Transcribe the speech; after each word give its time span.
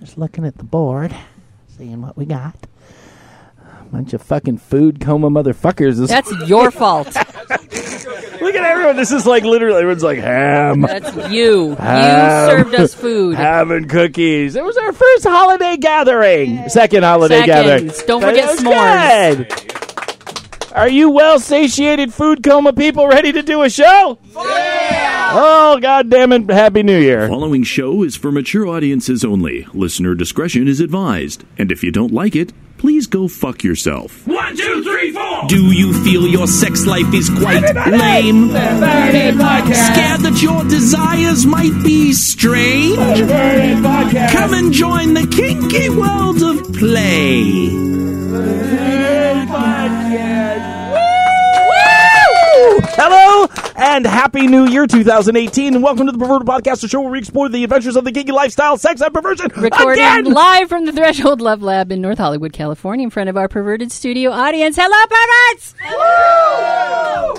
Just 0.00 0.16
looking 0.18 0.44
at 0.44 0.56
the 0.56 0.64
board, 0.64 1.14
seeing 1.76 2.00
what 2.02 2.16
we 2.16 2.24
got. 2.24 2.54
A 3.60 3.84
Bunch 3.90 4.12
of 4.12 4.22
fucking 4.22 4.58
food 4.58 5.00
coma 5.00 5.30
motherfuckers. 5.30 5.96
This- 5.98 6.10
That's 6.10 6.30
your 6.48 6.70
fault. 6.70 7.06
Look 8.40 8.54
at 8.54 8.62
everyone. 8.64 8.96
This 8.96 9.10
is 9.10 9.26
like 9.26 9.42
literally 9.44 9.78
everyone's 9.78 10.02
like 10.04 10.18
ham. 10.18 10.82
That's 10.82 11.14
you. 11.30 11.70
You 11.70 11.74
Ham. 11.76 12.48
served 12.50 12.74
us 12.76 12.94
food. 12.94 13.34
Ham 13.36 13.70
and 13.72 13.88
cookies. 13.90 14.54
It 14.56 14.62
was 14.64 14.76
our 14.76 14.92
first 14.92 15.24
holiday 15.24 15.76
gathering. 15.76 16.68
Second 16.68 17.02
holiday 17.02 17.44
gathering. 17.44 17.90
Don't 18.06 18.22
forget 18.22 18.56
That 18.58 19.36
was 19.36 19.46
good. 19.48 20.72
Are 20.74 20.88
you 20.88 21.10
well 21.10 21.40
satiated 21.40 22.14
food 22.14 22.44
coma 22.44 22.72
people 22.72 23.08
ready 23.08 23.32
to 23.32 23.42
do 23.42 23.62
a 23.62 23.70
show? 23.70 24.18
Yeah! 24.34 24.67
Oh, 25.30 25.78
god 25.80 26.08
damn 26.10 26.32
it. 26.32 26.48
Happy 26.50 26.82
New 26.82 26.98
Year. 26.98 27.28
Following 27.28 27.62
show 27.62 28.02
is 28.02 28.16
for 28.16 28.32
mature 28.32 28.66
audiences 28.66 29.24
only. 29.24 29.66
Listener 29.74 30.14
discretion 30.14 30.66
is 30.66 30.80
advised. 30.80 31.44
And 31.58 31.70
if 31.70 31.82
you 31.84 31.92
don't 31.92 32.12
like 32.12 32.34
it, 32.34 32.52
please 32.78 33.06
go 33.06 33.28
fuck 33.28 33.62
yourself. 33.62 34.26
One, 34.26 34.56
two, 34.56 34.82
three, 34.82 35.12
four. 35.12 35.44
Do 35.48 35.70
you 35.70 35.92
feel 36.02 36.26
your 36.26 36.46
sex 36.46 36.86
life 36.86 37.12
is 37.12 37.28
quite 37.28 37.62
lame? 37.74 38.48
Scared 38.48 40.20
that 40.22 40.40
your 40.42 40.64
desires 40.64 41.44
might 41.44 41.78
be 41.84 42.12
strange? 42.14 42.96
Come 42.96 44.54
and 44.54 44.72
join 44.72 45.12
the 45.14 45.26
kinky 45.26 45.90
world 45.90 46.42
of 46.42 46.72
play. 46.74 47.68
Hello 53.00 53.46
and 53.76 54.04
happy 54.04 54.48
New 54.48 54.66
Year 54.66 54.84
2018 54.84 55.76
and 55.76 55.84
welcome 55.84 56.06
to 56.06 56.12
the 56.12 56.18
Perverted 56.18 56.48
Podcast, 56.48 56.80
the 56.80 56.88
show 56.88 57.00
where 57.00 57.12
we 57.12 57.20
explore 57.20 57.48
the 57.48 57.62
adventures 57.62 57.94
of 57.94 58.02
the 58.02 58.10
kinky 58.10 58.32
lifestyle, 58.32 58.76
sex, 58.76 59.00
and 59.00 59.14
perversion. 59.14 59.52
Recording 59.56 60.02
Again! 60.02 60.24
live 60.24 60.68
from 60.68 60.84
the 60.84 60.90
Threshold 60.90 61.40
Love 61.40 61.62
Lab 61.62 61.92
in 61.92 62.00
North 62.00 62.18
Hollywood, 62.18 62.52
California, 62.52 63.04
in 63.04 63.10
front 63.10 63.28
of 63.28 63.36
our 63.36 63.46
perverted 63.46 63.92
studio 63.92 64.32
audience. 64.32 64.74
Hello, 64.76 64.96
perverts! 65.06 65.76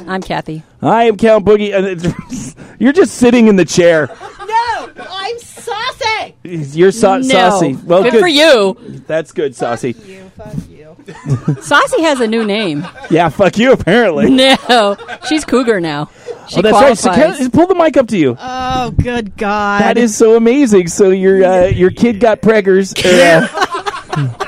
I'm 0.08 0.22
Kathy. 0.22 0.64
I 0.82 1.04
am 1.04 1.18
Count 1.18 1.44
Boogie, 1.44 1.76
and 1.76 2.56
you're 2.80 2.94
just 2.94 3.16
sitting 3.16 3.50
in 3.50 3.58
the 3.58 3.66
chair. 3.66 4.08
No, 4.40 4.90
I'm 5.10 5.40
saucy. 5.40 6.36
You're 6.44 6.94
sa- 6.94 7.18
no. 7.18 7.24
saucy. 7.24 7.76
Well, 7.84 8.04
good, 8.04 8.22
for 8.22 8.30
you. 8.30 8.78
That's 9.08 9.34
good, 9.34 9.58
saucy. 9.58 9.94
You, 10.06 10.32
fuck 10.38 10.54
you. 10.70 10.79
Saucy 11.62 12.02
has 12.02 12.20
a 12.20 12.28
new 12.28 12.44
name. 12.44 12.88
Yeah, 13.10 13.30
fuck 13.30 13.58
you. 13.58 13.72
Apparently. 13.72 14.30
No, 14.70 14.96
she's 15.28 15.44
cougar 15.44 15.82
now. 15.82 16.10
She 16.48 16.60
oh, 16.60 16.62
that's 16.62 16.74
right. 16.74 16.98
So 16.98 17.12
qualifies. 17.12 17.50
pull 17.50 17.68
the 17.68 17.76
mic 17.76 17.98
up 17.98 18.08
to 18.10 18.18
you. 18.18 18.38
Oh, 18.40 18.92
good 18.92 19.36
God. 19.36 19.82
That 19.82 19.98
is 19.98 20.16
so 20.16 20.36
amazing. 20.36 20.88
So 20.88 21.10
your 21.10 21.44
uh, 21.44 21.66
your 21.66 21.90
kid 21.90 22.20
got 22.20 22.42
preggers. 22.42 22.96
Uh, 24.12 24.46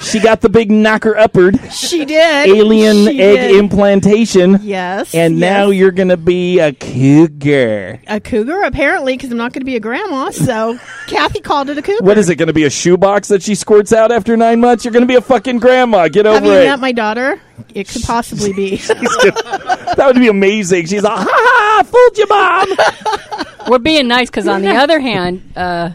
she 0.00 0.18
got 0.20 0.40
the 0.40 0.48
big 0.48 0.70
knocker 0.70 1.16
upward 1.16 1.58
She 1.72 2.04
did. 2.04 2.48
alien 2.48 3.06
She 3.06 3.20
egg 3.20 3.36
did. 3.36 3.56
implantation. 3.56 4.58
Yes. 4.62 5.14
And 5.14 5.38
yes. 5.38 5.40
now 5.40 5.70
you're 5.70 5.90
gonna 5.90 6.16
be 6.16 6.58
a 6.58 6.72
cougar. 6.72 8.00
a 8.06 8.20
cougar, 8.20 8.62
apparently, 8.62 9.14
because 9.16 9.30
I'm 9.30 9.36
not 9.36 9.52
going 9.52 9.60
to 9.60 9.66
be 9.66 9.76
a 9.76 9.80
grandma. 9.80 10.30
So 10.30 10.78
Kathy 11.06 11.40
called 11.40 11.70
it 11.70 11.78
a 11.78 11.82
cougar. 11.82 12.04
What 12.04 12.18
is 12.18 12.28
it 12.30 12.36
gonna 12.36 12.52
be? 12.52 12.64
A 12.64 12.70
shoebox 12.70 13.28
that 13.28 13.42
she 13.42 13.54
squirts 13.54 13.92
out 13.92 14.10
after 14.12 14.36
nine 14.36 14.60
months? 14.60 14.84
You're 14.84 14.92
gonna 14.92 15.06
be 15.06 15.16
a 15.16 15.20
fucking 15.20 15.58
grandma. 15.58 16.08
Get 16.08 16.26
over 16.26 16.34
Have 16.36 16.44
you 16.44 16.52
it. 16.52 16.64
met 16.64 16.80
my 16.80 16.92
daughter? 16.92 17.40
It 17.74 17.88
could 17.88 18.02
possibly 18.02 18.52
be. 18.52 18.76
that 18.76 20.04
would 20.06 20.16
be 20.16 20.28
amazing. 20.28 20.86
She's 20.86 21.02
like, 21.02 21.18
ha 21.18 21.26
ha, 21.28 21.82
fooled 21.84 22.18
you, 22.18 22.26
mom. 22.26 23.68
We're 23.70 23.78
being 23.78 24.08
nice 24.08 24.30
because, 24.30 24.48
on 24.48 24.62
the 24.62 24.70
other 24.74 24.98
hand, 24.98 25.52
uh, 25.56 25.90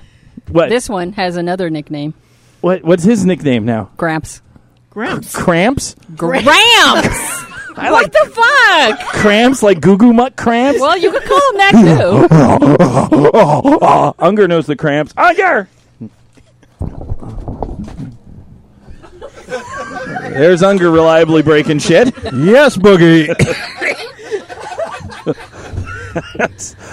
What? 0.50 0.70
this 0.70 0.88
one 0.88 1.14
has 1.14 1.36
another 1.38 1.70
nickname 1.70 2.14
what? 2.66 2.84
What's 2.84 3.04
his 3.04 3.24
nickname 3.24 3.64
now? 3.64 3.92
Gramps. 3.96 4.42
Gramps. 4.90 5.36
Cramps. 5.36 5.96
Gramps! 6.16 6.48
I 7.78 7.92
what 7.92 8.04
like 8.04 8.12
the 8.12 8.32
fuck? 8.34 9.00
cramps, 9.10 9.62
like 9.62 9.82
goo 9.82 9.98
goo 9.98 10.14
muck 10.14 10.36
cramps. 10.36 10.82
Well, 10.82 10.98
you 10.98 11.12
could 11.12 11.22
call 11.26 11.52
him 11.52 11.58
that 11.58 11.74
too. 14.18 14.24
Unger 14.26 14.48
knows 14.48 14.66
the 14.66 14.76
cramps. 14.76 15.14
Unger. 15.16 15.70
There's 20.32 20.64
Unger 20.64 20.90
reliably 20.90 21.44
breaking 21.44 21.78
shit. 21.80 22.16
Yes, 22.34 22.78
Boogie. 22.78 23.28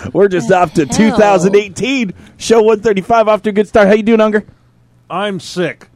We're 0.12 0.28
just 0.28 0.52
off 0.52 0.74
to 0.74 0.84
hell? 0.84 0.98
2018. 0.98 2.12
Show 2.36 2.58
135 2.58 3.28
off 3.28 3.40
to 3.42 3.48
a 3.50 3.52
good 3.52 3.68
start. 3.68 3.88
How 3.88 3.94
you 3.94 4.02
doing, 4.02 4.20
Unger? 4.20 4.44
I'm 5.12 5.40
sick. 5.40 5.88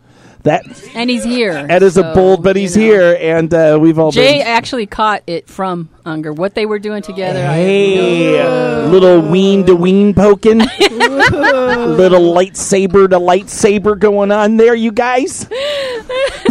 That 0.43 0.65
And 0.95 1.09
he's 1.11 1.25
here. 1.25 1.67
that 1.67 1.83
is 1.83 1.97
a 1.97 2.03
so, 2.03 2.15
bold, 2.15 2.45
but 2.45 2.55
you 2.55 2.61
he's 2.63 2.77
know. 2.77 2.83
here, 2.83 3.17
and 3.21 3.53
uh, 3.53 3.79
we've 3.81 3.99
all 3.99 4.13
Jay 4.13 4.39
been. 4.39 4.47
actually 4.47 4.87
caught 4.87 5.23
it 5.27 5.49
from 5.49 5.89
Unger. 6.05 6.33
What 6.33 6.55
they 6.55 6.67
were 6.67 6.79
doing 6.79 7.03
together. 7.03 7.41
Hey, 7.45 8.39
uh, 8.39 8.87
little 8.89 9.23
ween 9.23 9.67
to 9.67 9.75
ween 9.75 10.15
poking, 10.15 10.59
little 10.91 12.33
lightsaber 12.33 13.11
to 13.11 13.19
lightsaber 13.19 13.99
going 13.99 14.31
on 14.31 14.57
there, 14.57 14.75
you 14.77 14.93
guys. 14.93 15.49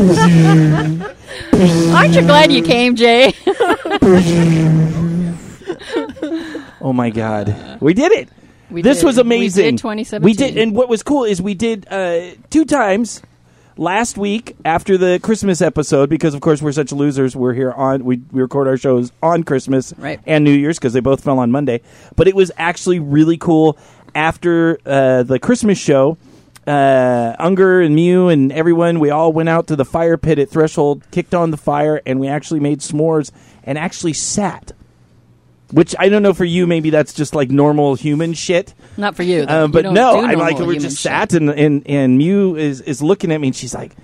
Aren't 1.93 2.15
you 2.15 2.21
glad 2.21 2.51
you 2.51 2.63
came, 2.63 2.95
Jay? 2.97 3.33
Oh 6.81 6.93
my 6.93 7.09
God, 7.09 7.55
we 7.81 7.95
did 7.95 8.11
it! 8.11 8.29
We 8.71 8.81
this 8.81 8.99
did. 8.99 9.05
was 9.05 9.17
amazing. 9.17 9.65
We 9.65 9.71
did 9.71 9.77
2017. 9.79 10.25
We 10.25 10.33
did, 10.33 10.57
and 10.57 10.75
what 10.75 10.89
was 10.89 11.03
cool 11.03 11.23
is 11.23 11.41
we 11.41 11.53
did 11.53 11.87
uh, 11.91 12.31
two 12.49 12.65
times 12.65 13.21
last 13.77 14.17
week 14.17 14.55
after 14.65 14.97
the 14.97 15.19
Christmas 15.21 15.61
episode 15.61 16.09
because, 16.09 16.33
of 16.33 16.41
course, 16.41 16.61
we're 16.61 16.71
such 16.71 16.91
losers. 16.91 17.35
We're 17.35 17.53
here 17.53 17.71
on 17.71 18.03
we 18.05 18.21
we 18.31 18.41
record 18.41 18.67
our 18.67 18.77
shows 18.77 19.11
on 19.21 19.43
Christmas 19.43 19.93
Right. 19.97 20.19
and 20.25 20.43
New 20.43 20.51
Year's 20.53 20.77
because 20.79 20.93
they 20.93 20.99
both 20.99 21.23
fell 21.23 21.39
on 21.39 21.51
Monday. 21.51 21.81
But 22.15 22.27
it 22.27 22.35
was 22.35 22.51
actually 22.57 22.99
really 22.99 23.37
cool 23.37 23.77
after 24.15 24.79
uh, 24.85 25.23
the 25.23 25.39
Christmas 25.39 25.77
show. 25.77 26.17
Uh, 26.65 27.35
Unger 27.37 27.79
and 27.81 27.93
Mew 27.93 28.29
and 28.29 28.51
everyone, 28.51 28.99
we 28.99 29.11
all 29.11 29.31
went 29.31 29.49
out 29.49 29.67
to 29.67 29.75
the 29.75 29.85
fire 29.85 30.17
pit 30.17 30.39
at 30.39 30.49
Threshold, 30.49 31.03
kicked 31.11 31.35
on 31.35 31.51
the 31.51 31.57
fire, 31.57 32.01
and 32.07 32.19
we 32.19 32.27
actually 32.27 32.59
made 32.59 32.79
s'mores 32.79 33.29
and 33.63 33.77
actually 33.77 34.13
sat. 34.13 34.71
Which 35.71 35.95
I 35.97 36.09
don't 36.09 36.21
know 36.21 36.33
for 36.33 36.45
you, 36.45 36.67
maybe 36.67 36.89
that's 36.91 37.13
just 37.13 37.33
like 37.33 37.49
normal 37.49 37.95
human 37.95 38.33
shit. 38.33 38.73
Not 38.97 39.15
for 39.15 39.23
you. 39.23 39.45
though. 39.45 39.63
Um, 39.65 39.69
You 39.71 39.81
but 39.81 39.91
no, 39.93 40.23
I'm 40.23 40.37
like 40.37 40.59
we're 40.59 40.75
just 40.75 40.97
shit. 40.97 41.11
sat 41.11 41.33
and 41.33 41.49
and 41.49 41.85
and 41.87 42.17
Mew 42.17 42.55
is 42.55 42.81
is 42.81 43.01
looking 43.01 43.31
at 43.31 43.41
me 43.41 43.47
and 43.47 43.55
she's 43.55 43.73
like, 43.73 43.95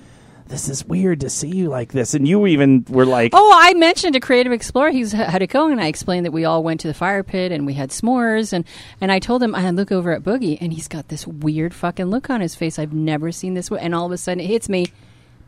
"This 0.47 0.67
is 0.67 0.83
weird 0.83 1.19
to 1.21 1.29
see 1.29 1.49
you 1.49 1.69
like 1.69 1.91
this." 1.91 2.13
And 2.15 2.27
you 2.27 2.47
even 2.47 2.83
were 2.89 3.05
like, 3.05 3.31
Oh, 3.35 3.51
I 3.55 3.73
mentioned 3.75 4.15
a 4.15 4.19
creative 4.19 4.51
explorer. 4.51 4.89
He's 4.89 5.11
had 5.11 5.41
it 5.43 5.47
going, 5.47 5.73
and 5.73 5.81
I 5.81 5.85
explained 5.85 6.25
that 6.25 6.31
we 6.31 6.45
all 6.45 6.63
went 6.63 6.79
to 6.81 6.87
the 6.87 6.93
fire 6.95 7.21
pit 7.23 7.51
and 7.51 7.65
we 7.67 7.73
had 7.75 7.91
s'mores, 7.91 8.53
and 8.53 8.65
and 8.99 9.11
I 9.11 9.19
told 9.19 9.43
him 9.43 9.53
I 9.53 9.69
look 9.69 9.91
over 9.91 10.11
at 10.13 10.23
Boogie, 10.23 10.57
and 10.59 10.73
he's 10.73 10.87
got 10.87 11.09
this 11.09 11.27
weird 11.27 11.73
fucking 11.75 12.07
look 12.07 12.29
on 12.31 12.41
his 12.41 12.55
face. 12.55 12.79
I've 12.79 12.93
never 12.93 13.31
seen 13.31 13.53
this, 13.53 13.69
and 13.69 13.93
all 13.93 14.07
of 14.07 14.11
a 14.11 14.17
sudden 14.17 14.43
it 14.43 14.47
hits 14.47 14.67
me. 14.67 14.87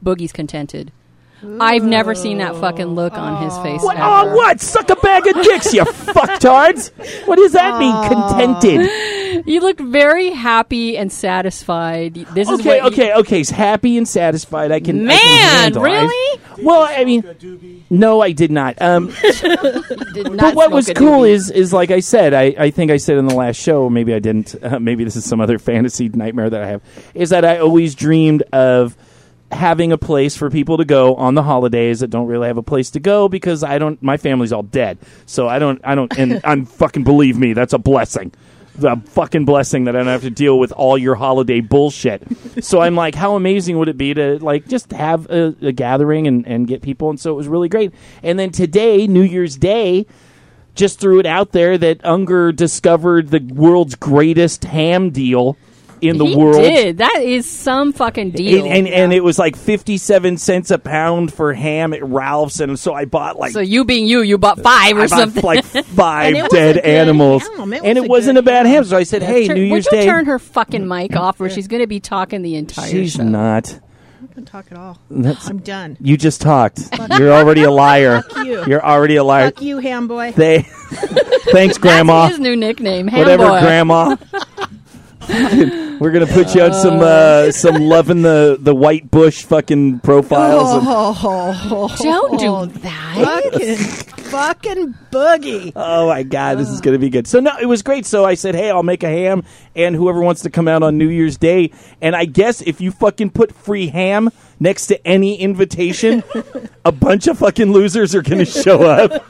Boogie's 0.06 0.31
contented. 0.34 0.91
I've 1.59 1.84
never 1.84 2.16
seen 2.16 2.38
that 2.40 2.56
fucking 2.56 2.86
look 2.88 3.14
on 3.14 3.44
his 3.44 3.58
face. 3.59 3.81
"What? 3.81 3.98
ever. 3.98 4.06
Oh, 4.06 4.36
what? 4.36 4.62
Suck 4.62 4.90
a 4.90 4.96
bag 4.98 5.28
of 5.28 5.36
dicks, 5.44 5.74
you 5.74 5.81
fucktards! 5.84 6.92
What 7.28 7.36
does 7.38 7.52
that 7.54 7.80
mean? 7.80 7.94
Contented? 8.08 9.46
You 9.48 9.59
looked 9.62 9.81
very 9.81 10.30
happy 10.30 10.98
and 10.98 11.12
satisfied. 11.12 12.14
This 12.34 12.50
is 12.50 12.59
Okay, 12.59 12.81
what 12.81 12.98
you- 12.98 13.04
okay, 13.06 13.14
okay. 13.20 13.38
He's 13.40 13.50
happy 13.50 13.98
and 13.98 14.08
satisfied. 14.08 14.72
I 14.72 14.80
can. 14.80 15.09
I 15.09 15.16
can 15.18 15.26
Man, 15.31 15.62
handle. 15.64 15.84
I- 15.84 15.86
really? 16.04 16.40
well, 16.62 16.88
I 16.90 17.04
mean, 17.04 17.84
no, 17.90 18.22
I 18.22 18.31
did 18.31 18.52
not. 18.52 18.81
Um, 18.81 19.08
Did 20.14 20.31
not 20.31 20.38
but 20.38 20.56
what 20.56 20.66
smoke 20.68 20.72
was 20.72 20.90
a 20.90 20.94
cool 20.94 21.22
doobie. 21.22 21.30
is 21.30 21.50
is 21.52 21.74
like 21.74 21.92
I 21.92 22.00
said, 22.00 22.34
I, 22.34 22.54
I 22.58 22.70
think 22.72 22.92
I 22.92 22.98
said 22.98 23.18
in 23.18 23.25
the 23.25 23.36
last 23.36 23.58
show, 23.60 23.90
maybe 23.90 24.14
I 24.14 24.20
didn't. 24.20 24.56
Uh, 24.62 24.80
maybe 24.81 25.04
this 25.04 25.16
is 25.16 25.25
some 25.25 25.42
other 25.42 25.58
fantasy 25.60 26.10
nightmare 26.10 26.50
that 26.50 26.62
I 26.62 26.68
have. 26.68 26.81
Is 27.14 27.30
that 27.31 27.44
I 27.46 27.58
always 27.60 27.96
dreamed 27.96 28.44
of 28.54 28.96
having 29.53 29.91
a 29.91 29.97
place 29.97 30.35
for 30.35 30.50
people 30.50 30.77
to 30.77 30.85
go 30.85 31.15
on 31.15 31.35
the 31.35 31.44
holidays 31.44 32.01
that 32.01 32.09
don't 32.09 32.27
really 32.27 32.47
have 32.47 32.57
a 32.57 32.63
place 32.63 32.91
to 32.91 33.00
go 33.00 33.29
because 33.29 33.63
I 33.63 33.77
don't. 33.77 34.01
My 34.01 34.17
family's 34.17 34.51
all 34.51 34.63
dead, 34.63 34.97
so 35.25 35.47
I 35.47 35.59
don't. 35.59 35.79
I 35.83 35.95
don't. 35.95 36.17
And 36.17 36.41
I'm 36.44 36.65
fucking 36.81 37.03
believe 37.03 37.38
me, 37.38 37.53
that's 37.53 37.73
a 37.73 37.77
blessing. 37.77 38.33
The 38.75 38.95
fucking 39.05 39.45
blessing 39.45 39.83
that 39.83 39.95
I 39.95 40.00
don't 40.00 40.07
have 40.07 40.23
to 40.23 40.31
deal 40.31 40.57
with 40.57 40.71
all 40.71 40.97
your 40.97 41.13
holiday 41.13 41.59
bullshit. 41.59 42.23
so 42.63 42.81
I'm 42.81 42.95
like, 42.95 43.13
how 43.13 43.35
amazing 43.35 43.77
would 43.77 43.88
it 43.88 43.97
be 43.97 44.15
to 44.15 44.39
like 44.39 44.67
just 44.67 44.91
have 44.91 45.29
a, 45.29 45.55
a 45.61 45.71
gathering 45.71 46.25
and, 46.25 46.47
and 46.47 46.67
get 46.67 46.81
people? 46.81 47.11
And 47.11 47.19
so 47.19 47.31
it 47.31 47.35
was 47.35 47.47
really 47.47 47.69
great. 47.69 47.94
And 48.23 48.39
then 48.39 48.50
today, 48.50 49.05
New 49.05 49.21
Year's 49.21 49.57
Day, 49.57 50.07
just 50.73 51.00
threw 51.00 51.19
it 51.19 51.27
out 51.27 51.51
there 51.51 51.77
that 51.77 52.03
Unger 52.03 52.51
discovered 52.51 53.29
the 53.29 53.41
world's 53.53 53.94
greatest 53.94 54.63
ham 54.63 55.11
deal 55.11 55.55
in 56.09 56.17
the 56.17 56.25
he 56.25 56.35
world. 56.35 56.61
did. 56.61 56.97
That 57.00 57.21
is 57.21 57.50
some 57.50 57.94
fucking 57.94 58.31
deal. 58.31 58.65
And, 58.65 58.73
and, 58.73 58.88
and 58.88 59.13
it 59.13 59.23
was 59.23 59.39
like 59.39 59.55
57 59.55 60.38
cents 60.38 60.71
a 60.71 60.77
pound 60.77 61.33
for 61.33 61.53
ham 61.53 61.94
at 61.94 62.03
Ralph's. 62.03 62.59
And 62.59 62.77
so 62.77 62.94
I 62.94 63.05
bought 63.05 63.38
like 63.38 63.51
so 63.53 63.59
you 63.59 63.85
being 63.85 64.05
you, 64.05 64.21
you 64.21 64.38
bought 64.38 64.59
five 64.59 64.97
or 64.97 65.01
I 65.01 65.07
bought 65.07 65.19
something. 65.19 65.44
like 65.44 65.63
five 65.65 66.27
And 66.27 66.38
it 66.38 66.44
was 66.44 66.51
dead 66.51 66.77
animals, 66.79 67.47
ham. 67.47 67.73
It 67.73 67.83
and 67.83 67.97
it 67.97 68.07
wasn't 68.09 68.35
good 68.35 68.44
a 68.44 68.45
bad 68.45 68.65
ham. 68.65 68.75
ham. 68.75 68.83
So 68.85 68.97
I 68.97 69.03
said, 69.03 69.23
"Hey, 69.23 69.47
Turn- 69.47 69.55
New 69.57 69.63
Year's 69.63 69.85
would 69.85 69.97
you 69.97 70.03
Day." 70.03 70.05
turn 70.05 70.25
her 70.25 70.39
fucking 70.39 70.88
mic 70.88 71.15
off, 71.15 71.39
or 71.41 71.50
she's 71.51 71.67
going 71.67 71.81
to 71.81 71.88
be 71.88 72.00
talking 72.00 72.41
the 72.41 72.55
entire 72.55 72.89
She's 72.89 73.13
show? 73.13 73.23
not. 73.23 73.79
I 74.23 74.33
can 74.33 74.45
talk 74.45 74.65
at 74.71 74.77
all. 74.77 74.97
That's- 75.11 75.47
I'm 75.50 75.59
done. 75.59 75.97
You 76.00 76.17
just 76.17 76.41
talked. 76.41 76.79
You're 77.19 77.31
already 77.33 77.63
a 77.63 77.71
liar. 77.71 78.23
you. 78.38 78.63
You're 78.65 78.83
already 78.83 79.17
a 79.17 79.23
liar. 79.23 79.51
Fuck 79.51 79.61
you, 79.61 79.77
ham 79.79 80.07
boy. 80.07 80.31
They. 80.31 80.61
Thanks, 81.51 81.77
Grandma. 81.77 82.23
That's 82.23 82.33
his 82.35 82.39
new 82.39 82.55
nickname. 82.55 83.07
Ham 83.07 83.19
Whatever, 83.19 83.47
boy. 83.47 83.59
Grandma. 83.61 84.15
We're 86.00 86.12
gonna 86.12 86.25
put 86.28 86.54
you 86.56 86.62
on 86.63 86.74
some 86.74 87.00
uh, 87.01 87.51
some 87.51 87.75
loving 87.81 88.22
the 88.22 88.57
the 88.60 88.75
white 88.75 89.10
bush 89.12 89.44
fucking 89.44 90.00
profiles. 90.00 90.74
and- 90.74 90.84
Oh, 90.88 91.95
Don't 92.01 92.40
do 92.40 92.80
that. 92.81 93.50
fucking, 93.51 93.75
fucking 94.24 94.95
boogie. 95.12 95.72
Oh 95.75 96.07
my 96.07 96.24
god, 96.24 96.57
this 96.57 96.69
is 96.69 96.81
going 96.81 96.94
to 96.94 97.00
be 97.00 97.10
good. 97.10 97.28
So 97.28 97.40
no, 97.40 97.51
it 97.62 97.66
was 97.66 97.81
great. 97.84 98.06
So 98.06 98.25
I 98.25 98.34
said, 98.34 98.56
"Hey, 98.56 98.69
I'll 98.72 98.84
make 98.84 99.04
a 99.04 99.10
ham 99.10 99.44
and 99.75 99.95
whoever 99.95 100.22
wants 100.22 100.42
to 100.42 100.50
come 100.50 100.68
out 100.68 100.84
on 100.84 100.98
New 100.98 101.10
Year's 101.10 101.38
Day." 101.38 101.72
And 102.01 102.16
I 102.16 102.25
guess 102.25 102.62
if 102.62 102.81
you 102.81 102.92
fucking 102.92 103.30
put 103.31 103.54
free 103.54 103.88
ham 103.88 104.30
next 104.63 104.88
to 104.88 105.07
any 105.07 105.36
invitation, 105.36 106.24
a 106.86 106.92
bunch 106.92 107.27
of 107.27 107.38
fucking 107.38 107.71
losers 107.71 108.15
are 108.15 108.21
going 108.21 108.39
to 108.39 108.45
show 108.45 108.81
up. 108.83 109.30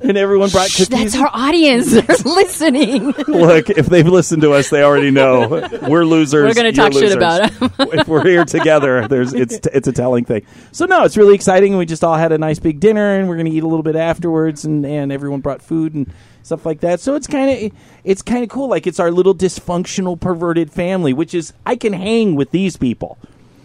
And 0.00 0.16
everyone 0.16 0.48
brought 0.50 0.70
Shh, 0.70 0.86
cookies. 0.86 1.12
that's 1.12 1.16
our 1.16 1.30
audience. 1.32 1.92
They're 1.92 2.16
listening. 2.24 3.10
Look, 3.28 3.70
if 3.70 3.86
they've 3.86 4.06
listened 4.06 4.42
to 4.42 4.52
us, 4.52 4.70
they 4.70 4.82
already 4.82 5.10
know 5.10 5.68
we're 5.88 6.04
losers. 6.04 6.48
We're 6.48 6.54
gonna 6.54 6.68
you're 6.68 6.84
talk 6.84 6.92
shit 6.92 7.02
losers. 7.02 7.16
about 7.16 7.62
'em. 7.62 7.70
if 7.98 8.08
we're 8.08 8.24
here 8.24 8.44
together, 8.44 9.06
there's 9.08 9.32
it's 9.32 9.60
it's 9.72 9.88
a 9.88 9.92
telling 9.92 10.24
thing. 10.24 10.46
So 10.72 10.84
no, 10.86 11.04
it's 11.04 11.16
really 11.16 11.34
exciting. 11.34 11.76
We 11.76 11.86
just 11.86 12.04
all 12.04 12.16
had 12.16 12.32
a 12.32 12.38
nice 12.38 12.58
big 12.58 12.80
dinner, 12.80 13.18
and 13.18 13.28
we're 13.28 13.36
gonna 13.36 13.50
eat 13.50 13.62
a 13.62 13.66
little 13.66 13.82
bit 13.82 13.96
afterwards, 13.96 14.64
and 14.64 14.84
and 14.84 15.10
everyone 15.12 15.40
brought 15.40 15.62
food 15.62 15.94
and 15.94 16.12
stuff 16.42 16.66
like 16.66 16.80
that. 16.80 17.00
So 17.00 17.14
it's 17.14 17.26
kind 17.26 17.50
of 17.50 17.72
it's 18.04 18.22
kind 18.22 18.42
of 18.42 18.50
cool. 18.50 18.68
Like 18.68 18.86
it's 18.86 19.00
our 19.00 19.10
little 19.10 19.34
dysfunctional, 19.34 20.20
perverted 20.20 20.70
family, 20.72 21.12
which 21.12 21.34
is 21.34 21.52
I 21.64 21.76
can 21.76 21.92
hang 21.94 22.34
with 22.34 22.50
these 22.50 22.76
people 22.76 23.18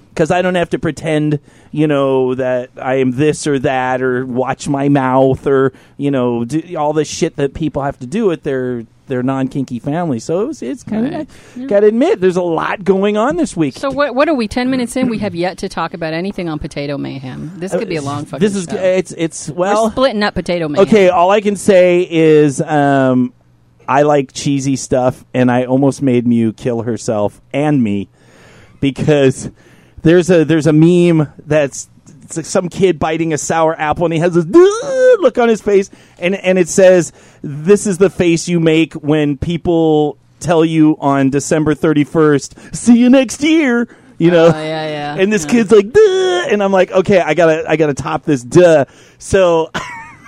because 0.09 0.31
I 0.31 0.41
don't 0.41 0.55
have 0.55 0.69
to 0.71 0.79
pretend, 0.79 1.39
you 1.71 1.87
know, 1.87 2.35
that 2.35 2.69
I 2.81 2.95
am 2.95 3.11
this 3.11 3.47
or 3.47 3.59
that, 3.59 4.01
or 4.01 4.25
watch 4.25 4.67
my 4.67 4.89
mouth, 4.89 5.45
or 5.47 5.73
you 5.97 6.11
know, 6.11 6.45
do 6.45 6.75
all 6.77 6.93
the 6.93 7.05
shit 7.05 7.35
that 7.37 7.53
people 7.53 7.83
have 7.83 7.99
to 7.99 8.05
do 8.05 8.25
with 8.25 8.43
their 8.43 8.85
their 9.09 9.21
non 9.21 9.49
kinky 9.49 9.79
family. 9.79 10.19
So 10.19 10.41
it 10.41 10.47
was, 10.47 10.61
it's 10.61 10.83
kind 10.83 11.13
of 11.13 11.67
got 11.67 11.81
to 11.81 11.87
admit, 11.87 12.21
there's 12.21 12.37
a 12.37 12.41
lot 12.41 12.83
going 12.83 13.17
on 13.17 13.35
this 13.35 13.57
week. 13.57 13.75
So 13.75 13.91
what? 13.91 14.15
What 14.15 14.29
are 14.29 14.35
we? 14.35 14.47
Ten 14.47 14.69
minutes 14.69 14.95
in, 14.95 15.09
we 15.09 15.17
have 15.19 15.35
yet 15.35 15.57
to 15.59 15.69
talk 15.69 15.93
about 15.93 16.13
anything 16.13 16.47
on 16.47 16.59
potato 16.59 16.97
mayhem. 16.97 17.51
This 17.57 17.71
could 17.73 17.89
be 17.89 17.97
a 17.97 18.01
long 18.01 18.25
fucking. 18.25 18.39
this 18.39 18.55
is 18.55 18.65
show. 18.69 18.77
it's 18.77 19.11
it's 19.17 19.49
We're 19.49 19.55
well 19.55 19.91
splitting 19.91 20.23
up 20.23 20.35
potato 20.35 20.69
mayhem. 20.69 20.87
okay. 20.87 21.09
All 21.09 21.31
I 21.31 21.41
can 21.41 21.57
say 21.57 22.07
is 22.09 22.61
um, 22.61 23.33
I 23.87 24.03
like 24.03 24.31
cheesy 24.31 24.75
stuff, 24.75 25.25
and 25.33 25.51
I 25.51 25.65
almost 25.65 26.01
made 26.01 26.25
Mew 26.25 26.53
kill 26.53 26.83
herself 26.83 27.41
and 27.51 27.83
me 27.83 28.07
because 28.79 29.49
there's 30.01 30.29
a 30.29 30.45
there's 30.45 30.67
a 30.67 30.73
meme 30.73 31.31
that's 31.45 31.89
it's 32.23 32.37
like 32.37 32.45
some 32.45 32.69
kid 32.69 32.99
biting 32.99 33.33
a 33.33 33.37
sour 33.37 33.79
apple 33.79 34.05
and 34.05 34.13
he 34.13 34.19
has 34.19 34.33
this 34.33 34.45
look 35.19 35.37
on 35.37 35.49
his 35.49 35.61
face 35.61 35.89
and 36.19 36.35
and 36.35 36.59
it 36.59 36.69
says 36.69 37.11
this 37.41 37.87
is 37.87 37.97
the 37.97 38.09
face 38.09 38.47
you 38.47 38.59
make 38.59 38.93
when 38.93 39.37
people 39.37 40.17
tell 40.39 40.63
you 40.63 40.95
on 40.99 41.29
December 41.29 41.73
31st 41.73 42.75
see 42.75 42.97
you 42.97 43.09
next 43.09 43.41
year 43.43 43.87
you 44.19 44.31
know? 44.31 44.47
Oh, 44.47 44.51
yeah, 44.51 44.87
yeah. 44.87 45.15
and 45.17 45.31
this 45.31 45.45
kid's 45.45 45.71
like 45.71 45.91
duh 45.91 46.47
and 46.49 46.61
I'm 46.61 46.71
like 46.71 46.91
okay 46.91 47.19
I 47.19 47.33
got 47.33 47.47
to 47.47 47.69
I 47.69 47.77
got 47.77 47.87
to 47.87 47.93
top 47.93 48.23
this 48.23 48.43
duh. 48.43 48.85
So 49.17 49.71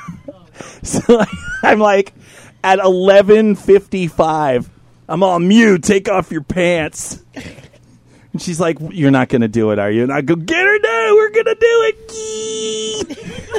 so 0.83 1.23
I'm 1.63 1.79
like 1.79 2.13
at 2.63 2.79
11:55 2.79 4.69
I'm 5.09 5.23
all 5.23 5.39
Mew 5.39 5.77
take 5.77 6.09
off 6.09 6.31
your 6.31 6.41
pants 6.43 7.23
and 8.33 8.41
she's 8.41 8.59
like, 8.59 8.77
"You're 8.91 9.11
not 9.11 9.29
going 9.29 9.41
to 9.41 9.47
do 9.47 9.71
it, 9.71 9.79
are 9.79 9.91
you?" 9.91 10.03
And 10.03 10.11
I 10.11 10.21
go, 10.21 10.35
"Get 10.35 10.65
her 10.65 10.79
no, 10.79 11.13
we're 11.15 11.29
going 11.31 11.45
to 11.45 11.55
do 11.55 11.93
it. 11.93 13.17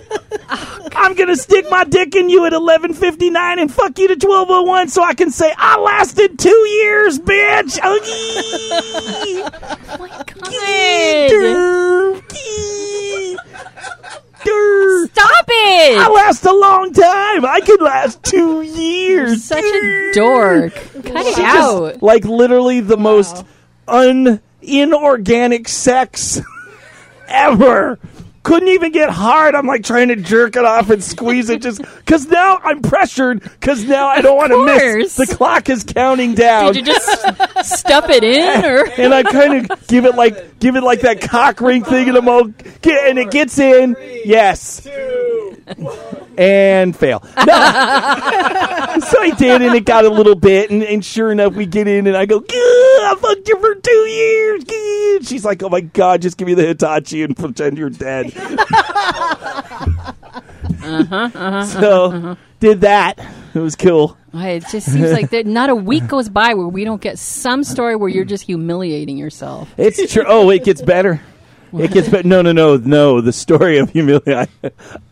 I'm 0.95 1.15
going 1.15 1.29
to 1.29 1.37
stick 1.37 1.67
my 1.71 1.85
dick 1.85 2.15
in 2.15 2.29
you 2.29 2.45
at 2.47 2.53
11:59 2.53 3.61
and 3.61 3.73
fuck 3.73 3.99
you 3.99 4.09
to 4.09 4.17
12:01 4.17 4.91
so 4.91 5.03
I 5.03 5.15
can 5.15 5.31
say 5.31 5.53
I 5.57 5.79
lasted 5.79 6.39
2 6.39 6.49
years, 6.49 7.19
bitch." 7.19 7.79
Oh 7.83 7.99
my 9.99 10.09
God. 10.27 12.23
Stop 15.13 15.45
it! 15.49 15.99
I 15.99 16.09
last 16.13 16.45
a 16.45 16.53
long 16.53 16.93
time. 16.93 17.45
I 17.45 17.61
could 17.65 17.81
last 17.81 18.23
2 18.25 18.63
years. 18.63 19.45
Such 19.45 19.63
a 19.65 20.13
dork. 20.15 20.75
Cut 20.75 21.27
it 21.27 21.39
out. 21.39 21.93
just, 21.93 22.03
like 22.03 22.25
literally 22.25 22.81
the 22.81 22.97
most 22.97 23.45
un 23.87 24.41
inorganic 24.63 25.69
sex 25.69 26.41
ever. 27.29 27.99
Couldn't 28.43 28.71
even 28.71 28.91
get 28.91 29.09
hard. 29.09 29.55
I'm 29.55 29.69
like 29.69 29.85
trying 29.85 30.09
to 30.09 30.17
jerk 30.17 30.57
it 30.57 30.65
off 30.65 30.91
and 30.91 31.03
squeeze 31.03 31.49
it 31.49 31.63
just 31.63 31.81
because 31.81 32.27
now 32.27 32.59
I'm 32.65 32.83
pressured 32.83 33.41
because 33.41 33.85
now 33.85 34.09
I 34.09 34.21
don't 34.21 34.37
want 34.37 34.51
to 34.51 34.65
miss. 34.65 35.15
The 35.15 35.27
clock 35.27 35.71
is 35.71 35.85
counting 35.85 36.35
down. 36.35 36.73
Did 36.73 36.85
you 36.85 36.93
just 36.93 37.79
stuff 37.79 38.11
it 38.11 38.25
in, 38.25 38.65
or 38.65 38.85
and 38.99 39.15
I 39.15 39.23
kind 39.23 39.71
of 39.71 39.87
give 39.87 40.07
it 40.07 40.17
like 40.17 40.59
give 40.59 40.75
it 40.75 40.83
like 40.83 41.03
that 41.03 41.21
cock 41.21 41.61
ring 41.61 41.85
thing, 41.85 42.09
and 42.09 42.17
I'm 42.19 42.29
all 42.29 42.47
get, 42.47 43.09
and 43.09 43.17
it 43.17 43.31
gets 43.31 43.61
in. 43.61 43.95
Yes. 44.25 44.85
And 46.37 46.97
fail. 46.97 47.23
No. 47.23 47.31
so 47.37 47.45
I 47.45 49.35
did, 49.37 49.63
and 49.63 49.75
it 49.75 49.85
got 49.85 50.05
a 50.05 50.09
little 50.09 50.35
bit, 50.35 50.71
and, 50.71 50.83
and 50.83 51.05
sure 51.05 51.31
enough, 51.31 51.55
we 51.55 51.67
get 51.67 51.87
in, 51.87 52.07
and 52.07 52.17
I 52.17 52.27
go, 52.27 52.43
I 52.49 53.17
fucked 53.21 53.49
you 53.49 53.61
for 53.61 53.75
two 53.75 53.91
years. 53.91 54.65
Gah." 54.65 55.27
She's 55.29 55.45
like, 55.45 55.63
oh 55.63 55.69
my 55.69 55.83
god, 55.83 56.23
just 56.23 56.37
give 56.37 56.47
me 56.47 56.55
the 56.55 56.67
Hitachi 56.67 57.23
and 57.23 57.37
pretend 57.37 57.79
you're 57.79 57.91
dead. 57.91 58.33
Uh-huh, 60.85 61.15
uh-huh, 61.15 61.39
uh-huh, 61.39 61.65
so 61.65 62.37
did 62.59 62.81
that. 62.81 63.19
It 63.55 63.59
was 63.59 63.77
cool. 63.77 64.17
it 64.35 64.65
just 64.71 64.91
seems 64.91 65.13
like 65.13 65.31
that 65.31 65.47
not 65.47 65.71
a 65.71 65.75
week 65.75 66.07
goes 66.09 66.29
by 66.29 66.55
where 66.55 66.67
we 66.67 66.85
don't 66.85 67.01
get 67.01 67.19
some 67.19 67.63
story 67.63 67.95
where 67.95 68.09
you're 68.09 68.25
just 68.25 68.45
humiliating 68.45 69.17
yourself. 69.17 69.73
It's 69.77 70.13
true. 70.13 70.25
Oh, 70.27 70.51
it 70.51 70.65
gets 70.65 70.83
better. 70.83 71.21
It 71.73 71.93
gets 71.93 72.09
better. 72.09 72.27
No, 72.27 72.43
no, 72.43 72.53
no, 72.53 72.77
no. 72.77 73.21
The 73.21 73.33
story 73.33 73.79
of 73.79 73.91
humility. 73.91 74.35
I, 74.35 74.49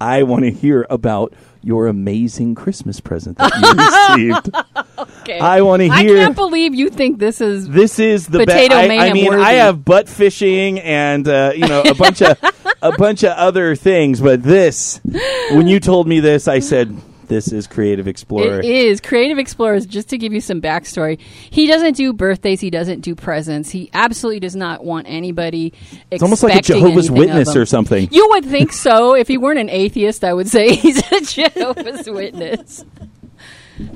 I 0.00 0.22
want 0.24 0.44
to 0.44 0.50
hear 0.50 0.86
about 0.90 1.32
your 1.62 1.86
amazing 1.88 2.54
Christmas 2.54 3.00
present 3.00 3.38
that 3.38 3.52
you 4.16 4.30
received. 4.32 4.50
Okay. 5.22 5.38
I 5.38 5.62
want 5.62 5.80
to 5.80 5.90
hear. 5.92 6.16
I 6.18 6.24
can't 6.24 6.36
believe 6.36 6.74
you 6.74 6.90
think 6.90 7.18
this 7.18 7.40
is. 7.40 7.68
this 7.68 7.98
is 7.98 8.26
the 8.26 8.44
best. 8.44 8.48
Potato 8.48 8.74
I, 8.74 9.08
I 9.08 9.12
mean, 9.12 9.26
worthy. 9.26 9.42
I 9.42 9.52
have 9.54 9.84
butt 9.84 10.08
fishing 10.08 10.80
and 10.80 11.26
uh, 11.28 11.52
you 11.54 11.66
know 11.66 11.82
a 11.82 11.94
bunch 11.94 12.22
of 12.22 12.38
a 12.82 12.92
bunch 12.96 13.22
of 13.24 13.30
other 13.32 13.76
things, 13.76 14.20
but 14.20 14.42
this, 14.42 15.00
when 15.50 15.66
you 15.66 15.80
told 15.80 16.08
me 16.08 16.20
this, 16.20 16.48
I 16.48 16.60
said, 16.60 16.96
"This 17.30 17.50
is 17.50 17.66
Creative 17.66 18.06
Explorer." 18.06 18.58
It 18.58 18.64
is 18.66 19.00
Creative 19.00 19.38
Explorers. 19.38 19.86
Just 19.86 20.10
to 20.10 20.18
give 20.18 20.34
you 20.34 20.42
some 20.42 20.60
backstory, 20.60 21.18
he 21.48 21.66
doesn't 21.66 21.96
do 21.96 22.12
birthdays. 22.12 22.60
He 22.60 22.68
doesn't 22.68 23.00
do 23.00 23.14
presents. 23.14 23.70
He 23.70 23.88
absolutely 23.94 24.40
does 24.40 24.54
not 24.56 24.84
want 24.84 25.06
anybody. 25.08 25.72
it's 26.10 26.22
almost 26.22 26.42
like 26.42 26.56
a 26.56 26.60
Jehovah's 26.60 27.10
Witness 27.10 27.56
or 27.56 27.64
something. 27.64 28.08
You 28.10 28.28
would 28.30 28.44
think 28.44 28.72
so. 28.72 29.14
if 29.14 29.28
he 29.28 29.38
weren't 29.38 29.58
an 29.58 29.70
atheist, 29.70 30.24
I 30.24 30.34
would 30.34 30.48
say 30.48 30.74
he's 30.74 30.98
a 31.10 31.20
Jehovah's 31.22 32.10
Witness. 32.10 32.84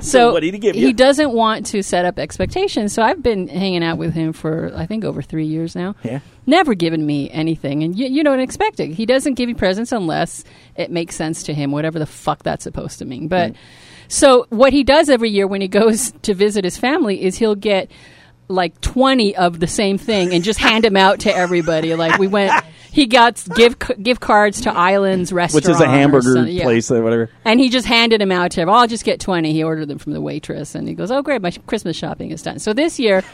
So, 0.00 0.32
what 0.32 0.40
did 0.40 0.54
he 0.54 0.60
give 0.60 0.74
he 0.74 0.92
doesn't 0.92 1.32
want 1.32 1.66
to 1.66 1.82
set 1.82 2.04
up 2.04 2.18
expectations. 2.18 2.92
So 2.92 3.02
I've 3.02 3.22
been 3.22 3.48
hanging 3.48 3.84
out 3.84 3.98
with 3.98 4.14
him 4.14 4.32
for 4.32 4.72
I 4.74 4.86
think 4.86 5.04
over 5.04 5.22
three 5.22 5.46
years 5.46 5.76
now. 5.76 5.94
Yeah. 6.02 6.20
Never 6.46 6.74
given 6.74 7.06
me 7.06 7.30
anything, 7.30 7.82
and 7.82 7.96
you, 7.96 8.06
you 8.06 8.24
don't 8.24 8.40
expect 8.40 8.80
it. 8.80 8.92
He 8.92 9.06
doesn't 9.06 9.34
give 9.34 9.48
you 9.48 9.54
presents 9.54 9.92
unless 9.92 10.44
it 10.76 10.90
makes 10.90 11.16
sense 11.16 11.44
to 11.44 11.54
him, 11.54 11.70
whatever 11.70 11.98
the 11.98 12.06
fuck 12.06 12.42
that's 12.42 12.64
supposed 12.64 12.98
to 12.98 13.04
mean. 13.04 13.28
But 13.28 13.52
mm. 13.52 13.56
so 14.08 14.46
what 14.50 14.72
he 14.72 14.84
does 14.84 15.08
every 15.08 15.30
year 15.30 15.46
when 15.46 15.60
he 15.60 15.68
goes 15.82 16.12
to 16.22 16.34
visit 16.34 16.64
his 16.64 16.76
family 16.76 17.22
is 17.22 17.36
he'll 17.36 17.54
get 17.54 17.90
like 18.48 18.78
20 18.82 19.36
of 19.36 19.58
the 19.58 19.66
same 19.66 19.96
thing 19.96 20.34
and 20.34 20.44
just 20.44 20.58
hand 20.58 20.84
them 20.84 20.96
out 20.96 21.20
to 21.20 21.34
everybody. 21.34 21.94
Like 21.94 22.18
we 22.18 22.26
went, 22.26 22.52
he 22.94 23.06
got 23.06 23.42
gift 23.56 23.90
gift 24.00 24.20
cards 24.20 24.60
to 24.62 24.72
Islands 24.72 25.32
Restaurant, 25.32 25.64
Which 25.64 25.68
is 25.74 25.80
a 25.80 25.88
hamburger. 25.88 26.46
Yeah. 26.46 26.62
place 26.62 26.90
or 26.92 27.02
whatever. 27.02 27.28
And 27.44 27.58
he 27.58 27.68
just 27.68 27.86
handed 27.86 28.20
them 28.20 28.30
out 28.30 28.52
to 28.52 28.60
everyone. 28.60 28.80
I'll 28.82 28.86
just 28.86 29.04
get 29.04 29.18
20. 29.18 29.52
He 29.52 29.64
ordered 29.64 29.88
them 29.88 29.98
from 29.98 30.12
the 30.12 30.20
waitress 30.20 30.76
and 30.76 30.86
he 30.86 30.94
goes, 30.94 31.10
Oh, 31.10 31.20
great, 31.20 31.42
my 31.42 31.50
Christmas 31.66 31.96
shopping 31.96 32.30
is 32.30 32.40
done. 32.40 32.60
So 32.60 32.72
this 32.72 33.00
year, 33.00 33.24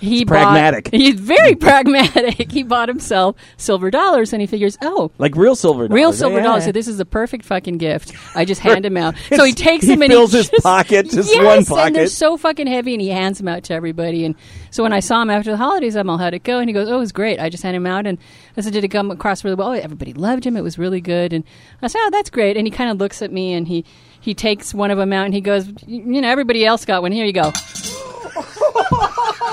he 0.00 0.24
pragmatic. 0.24 0.88
He's 0.92 1.20
very 1.20 1.54
pragmatic. 1.66 2.50
He 2.50 2.62
bought 2.62 2.88
himself 2.88 3.36
silver 3.56 3.90
dollars, 3.90 4.32
and 4.32 4.40
he 4.40 4.46
figures, 4.46 4.76
oh, 4.82 5.10
like 5.18 5.36
real 5.36 5.54
silver 5.54 5.86
dollars. 5.88 5.94
real 5.96 6.12
silver 6.12 6.38
Yeah. 6.38 6.42
dollars. 6.44 6.64
So 6.64 6.72
this 6.72 6.88
is 6.88 6.98
the 6.98 7.04
perfect 7.04 7.44
fucking 7.44 7.78
gift. 7.78 8.12
I 8.34 8.44
just 8.44 8.60
hand 8.68 8.84
him 8.84 8.96
out. 8.96 9.14
So 9.34 9.44
he 9.44 9.52
takes 9.52 9.84
He 9.84 9.90
them 9.92 10.02
and 10.02 10.10
fills 10.10 10.32
he 10.32 10.38
his 10.38 10.50
just- 10.50 10.62
pocket, 10.62 11.10
just 11.10 11.32
yes, 11.34 11.70
one 11.70 11.86
and 11.86 11.94
they're 11.96 12.06
so 12.06 12.36
fucking 12.36 12.66
heavy, 12.66 12.94
and 12.94 13.00
he 13.00 13.08
hands 13.08 13.38
them 13.38 13.48
out 13.48 13.62
to 13.64 13.74
everybody. 13.74 14.24
And 14.24 14.34
so 14.70 14.82
when 14.82 14.92
I 14.92 15.00
saw 15.00 15.20
him 15.22 15.30
after 15.30 15.50
the 15.50 15.56
holidays, 15.56 15.96
I'm 15.96 16.08
all, 16.10 16.18
how'd 16.18 16.34
it 16.34 16.42
go? 16.44 16.58
And 16.58 16.68
he 16.68 16.72
goes, 16.74 16.88
oh, 16.88 16.94
it 16.96 16.98
was 16.98 17.12
great. 17.12 17.38
I 17.40 17.48
just 17.48 17.62
handed 17.62 17.76
him 17.78 17.86
out, 17.86 18.06
and 18.06 18.18
I 18.56 18.60
said, 18.62 18.72
did 18.72 18.84
it 18.84 18.88
come 18.88 19.10
across 19.10 19.44
really 19.44 19.56
well? 19.56 19.68
Oh, 19.68 19.72
everybody 19.72 20.12
loved 20.12 20.44
him. 20.46 20.56
It 20.56 20.62
was 20.62 20.78
really 20.78 21.00
good. 21.00 21.32
And 21.32 21.44
I 21.82 21.86
said, 21.88 21.98
oh, 22.02 22.10
that's 22.10 22.30
great. 22.30 22.56
And 22.56 22.66
he 22.66 22.70
kind 22.70 22.90
of 22.90 22.98
looks 22.98 23.22
at 23.22 23.32
me, 23.32 23.52
and 23.52 23.66
he 23.68 23.84
he 24.22 24.34
takes 24.34 24.74
one 24.74 24.90
of 24.90 24.98
them 24.98 25.12
out, 25.12 25.24
and 25.24 25.32
he 25.34 25.40
goes, 25.40 25.66
you 25.86 26.20
know, 26.20 26.28
everybody 26.28 26.64
else 26.64 26.84
got 26.84 27.02
one. 27.02 27.10
Here 27.12 27.24
you 27.24 27.32
go. 27.32 27.52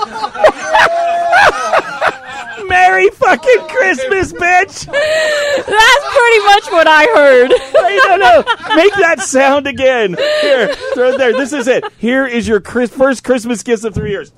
Merry 2.68 3.08
fucking 3.10 3.68
Christmas, 3.68 4.32
bitch! 4.32 4.86
That's 4.86 6.04
pretty 6.16 6.38
much 6.44 6.70
what 6.70 6.86
I 6.86 7.06
heard. 7.14 7.50
Wait, 7.50 8.00
no, 8.06 8.16
no. 8.16 8.44
Make 8.76 8.92
that 8.94 9.20
sound 9.20 9.66
again. 9.66 10.16
Here, 10.42 10.74
throw 10.94 11.10
it 11.12 11.18
there. 11.18 11.32
This 11.32 11.52
is 11.52 11.66
it. 11.68 11.84
Here 11.98 12.26
is 12.26 12.46
your 12.46 12.60
Chris- 12.60 12.90
first 12.90 13.24
Christmas 13.24 13.62
gift 13.62 13.84
of 13.84 13.94
three 13.94 14.10
years. 14.10 14.32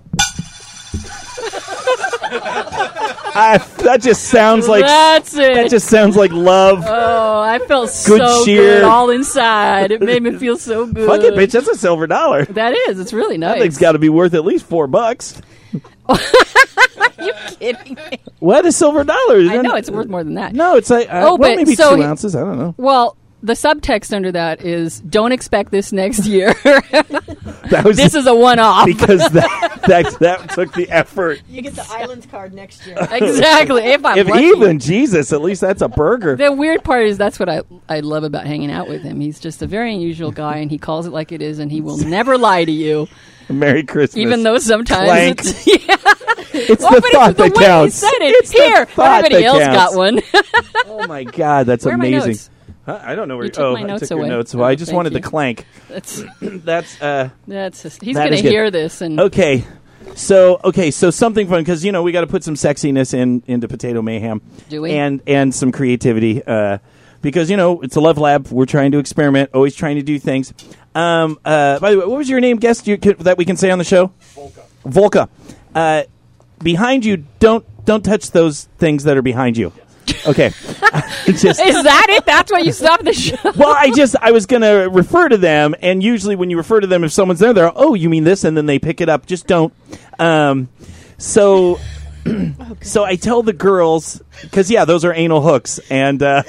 I, 3.32 3.58
that 3.78 4.02
just 4.02 4.24
sounds 4.24 4.68
like 4.68 4.84
That's 4.84 5.34
it. 5.34 5.54
that 5.54 5.70
just 5.70 5.88
sounds 5.88 6.16
like 6.16 6.32
love. 6.32 6.84
Oh, 6.86 7.40
I 7.40 7.58
felt 7.60 7.86
Good 8.06 8.20
so 8.20 8.44
cheer. 8.44 8.80
good 8.80 8.84
all 8.84 9.10
inside. 9.10 9.92
It 9.92 10.02
made 10.02 10.22
me 10.22 10.36
feel 10.36 10.56
so 10.58 10.86
good. 10.86 11.08
Fuck 11.08 11.22
it, 11.22 11.34
bitch. 11.34 11.52
That's 11.52 11.68
a 11.68 11.76
silver 11.76 12.06
dollar. 12.06 12.44
That 12.46 12.74
is. 12.88 12.98
It's 13.00 13.12
really 13.12 13.38
nice. 13.38 13.54
That 13.54 13.60
thing's 13.62 13.78
got 13.78 13.92
to 13.92 13.98
be 13.98 14.08
worth 14.08 14.34
at 14.34 14.44
least 14.44 14.66
four 14.66 14.86
bucks. 14.86 15.40
you 17.20 17.32
kidding 17.58 17.94
me? 17.94 18.18
What 18.38 18.64
a 18.66 18.72
silver 18.72 19.04
dollar? 19.04 19.36
I 19.40 19.58
know 19.58 19.74
it's 19.76 19.90
worth 19.90 20.08
more 20.08 20.24
than 20.24 20.34
that. 20.34 20.54
No, 20.54 20.76
it's 20.76 20.90
like 20.90 21.08
uh, 21.08 21.12
Oh, 21.24 21.36
well, 21.36 21.38
but 21.38 21.56
maybe 21.56 21.74
so 21.74 21.90
two 21.90 21.96
he- 22.02 22.06
ounces. 22.06 22.34
I 22.34 22.40
don't 22.40 22.58
know. 22.58 22.74
Well, 22.78 23.16
the 23.42 23.54
subtext 23.54 24.12
under 24.14 24.32
that 24.32 24.62
is 24.64 25.00
don't 25.00 25.32
expect 25.32 25.70
this 25.70 25.92
next 25.92 26.26
year. 26.26 26.54
That 27.70 27.84
was 27.84 27.96
this 27.98 28.16
is 28.16 28.26
a 28.26 28.34
one-off. 28.34 28.84
because 28.86 29.20
that, 29.30 29.80
that 29.86 30.18
that 30.18 30.50
took 30.50 30.72
the 30.72 30.90
effort. 30.90 31.40
You 31.48 31.62
get 31.62 31.74
the 31.74 31.86
islands 31.88 32.26
card 32.26 32.52
next 32.52 32.84
year. 32.84 32.96
exactly. 32.98 33.82
If 33.84 34.04
I'm 34.04 34.18
If 34.18 34.26
lucky. 34.28 34.42
even 34.44 34.80
Jesus, 34.80 35.32
at 35.32 35.40
least 35.40 35.60
that's 35.60 35.80
a 35.80 35.88
burger. 35.88 36.34
The 36.34 36.50
weird 36.50 36.82
part 36.82 37.06
is 37.06 37.16
that's 37.16 37.38
what 37.38 37.48
I 37.48 37.62
I 37.88 38.00
love 38.00 38.24
about 38.24 38.44
hanging 38.46 38.72
out 38.72 38.88
with 38.88 39.02
him. 39.02 39.20
He's 39.20 39.38
just 39.38 39.62
a 39.62 39.68
very 39.68 39.94
unusual 39.94 40.32
guy, 40.32 40.56
and 40.56 40.68
he 40.70 40.78
calls 40.78 41.06
it 41.06 41.10
like 41.10 41.30
it 41.30 41.42
is, 41.42 41.60
and 41.60 41.70
he 41.70 41.80
will 41.80 41.98
never 41.98 42.36
lie 42.36 42.64
to 42.64 42.72
you, 42.72 43.06
Merry 43.48 43.84
Christmas. 43.84 44.16
even 44.16 44.42
though 44.42 44.58
sometimes 44.58 45.06
Clank. 45.08 45.40
it's 45.40 45.66
yeah. 45.68 45.96
it's 46.54 46.84
Oh, 46.84 46.94
the 46.94 47.00
but 47.02 47.12
thought 47.12 47.30
it's 47.30 47.36
the 47.38 47.44
that 47.44 47.54
way 47.56 47.64
counts. 47.66 48.00
he 48.00 48.08
said 48.08 48.18
it. 48.22 48.34
It's 48.36 48.50
the 48.50 48.58
Here, 48.58 48.84
thought 48.86 49.24
everybody 49.24 49.44
that 49.44 49.48
else 49.48 49.62
counts. 49.62 49.76
got 49.76 49.96
one. 49.96 50.20
Oh 50.86 51.06
my 51.06 51.22
god, 51.22 51.66
that's 51.66 51.84
Where 51.84 51.94
are 51.94 51.98
my 51.98 52.06
amazing. 52.06 52.52
Notes? 52.92 53.02
Huh? 53.04 53.10
I 53.10 53.14
don't 53.14 53.28
know 53.28 53.36
where 53.36 53.46
You 53.46 53.50
took 53.52 53.62
oh, 53.64 53.72
my 53.74 53.80
I 53.80 53.82
notes 53.84 54.00
took 54.02 54.10
your 54.10 54.18
away. 54.20 54.28
notes. 54.28 54.54
Well, 54.54 54.64
I 54.68 54.72
Oh, 54.72 54.74
just 54.76 54.92
wanted 54.92 55.12
you. 55.12 55.20
the 55.20 55.28
clank. 55.28 55.66
That's 55.88 56.22
That's 56.40 57.00
uh 57.02 57.30
that's 57.46 57.82
just, 57.82 58.02
he's 58.02 58.16
That 58.16 58.22
going 58.24 58.32
is 58.34 58.38
to 58.40 58.42
good. 58.44 58.52
hear 58.52 58.70
this 58.70 59.00
and 59.00 59.18
okay. 59.20 59.64
So 60.14 60.60
okay, 60.64 60.90
so 60.90 61.10
something 61.10 61.46
fun 61.48 61.60
because 61.60 61.84
you 61.84 61.92
know 61.92 62.02
we 62.02 62.10
got 62.12 62.22
to 62.22 62.26
put 62.26 62.42
some 62.42 62.54
sexiness 62.54 63.14
in 63.14 63.42
into 63.46 63.68
potato 63.68 64.02
mayhem. 64.02 64.40
Do 64.68 64.82
we? 64.82 64.92
And 64.92 65.20
and 65.26 65.54
some 65.54 65.70
creativity 65.72 66.42
uh, 66.44 66.78
because 67.22 67.50
you 67.50 67.56
know 67.56 67.80
it's 67.82 67.96
a 67.96 68.00
love 68.00 68.18
lab. 68.18 68.48
We're 68.48 68.66
trying 68.66 68.92
to 68.92 68.98
experiment, 68.98 69.50
always 69.54 69.74
trying 69.76 69.96
to 69.96 70.02
do 70.02 70.18
things. 70.18 70.52
Um, 70.94 71.38
uh, 71.44 71.78
by 71.78 71.92
the 71.92 71.98
way, 72.00 72.06
what 72.06 72.16
was 72.18 72.28
your 72.28 72.40
name, 72.40 72.56
guest 72.56 72.88
you, 72.88 72.98
could- 72.98 73.18
that 73.20 73.38
we 73.38 73.44
can 73.44 73.56
say 73.56 73.70
on 73.70 73.78
the 73.78 73.84
show? 73.84 74.12
Volka. 74.34 74.62
Volka. 74.84 75.28
Uh, 75.74 76.02
behind 76.60 77.04
you, 77.04 77.24
don't 77.38 77.64
don't 77.84 78.02
touch 78.04 78.32
those 78.32 78.64
things 78.78 79.04
that 79.04 79.16
are 79.16 79.22
behind 79.22 79.56
you. 79.56 79.72
Okay. 80.26 80.48
Just 81.26 81.60
Is 81.60 81.82
that 81.82 82.06
it? 82.10 82.26
That's 82.26 82.50
why 82.50 82.58
you 82.60 82.72
stopped 82.72 83.04
the 83.04 83.12
show? 83.12 83.36
well, 83.56 83.74
I 83.76 83.90
just 83.90 84.16
I 84.20 84.32
was 84.32 84.46
gonna 84.46 84.88
refer 84.88 85.28
to 85.28 85.36
them, 85.36 85.74
and 85.80 86.02
usually 86.02 86.36
when 86.36 86.50
you 86.50 86.56
refer 86.56 86.80
to 86.80 86.86
them, 86.86 87.04
if 87.04 87.12
someone's 87.12 87.40
there, 87.40 87.52
they're 87.52 87.72
oh, 87.74 87.94
you 87.94 88.08
mean 88.08 88.24
this, 88.24 88.44
and 88.44 88.56
then 88.56 88.66
they 88.66 88.78
pick 88.78 89.00
it 89.00 89.08
up. 89.08 89.26
Just 89.26 89.46
don't. 89.46 89.72
Um, 90.18 90.68
so, 91.18 91.78
so 92.82 93.04
I 93.04 93.16
tell 93.16 93.42
the 93.42 93.52
girls 93.52 94.22
because 94.42 94.70
yeah, 94.70 94.84
those 94.84 95.04
are 95.04 95.12
anal 95.12 95.40
hooks, 95.40 95.78
and 95.90 96.22
uh, 96.22 96.42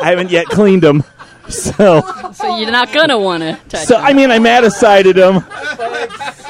I 0.00 0.10
haven't 0.10 0.30
yet 0.30 0.46
cleaned 0.46 0.82
them. 0.82 1.04
So, 1.48 2.02
So 2.32 2.58
you're 2.58 2.72
not 2.72 2.92
going 2.92 3.08
to 3.08 3.18
want 3.18 3.42
to 3.42 3.58
touch 3.68 3.86
so 3.86 3.96
it. 3.96 4.02
I 4.02 4.12
mean, 4.14 4.32
I 4.32 4.38
maticided 4.38 5.14
them. 5.14 5.44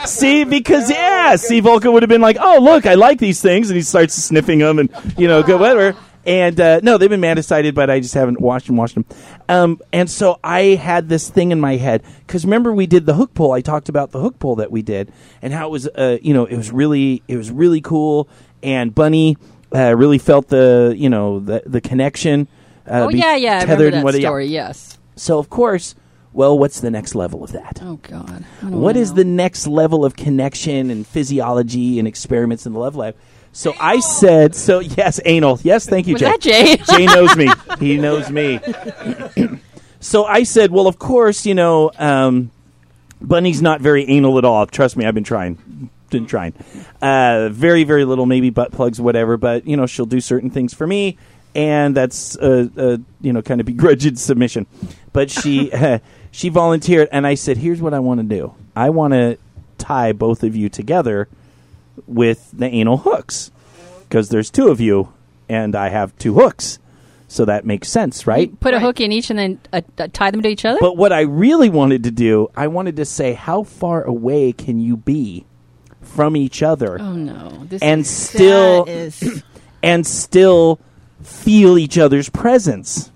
See, 0.06 0.44
because 0.44 0.90
yeah, 0.90 1.36
see, 1.36 1.60
Volka 1.60 1.92
would 1.92 2.02
have 2.02 2.08
been 2.08 2.20
like, 2.20 2.38
"Oh, 2.40 2.60
look, 2.62 2.86
I 2.86 2.94
like 2.94 3.18
these 3.18 3.42
things," 3.42 3.68
and 3.68 3.76
he 3.76 3.82
starts 3.82 4.14
sniffing 4.14 4.60
them, 4.60 4.78
and 4.78 4.90
you 5.18 5.28
know, 5.28 5.42
go 5.42 5.56
whatever. 5.58 5.96
And 6.26 6.60
uh, 6.60 6.80
no, 6.82 6.98
they've 6.98 7.08
been 7.08 7.20
maticided, 7.20 7.74
but 7.74 7.88
I 7.88 8.00
just 8.00 8.14
haven't 8.14 8.40
washed 8.40 8.68
and 8.68 8.76
washed 8.76 8.94
them. 8.96 9.04
Um, 9.48 9.80
and 9.92 10.10
so 10.10 10.40
I 10.42 10.60
had 10.74 11.08
this 11.08 11.30
thing 11.30 11.52
in 11.52 11.60
my 11.60 11.76
head 11.76 12.02
because 12.26 12.44
remember 12.44 12.72
we 12.72 12.86
did 12.86 13.06
the 13.06 13.14
hook 13.14 13.32
pull. 13.32 13.52
I 13.52 13.60
talked 13.60 13.88
about 13.88 14.10
the 14.10 14.20
hook 14.20 14.38
pull 14.40 14.56
that 14.56 14.72
we 14.72 14.82
did 14.82 15.12
and 15.40 15.52
how 15.52 15.68
it 15.68 15.70
was, 15.70 15.86
uh, 15.86 16.18
you 16.20 16.34
know, 16.34 16.44
it 16.44 16.56
was 16.56 16.72
really, 16.72 17.22
it 17.28 17.36
was 17.36 17.52
really 17.52 17.80
cool. 17.80 18.28
And 18.62 18.92
Bunny 18.92 19.36
uh, 19.72 19.94
really 19.96 20.18
felt 20.18 20.48
the, 20.48 20.94
you 20.96 21.08
know, 21.08 21.38
the 21.38 21.62
the 21.64 21.80
connection. 21.80 22.48
Uh, 22.88 23.04
Oh, 23.06 23.08
yeah, 23.10 23.36
yeah. 23.36 23.58
I 23.58 23.60
tethered 23.66 23.94
remember 23.94 24.12
that 24.12 24.32
what- 24.32 24.38
yeah. 24.42 24.66
yes. 24.66 24.98
So 25.14 25.38
of 25.38 25.48
course, 25.48 25.94
well, 26.32 26.58
what's 26.58 26.80
the 26.80 26.90
next 26.90 27.14
level 27.14 27.44
of 27.44 27.52
that? 27.52 27.78
Oh, 27.82 27.96
God. 28.02 28.44
What 28.62 28.96
is 28.96 29.14
the 29.14 29.24
next 29.24 29.66
level 29.66 30.04
of 30.04 30.16
connection 30.16 30.90
and 30.90 31.06
physiology 31.06 31.98
and 31.98 32.06
experiments 32.08 32.66
in 32.66 32.72
the 32.74 32.78
love 32.78 32.94
lab? 32.96 33.16
So 33.56 33.74
I 33.80 34.00
said, 34.00 34.54
so 34.54 34.80
yes, 34.80 35.18
anal. 35.24 35.58
Yes, 35.62 35.88
thank 35.88 36.06
you, 36.06 36.12
Was 36.12 36.20
Jay. 36.20 36.26
that 36.26 36.40
Jay? 36.42 36.76
Jay 36.94 37.06
knows 37.06 37.34
me. 37.36 37.48
He 37.78 37.96
knows 37.96 38.30
me. 38.30 38.60
so 40.00 40.26
I 40.26 40.42
said, 40.42 40.70
well, 40.70 40.86
of 40.86 40.98
course, 40.98 41.46
you 41.46 41.54
know, 41.54 41.90
um, 41.98 42.50
Bunny's 43.18 43.62
not 43.62 43.80
very 43.80 44.06
anal 44.10 44.36
at 44.36 44.44
all. 44.44 44.66
Trust 44.66 44.98
me, 44.98 45.06
I've 45.06 45.14
been 45.14 45.24
trying. 45.24 45.88
Been 46.10 46.26
trying. 46.26 46.52
Uh, 47.00 47.48
very, 47.48 47.84
very 47.84 48.04
little, 48.04 48.26
maybe 48.26 48.50
butt 48.50 48.72
plugs, 48.72 49.00
whatever. 49.00 49.38
But 49.38 49.66
you 49.66 49.78
know, 49.78 49.86
she'll 49.86 50.04
do 50.04 50.20
certain 50.20 50.50
things 50.50 50.74
for 50.74 50.86
me, 50.86 51.16
and 51.54 51.96
that's 51.96 52.36
uh, 52.36 52.68
uh, 52.76 52.98
you 53.22 53.32
know, 53.32 53.40
kind 53.40 53.60
of 53.60 53.66
begrudged 53.74 54.18
submission. 54.18 54.66
But 55.14 55.30
she 55.30 55.72
uh, 55.72 56.00
she 56.30 56.50
volunteered, 56.50 57.08
and 57.10 57.26
I 57.26 57.36
said, 57.36 57.56
here's 57.56 57.80
what 57.80 57.94
I 57.94 58.00
want 58.00 58.20
to 58.20 58.26
do. 58.26 58.54
I 58.74 58.90
want 58.90 59.14
to 59.14 59.38
tie 59.78 60.12
both 60.12 60.42
of 60.42 60.54
you 60.54 60.68
together 60.68 61.26
with 62.06 62.50
the 62.52 62.66
anal 62.66 62.98
hooks 62.98 63.50
because 64.08 64.28
there's 64.28 64.50
two 64.50 64.68
of 64.68 64.80
you, 64.80 65.12
and 65.48 65.74
I 65.74 65.88
have 65.88 66.16
two 66.18 66.34
hooks, 66.34 66.78
so 67.28 67.44
that 67.44 67.64
makes 67.64 67.88
sense, 67.88 68.26
right? 68.26 68.58
Put 68.60 68.74
a 68.74 68.80
hook 68.80 69.00
in 69.00 69.12
each 69.12 69.30
and 69.30 69.38
then 69.38 69.60
uh, 69.72 69.80
uh, 69.98 70.08
tie 70.12 70.30
them 70.30 70.42
to 70.42 70.48
each 70.48 70.64
other? 70.64 70.78
But 70.80 70.96
what 70.96 71.12
I 71.12 71.22
really 71.22 71.68
wanted 71.68 72.04
to 72.04 72.10
do, 72.10 72.48
I 72.56 72.68
wanted 72.68 72.96
to 72.96 73.04
say, 73.04 73.32
how 73.32 73.64
far 73.64 74.02
away 74.04 74.52
can 74.52 74.78
you 74.78 74.96
be 74.96 75.44
from 76.00 76.36
each 76.36 76.62
other 76.62 77.00
oh, 77.00 77.12
no. 77.14 77.64
This 77.68 77.82
and 77.82 78.02
is, 78.02 78.10
still 78.10 78.84
That 78.84 78.92
is 78.92 79.42
and 79.82 80.06
still 80.06 80.80
feel 81.22 81.78
each 81.78 81.98
other's 81.98 82.28
presence? 82.28 83.10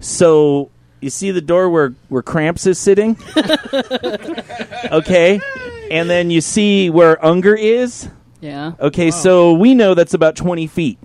So 0.00 0.70
you 1.00 1.10
see 1.10 1.30
the 1.30 1.42
door 1.42 1.68
where 1.68 1.94
where 2.08 2.22
Cramps 2.22 2.66
is 2.66 2.78
sitting, 2.78 3.18
okay, 4.90 5.40
and 5.94 6.10
then 6.10 6.30
you 6.30 6.40
see 6.40 6.90
where 6.90 7.24
Unger 7.24 7.54
is. 7.54 8.08
yeah. 8.40 8.72
Okay, 8.80 9.10
so 9.10 9.52
we 9.54 9.74
know 9.74 9.94
that's 9.94 10.14
about 10.14 10.36
20 10.36 10.66
feet. 10.66 10.98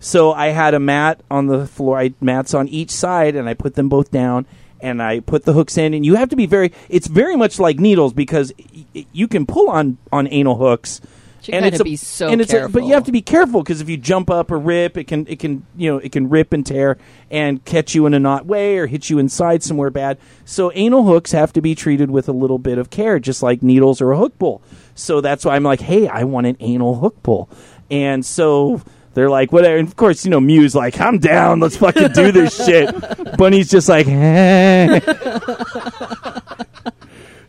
So 0.00 0.32
I 0.32 0.48
had 0.48 0.74
a 0.74 0.78
mat 0.80 1.20
on 1.30 1.46
the 1.46 1.66
floor, 1.66 1.98
I 1.98 2.12
mats 2.20 2.52
on 2.52 2.68
each 2.68 2.90
side, 2.90 3.36
and 3.36 3.48
I 3.48 3.54
put 3.54 3.74
them 3.74 3.88
both 3.88 4.10
down, 4.10 4.44
and 4.80 5.02
I 5.02 5.20
put 5.20 5.44
the 5.44 5.54
hooks 5.54 5.78
in. 5.78 5.94
And 5.94 6.04
you 6.04 6.16
have 6.16 6.28
to 6.28 6.36
be 6.36 6.44
very. 6.44 6.72
It's 6.90 7.06
very 7.06 7.36
much 7.36 7.58
like 7.58 7.78
needles 7.78 8.12
because 8.12 8.52
y- 8.58 8.84
y- 8.94 9.06
you 9.12 9.26
can 9.28 9.46
pull 9.46 9.70
on 9.70 9.96
on 10.12 10.28
anal 10.30 10.56
hooks. 10.56 11.00
You 11.48 11.54
and 11.54 11.66
it's 11.66 11.80
a, 11.80 11.84
be 11.84 11.96
so 11.96 12.28
and 12.28 12.40
it's 12.40 12.52
a- 12.52 12.68
but 12.68 12.84
you 12.84 12.94
have 12.94 13.04
to 13.04 13.12
be 13.12 13.22
careful 13.22 13.62
because 13.62 13.80
if 13.80 13.88
you 13.88 13.96
jump 13.96 14.30
up 14.30 14.50
or 14.50 14.58
rip, 14.58 14.96
it 14.96 15.04
can 15.04 15.26
it 15.28 15.38
can 15.38 15.66
you 15.76 15.90
know 15.90 15.98
it 15.98 16.12
can 16.12 16.28
rip 16.28 16.52
and 16.52 16.64
tear 16.64 16.96
and 17.30 17.64
catch 17.64 17.94
you 17.94 18.06
in 18.06 18.14
a 18.14 18.18
knot 18.18 18.46
way 18.46 18.78
or 18.78 18.86
hit 18.86 19.10
you 19.10 19.18
inside 19.18 19.62
somewhere 19.62 19.90
bad. 19.90 20.18
So 20.44 20.70
anal 20.74 21.04
hooks 21.04 21.32
have 21.32 21.52
to 21.54 21.60
be 21.60 21.74
treated 21.74 22.10
with 22.10 22.28
a 22.28 22.32
little 22.32 22.58
bit 22.58 22.78
of 22.78 22.90
care, 22.90 23.18
just 23.18 23.42
like 23.42 23.62
needles 23.62 24.00
or 24.00 24.12
a 24.12 24.16
hook 24.16 24.38
pull. 24.38 24.62
So 24.94 25.20
that's 25.20 25.44
why 25.44 25.56
I'm 25.56 25.64
like, 25.64 25.80
hey, 25.80 26.08
I 26.08 26.24
want 26.24 26.46
an 26.46 26.56
anal 26.60 26.96
hook 26.96 27.22
pull, 27.22 27.48
and 27.90 28.24
so 28.24 28.80
they're 29.14 29.30
like, 29.30 29.52
whatever. 29.52 29.76
And 29.76 29.86
of 29.86 29.94
course, 29.96 30.24
you 30.24 30.30
know, 30.32 30.40
Mew's 30.40 30.74
like, 30.74 31.00
I'm 31.00 31.18
down. 31.18 31.60
Let's 31.60 31.76
fucking 31.76 32.12
do 32.12 32.32
this 32.32 32.56
shit. 32.66 32.92
Bunny's 33.36 33.70
just 33.70 33.88
like, 33.88 34.06
eh. 34.10 34.98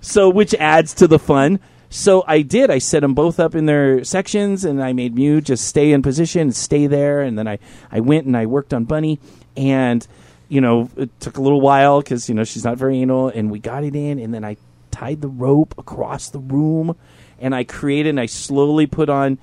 so 0.01 0.29
which 0.29 0.53
adds 0.55 0.93
to 0.95 1.07
the 1.07 1.19
fun. 1.19 1.59
So 1.89 2.23
I 2.27 2.41
did. 2.41 2.69
I 2.69 2.79
set 2.79 3.01
them 3.01 3.13
both 3.13 3.39
up 3.39 3.55
in 3.55 3.65
their 3.65 4.03
sections, 4.03 4.65
and 4.65 4.83
I 4.83 4.93
made 4.93 5.15
Mew 5.15 5.41
just 5.41 5.67
stay 5.67 5.91
in 5.91 6.01
position 6.01 6.51
stay 6.51 6.87
there. 6.87 7.21
And 7.21 7.37
then 7.37 7.47
I, 7.47 7.59
I 7.91 7.99
went 7.99 8.25
and 8.25 8.35
I 8.35 8.45
worked 8.45 8.73
on 8.73 8.85
Bunny, 8.85 9.19
and 9.55 10.05
you 10.49 10.61
know 10.61 10.89
it 10.97 11.09
took 11.19 11.37
a 11.37 11.41
little 11.41 11.61
while 11.61 12.01
because 12.01 12.27
you 12.29 12.35
know 12.35 12.43
she's 12.43 12.63
not 12.63 12.77
very 12.77 12.99
anal, 12.99 13.29
and 13.29 13.51
we 13.51 13.59
got 13.59 13.83
it 13.83 13.95
in, 13.95 14.19
and 14.19 14.33
then 14.33 14.43
I 14.43 14.57
tied 14.91 15.21
the 15.21 15.27
rope 15.27 15.75
across 15.77 16.29
the 16.29 16.39
room, 16.39 16.95
and 17.39 17.53
I 17.53 17.63
created 17.63 18.09
and 18.09 18.19
I 18.19 18.25
slowly 18.25 18.87
put 18.87 19.09
on 19.09 19.37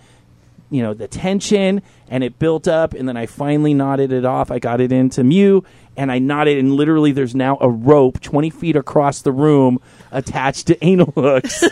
you 0.72 0.82
know 0.82 0.94
the 0.94 1.06
tension 1.06 1.82
and 2.08 2.24
it 2.24 2.38
built 2.38 2.66
up 2.66 2.94
and 2.94 3.06
then 3.06 3.16
I 3.16 3.26
finally 3.26 3.74
knotted 3.74 4.10
it 4.10 4.24
off. 4.24 4.50
I 4.50 4.58
got 4.58 4.80
it 4.80 4.90
into 4.90 5.22
Mew 5.22 5.64
and 5.96 6.10
I 6.10 6.18
nodded, 6.18 6.58
and 6.58 6.74
literally 6.74 7.12
there's 7.12 7.34
now 7.34 7.58
a 7.60 7.68
rope 7.68 8.20
20 8.20 8.50
feet 8.50 8.76
across 8.76 9.22
the 9.22 9.32
room 9.32 9.80
attached 10.10 10.68
to 10.68 10.84
anal 10.84 11.12
hooks 11.14 11.64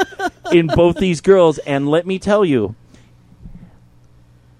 in 0.52 0.66
both 0.66 0.96
these 0.96 1.20
girls 1.20 1.58
and 1.58 1.88
let 1.88 2.06
me 2.06 2.18
tell 2.18 2.44
you 2.44 2.74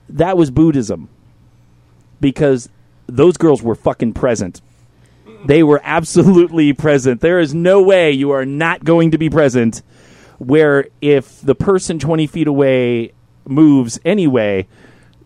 that 0.09 0.37
was 0.37 0.51
Buddhism 0.51 1.09
because 2.21 2.69
those 3.07 3.37
girls 3.37 3.63
were 3.63 3.75
fucking 3.75 4.15
present. 4.15 4.61
They 5.45 5.63
were 5.63 5.81
absolutely 5.85 6.73
present. 6.73 7.21
There 7.21 7.39
is 7.39 7.55
no 7.55 7.83
way 7.83 8.13
you 8.13 8.31
are 8.31 8.47
not 8.47 8.85
going 8.85 9.13
to 9.13 9.19
be 9.19 9.31
present 9.31 9.83
where 10.39 10.87
if 11.01 11.41
the 11.41 11.55
person 11.55 11.99
20 11.99 12.27
feet 12.27 12.47
away 12.47 13.13
moves 13.47 13.99
anyway, 14.05 14.67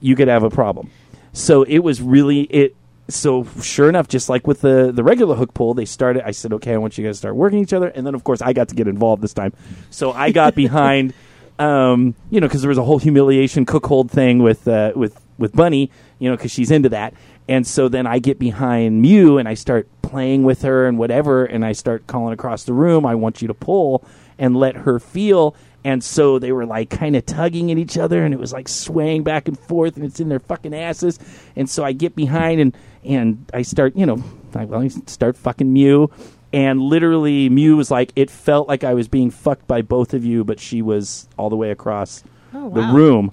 you 0.00 0.16
could 0.16 0.28
have 0.28 0.42
a 0.42 0.50
problem. 0.50 0.90
So 1.32 1.62
it 1.62 1.78
was 1.78 2.02
really 2.02 2.42
it. 2.42 2.76
So 3.12 3.47
sure 3.61 3.88
enough, 3.88 4.09
just 4.09 4.28
like 4.28 4.47
with 4.47 4.62
the 4.62 4.90
the 4.92 5.04
regular 5.04 5.35
hook 5.35 5.52
pull, 5.54 5.75
they 5.75 5.85
started. 5.85 6.26
I 6.26 6.31
said, 6.31 6.52
"Okay, 6.54 6.73
I 6.73 6.78
want 6.78 6.97
you 6.97 7.04
guys 7.04 7.16
to 7.16 7.19
start 7.19 7.37
working 7.37 7.59
each 7.59 7.73
other," 7.73 7.88
and 7.88 8.07
then 8.07 8.14
of 8.14 8.25
course 8.25 8.40
I 8.40 8.52
got 8.52 8.69
to 8.69 8.75
get 8.75 8.88
involved 8.88 9.23
this 9.23 9.35
time. 9.35 9.52
So 9.90 10.12
I 10.12 10.31
got 10.31 10.54
behind, 10.54 11.12
um, 11.59 12.14
you 12.31 12.40
know, 12.40 12.47
because 12.47 12.62
there 12.62 12.71
was 12.71 12.78
a 12.78 12.85
whole 12.85 12.99
humiliation 12.99 13.66
cuckold 13.66 14.11
thing 14.11 14.38
with 14.38 14.66
uh, 14.66 14.92
with 14.97 15.21
with 15.38 15.54
Bunny, 15.54 15.90
you 16.19 16.31
know, 16.31 16.37
because 16.37 16.50
she's 16.50 16.71
into 16.71 16.88
that. 16.90 17.14
And 17.49 17.66
so 17.66 17.88
then 17.88 18.07
I 18.07 18.19
get 18.19 18.38
behind 18.38 19.02
Mew 19.02 19.37
and 19.37 19.49
I 19.49 19.54
start 19.54 19.88
playing 20.00 20.45
with 20.45 20.62
her 20.62 20.87
and 20.87 20.97
whatever, 20.97 21.45
and 21.45 21.64
I 21.64 21.73
start 21.73 22.07
calling 22.07 22.33
across 22.33 22.64
the 22.64 22.73
room, 22.73 23.04
"I 23.04 23.14
want 23.14 23.42
you 23.42 23.49
to 23.49 23.54
pull," 23.54 24.04
and 24.38 24.57
let 24.57 24.75
her 24.76 24.99
feel. 24.99 25.54
And 25.85 26.02
so 26.02 26.38
they 26.38 26.52
were 26.52 26.64
like 26.64 26.90
kind 26.90 27.16
of 27.16 27.26
tugging 27.26 27.71
at 27.73 27.78
each 27.78 27.99
other, 27.99 28.25
and 28.25 28.33
it 28.33 28.40
was 28.40 28.52
like 28.52 28.69
swaying 28.69 29.25
back 29.25 29.49
and 29.49 29.59
forth, 29.59 29.97
and 29.97 30.04
it's 30.04 30.21
in 30.21 30.28
their 30.28 30.38
fucking 30.38 30.75
asses. 30.75 31.19
And 31.57 31.69
so 31.69 31.85
I 31.85 31.92
get 31.92 32.14
behind 32.14 32.61
and 32.61 32.76
and 33.04 33.44
I 33.52 33.62
start, 33.62 33.97
you 33.97 34.06
know, 34.06 34.23
I, 34.54 34.64
well, 34.64 34.80
I 34.80 34.88
start 34.88 35.37
fucking 35.37 35.73
Mew, 35.73 36.11
and 36.52 36.80
literally 36.80 37.49
Mew 37.49 37.76
was 37.76 37.90
like, 37.90 38.12
it 38.16 38.30
felt 38.30 38.68
like 38.68 38.85
I 38.85 38.94
was 38.94 39.09
being 39.09 39.30
fucked 39.30 39.66
by 39.66 39.82
both 39.82 40.14
of 40.14 40.25
you, 40.25 40.44
but 40.44 40.61
she 40.61 40.82
was 40.82 41.28
all 41.38 41.50
the 41.50 41.56
way 41.56 41.71
across 41.71 42.23
Oh, 42.54 42.68
the 42.68 42.82
room. 42.82 43.32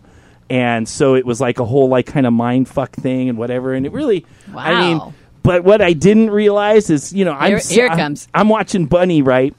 And 0.50 0.88
so 0.88 1.16
it 1.16 1.26
was 1.26 1.40
like 1.42 1.60
a 1.60 1.66
whole 1.66 1.90
like 1.90 2.06
kind 2.08 2.26
of 2.26 2.32
mind 2.34 2.68
fuck 2.70 2.96
thing 2.96 3.28
and 3.30 3.38
whatever. 3.38 3.74
And 3.74 3.86
it 3.86 3.92
really, 3.92 4.26
wow. 4.52 4.62
I 4.64 4.80
mean, 4.82 5.14
but 5.44 5.64
what 5.64 5.82
I 5.82 5.94
didn't 5.94 6.32
realize 6.32 6.90
is, 6.90 7.12
you 7.14 7.26
know, 7.26 7.34
I'm 7.34 7.60
here 7.60 7.88
I'm- 7.90 7.98
comes. 7.98 8.28
I'm 8.34 8.48
watching 8.50 8.86
Bunny, 8.86 9.22
right? 9.22 9.54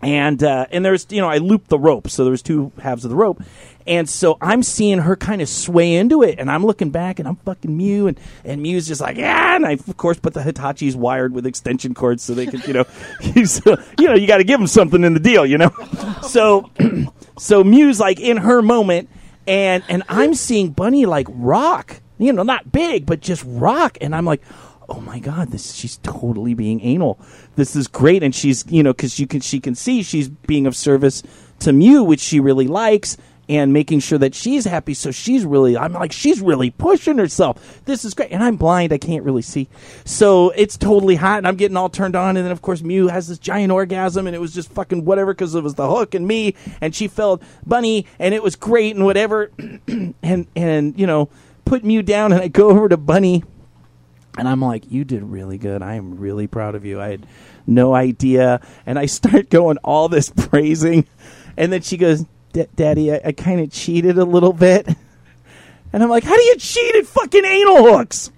And 0.00 0.42
uh, 0.44 0.66
and 0.70 0.84
there's 0.84 1.06
you 1.10 1.20
know 1.20 1.28
I 1.28 1.38
looped 1.38 1.68
the 1.68 1.78
rope, 1.78 2.08
so 2.08 2.22
there 2.24 2.30
was 2.30 2.40
two 2.42 2.70
halves 2.80 3.04
of 3.04 3.10
the 3.10 3.16
rope, 3.16 3.42
and 3.88 4.08
so 4.08 4.36
I'm 4.40 4.62
seeing 4.62 4.98
her 4.98 5.16
kind 5.16 5.40
of 5.40 5.48
sway 5.48 5.94
into 5.94 6.22
it, 6.22 6.38
and 6.38 6.50
I'm 6.50 6.64
looking 6.64 6.90
back, 6.90 7.18
and 7.18 7.26
I'm 7.26 7.36
fucking 7.36 7.74
Mew, 7.74 8.06
and 8.06 8.20
and 8.44 8.62
Mew's 8.62 8.86
just 8.86 9.00
like 9.00 9.16
yeah, 9.16 9.56
and 9.56 9.66
I 9.66 9.72
of 9.72 9.96
course 9.96 10.18
put 10.20 10.34
the 10.34 10.40
Hitachi's 10.40 10.94
wired 10.94 11.32
with 11.32 11.46
extension 11.46 11.94
cords 11.94 12.22
so 12.22 12.34
they 12.34 12.46
could 12.46 12.66
you 12.66 12.74
know, 12.74 12.84
you 13.20 14.06
know 14.06 14.14
you 14.14 14.26
got 14.26 14.36
to 14.36 14.44
give 14.44 14.60
them 14.60 14.66
something 14.66 15.02
in 15.02 15.14
the 15.14 15.20
deal, 15.20 15.46
you 15.46 15.56
know, 15.56 15.70
so 16.22 16.70
so 17.38 17.64
Mew's 17.64 17.98
like 17.98 18.20
in 18.20 18.36
her 18.36 18.60
moment, 18.60 19.08
and 19.46 19.82
and 19.88 20.02
I'm 20.08 20.34
seeing 20.34 20.70
Bunny 20.70 21.06
like 21.06 21.26
rock, 21.30 22.00
you 22.18 22.32
know, 22.32 22.42
not 22.42 22.70
big, 22.70 23.06
but 23.06 23.20
just 23.20 23.42
rock, 23.46 23.96
and 24.02 24.14
I'm 24.14 24.26
like, 24.26 24.42
oh 24.90 25.00
my 25.00 25.18
god, 25.18 25.50
this 25.50 25.72
she's 25.72 25.96
totally 25.98 26.52
being 26.52 26.82
anal. 26.82 27.18
This 27.56 27.74
is 27.74 27.88
great, 27.88 28.22
and 28.22 28.34
she's 28.34 28.64
you 28.68 28.82
know 28.82 28.92
because 28.92 29.18
you 29.18 29.26
can 29.26 29.40
she 29.40 29.60
can 29.60 29.74
see 29.74 30.02
she's 30.02 30.28
being 30.28 30.66
of 30.66 30.76
service 30.76 31.22
to 31.60 31.72
Mew, 31.72 32.04
which 32.04 32.20
she 32.20 32.38
really 32.38 32.68
likes. 32.68 33.16
And 33.48 33.72
making 33.72 34.00
sure 34.00 34.18
that 34.18 34.34
she's 34.34 34.66
happy, 34.66 34.92
so 34.92 35.10
she's 35.10 35.46
really, 35.46 35.74
I'm 35.74 35.94
like, 35.94 36.12
she's 36.12 36.42
really 36.42 36.70
pushing 36.70 37.16
herself. 37.16 37.80
This 37.86 38.04
is 38.04 38.12
great. 38.12 38.30
And 38.30 38.42
I'm 38.42 38.56
blind, 38.56 38.92
I 38.92 38.98
can't 38.98 39.24
really 39.24 39.40
see. 39.40 39.68
So 40.04 40.50
it's 40.50 40.76
totally 40.76 41.14
hot, 41.14 41.38
and 41.38 41.48
I'm 41.48 41.56
getting 41.56 41.76
all 41.78 41.88
turned 41.88 42.14
on. 42.14 42.36
And 42.36 42.44
then, 42.44 42.52
of 42.52 42.60
course, 42.60 42.82
Mew 42.82 43.08
has 43.08 43.26
this 43.28 43.38
giant 43.38 43.72
orgasm, 43.72 44.26
and 44.26 44.36
it 44.36 44.38
was 44.38 44.52
just 44.52 44.70
fucking 44.72 45.06
whatever 45.06 45.32
because 45.32 45.54
it 45.54 45.62
was 45.64 45.76
the 45.76 45.88
hook 45.88 46.14
and 46.14 46.26
me, 46.26 46.56
and 46.82 46.94
she 46.94 47.08
felt 47.08 47.42
Bunny, 47.66 48.04
and 48.18 48.34
it 48.34 48.42
was 48.42 48.54
great 48.54 48.94
and 48.96 49.06
whatever. 49.06 49.50
and, 49.88 50.46
and, 50.54 50.98
you 50.98 51.06
know, 51.06 51.30
put 51.64 51.84
Mew 51.84 52.02
down, 52.02 52.32
and 52.32 52.42
I 52.42 52.48
go 52.48 52.68
over 52.68 52.86
to 52.90 52.98
Bunny, 52.98 53.44
and 54.38 54.46
I'm 54.46 54.60
like, 54.60 54.90
you 54.90 55.04
did 55.04 55.22
really 55.22 55.58
good. 55.58 55.82
I 55.82 55.94
am 55.94 56.18
really 56.18 56.46
proud 56.46 56.74
of 56.76 56.84
you. 56.84 57.00
I 57.00 57.08
had 57.08 57.26
no 57.66 57.94
idea. 57.94 58.60
And 58.86 58.98
I 58.98 59.06
start 59.06 59.50
going 59.50 59.78
all 59.78 60.08
this 60.08 60.30
praising. 60.30 61.06
And 61.56 61.72
then 61.72 61.82
she 61.82 61.96
goes, 61.96 62.20
"D- 62.22 62.28
Daddy, 62.76 63.12
I, 63.12 63.20
I 63.26 63.32
kind 63.32 63.60
of 63.60 63.70
cheated 63.70 64.18
a 64.18 64.24
little 64.24 64.52
bit. 64.52 64.88
And 65.90 66.02
I'm 66.02 66.10
like, 66.10 66.22
how 66.22 66.36
do 66.36 66.42
you 66.42 66.56
cheat 66.58 66.96
at 66.96 67.06
fucking 67.06 67.46
anal 67.46 67.82
hooks? 67.96 68.30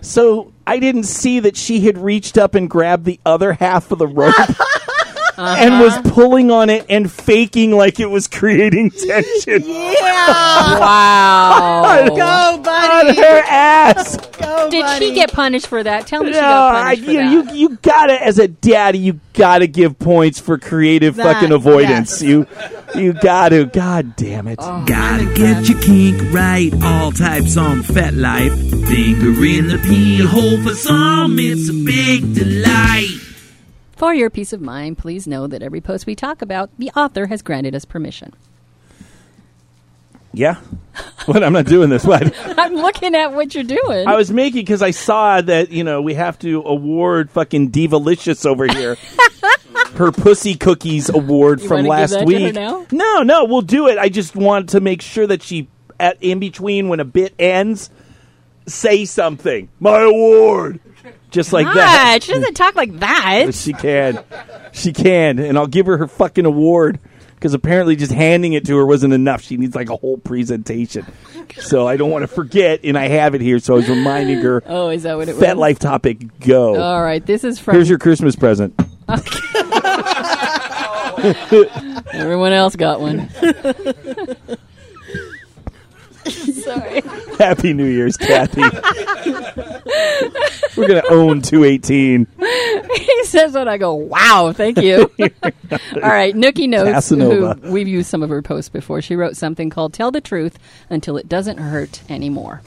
So 0.00 0.54
I 0.66 0.78
didn't 0.78 1.02
see 1.04 1.38
that 1.40 1.54
she 1.54 1.80
had 1.80 1.98
reached 1.98 2.38
up 2.38 2.54
and 2.54 2.68
grabbed 2.68 3.04
the 3.04 3.20
other 3.26 3.52
half 3.52 3.90
of 3.92 3.98
the 3.98 4.06
rope 4.06 4.34
and 5.36 5.80
was 5.80 5.92
uh-huh. 5.92 6.10
pulling 6.14 6.50
on 6.50 6.70
it 6.70 6.86
and 6.88 7.12
faking 7.12 7.72
like 7.72 8.00
it 8.00 8.06
was 8.08 8.26
creating 8.26 8.90
tension 9.06 9.62
Yeah. 9.66 10.78
Wow. 10.80 12.06
Go, 12.08 12.22
on 12.56 12.62
buddy. 12.62 13.16
her 13.20 13.42
ass. 13.46 14.16
Go, 14.16 14.70
Did 14.70 14.82
buddy. 14.82 15.08
she 15.08 15.14
get 15.14 15.30
punished 15.30 15.66
for 15.66 15.82
that? 15.82 16.06
Tell 16.06 16.22
me 16.22 16.30
she 16.32 16.36
No, 16.36 16.40
got 16.40 16.74
I, 16.74 16.82
punished 16.96 17.04
for 17.04 17.10
you, 17.10 17.42
that. 17.44 17.54
you 17.54 17.68
you 17.68 17.76
gotta 17.82 18.14
as 18.24 18.38
a 18.38 18.48
daddy, 18.48 18.98
you 18.98 19.20
gotta 19.34 19.66
give 19.66 19.98
points 19.98 20.40
for 20.40 20.56
creative 20.58 21.16
That- 21.16 21.34
fucking 21.34 21.52
avoidance. 21.52 22.22
yes. 22.22 22.22
You 22.22 22.46
you 22.94 23.12
gotta. 23.12 23.66
God 23.66 24.16
damn 24.16 24.48
it. 24.48 24.58
Oh, 24.60 24.84
gotta 24.86 25.24
get 25.34 25.68
your 25.68 25.80
kink 25.80 26.20
right. 26.32 26.72
All 26.82 27.12
types 27.12 27.56
on 27.56 27.82
FetLife. 27.82 28.86
Finger 28.88 29.44
in 29.44 29.68
the 29.68 29.78
pee 29.78 30.18
hole 30.24 30.62
for 30.62 30.74
some. 30.74 31.38
It's 31.38 31.68
a 31.68 31.72
big 31.72 32.34
delight. 32.34 33.18
For 33.96 34.12
your 34.12 34.30
peace 34.30 34.52
of 34.52 34.60
mind, 34.60 34.98
please 34.98 35.26
know 35.26 35.46
that 35.46 35.62
every 35.62 35.80
post 35.80 36.06
we 36.06 36.14
talk 36.14 36.42
about, 36.42 36.70
the 36.78 36.90
author 36.90 37.26
has 37.26 37.40
granted 37.40 37.74
us 37.74 37.84
permission. 37.84 38.32
Yeah. 40.32 40.56
What? 41.26 41.44
I'm 41.44 41.52
not 41.52 41.66
doing 41.66 41.88
this. 41.88 42.04
What? 42.04 42.34
I'm 42.58 42.74
looking 42.74 43.14
at 43.14 43.32
what 43.32 43.54
you're 43.54 43.62
doing. 43.62 44.08
I 44.08 44.16
was 44.16 44.32
making 44.32 44.62
because 44.62 44.82
I 44.82 44.90
saw 44.90 45.40
that 45.40 45.70
you 45.70 45.84
know 45.84 46.02
we 46.02 46.14
have 46.14 46.36
to 46.40 46.62
award 46.62 47.30
fucking 47.30 47.70
Divalicious 47.70 48.44
over 48.44 48.66
here. 48.66 48.96
Her 49.96 50.10
pussy 50.10 50.54
cookies 50.54 51.08
award 51.10 51.60
You 51.60 51.68
from 51.68 51.86
last 51.86 52.12
that 52.12 52.26
to 52.26 52.32
her 52.32 52.78
week. 52.80 52.92
No, 52.92 53.22
no, 53.22 53.44
we'll 53.44 53.60
do 53.60 53.88
it. 53.88 53.98
I 53.98 54.08
just 54.08 54.34
want 54.34 54.70
to 54.70 54.80
make 54.80 55.02
sure 55.02 55.26
that 55.26 55.42
she 55.42 55.68
at 56.00 56.16
in 56.22 56.38
between 56.38 56.88
when 56.88 56.98
a 56.98 57.04
bit 57.04 57.34
ends, 57.38 57.90
say 58.66 59.04
something. 59.04 59.68
My 59.78 60.00
award, 60.00 60.80
just 61.30 61.52
like 61.52 61.66
that. 61.66 62.20
She 62.22 62.32
doesn't 62.32 62.54
talk 62.54 62.74
like 62.74 62.98
that. 63.00 63.42
But 63.46 63.54
she 63.54 63.72
can. 63.72 64.24
She 64.72 64.92
can. 64.92 65.38
And 65.38 65.58
I'll 65.58 65.66
give 65.66 65.86
her 65.86 65.98
her 65.98 66.08
fucking 66.08 66.46
award 66.46 66.98
because 67.34 67.54
apparently 67.54 67.94
just 67.94 68.12
handing 68.12 68.54
it 68.54 68.64
to 68.66 68.76
her 68.78 68.86
wasn't 68.86 69.12
enough. 69.12 69.42
She 69.42 69.56
needs 69.56 69.74
like 69.74 69.90
a 69.90 69.96
whole 69.96 70.16
presentation. 70.16 71.06
So 71.60 71.86
I 71.86 71.96
don't 71.96 72.10
want 72.10 72.22
to 72.22 72.28
forget, 72.28 72.80
and 72.84 72.96
I 72.96 73.08
have 73.08 73.34
it 73.34 73.40
here. 73.40 73.58
So 73.58 73.74
I 73.74 73.76
was 73.76 73.88
reminding 73.88 74.38
her. 74.38 74.62
Oh, 74.66 74.88
is 74.88 75.02
that 75.02 75.16
what 75.16 75.28
it 75.28 75.36
Fat 75.36 75.56
was? 75.56 75.74
FetLife 75.74 75.78
topic, 75.78 76.40
go. 76.40 76.80
All 76.80 77.02
right, 77.02 77.24
this 77.24 77.44
is 77.44 77.58
from 77.58 77.74
Here's 77.74 77.88
your 77.88 77.98
Christmas 77.98 78.36
present. 78.36 78.74
Everyone 81.22 82.52
else 82.52 82.76
got 82.76 83.00
one. 83.00 83.28
Sorry. 86.24 87.02
Happy 87.38 87.72
New 87.72 87.86
Year's, 87.86 88.16
Kathy. 88.16 88.60
We're 90.76 90.86
going 90.88 91.02
to 91.02 91.08
own 91.10 91.42
218. 91.42 92.26
he 92.94 93.24
says 93.24 93.52
that 93.54 93.66
I 93.68 93.76
go, 93.76 93.94
wow, 93.94 94.52
thank 94.54 94.78
you. 94.78 95.10
All 95.20 96.00
right, 96.02 96.34
Nookie 96.34 96.68
knows 96.68 96.86
Casanova. 96.88 97.58
who 97.62 97.72
we've 97.72 97.88
used 97.88 98.08
some 98.08 98.22
of 98.22 98.30
her 98.30 98.40
posts 98.42 98.68
before. 98.68 99.02
She 99.02 99.16
wrote 99.16 99.36
something 99.36 99.68
called 99.70 99.92
"Tell 99.92 100.10
the 100.10 100.20
Truth 100.20 100.58
Until 100.90 101.16
It 101.16 101.28
Doesn't 101.28 101.58
Hurt 101.58 102.02
Anymore." 102.08 102.62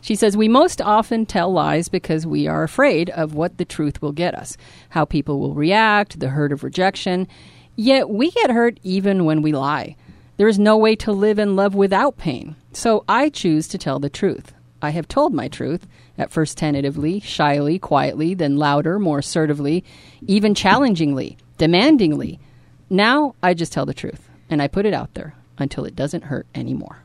She 0.00 0.14
says 0.16 0.36
we 0.36 0.48
most 0.48 0.80
often 0.82 1.26
tell 1.26 1.52
lies 1.52 1.88
because 1.88 2.26
we 2.26 2.46
are 2.48 2.62
afraid 2.64 3.10
of 3.10 3.34
what 3.34 3.58
the 3.58 3.64
truth 3.64 4.02
will 4.02 4.12
get 4.12 4.34
us, 4.34 4.56
how 4.90 5.04
people 5.04 5.38
will 5.38 5.54
react, 5.54 6.18
the 6.20 6.30
hurt 6.30 6.52
of 6.52 6.64
rejection. 6.64 7.28
Yet 7.76 8.10
we 8.10 8.30
get 8.30 8.50
hurt 8.50 8.78
even 8.82 9.24
when 9.24 9.42
we 9.42 9.52
lie. 9.52 9.96
There 10.36 10.48
is 10.48 10.58
no 10.58 10.76
way 10.76 10.96
to 10.96 11.12
live 11.12 11.38
and 11.38 11.56
love 11.56 11.74
without 11.74 12.16
pain. 12.16 12.56
So 12.72 13.04
I 13.08 13.28
choose 13.28 13.68
to 13.68 13.78
tell 13.78 13.98
the 13.98 14.10
truth. 14.10 14.52
I 14.80 14.90
have 14.90 15.06
told 15.06 15.32
my 15.32 15.48
truth, 15.48 15.86
at 16.18 16.30
first 16.30 16.58
tentatively, 16.58 17.20
shyly, 17.20 17.78
quietly, 17.78 18.34
then 18.34 18.56
louder, 18.56 18.98
more 18.98 19.20
assertively, 19.20 19.84
even 20.26 20.54
challengingly, 20.54 21.38
demandingly. 21.58 22.40
Now 22.90 23.34
I 23.42 23.54
just 23.54 23.72
tell 23.72 23.86
the 23.86 23.94
truth, 23.94 24.28
and 24.50 24.60
I 24.60 24.68
put 24.68 24.84
it 24.84 24.92
out 24.92 25.14
there 25.14 25.34
until 25.58 25.84
it 25.84 25.94
doesn't 25.94 26.24
hurt 26.24 26.46
anymore. 26.54 27.04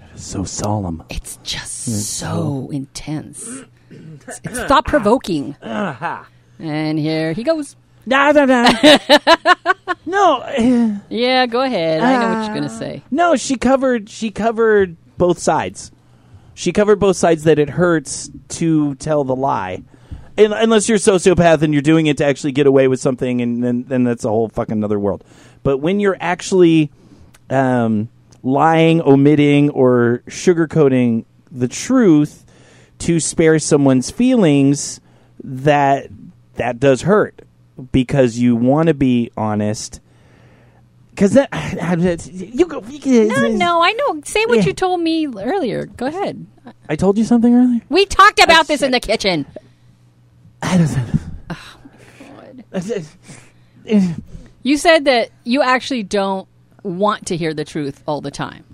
That 0.00 0.14
is 0.14 0.22
so 0.22 0.44
solemn. 0.44 1.02
It's 1.08 1.38
just 1.42 1.88
mm. 1.88 1.92
so 1.92 2.68
intense. 2.70 3.48
It's, 3.90 4.40
it's 4.44 4.60
thought 4.64 4.86
provoking. 4.86 5.56
And 6.56 7.00
here 7.00 7.32
he 7.32 7.42
goes. 7.42 7.74
Nah, 8.06 8.32
nah. 8.32 8.68
no, 10.06 10.40
eh, 10.40 10.96
Yeah, 11.08 11.46
go 11.46 11.62
ahead. 11.62 12.00
I 12.02 12.12
know 12.20 12.28
what 12.28 12.42
you're 12.46 12.50
Uh, 12.56 12.58
going 12.60 12.62
to 12.64 12.68
say. 12.68 13.02
no. 13.10 13.36
She 13.36 13.56
covered. 13.56 14.08
She 14.08 14.30
covered 14.30 14.96
both 15.16 15.38
sides. 15.38 15.90
She 16.54 16.70
covered 16.72 16.96
both 17.00 17.16
sides 17.16 17.44
that 17.44 17.58
it 17.58 17.70
hurts 17.70 18.30
to 18.50 18.94
tell 18.96 19.24
the 19.24 19.34
lie. 19.34 19.82
Un- 20.38 20.52
Unless 20.52 20.88
you're 20.88 20.96
a 20.96 21.00
sociopath 21.00 21.62
and 21.62 21.72
you're 21.72 21.82
doing 21.82 22.06
it 22.06 22.18
to 22.18 22.24
actually 22.24 22.52
get 22.52 22.66
away 22.66 22.88
with 22.88 23.00
something, 23.00 23.40
and 23.40 23.62
then, 23.62 23.84
then 23.88 24.04
that's 24.04 24.24
a 24.24 24.28
whole 24.28 24.48
fucking 24.48 24.84
other 24.84 24.98
world. 24.98 25.24
But 25.62 25.78
when 25.78 25.98
you're 26.00 26.16
actually 26.20 26.90
um, 27.50 28.08
lying, 28.42 29.00
omitting, 29.02 29.70
or 29.70 30.22
sugarcoating 30.28 31.24
the 31.50 31.68
truth 31.68 32.44
to 33.00 33.18
spare 33.18 33.58
someone's 33.58 34.10
feelings, 34.10 35.00
that 35.42 36.08
that 36.56 36.78
does 36.78 37.02
hurt 37.02 37.42
because 37.92 38.38
you 38.38 38.56
want 38.56 38.88
to 38.88 38.94
be 38.94 39.30
honest. 39.36 40.00
Because 41.10 41.32
that 41.34 41.48
you 42.32 42.66
go. 42.66 42.82
You, 42.88 43.28
No, 43.28 43.48
no, 43.48 43.82
I 43.82 43.92
know. 43.92 44.20
Say 44.24 44.44
what 44.46 44.58
Yeah. 44.58 44.64
you 44.66 44.72
told 44.72 45.00
me 45.00 45.26
earlier. 45.26 45.86
Go 45.86 46.06
ahead. 46.06 46.46
I 46.88 46.96
told 46.96 47.18
you 47.18 47.24
something 47.24 47.54
earlier. 47.54 47.82
We 47.88 48.06
talked 48.06 48.40
about 48.42 48.66
this 48.68 48.82
in 48.82 48.90
the 48.90 49.00
kitchen. 49.00 49.46
I 50.62 50.78
don't 50.78 50.96
know. 52.74 53.02
You 54.66 54.78
said 54.78 55.04
that 55.04 55.28
you 55.44 55.60
actually 55.60 56.02
don't 56.04 56.48
want 56.82 57.26
to 57.26 57.36
hear 57.36 57.52
the 57.52 57.66
truth 57.66 58.02
all 58.06 58.22
the 58.22 58.30
time. 58.30 58.64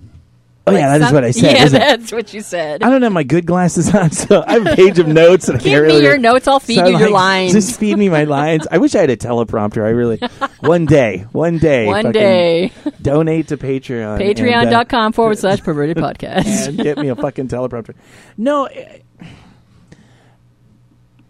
Oh 0.67 0.73
yeah, 0.73 0.89
that 0.89 1.01
is 1.01 1.07
Some- 1.07 1.15
what 1.15 1.23
I 1.23 1.31
said. 1.31 1.55
Yeah, 1.57 1.63
isn't 1.65 1.81
it? 1.81 1.85
that's 1.99 2.11
what 2.11 2.33
you 2.35 2.41
said. 2.41 2.83
I 2.83 2.89
don't 2.91 3.01
have 3.01 3.11
my 3.11 3.23
good 3.23 3.47
glasses 3.47 3.93
on, 3.95 4.11
so 4.11 4.43
I 4.45 4.53
have 4.53 4.67
a 4.67 4.75
page 4.75 4.99
of 4.99 5.07
notes. 5.07 5.47
And 5.49 5.57
I 5.57 5.61
Give 5.61 5.73
can't 5.83 5.87
me 5.87 6.01
your 6.03 6.19
notes. 6.19 6.47
I'll 6.47 6.59
feed 6.59 6.75
So 6.75 6.85
you 6.87 6.93
I'm 6.93 6.99
your 6.99 7.09
like, 7.09 7.15
lines. 7.15 7.53
Just 7.53 7.79
feed 7.79 7.97
me 7.97 8.09
my 8.09 8.25
lines. 8.25 8.67
I 8.69 8.77
wish 8.77 8.93
I 8.93 8.99
had 8.99 9.09
a 9.09 9.17
teleprompter. 9.17 9.83
I 9.83 9.89
really, 9.89 10.19
one 10.59 10.85
day, 10.85 11.25
one 11.31 11.57
day, 11.57 11.87
One 11.87 12.11
day. 12.11 12.71
donate 13.01 13.47
to 13.47 13.57
Patreon. 13.57 14.17
uh, 14.17 14.19
Patreon.com 14.19 15.13
forward 15.13 15.39
slash 15.39 15.61
perverted 15.61 15.97
podcast. 15.97 16.67
and 16.67 16.77
get 16.77 16.97
me 16.99 17.07
a 17.09 17.15
fucking 17.15 17.47
teleprompter. 17.47 17.95
No, 18.37 18.65
eh, 18.65 18.99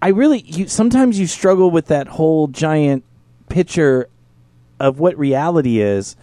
I 0.02 0.10
really. 0.10 0.42
You 0.42 0.68
sometimes 0.68 1.20
you 1.20 1.28
struggle 1.28 1.72
with 1.72 1.88
that 1.88 2.08
whole 2.08 2.48
giant 2.48 3.04
picture 3.50 4.10
of 4.80 5.00
what 5.00 5.18
reality 5.18 5.80
is, 5.80 6.16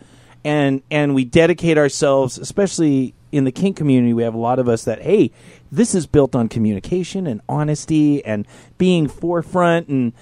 and 0.44 0.82
and 0.90 1.14
we 1.14 1.24
dedicate 1.24 1.78
ourselves, 1.78 2.38
especially 2.38 3.14
in 3.32 3.44
the 3.44 3.52
kink 3.52 3.76
community. 3.76 4.12
We 4.14 4.22
have 4.22 4.34
a 4.34 4.38
lot 4.38 4.58
of 4.58 4.68
us 4.68 4.84
that 4.84 5.02
hey, 5.02 5.30
this 5.70 5.94
is 5.94 6.06
built 6.06 6.34
on 6.34 6.48
communication 6.48 7.26
and 7.26 7.40
honesty 7.48 8.24
and 8.24 8.46
being 8.78 9.08
forefront 9.08 9.88
and 9.88 10.12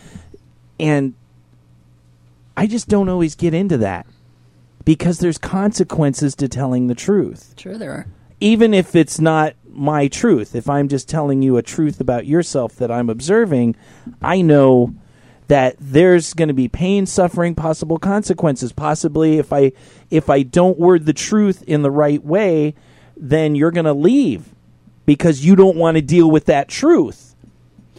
and 0.80 1.14
I 2.56 2.66
just 2.66 2.88
don't 2.88 3.08
always 3.08 3.34
get 3.34 3.54
into 3.54 3.76
that 3.78 4.06
because 4.84 5.18
there's 5.18 5.38
consequences 5.38 6.34
to 6.36 6.48
telling 6.48 6.86
the 6.86 6.94
truth 6.94 7.54
Sure, 7.58 7.76
there 7.76 7.92
are. 7.92 8.06
even 8.40 8.72
if 8.74 8.94
it's 8.96 9.20
not 9.20 9.54
my 9.70 10.08
truth, 10.08 10.54
if 10.54 10.68
I'm 10.70 10.88
just 10.88 11.06
telling 11.08 11.42
you 11.42 11.58
a 11.58 11.62
truth 11.62 12.00
about 12.00 12.24
yourself 12.26 12.76
that 12.76 12.90
I'm 12.90 13.10
observing, 13.10 13.76
I 14.22 14.40
know 14.40 14.94
that 15.48 15.76
there's 15.78 16.34
going 16.34 16.48
to 16.48 16.54
be 16.54 16.68
pain, 16.68 17.06
suffering, 17.06 17.54
possible 17.54 17.98
consequences. 17.98 18.72
Possibly 18.72 19.38
if 19.38 19.52
I 19.52 19.72
if 20.10 20.28
I 20.28 20.42
don't 20.42 20.78
word 20.78 21.06
the 21.06 21.12
truth 21.12 21.62
in 21.66 21.82
the 21.82 21.90
right 21.90 22.22
way, 22.24 22.74
then 23.16 23.54
you're 23.54 23.70
going 23.70 23.86
to 23.86 23.92
leave 23.92 24.54
because 25.04 25.44
you 25.44 25.56
don't 25.56 25.76
want 25.76 25.96
to 25.96 26.02
deal 26.02 26.30
with 26.30 26.46
that 26.46 26.68
truth. 26.68 27.34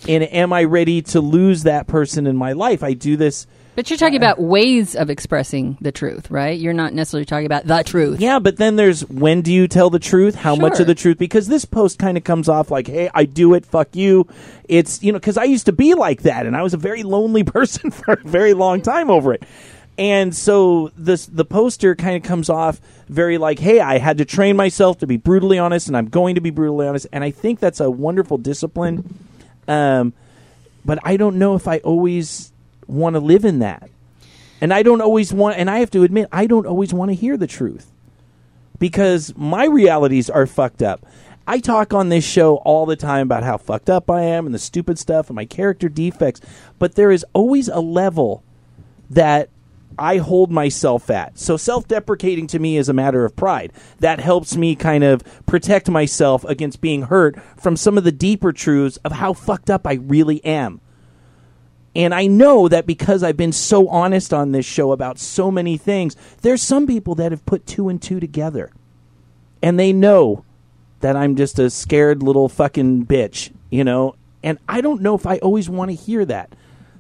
And 0.08 0.24
am 0.24 0.54
I 0.54 0.64
ready 0.64 1.02
to 1.04 1.22
lose 1.22 1.64
that 1.64 1.88
person 1.88 2.28
in 2.28 2.36
my 2.36 2.54
life? 2.54 2.84
I 2.84 2.94
do 2.94 3.18
this 3.18 3.48
But 3.78 3.92
you're 3.92 3.98
talking 3.98 4.18
about 4.18 4.40
ways 4.40 4.96
of 4.96 5.12
expressing 5.12 5.78
the 5.80 5.92
truth, 5.92 6.32
right? 6.32 6.60
You're 6.60 6.74
not 6.74 6.96
necessarily 6.96 7.26
talking 7.26 7.46
about 7.46 7.68
the 7.68 7.84
truth. 7.84 8.20
Yeah, 8.20 8.40
but 8.40 8.58
then 8.58 8.76
there's 8.76 9.08
when 9.08 9.44
do 9.44 9.54
you 9.54 9.68
tell 9.68 9.92
the 9.92 10.00
truth? 10.00 10.34
How 10.34 10.56
much 10.56 10.80
of 10.80 10.88
the 10.88 10.96
truth? 10.96 11.20
Because 11.20 11.46
this 11.46 11.64
post 11.64 12.00
kind 12.00 12.18
of 12.18 12.24
comes 12.24 12.50
off 12.50 12.72
like, 12.72 12.88
hey, 12.88 13.12
I 13.14 13.26
do 13.26 13.54
it, 13.54 13.68
fuck 13.68 13.96
you. 13.96 14.28
It's, 14.68 15.04
you 15.04 15.12
know, 15.12 15.20
because 15.20 15.38
I 15.38 15.44
used 15.44 15.68
to 15.68 15.74
be 15.74 15.94
like 15.94 16.24
that 16.24 16.48
and 16.48 16.58
I 16.58 16.64
was 16.64 16.74
a 16.74 16.78
very 16.78 17.04
lonely 17.04 17.44
person 17.44 17.92
for 17.92 18.14
a 18.14 18.28
very 18.28 18.56
long 18.56 18.82
time 18.82 19.12
over 19.12 19.32
it. 19.32 19.44
And 19.96 20.36
so 20.36 20.92
this 20.98 21.28
the 21.28 21.46
poster 21.46 21.94
kind 21.94 22.16
of 22.16 22.24
comes 22.24 22.50
off 22.50 22.82
very 23.08 23.38
like, 23.38 23.60
hey, 23.60 23.80
I 23.80 24.00
had 24.00 24.18
to 24.18 24.26
train 24.26 24.56
myself 24.56 24.98
to 25.02 25.06
be 25.06 25.18
brutally 25.18 25.60
honest 25.60 25.88
and 25.88 25.96
I'm 25.96 26.10
going 26.10 26.34
to 26.34 26.42
be 26.42 26.50
brutally 26.50 26.88
honest. 26.88 27.06
And 27.14 27.24
I 27.24 27.30
think 27.30 27.60
that's 27.60 27.80
a 27.80 27.92
wonderful 27.92 28.40
discipline. 28.40 29.20
Um, 29.68 30.14
but 30.84 30.98
I 31.04 31.16
don't 31.16 31.38
know 31.38 31.54
if 31.54 31.68
I 31.68 31.78
always 31.78 32.52
want 32.88 33.16
to 33.16 33.20
live 33.20 33.46
in 33.46 33.60
that. 33.60 33.90
And 34.60 34.74
I 34.74 34.82
don't 34.84 35.02
always 35.02 35.34
want, 35.34 35.58
and 35.58 35.70
I 35.70 35.80
have 35.80 35.92
to 35.92 36.04
admit, 36.04 36.28
I 36.32 36.48
don't 36.48 36.66
always 36.66 36.94
want 36.94 37.10
to 37.10 37.16
hear 37.16 37.38
the 37.38 37.48
truth 37.48 37.92
because 38.80 39.34
my 39.38 39.66
realities 39.66 40.30
are 40.30 40.48
fucked 40.48 40.82
up. 40.82 41.06
I 41.46 41.60
talk 41.60 41.94
on 41.94 42.10
this 42.10 42.26
show 42.26 42.58
all 42.58 42.86
the 42.86 42.96
time 42.96 43.28
about 43.28 43.44
how 43.44 43.58
fucked 43.58 43.90
up 43.90 44.12
I 44.12 44.24
am 44.24 44.46
and 44.46 44.54
the 44.54 44.60
stupid 44.60 45.00
stuff 45.00 45.30
and 45.30 45.36
my 45.36 45.46
character 45.46 45.88
defects, 45.88 46.42
but 46.78 46.96
there 46.96 47.12
is 47.12 47.26
always 47.34 47.70
a 47.70 47.80
level 47.80 48.44
that 49.10 49.50
I 49.98 50.18
hold 50.18 50.52
myself 50.52 51.10
at. 51.10 51.40
So 51.40 51.58
self 51.58 51.88
deprecating 51.88 52.48
to 52.48 52.60
me 52.60 52.78
is 52.78 52.90
a 52.90 52.94
matter 52.94 53.26
of 53.26 53.36
pride. 53.36 53.72
That 54.00 54.20
helps 54.20 54.56
me 54.56 54.76
kind 54.76 55.04
of 55.04 55.24
protect 55.46 55.90
myself 55.90 56.44
against 56.46 56.82
being 56.82 57.04
hurt 57.04 57.40
from 57.58 57.78
some 57.78 57.98
of 57.98 58.04
the 58.04 58.12
deeper 58.12 58.52
truths 58.52 58.98
of 58.98 59.14
how 59.14 59.34
fucked 59.34 59.70
up 59.70 59.88
I 59.88 59.94
really 59.94 60.44
am. 60.44 60.82
And 61.98 62.14
I 62.14 62.28
know 62.28 62.68
that 62.68 62.86
because 62.86 63.24
I've 63.24 63.38
been 63.38 63.52
so 63.52 63.88
honest 63.88 64.32
on 64.32 64.52
this 64.52 64.68
show 64.68 64.92
about 64.92 65.18
so 65.18 65.50
many 65.50 65.78
things, 65.78 66.16
there's 66.44 66.62
some 66.62 66.86
people 66.86 67.16
that 67.16 67.32
have 67.32 67.44
put 67.48 67.66
two 67.66 67.90
and 67.90 68.00
two 68.00 68.20
together. 68.20 68.72
And 69.64 69.80
they 69.80 69.94
know 69.94 70.46
that 71.00 71.16
I'm 71.16 71.36
just 71.36 71.58
a 71.58 71.72
scared 71.72 72.22
little 72.22 72.50
fucking 72.50 73.08
bitch, 73.08 73.52
you 73.72 73.84
know? 73.84 74.14
And 74.44 74.60
I 74.70 74.82
don't 74.82 75.02
know 75.02 75.16
if 75.16 75.26
I 75.26 75.40
always 75.40 75.72
want 75.72 75.90
to 75.90 75.96
hear 75.96 76.24
that. 76.26 76.54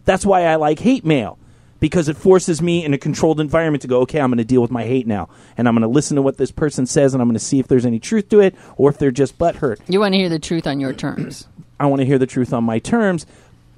That's 0.06 0.26
why 0.26 0.46
I 0.46 0.56
like 0.56 0.80
hate 0.80 1.06
mail 1.06 1.38
because 1.80 2.10
it 2.10 2.18
forces 2.18 2.60
me 2.60 2.84
in 2.84 2.92
a 2.96 2.98
controlled 2.98 3.40
environment 3.40 3.84
to 3.84 3.88
go, 3.88 4.00
okay, 4.02 4.20
I'm 4.20 4.32
going 4.32 4.40
to 4.40 4.44
deal 4.44 4.64
with 4.64 4.72
my 4.72 4.84
hate 4.84 5.06
now. 5.06 5.30
And 5.58 5.68
I'm 5.68 5.76
going 5.76 5.84
to 5.84 5.88
listen 5.88 6.16
to 6.16 6.24
what 6.24 6.38
this 6.38 6.50
person 6.50 6.88
says 6.88 7.14
and 7.14 7.22
I'm 7.22 7.28
going 7.28 7.38
to 7.38 7.40
see 7.40 7.60
if 7.60 7.68
there's 7.68 7.86
any 7.86 8.00
truth 8.00 8.30
to 8.30 8.40
it 8.40 8.56
or 8.78 8.90
if 8.90 8.98
they're 8.98 9.12
just 9.12 9.38
butthurt. 9.38 9.80
You 9.88 10.00
want 10.00 10.14
to 10.14 10.18
hear 10.18 10.30
the 10.30 10.40
truth 10.40 10.66
on 10.66 10.80
your 10.80 10.94
terms. 10.94 11.48
I 11.80 11.86
want 11.86 12.00
to 12.00 12.06
hear 12.08 12.18
the 12.18 12.26
truth 12.26 12.54
on 12.54 12.64
my 12.64 12.80
terms. 12.80 13.28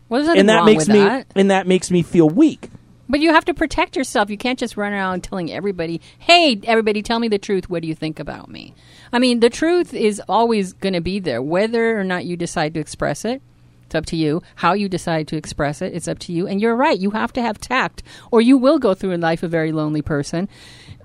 Well, 0.10 0.24
there's 0.24 0.28
nothing 0.28 0.40
And 0.42 0.50
that 0.50 0.66
makes 0.66 0.88
me 0.88 1.00
that. 1.00 1.28
and 1.36 1.52
that 1.52 1.68
makes 1.68 1.92
me 1.92 2.02
feel 2.02 2.28
weak. 2.30 2.70
But 3.08 3.22
you 3.22 3.32
have 3.32 3.46
to 3.46 3.54
protect 3.56 3.96
yourself. 3.96 4.30
You 4.30 4.38
can't 4.38 4.60
just 4.60 4.78
run 4.78 4.94
around 4.94 5.24
telling 5.24 5.52
everybody, 5.52 6.00
"Hey, 6.20 6.60
everybody, 6.64 7.02
tell 7.02 7.20
me 7.20 7.28
the 7.28 7.40
truth. 7.40 7.70
What 7.70 7.82
do 7.82 7.88
you 7.88 7.96
think 7.96 8.20
about 8.20 8.50
me?" 8.50 8.76
I 9.12 9.18
mean, 9.18 9.40
the 9.40 9.50
truth 9.50 9.94
is 9.94 10.22
always 10.30 10.74
going 10.74 10.94
to 10.94 11.02
be 11.02 11.20
there, 11.20 11.42
whether 11.42 12.00
or 12.00 12.04
not 12.04 12.26
you 12.26 12.38
decide 12.38 12.74
to 12.76 12.80
express 12.80 13.26
it. 13.26 13.42
It's 13.86 13.96
up 13.96 14.06
to 14.08 14.16
you. 14.16 14.44
How 14.56 14.74
you 14.74 14.88
decide 14.88 15.28
to 15.30 15.36
express 15.38 15.82
it, 15.82 15.96
it's 15.96 16.08
up 16.08 16.20
to 16.20 16.32
you. 16.32 16.46
And 16.46 16.62
you're 16.62 16.76
right. 16.76 17.00
You 17.00 17.10
have 17.12 17.34
to 17.34 17.42
have 17.42 17.60
tact, 17.60 18.04
or 18.30 18.42
you 18.42 18.56
will 18.56 18.78
go 18.78 18.94
through 18.94 19.12
in 19.12 19.22
life 19.22 19.42
a 19.42 19.48
very 19.48 19.72
lonely 19.72 20.04
person. 20.04 20.48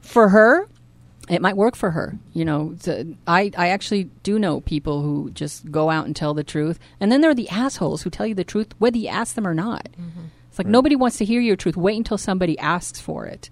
For 0.03 0.29
her, 0.29 0.69
it 1.29 1.41
might 1.41 1.57
work 1.57 1.75
for 1.77 1.93
her. 1.93 2.19
You 2.33 2.45
know, 2.45 2.75
the- 2.75 3.15
I, 3.27 3.51
I 3.57 3.69
actually 3.69 4.05
do 4.23 4.39
know 4.39 4.61
people 4.61 5.03
who 5.03 5.31
just 5.31 5.71
go 5.71 5.91
out 5.91 6.07
and 6.07 6.15
tell 6.15 6.35
the 6.35 6.45
truth. 6.45 6.79
And 7.01 7.11
then 7.11 7.21
there 7.21 7.31
are 7.31 7.35
the 7.35 7.49
assholes 7.49 8.03
who 8.03 8.11
tell 8.11 8.27
you 8.27 8.35
the 8.35 8.45
truth 8.45 8.75
whether 8.79 8.99
you 8.99 9.09
ask 9.09 9.35
them 9.35 9.47
or 9.47 9.55
not. 9.55 9.89
Mm-hmm. 9.93 10.27
It's 10.49 10.59
like 10.59 10.69
nobody 10.69 10.95
wants 10.97 11.17
to 11.19 11.25
hear 11.25 11.41
your 11.41 11.57
truth. 11.57 11.77
Wait 11.77 11.97
until 11.97 12.19
somebody 12.19 12.59
asks 12.59 13.01
for 13.01 13.27
it. 13.27 13.51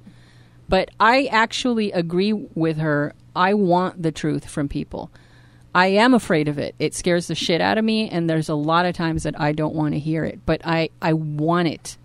But 0.68 0.90
I 1.00 1.24
actually 1.26 1.92
agree 1.92 2.32
with 2.32 2.76
her. 2.78 3.14
I 3.34 3.54
want 3.54 4.02
the 4.02 4.12
truth 4.12 4.48
from 4.48 4.68
people. 4.68 5.10
I 5.74 5.86
am 5.88 6.14
afraid 6.14 6.48
of 6.48 6.58
it. 6.58 6.74
It 6.78 6.94
scares 6.94 7.26
the 7.26 7.34
shit 7.34 7.60
out 7.60 7.78
of 7.78 7.84
me, 7.84 8.08
and 8.08 8.28
there's 8.28 8.48
a 8.48 8.54
lot 8.54 8.86
of 8.86 8.94
times 8.94 9.22
that 9.22 9.40
I 9.40 9.52
don't 9.52 9.74
want 9.74 9.94
to 9.94 9.98
hear 9.98 10.24
it. 10.24 10.40
But 10.44 10.60
I, 10.64 10.90
I 11.00 11.14
want 11.14 11.68
it. 11.68 11.96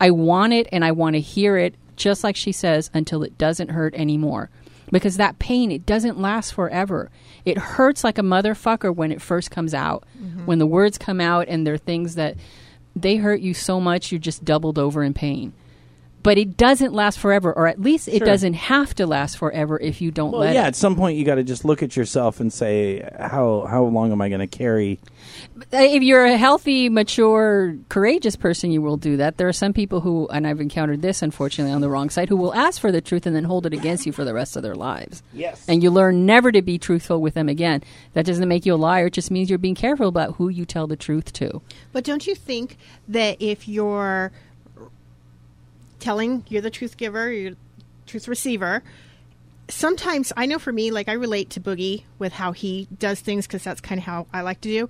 I 0.00 0.10
want 0.12 0.52
it, 0.52 0.68
and 0.72 0.84
I 0.84 0.92
want 0.92 1.14
to 1.14 1.20
hear 1.20 1.56
it, 1.56 1.74
just 1.96 2.24
like 2.24 2.36
she 2.36 2.52
says, 2.52 2.90
until 2.94 3.22
it 3.22 3.36
doesn't 3.36 3.70
hurt 3.70 3.94
anymore. 3.94 4.48
Because 4.90 5.16
that 5.16 5.38
pain, 5.38 5.70
it 5.70 5.86
doesn't 5.86 6.20
last 6.20 6.52
forever. 6.54 7.10
It 7.44 7.58
hurts 7.58 8.02
like 8.02 8.18
a 8.18 8.22
motherfucker 8.22 8.94
when 8.94 9.12
it 9.12 9.22
first 9.22 9.50
comes 9.50 9.72
out. 9.72 10.04
Mm-hmm. 10.20 10.46
When 10.46 10.58
the 10.58 10.66
words 10.66 10.98
come 10.98 11.20
out, 11.20 11.48
and 11.48 11.66
they're 11.66 11.76
things 11.76 12.16
that 12.16 12.36
they 12.96 13.16
hurt 13.16 13.40
you 13.40 13.54
so 13.54 13.80
much 13.80 14.10
you're 14.10 14.18
just 14.18 14.44
doubled 14.44 14.78
over 14.78 15.02
in 15.02 15.14
pain. 15.14 15.52
But 16.22 16.36
it 16.36 16.56
doesn't 16.56 16.92
last 16.92 17.18
forever, 17.18 17.52
or 17.52 17.66
at 17.66 17.80
least 17.80 18.06
it 18.08 18.18
Sure. 18.18 18.26
doesn't 18.26 18.54
have 18.54 18.94
to 18.96 19.06
last 19.06 19.38
forever 19.38 19.78
if 19.80 20.02
you 20.02 20.10
don't 20.10 20.32
let 20.32 20.36
it. 20.36 20.38
Well, 20.38 20.46
let 20.48 20.54
yeah, 20.54 20.64
it. 20.64 20.68
at 20.68 20.76
some 20.76 20.94
point 20.96 21.16
you 21.16 21.24
got 21.24 21.36
to 21.36 21.42
just 21.42 21.64
look 21.64 21.82
at 21.82 21.96
yourself 21.96 22.40
and 22.40 22.52
say, 22.52 23.08
how 23.18 23.66
how 23.70 23.84
long 23.84 24.12
am 24.12 24.20
I 24.20 24.28
going 24.28 24.40
to 24.40 24.46
carry? 24.46 24.98
Uh, 25.72 25.78
If 25.78 26.02
you're 26.02 26.26
a 26.26 26.36
healthy, 26.36 26.88
mature, 26.88 27.76
courageous 27.88 28.36
person, 28.36 28.70
you 28.70 28.82
will 28.82 28.96
do 28.98 29.16
that. 29.16 29.38
There 29.38 29.48
are 29.48 29.52
some 29.52 29.72
people 29.72 30.00
who, 30.00 30.28
and 30.28 30.46
I've 30.46 30.60
encountered 30.60 31.00
this 31.02 31.22
unfortunately 31.22 31.72
on 31.72 31.80
the 31.80 31.88
wrong 31.88 32.10
side, 32.10 32.28
who 32.28 32.36
will 32.36 32.54
ask 32.54 32.80
for 32.80 32.92
the 32.92 33.00
truth 33.00 33.24
and 33.26 33.34
then 33.34 33.44
hold 33.44 33.64
it 33.66 33.72
against 33.72 34.04
you 34.04 34.12
for 34.12 34.24
the 34.24 34.34
rest 34.34 34.56
of 34.56 34.62
their 34.62 34.74
lives. 34.74 35.22
Yes. 35.32 35.64
And 35.68 35.82
you 35.82 35.90
learn 35.90 36.26
never 36.26 36.52
to 36.52 36.60
be 36.62 36.78
truthful 36.78 37.20
with 37.22 37.34
them 37.34 37.48
again. 37.48 37.82
That 38.12 38.26
doesn't 38.26 38.48
make 38.48 38.66
you 38.66 38.74
a 38.74 38.76
liar. 38.76 39.06
It 39.06 39.14
just 39.14 39.30
means 39.30 39.48
you're 39.48 39.58
being 39.58 39.74
careful 39.74 40.08
about 40.08 40.36
who 40.36 40.48
you 40.50 40.64
tell 40.66 40.86
the 40.86 40.96
truth 40.96 41.32
to. 41.34 41.62
But 41.92 42.04
don't 42.04 42.26
you 42.26 42.34
think 42.34 42.76
that 43.08 43.36
if 43.40 43.66
you're 43.68 44.32
telling 46.00 46.44
you're 46.48 46.62
the 46.62 46.70
truth 46.70 46.96
giver, 46.96 47.30
you're 47.32 47.50
the 47.52 47.56
truth 48.06 48.26
receiver. 48.28 48.82
Sometimes 49.68 50.32
I 50.36 50.46
know 50.46 50.58
for 50.58 50.72
me, 50.72 50.90
like 50.90 51.08
I 51.08 51.12
relate 51.12 51.50
to 51.50 51.60
Boogie 51.60 52.02
with 52.18 52.32
how 52.32 52.52
he 52.52 52.88
does 52.98 53.20
things 53.20 53.46
because 53.46 53.62
that's 53.62 53.80
kind 53.80 53.98
of 54.00 54.04
how 54.04 54.26
I 54.32 54.40
like 54.40 54.60
to 54.62 54.68
do. 54.68 54.88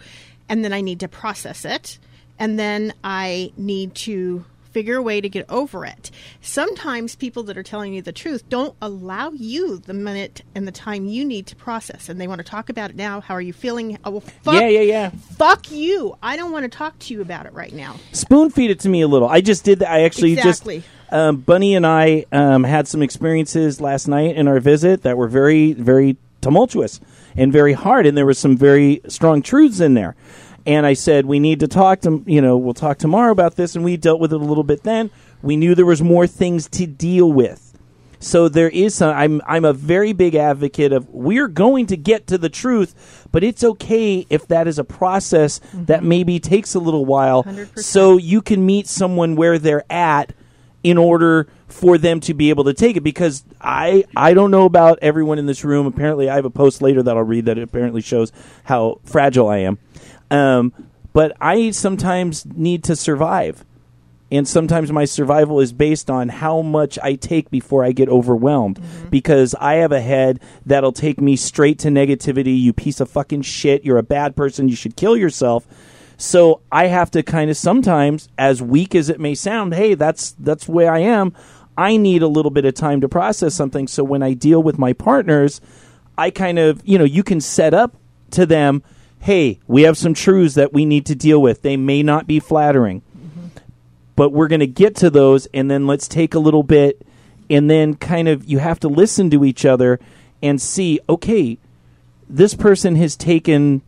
And 0.49 0.65
then 0.65 0.73
I 0.73 0.81
need 0.81 1.01
to 1.01 1.09
process 1.09 1.65
it. 1.65 1.99
And 2.39 2.59
then 2.59 2.95
I 3.05 3.53
need 3.59 3.95
to 3.97 4.45
figure 4.73 4.97
a 4.97 5.03
way 5.03 5.21
to 5.21 5.29
get 5.29 5.45
over 5.51 5.85
it. 5.85 6.11
Sometimes 6.41 7.17
people 7.17 7.43
that 7.43 7.59
are 7.59 7.63
telling 7.63 7.93
you 7.93 8.03
the 8.03 8.13
truth 8.13 8.49
don't 8.49 8.75
allow 8.81 9.31
you 9.31 9.79
the 9.79 9.93
minute 9.93 10.43
and 10.55 10.67
the 10.67 10.73
time 10.73 11.05
you 11.07 11.25
need 11.25 11.47
to 11.49 11.57
process. 11.57 12.09
And 12.09 12.21
they 12.21 12.29
want 12.29 12.39
to 12.39 12.45
talk 12.45 12.69
about 12.71 12.91
it 12.91 12.97
now. 12.97 13.21
How 13.21 13.35
are 13.35 13.41
you 13.41 13.53
feeling? 13.53 13.99
Oh, 14.05 14.13
well, 14.13 14.21
fuck, 14.21 14.55
Yeah, 14.55 14.69
yeah, 14.69 14.81
yeah. 14.81 15.11
Fuck 15.11 15.71
you. 15.71 16.17
I 16.23 16.37
don't 16.37 16.53
want 16.53 16.71
to 16.71 16.77
talk 16.77 16.99
to 17.01 17.15
you 17.15 17.21
about 17.21 17.47
it 17.47 17.53
right 17.53 17.73
now. 17.73 17.97
spoon 18.13 18.49
feed 18.51 18.71
it 18.71 18.81
to 18.81 18.89
me 18.89 19.03
a 19.03 19.09
little. 19.09 19.29
I 19.29 19.41
just 19.41 19.65
did 19.65 19.81
that. 19.81 19.91
I 19.91 20.03
actually 20.05 20.33
Exactly. 20.33 20.79
just 20.79 20.89
um, 21.11 21.39
Bunny 21.39 21.75
and 21.75 21.87
I 21.87 22.25
um, 22.33 22.65
had 22.65 22.89
some 22.89 23.03
experiences 23.03 23.81
last 23.81 24.09
night 24.09 24.37
in 24.37 24.49
our 24.49 24.61
visit 24.61 25.03
that 25.03 25.17
were 25.17 25.29
very, 25.29 25.73
very 25.73 26.17
tumultuous 26.41 27.01
and 27.37 27.53
very 27.53 27.73
hard, 27.73 28.07
and 28.07 28.17
there 28.17 28.27
was 28.27 28.39
some 28.39 28.57
very 28.57 29.01
strong 29.09 29.43
truths 29.43 29.81
in 29.81 29.95
there. 29.95 30.17
And 30.67 30.85
I 30.85 30.93
said 30.93 31.27
we 31.27 31.39
need 31.39 31.61
to 31.61 31.69
talk 31.69 32.01
to 32.03 32.23
you 32.27 32.41
know 32.41 32.57
we'll 32.57 32.75
talk 32.75 32.99
tomorrow 32.99 33.33
about 33.33 33.57
this, 33.57 33.75
and 33.75 33.85
we 33.85 33.97
dealt 33.97 34.21
with 34.21 34.33
it 34.33 34.41
a 34.41 34.45
little 34.45 34.65
bit 34.65 34.83
then. 34.83 35.11
We 35.43 35.57
knew 35.57 35.75
there 35.75 35.87
was 35.87 36.03
more 36.03 36.27
things 36.27 36.69
to 36.71 36.87
deal 36.87 37.33
with. 37.33 37.67
So 38.23 38.51
there 38.51 38.69
is 38.69 38.95
some. 38.95 39.17
I'm 39.17 39.41
I'm 39.47 39.65
a 39.65 39.73
very 39.73 40.13
big 40.13 40.35
advocate 40.35 40.93
of 40.93 41.09
we're 41.09 41.49
going 41.49 41.87
to 41.87 41.97
get 41.97 42.27
to 42.27 42.37
the 42.37 42.51
truth, 42.51 43.27
but 43.33 43.43
it's 43.43 43.65
okay 43.65 44.27
if 44.29 44.47
that 44.49 44.69
is 44.69 44.79
a 44.79 44.85
process 44.85 45.61
that 45.73 46.05
maybe 46.05 46.39
takes 46.39 46.75
a 46.75 46.79
little 46.79 47.07
while, 47.07 47.45
100%. 47.45 47.79
so 47.79 48.19
you 48.19 48.43
can 48.43 48.67
meet 48.67 48.87
someone 48.87 49.37
where 49.37 49.59
they're 49.59 49.91
at 49.91 50.35
in 50.83 50.99
order 50.99 51.47
for 51.69 51.99
them 51.99 52.21
to 52.21 52.35
be 52.35 52.51
able 52.51 52.65
to 52.65 52.75
take 52.75 52.97
it. 52.97 53.03
Because 53.03 53.45
I 53.61 54.05
I 54.17 54.35
don't 54.35 54.51
know 54.51 54.65
about 54.65 54.99
everyone 55.03 55.39
in 55.39 55.47
this 55.47 55.65
room. 55.65 55.87
Apparently, 55.87 56.29
I 56.29 56.37
have 56.37 56.45
a 56.45 56.51
post 56.51 56.83
later 56.83 57.03
that 57.03 57.17
I'll 57.17 57.23
read 57.23 57.47
that 57.47 57.59
apparently 57.59 58.01
shows 58.01 58.33
how 58.65 59.01
fragile 59.05 59.49
I 59.49 59.59
am. 59.59 59.79
Um, 60.31 60.73
but 61.13 61.37
I 61.41 61.71
sometimes 61.73 62.47
need 62.47 62.85
to 62.85 62.97
survive 62.97 63.65
and 64.33 64.47
sometimes 64.47 64.93
my 64.93 65.05
survival 65.05 65.61
is 65.61 65.73
based 65.73 66.09
on 66.09 66.29
how 66.29 66.63
much 66.63 66.99
I 67.03 67.15
take 67.17 67.51
before 67.51 67.85
I 67.85 67.93
get 67.93 68.09
overwhelmed 68.09 68.81
because 69.11 69.55
I 69.57 69.75
have 69.75 69.93
a 69.93 70.01
head 70.01 70.41
that'll 70.65 70.93
take 70.93 71.21
me 71.21 71.35
straight 71.37 71.81
to 71.81 71.89
negativity. 71.89 72.59
You 72.59 72.73
piece 72.73 73.01
of 73.01 73.11
fucking 73.11 73.43
shit. 73.43 73.85
You're 73.85 73.99
a 73.99 74.05
bad 74.05 74.37
person. 74.37 74.69
You 74.69 74.77
should 74.77 74.97
kill 74.97 75.17
yourself. 75.17 75.67
So 76.21 76.61
I 76.71 76.89
have 76.89 77.11
to 77.13 77.23
kind 77.23 77.51
of 77.51 77.57
sometimes, 77.57 78.29
as 78.37 78.61
weak 78.61 78.95
as 78.95 79.09
it 79.09 79.19
may 79.19 79.35
sound, 79.35 79.75
hey, 79.75 79.95
that's 79.95 80.33
that's 80.33 80.69
where 80.69 80.93
I 80.93 80.99
am. 80.99 81.35
I 81.79 81.97
need 81.97 82.23
a 82.23 82.29
little 82.29 82.51
bit 82.51 82.67
of 82.67 82.75
time 82.75 83.01
to 83.01 83.09
process 83.09 83.55
something. 83.55 83.89
So 83.89 84.05
when 84.05 84.23
I 84.23 84.35
deal 84.35 84.63
with 84.63 84.79
my 84.79 84.93
partners, 84.93 85.63
I 86.19 86.29
kind 86.29 86.59
of, 86.59 86.83
you 86.85 86.99
know, 86.99 87.05
you 87.05 87.23
can 87.23 87.41
set 87.41 87.73
up 87.73 87.97
to 88.33 88.45
them, 88.45 88.83
hey, 89.21 89.61
we 89.67 89.83
have 89.83 89.97
some 89.97 90.13
truths 90.13 90.57
that 90.57 90.75
we 90.75 90.85
need 90.85 91.07
to 91.07 91.15
deal 91.15 91.41
with. 91.41 91.63
They 91.63 91.79
may 91.79 92.03
not 92.03 92.27
be 92.27 92.39
flattering 92.39 93.03
but 94.21 94.33
we're 94.33 94.49
going 94.49 94.61
to 94.61 94.67
get 94.67 94.95
to 94.95 95.09
those 95.09 95.47
and 95.55 95.71
then 95.71 95.87
let's 95.87 96.07
take 96.07 96.35
a 96.35 96.39
little 96.39 96.63
bit 96.63 97.07
and 97.49 97.71
then 97.71 97.95
kind 97.95 98.29
of 98.29 98.45
you 98.45 98.59
have 98.59 98.79
to 98.79 98.87
listen 98.87 99.31
to 99.31 99.47
each 99.47 99.65
other 99.65 99.99
and 100.43 100.61
see 100.61 101.01
okay 101.09 101.57
this 102.29 102.53
person 102.53 102.97
has 102.97 103.17
taken 103.17 103.81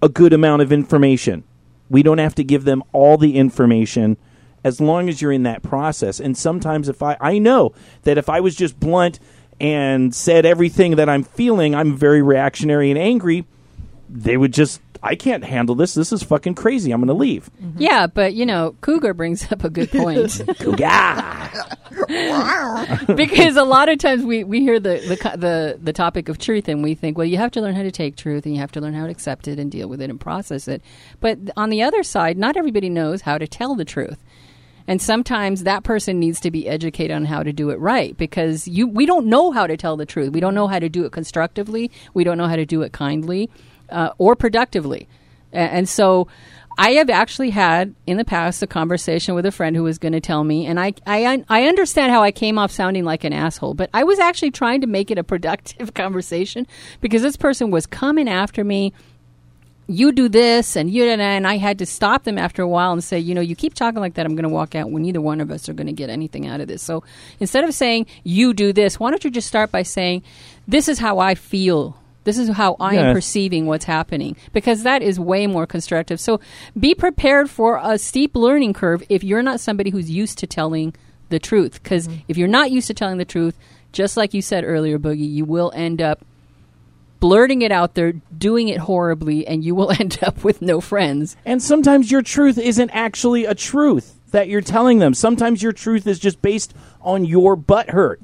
a 0.00 0.08
good 0.08 0.32
amount 0.32 0.62
of 0.62 0.72
information 0.72 1.44
we 1.88 2.02
don't 2.02 2.18
have 2.18 2.34
to 2.36 2.44
give 2.44 2.64
them 2.64 2.82
all 2.92 3.16
the 3.16 3.36
information 3.36 4.16
as 4.62 4.80
long 4.80 5.08
as 5.08 5.20
you're 5.20 5.32
in 5.32 5.42
that 5.42 5.62
process. 5.62 6.18
And 6.20 6.36
sometimes 6.36 6.88
if 6.88 7.02
i 7.02 7.16
i 7.20 7.38
know 7.38 7.72
that 8.02 8.18
if 8.18 8.28
i 8.28 8.40
was 8.40 8.54
just 8.56 8.78
blunt 8.80 9.20
and 9.60 10.14
said 10.14 10.44
everything 10.44 10.96
that 10.96 11.08
i'm 11.08 11.22
feeling 11.22 11.74
i'm 11.74 11.96
very 11.96 12.22
reactionary 12.22 12.90
and 12.90 12.98
angry 12.98 13.46
they 14.08 14.36
would 14.36 14.52
just 14.52 14.80
i 15.04 15.14
can't 15.14 15.44
handle 15.44 15.74
this 15.74 15.94
this 15.94 16.12
is 16.12 16.22
fucking 16.22 16.54
crazy 16.54 16.90
i'm 16.90 17.00
going 17.00 17.08
to 17.08 17.14
leave 17.14 17.50
Yeah, 17.76 18.06
but 18.06 18.34
you 18.34 18.46
know, 18.46 18.74
Cougar 18.80 19.14
brings 19.14 19.50
up 19.52 19.64
a 19.64 19.70
good 19.70 19.90
point 19.90 20.40
yeah 20.78 21.64
because 23.14 23.56
a 23.56 23.64
lot 23.64 23.88
of 23.88 23.98
times 23.98 24.24
we, 24.24 24.44
we 24.44 24.60
hear 24.60 24.80
the, 24.80 24.96
the 25.08 25.36
the 25.36 25.78
the 25.82 25.92
topic 25.92 26.28
of 26.28 26.38
truth 26.38 26.68
and 26.68 26.82
we 26.82 26.94
think, 26.94 27.16
well, 27.16 27.26
you 27.26 27.36
have 27.36 27.50
to 27.52 27.60
learn 27.60 27.74
how 27.74 27.82
to 27.82 27.90
take 27.90 28.16
truth 28.16 28.44
and 28.46 28.54
you 28.54 28.60
have 28.60 28.72
to 28.72 28.80
learn 28.80 28.94
how 28.94 29.04
to 29.04 29.10
accept 29.10 29.48
it 29.48 29.58
and 29.58 29.70
deal 29.70 29.88
with 29.88 30.00
it 30.00 30.10
and 30.10 30.20
process 30.20 30.68
it. 30.68 30.82
But 31.20 31.38
on 31.56 31.70
the 31.70 31.82
other 31.82 32.02
side, 32.02 32.36
not 32.36 32.56
everybody 32.56 32.88
knows 32.88 33.22
how 33.22 33.38
to 33.38 33.46
tell 33.46 33.74
the 33.74 33.84
truth. 33.84 34.18
And 34.86 35.00
sometimes 35.00 35.64
that 35.64 35.82
person 35.82 36.20
needs 36.20 36.40
to 36.40 36.50
be 36.50 36.68
educated 36.68 37.16
on 37.16 37.24
how 37.24 37.42
to 37.42 37.52
do 37.52 37.70
it 37.70 37.78
right 37.78 38.14
because 38.16 38.68
you 38.68 38.86
we 38.86 39.06
don't 39.06 39.26
know 39.26 39.50
how 39.50 39.66
to 39.66 39.76
tell 39.76 39.96
the 39.96 40.06
truth. 40.06 40.32
We 40.32 40.40
don't 40.40 40.54
know 40.54 40.68
how 40.68 40.78
to 40.78 40.88
do 40.88 41.04
it 41.04 41.12
constructively. 41.12 41.90
We 42.12 42.24
don't 42.24 42.38
know 42.38 42.48
how 42.48 42.56
to 42.56 42.66
do 42.66 42.82
it 42.82 42.92
kindly 42.92 43.50
uh, 43.90 44.10
or 44.18 44.36
productively. 44.36 45.08
And 45.52 45.88
so 45.88 46.26
I 46.76 46.92
have 46.92 47.08
actually 47.08 47.50
had 47.50 47.94
in 48.06 48.16
the 48.16 48.24
past 48.24 48.62
a 48.62 48.66
conversation 48.66 49.34
with 49.34 49.46
a 49.46 49.52
friend 49.52 49.76
who 49.76 49.84
was 49.84 49.98
going 49.98 50.12
to 50.12 50.20
tell 50.20 50.42
me, 50.42 50.66
and 50.66 50.80
I, 50.80 50.94
I, 51.06 51.44
I 51.48 51.64
understand 51.64 52.10
how 52.10 52.22
I 52.22 52.32
came 52.32 52.58
off 52.58 52.72
sounding 52.72 53.04
like 53.04 53.22
an 53.22 53.32
asshole, 53.32 53.74
but 53.74 53.90
I 53.94 54.02
was 54.02 54.18
actually 54.18 54.50
trying 54.50 54.80
to 54.80 54.88
make 54.88 55.10
it 55.10 55.18
a 55.18 55.24
productive 55.24 55.94
conversation 55.94 56.66
because 57.00 57.22
this 57.22 57.36
person 57.36 57.70
was 57.70 57.86
coming 57.86 58.28
after 58.28 58.64
me 58.64 58.92
you 59.86 60.12
do 60.12 60.28
this 60.28 60.76
and 60.76 60.90
you 60.90 61.04
and 61.04 61.46
I 61.46 61.56
had 61.58 61.78
to 61.80 61.86
stop 61.86 62.24
them 62.24 62.38
after 62.38 62.62
a 62.62 62.68
while 62.68 62.92
and 62.92 63.04
say, 63.04 63.18
you 63.18 63.34
know, 63.34 63.40
you 63.40 63.54
keep 63.54 63.74
talking 63.74 64.00
like 64.00 64.14
that, 64.14 64.24
I'm 64.24 64.34
going 64.34 64.44
to 64.44 64.48
walk 64.48 64.74
out 64.74 64.90
when 64.90 65.02
neither 65.02 65.20
one 65.20 65.40
of 65.40 65.50
us 65.50 65.68
are 65.68 65.74
going 65.74 65.86
to 65.88 65.92
get 65.92 66.10
anything 66.10 66.46
out 66.46 66.60
of 66.60 66.68
this. 66.68 66.82
So 66.82 67.04
instead 67.38 67.64
of 67.64 67.74
saying 67.74 68.06
you 68.22 68.54
do 68.54 68.72
this, 68.72 68.98
why 68.98 69.10
don't 69.10 69.24
you 69.24 69.30
just 69.30 69.48
start 69.48 69.70
by 69.70 69.82
saying, 69.82 70.22
this 70.66 70.88
is 70.88 70.98
how 70.98 71.18
I 71.18 71.34
feel. 71.34 71.98
This 72.24 72.38
is 72.38 72.48
how 72.50 72.76
I 72.80 72.94
Yeah. 72.94 73.08
am 73.08 73.14
perceiving 73.14 73.66
what's 73.66 73.84
happening 73.84 74.36
because 74.52 74.82
that 74.82 75.02
is 75.02 75.20
way 75.20 75.46
more 75.46 75.66
constructive. 75.66 76.18
So 76.20 76.40
be 76.78 76.94
prepared 76.94 77.48
for 77.50 77.80
a 77.82 77.98
steep 77.98 78.34
learning 78.34 78.72
curve 78.72 79.02
if 79.08 79.22
you're 79.22 79.42
not 79.42 79.60
somebody 79.60 79.90
who's 79.90 80.10
used 80.10 80.38
to 80.38 80.46
telling 80.46 80.94
the 81.28 81.38
truth. 81.38 81.82
Because 81.82 82.08
mm-hmm. 82.08 82.20
if 82.28 82.36
you're 82.36 82.48
not 82.48 82.70
used 82.70 82.86
to 82.88 82.94
telling 82.94 83.18
the 83.18 83.24
truth, 83.24 83.56
just 83.92 84.16
like 84.16 84.34
you 84.34 84.42
said 84.42 84.64
earlier, 84.64 84.98
Boogie, 84.98 85.30
you 85.30 85.44
will 85.44 85.70
end 85.74 86.02
up 86.02 86.24
blurting 87.20 87.62
it 87.62 87.72
out 87.72 87.94
there, 87.94 88.12
doing 88.36 88.68
it 88.68 88.78
horribly, 88.78 89.46
and 89.46 89.64
you 89.64 89.74
will 89.74 89.90
end 89.98 90.18
up 90.22 90.44
with 90.44 90.60
no 90.60 90.80
friends. 90.80 91.36
And 91.44 91.62
sometimes 91.62 92.10
your 92.10 92.22
truth 92.22 92.58
isn't 92.58 92.90
actually 92.90 93.44
a 93.44 93.54
truth 93.54 94.18
that 94.30 94.48
you're 94.48 94.60
telling 94.60 94.98
them. 94.98 95.14
Sometimes 95.14 95.62
your 95.62 95.72
truth 95.72 96.06
is 96.06 96.18
just 96.18 96.42
based 96.42 96.74
on 97.00 97.24
your 97.24 97.56
butt 97.56 97.90
hurt. 97.90 98.20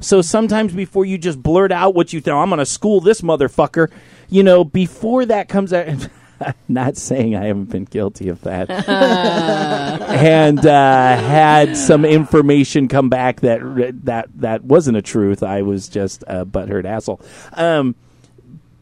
So 0.00 0.22
sometimes 0.22 0.72
before 0.72 1.04
you 1.04 1.18
just 1.18 1.42
blurt 1.42 1.72
out 1.72 1.94
what 1.94 2.12
you 2.12 2.20
think, 2.20 2.34
I'm 2.34 2.48
going 2.48 2.58
to 2.58 2.66
school 2.66 3.00
this 3.00 3.20
motherfucker, 3.20 3.90
you 4.28 4.42
know, 4.42 4.64
before 4.64 5.26
that 5.26 5.48
comes 5.48 5.72
out. 5.72 6.08
Not 6.68 6.96
saying 6.96 7.36
I 7.36 7.46
haven't 7.46 7.66
been 7.66 7.84
guilty 7.84 8.30
of 8.30 8.40
that, 8.42 8.70
and 8.88 10.58
uh, 10.64 11.16
had 11.16 11.76
some 11.76 12.06
information 12.06 12.88
come 12.88 13.10
back 13.10 13.40
that 13.40 13.60
that 14.04 14.28
that 14.36 14.64
wasn't 14.64 14.96
a 14.96 15.02
truth. 15.02 15.42
I 15.42 15.60
was 15.60 15.86
just 15.86 16.24
a 16.26 16.46
butthurt 16.46 16.86
asshole. 16.86 17.20
Um, 17.52 17.94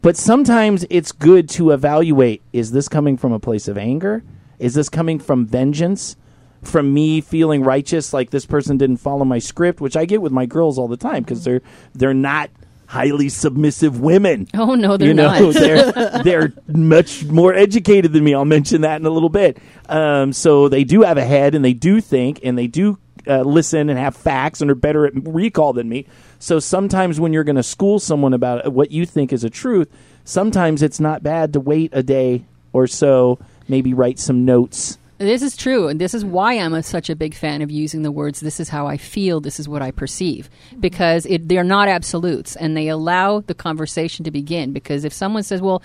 but 0.01 0.15
sometimes 0.15 0.85
it's 0.89 1.11
good 1.11 1.49
to 1.49 1.71
evaluate 1.71 2.41
is 2.53 2.71
this 2.71 2.87
coming 2.87 3.17
from 3.17 3.33
a 3.33 3.39
place 3.39 3.67
of 3.67 3.77
anger? 3.77 4.23
Is 4.57 4.73
this 4.73 4.87
coming 4.87 5.19
from 5.19 5.45
vengeance? 5.45 6.15
From 6.63 6.93
me 6.93 7.21
feeling 7.21 7.63
righteous 7.63 8.13
like 8.13 8.31
this 8.31 8.45
person 8.45 8.77
didn't 8.77 8.97
follow 8.97 9.25
my 9.25 9.39
script, 9.39 9.79
which 9.79 9.95
I 9.95 10.05
get 10.05 10.21
with 10.21 10.31
my 10.31 10.45
girls 10.45 10.77
all 10.77 10.87
the 10.87 10.97
time 10.97 11.23
because 11.23 11.43
they're 11.43 11.61
they're 11.93 12.13
not 12.13 12.49
highly 12.89 13.29
submissive 13.29 14.01
women. 14.01 14.47
Oh 14.55 14.75
no, 14.75 14.97
they're 14.97 15.09
you 15.09 15.13
know, 15.13 15.27
not. 15.27 15.53
they're 15.53 15.91
they're 16.23 16.53
much 16.67 17.23
more 17.25 17.53
educated 17.53 18.13
than 18.13 18.23
me. 18.23 18.33
I'll 18.33 18.45
mention 18.45 18.81
that 18.81 18.99
in 18.99 19.05
a 19.05 19.09
little 19.09 19.29
bit. 19.29 19.57
Um, 19.87 20.33
so 20.33 20.67
they 20.69 20.83
do 20.83 21.03
have 21.03 21.17
a 21.17 21.25
head 21.25 21.55
and 21.55 21.63
they 21.63 21.73
do 21.73 22.01
think 22.01 22.39
and 22.43 22.57
they 22.57 22.67
do 22.67 22.97
uh, 23.27 23.41
listen 23.41 23.89
and 23.89 23.99
have 23.99 24.15
facts 24.15 24.61
and 24.61 24.71
are 24.71 24.75
better 24.75 25.05
at 25.05 25.13
recall 25.15 25.73
than 25.73 25.87
me. 25.87 26.07
So 26.39 26.59
sometimes 26.59 27.19
when 27.19 27.33
you're 27.33 27.43
going 27.43 27.57
to 27.57 27.63
school 27.63 27.99
someone 27.99 28.33
about 28.33 28.71
what 28.73 28.91
you 28.91 29.05
think 29.05 29.33
is 29.33 29.43
a 29.43 29.49
truth, 29.49 29.89
sometimes 30.23 30.81
it's 30.81 30.99
not 30.99 31.21
bad 31.21 31.53
to 31.53 31.59
wait 31.59 31.91
a 31.93 32.03
day 32.03 32.45
or 32.71 32.87
so, 32.87 33.39
maybe 33.67 33.93
write 33.93 34.19
some 34.19 34.45
notes. 34.45 34.97
This 35.19 35.41
is 35.41 35.57
true, 35.57 35.89
and 35.89 35.99
this 35.99 36.13
is 36.13 36.23
why 36.23 36.53
I'm 36.53 36.73
a, 36.73 36.81
such 36.81 37.09
a 37.09 37.15
big 37.15 37.35
fan 37.35 37.61
of 37.61 37.69
using 37.69 38.03
the 38.03 38.11
words 38.11 38.39
"this 38.39 38.59
is 38.59 38.69
how 38.69 38.87
I 38.87 38.95
feel," 38.95 39.41
"this 39.41 39.59
is 39.59 39.67
what 39.67 39.81
I 39.81 39.91
perceive," 39.91 40.49
because 40.79 41.25
it, 41.25 41.49
they're 41.49 41.61
not 41.61 41.89
absolutes, 41.89 42.55
and 42.55 42.75
they 42.75 42.87
allow 42.87 43.41
the 43.41 43.53
conversation 43.53 44.23
to 44.23 44.31
begin. 44.31 44.71
Because 44.71 45.03
if 45.03 45.11
someone 45.11 45.43
says, 45.43 45.61
"Well," 45.61 45.83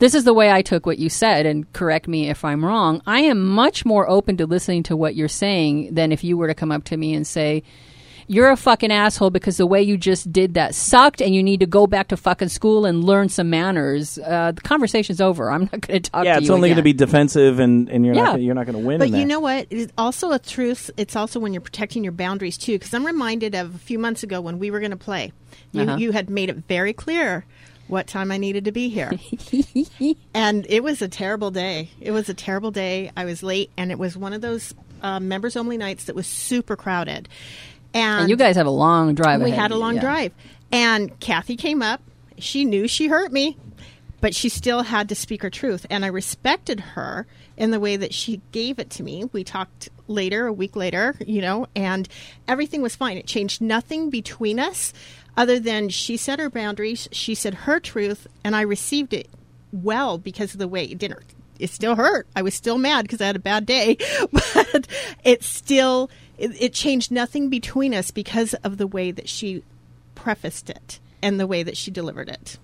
This 0.00 0.14
is 0.14 0.22
the 0.22 0.32
way 0.32 0.48
I 0.52 0.62
took 0.62 0.86
what 0.86 1.00
you 1.00 1.08
said, 1.08 1.44
and 1.44 1.72
correct 1.72 2.06
me 2.06 2.30
if 2.30 2.44
I'm 2.44 2.64
wrong. 2.64 3.02
I 3.04 3.22
am 3.22 3.44
much 3.44 3.84
more 3.84 4.08
open 4.08 4.36
to 4.36 4.46
listening 4.46 4.84
to 4.84 4.96
what 4.96 5.16
you're 5.16 5.26
saying 5.26 5.92
than 5.92 6.12
if 6.12 6.22
you 6.22 6.36
were 6.36 6.46
to 6.46 6.54
come 6.54 6.70
up 6.70 6.84
to 6.84 6.96
me 6.96 7.14
and 7.14 7.26
say, 7.26 7.64
you're 8.28 8.50
a 8.50 8.56
fucking 8.56 8.92
asshole 8.92 9.30
because 9.30 9.56
the 9.56 9.66
way 9.66 9.82
you 9.82 9.96
just 9.96 10.30
did 10.32 10.54
that 10.54 10.74
sucked, 10.74 11.20
and 11.20 11.34
you 11.34 11.42
need 11.42 11.60
to 11.60 11.66
go 11.66 11.86
back 11.86 12.08
to 12.08 12.16
fucking 12.16 12.48
school 12.50 12.84
and 12.84 13.02
learn 13.02 13.28
some 13.28 13.50
manners. 13.50 14.18
Uh, 14.18 14.52
the 14.52 14.60
conversation's 14.60 15.20
over. 15.20 15.50
I'm 15.50 15.62
not 15.62 15.80
going 15.80 16.00
to 16.02 16.10
talk 16.10 16.24
yeah, 16.24 16.34
to 16.34 16.40
you. 16.40 16.44
Yeah, 16.44 16.46
it's 16.46 16.50
only 16.50 16.68
going 16.68 16.76
to 16.76 16.82
be 16.82 16.92
defensive, 16.92 17.58
and, 17.58 17.88
and 17.88 18.04
you're 18.06 18.14
Yeah. 18.14 18.22
not 18.22 18.30
gonna, 18.32 18.42
you're 18.42 18.54
not 18.54 18.66
going 18.66 18.78
to 18.80 18.86
win. 18.86 18.98
But 18.98 19.08
in 19.08 19.14
you 19.14 19.20
that. 19.20 19.26
know 19.26 19.40
what? 19.40 19.66
It's 19.70 19.92
also 19.98 20.30
a 20.32 20.38
truth. 20.38 20.90
It's 20.96 21.16
also 21.16 21.40
when 21.40 21.52
you're 21.52 21.60
protecting 21.62 22.04
your 22.04 22.12
boundaries 22.12 22.56
too. 22.58 22.78
Because 22.78 22.94
I'm 22.94 23.04
reminded 23.06 23.54
of 23.54 23.74
a 23.74 23.78
few 23.78 23.98
months 23.98 24.22
ago 24.22 24.40
when 24.40 24.58
we 24.58 24.70
were 24.70 24.78
going 24.80 24.92
to 24.92 24.96
play. 24.96 25.32
You, 25.72 25.82
Uh-huh. 25.82 25.96
you 25.96 26.12
had 26.12 26.30
made 26.30 26.50
it 26.50 26.56
very 26.68 26.92
clear 26.92 27.44
what 27.88 28.06
time 28.06 28.30
I 28.30 28.36
needed 28.36 28.66
to 28.66 28.72
be 28.72 28.90
here, 28.90 29.10
and 30.34 30.66
it 30.68 30.82
was 30.82 31.00
a 31.00 31.08
terrible 31.08 31.50
day. 31.50 31.90
It 32.00 32.10
was 32.10 32.28
a 32.28 32.34
terrible 32.34 32.70
day. 32.70 33.10
I 33.16 33.24
was 33.24 33.42
late, 33.42 33.70
and 33.78 33.90
it 33.90 33.98
was 33.98 34.14
one 34.16 34.32
of 34.34 34.42
those 34.42 34.74
uh, 35.02 35.20
members 35.20 35.56
only 35.56 35.78
nights 35.78 36.04
that 36.04 36.14
was 36.14 36.26
super 36.26 36.76
crowded. 36.76 37.28
And, 37.94 38.22
And 38.22 38.30
you 38.30 38.36
guys 38.36 38.56
have 38.56 38.66
a 38.66 38.70
long 38.70 39.14
drive. 39.14 39.42
we 39.42 39.50
had 39.50 39.70
a 39.70 39.74
you, 39.74 39.80
long 39.80 39.94
yeah. 39.96 40.00
drive, 40.00 40.32
and 40.70 41.18
Kathy 41.20 41.56
came 41.56 41.82
up. 41.82 42.02
She 42.38 42.64
knew 42.64 42.86
she 42.86 43.08
hurt 43.08 43.32
me, 43.32 43.56
but 44.20 44.34
she 44.34 44.48
still 44.48 44.82
had 44.82 45.08
to 45.08 45.14
speak 45.14 45.42
her 45.42 45.50
truth, 45.50 45.86
and 45.90 46.04
I 46.04 46.08
respected 46.08 46.80
her 46.80 47.26
in 47.56 47.70
the 47.70 47.80
way 47.80 47.96
that 47.96 48.14
she 48.14 48.40
gave 48.52 48.78
it 48.78 48.90
to 48.90 49.02
me. 49.02 49.24
We 49.32 49.42
talked 49.42 49.88
later, 50.06 50.46
a 50.46 50.52
week 50.52 50.76
later, 50.76 51.16
you 51.26 51.40
know, 51.40 51.66
and 51.74 52.08
everything 52.46 52.82
was 52.82 52.94
fine. 52.94 53.16
It 53.16 53.26
changed 53.26 53.60
nothing 53.60 54.10
between 54.10 54.60
us, 54.60 54.92
other 55.36 55.58
than 55.60 55.88
she 55.88 56.16
set 56.16 56.40
her 56.40 56.50
boundaries, 56.50 57.08
she 57.12 57.34
said 57.34 57.54
her 57.54 57.78
truth, 57.80 58.26
and 58.44 58.56
I 58.56 58.62
received 58.62 59.14
it 59.14 59.28
well 59.72 60.18
because 60.18 60.52
of 60.52 60.58
the 60.58 60.68
way 60.68 60.84
it 60.84 60.98
didn't. 60.98 61.22
It 61.58 61.70
still 61.70 61.94
hurt. 61.96 62.26
I 62.36 62.42
was 62.42 62.54
still 62.54 62.78
mad 62.78 63.02
because 63.02 63.20
I 63.20 63.26
had 63.26 63.36
a 63.36 63.40
bad 63.40 63.66
day, 63.66 63.98
but 64.32 64.86
it 65.24 65.42
still 65.42 66.10
it, 66.38 66.62
it 66.62 66.72
changed 66.72 67.10
nothing 67.10 67.48
between 67.48 67.94
us 67.94 68.10
because 68.10 68.54
of 68.54 68.78
the 68.78 68.86
way 68.86 69.10
that 69.10 69.28
she 69.28 69.62
prefaced 70.14 70.70
it 70.70 70.98
and 71.22 71.38
the 71.38 71.46
way 71.46 71.62
that 71.62 71.76
she 71.76 71.90
delivered 71.90 72.28
it. 72.28 72.58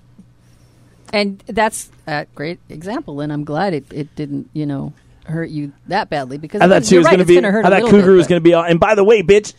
And 1.12 1.42
that's 1.46 1.90
a 2.06 2.26
great 2.34 2.58
example, 2.68 3.20
and 3.20 3.32
I'm 3.32 3.44
glad 3.44 3.74
it, 3.74 3.84
it 3.92 4.14
didn't, 4.16 4.50
you 4.52 4.66
know, 4.66 4.92
hurt 5.26 5.48
you 5.50 5.72
that 5.87 6.10
badly 6.10 6.38
because 6.38 6.60
I 6.60 6.68
thought 6.68 6.84
she 6.84 6.96
was 6.98 7.06
right, 7.06 7.12
going 7.12 7.20
to 7.20 7.24
be. 7.24 7.34
gonna 7.34 7.50
hurt 7.50 7.64
I 7.64 7.78
a 7.78 7.80
thought 7.80 7.90
Cougar 7.90 8.06
bit, 8.08 8.16
was 8.16 8.26
going 8.26 8.40
to 8.40 8.44
be. 8.44 8.54
all 8.54 8.64
And 8.64 8.78
by 8.80 8.94
the 8.94 9.04
way, 9.04 9.22
bitch, 9.22 9.54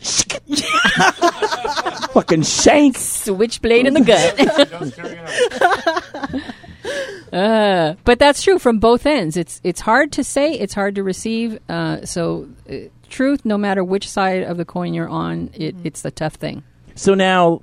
fucking 2.12 2.42
shank. 2.42 2.96
switchblade 2.98 3.86
in 3.86 3.94
the 3.94 4.00
gut. 4.00 4.38
uh, 7.32 7.94
but 8.04 8.18
that's 8.18 8.42
true 8.42 8.58
from 8.58 8.78
both 8.78 9.06
ends. 9.06 9.36
It's 9.36 9.60
it's 9.64 9.80
hard 9.80 10.12
to 10.12 10.24
say, 10.24 10.52
it's 10.52 10.74
hard 10.74 10.94
to 10.96 11.02
receive. 11.02 11.58
Uh, 11.68 12.04
so, 12.04 12.48
uh, 12.70 12.74
truth, 13.08 13.44
no 13.44 13.56
matter 13.58 13.82
which 13.84 14.08
side 14.08 14.42
of 14.42 14.56
the 14.56 14.64
coin 14.64 14.94
you're 14.94 15.08
on, 15.08 15.50
it, 15.54 15.74
it's 15.84 16.02
the 16.02 16.10
tough 16.10 16.34
thing. 16.34 16.62
So 16.94 17.14
now 17.14 17.62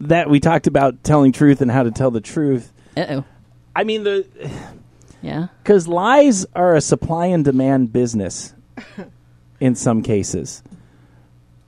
that 0.00 0.28
we 0.30 0.40
talked 0.40 0.66
about 0.66 1.02
telling 1.04 1.32
truth 1.32 1.60
and 1.60 1.70
how 1.70 1.82
to 1.82 1.90
tell 1.90 2.10
the 2.10 2.20
truth, 2.20 2.72
Uh 2.96 3.06
oh. 3.10 3.24
I 3.74 3.84
mean 3.84 4.04
the 4.04 4.26
Yeah. 5.22 5.48
because 5.62 5.86
lies 5.88 6.46
are 6.54 6.74
a 6.76 6.80
supply 6.80 7.26
and 7.26 7.44
demand 7.44 7.92
business 7.92 8.54
in 9.60 9.74
some 9.74 10.02
cases. 10.02 10.62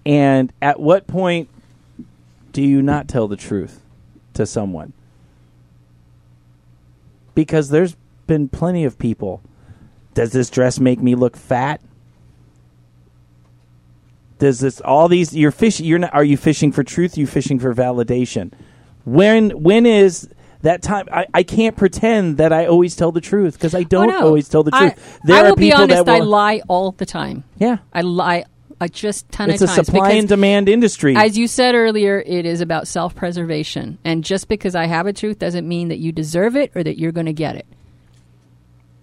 And 0.06 0.52
at 0.62 0.80
what 0.80 1.06
point 1.06 1.48
do 2.52 2.62
you 2.62 2.80
not 2.82 3.08
tell 3.08 3.28
the 3.28 3.36
truth 3.36 3.82
to 4.34 4.46
someone? 4.46 4.92
Because 7.34 7.68
there's 7.70 7.94
been 8.26 8.48
plenty 8.48 8.84
of 8.84 8.98
people. 8.98 9.42
Does 10.14 10.32
this 10.32 10.50
dress 10.50 10.80
make 10.80 11.00
me 11.00 11.14
look 11.14 11.36
fat? 11.36 11.80
Does 14.38 14.60
this 14.60 14.80
all 14.80 15.08
these 15.08 15.34
you're 15.34 15.50
fishing 15.50 15.86
you're 15.86 15.98
not 15.98 16.14
are 16.14 16.24
you 16.24 16.36
fishing 16.36 16.72
for 16.72 16.84
truth, 16.84 17.16
you 17.18 17.26
fishing 17.26 17.58
for 17.58 17.74
validation? 17.74 18.52
When 19.04 19.50
when 19.50 19.86
is 19.86 20.28
that 20.62 20.82
time 20.82 21.06
I, 21.12 21.26
I 21.34 21.42
can't 21.42 21.76
pretend 21.76 22.36
that 22.38 22.52
I 22.52 22.66
always 22.66 22.94
tell 22.96 23.12
the 23.12 23.20
truth 23.20 23.54
because 23.54 23.74
I 23.74 23.80
oh, 23.80 23.84
don't 23.84 24.10
Oh, 24.10 24.20
no. 24.20 24.26
always 24.26 24.48
tell 24.48 24.62
the 24.62 24.70
I- 24.74 24.90
truth. 24.90 25.18
there 25.24 25.36
I 25.36 25.40
are 25.40 25.48
will 25.50 25.56
be 25.56 25.66
people 25.70 25.82
honest, 25.82 26.04
that 26.04 26.14
I 26.14 26.18
lie 26.18 26.62
all 26.68 26.92
the 26.92 27.06
time. 27.06 27.44
Yeah. 27.58 27.78
I 27.92 28.02
lie 28.02 28.44
a 28.80 28.88
just 28.88 29.28
ton 29.32 29.50
It's 29.50 29.60
of 29.62 29.70
a 29.70 29.74
times. 29.74 29.86
supply 29.86 30.10
and 30.12 30.28
demand 30.28 30.68
industry. 30.68 31.16
As 31.16 31.36
you 31.36 31.48
said 31.48 31.74
earlier, 31.74 32.22
it 32.24 32.46
is 32.46 32.60
about 32.60 32.86
self 32.86 33.14
preservation. 33.14 33.98
And 34.04 34.22
just 34.24 34.46
because 34.46 34.74
I 34.76 34.86
have 34.86 35.06
a 35.08 35.12
truth 35.12 35.38
doesn't 35.40 35.66
mean 35.66 35.88
that 35.88 35.98
you 35.98 36.12
deserve 36.12 36.54
it 36.56 36.70
or 36.76 36.84
that 36.84 36.96
you're 36.98 37.10
going 37.12 37.26
to 37.26 37.32
get 37.32 37.56
it. 37.56 37.66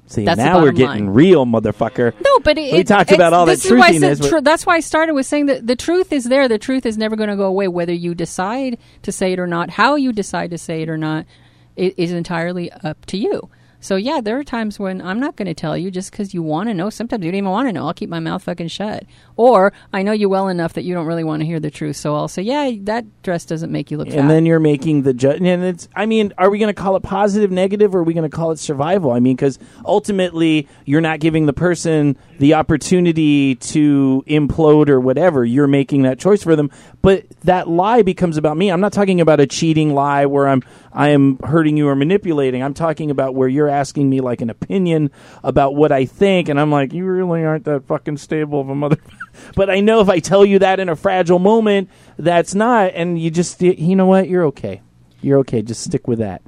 See, 0.07 0.23
That's 0.23 0.37
now 0.37 0.61
we're 0.61 0.71
getting 0.71 1.07
line. 1.07 1.09
real, 1.15 1.45
motherfucker. 1.47 2.13
No, 2.23 2.39
but 2.43 2.57
it, 2.59 2.73
We 2.73 2.79
it- 2.79 2.87
talked 2.87 3.09
it's- 3.11 3.17
about 3.17 3.33
all 3.33 3.47
that 3.47 3.53
this 3.53 3.65
is 3.65 3.71
why 3.71 3.87
I 3.87 3.97
said 3.97 4.17
truthiness, 4.19 4.43
that's 4.43 4.65
why 4.65 4.75
I 4.75 4.79
started 4.79 5.13
with 5.15 5.25
saying 5.25 5.47
that 5.47 5.65
the 5.65 5.75
truth 5.75 6.13
is 6.13 6.25
there. 6.25 6.47
The 6.47 6.59
truth 6.59 6.85
is 6.85 6.95
never 6.97 7.15
going 7.15 7.29
to 7.29 7.35
go 7.35 7.45
away, 7.45 7.67
whether 7.67 7.91
you 7.93 8.13
decide 8.13 8.77
to 9.01 9.11
say 9.11 9.33
it 9.33 9.39
or 9.39 9.47
not. 9.47 9.71
How 9.71 9.95
you 9.95 10.13
decide 10.13 10.51
to 10.51 10.57
say 10.59 10.83
it 10.83 10.89
or 10.89 10.97
not 10.97 11.25
is 11.75 12.11
entirely 12.11 12.71
up 12.71 13.03
to 13.07 13.17
you. 13.17 13.49
So 13.85 13.97
yeah, 13.97 14.19
there 14.19 14.39
are 14.39 14.43
times 14.43 14.79
when 14.79 14.99
I'm 14.99 15.19
not 15.19 15.35
going 15.35 15.45
to 15.45 15.53
tell 15.53 15.77
you 15.77 15.91
just 15.91 16.09
because 16.09 16.33
you 16.33 16.41
want 16.41 16.69
to 16.69 16.73
know. 16.73 16.89
Sometimes 16.89 17.23
you 17.23 17.29
don't 17.29 17.37
even 17.37 17.51
want 17.51 17.69
to 17.69 17.71
know. 17.71 17.85
I'll 17.85 17.93
keep 17.93 18.09
my 18.09 18.19
mouth 18.19 18.41
fucking 18.41 18.69
shut. 18.69 19.05
Or 19.35 19.73
I 19.93 20.01
know 20.01 20.11
you 20.11 20.27
well 20.27 20.47
enough 20.47 20.73
that 20.73 20.85
you 20.85 20.95
don't 20.95 21.05
really 21.05 21.23
want 21.23 21.41
to 21.41 21.45
hear 21.45 21.59
the 21.59 21.69
truth. 21.69 21.95
So 21.95 22.15
I'll 22.15 22.27
say, 22.27 22.41
yeah, 22.41 22.71
that 22.81 23.05
dress 23.21 23.45
doesn't 23.45 23.71
make 23.71 23.91
you 23.91 23.97
look 23.97 24.07
fat. 24.07 24.17
and 24.17 24.27
then 24.27 24.47
you're 24.47 24.59
making 24.59 25.03
the 25.03 25.13
judge. 25.13 25.39
And 25.39 25.63
it's, 25.63 25.87
I 25.95 26.07
mean, 26.07 26.33
are 26.39 26.49
we 26.49 26.57
going 26.57 26.73
to 26.73 26.81
call 26.81 26.95
it 26.95 27.03
positive, 27.03 27.51
negative, 27.51 27.93
or 27.93 27.99
are 27.99 28.03
we 28.03 28.15
going 28.15 28.27
to 28.27 28.35
call 28.35 28.49
it 28.49 28.57
survival? 28.57 29.11
I 29.11 29.19
mean, 29.19 29.35
because 29.35 29.59
ultimately, 29.85 30.67
you're 30.85 30.99
not 30.99 31.19
giving 31.19 31.45
the 31.45 31.53
person 31.53 32.17
the 32.39 32.55
opportunity 32.55 33.53
to 33.55 34.23
implode 34.25 34.89
or 34.89 34.99
whatever. 34.99 35.45
You're 35.45 35.67
making 35.67 36.01
that 36.03 36.17
choice 36.17 36.41
for 36.41 36.55
them. 36.55 36.71
But 37.03 37.29
that 37.41 37.67
lie 37.67 38.01
becomes 38.01 38.37
about 38.37 38.57
me. 38.57 38.71
I'm 38.71 38.81
not 38.81 38.93
talking 38.93 39.21
about 39.21 39.39
a 39.39 39.45
cheating 39.45 39.93
lie 39.93 40.25
where 40.25 40.47
I'm 40.47 40.63
I 40.91 41.09
am 41.09 41.37
hurting 41.39 41.75
you 41.75 41.89
or 41.89 41.95
manipulating. 41.95 42.63
I'm 42.63 42.73
talking 42.73 43.11
about 43.11 43.35
where 43.35 43.49
you're 43.49 43.67
asking 43.75 44.09
me 44.09 44.21
like 44.21 44.41
an 44.41 44.49
opinion 44.49 45.11
about 45.43 45.75
what 45.75 45.91
I 45.91 46.05
think, 46.05 46.49
and 46.49 46.59
I'm 46.59 46.71
like, 46.71 46.93
you 46.93 47.05
really 47.05 47.43
aren't 47.43 47.65
that 47.65 47.85
fucking 47.85 48.17
stable 48.17 48.59
of 48.61 48.69
a 48.69 48.75
mother. 48.75 48.97
but 49.55 49.69
I 49.69 49.79
know 49.81 49.99
if 50.01 50.09
I 50.09 50.19
tell 50.19 50.45
you 50.45 50.59
that 50.59 50.79
in 50.79 50.89
a 50.89 50.95
fragile 50.95 51.39
moment, 51.39 51.89
that's 52.17 52.55
not, 52.55 52.91
and 52.95 53.19
you 53.19 53.29
just, 53.29 53.61
you 53.61 53.95
know 53.95 54.05
what, 54.05 54.27
you're 54.29 54.45
okay. 54.45 54.81
You're 55.21 55.39
okay. 55.39 55.61
Just 55.61 55.83
stick 55.83 56.07
with 56.07 56.19
that. 56.19 56.41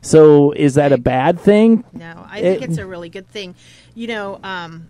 So 0.00 0.52
is 0.52 0.74
that 0.74 0.90
a 0.92 0.98
bad 0.98 1.38
thing? 1.38 1.84
No, 1.92 2.26
I 2.28 2.40
think 2.40 2.62
It- 2.62 2.68
it's 2.70 2.78
a 2.78 2.86
really 2.86 3.08
good 3.08 3.28
thing. 3.28 3.54
You 3.94 4.08
know, 4.08 4.40
um, 4.42 4.88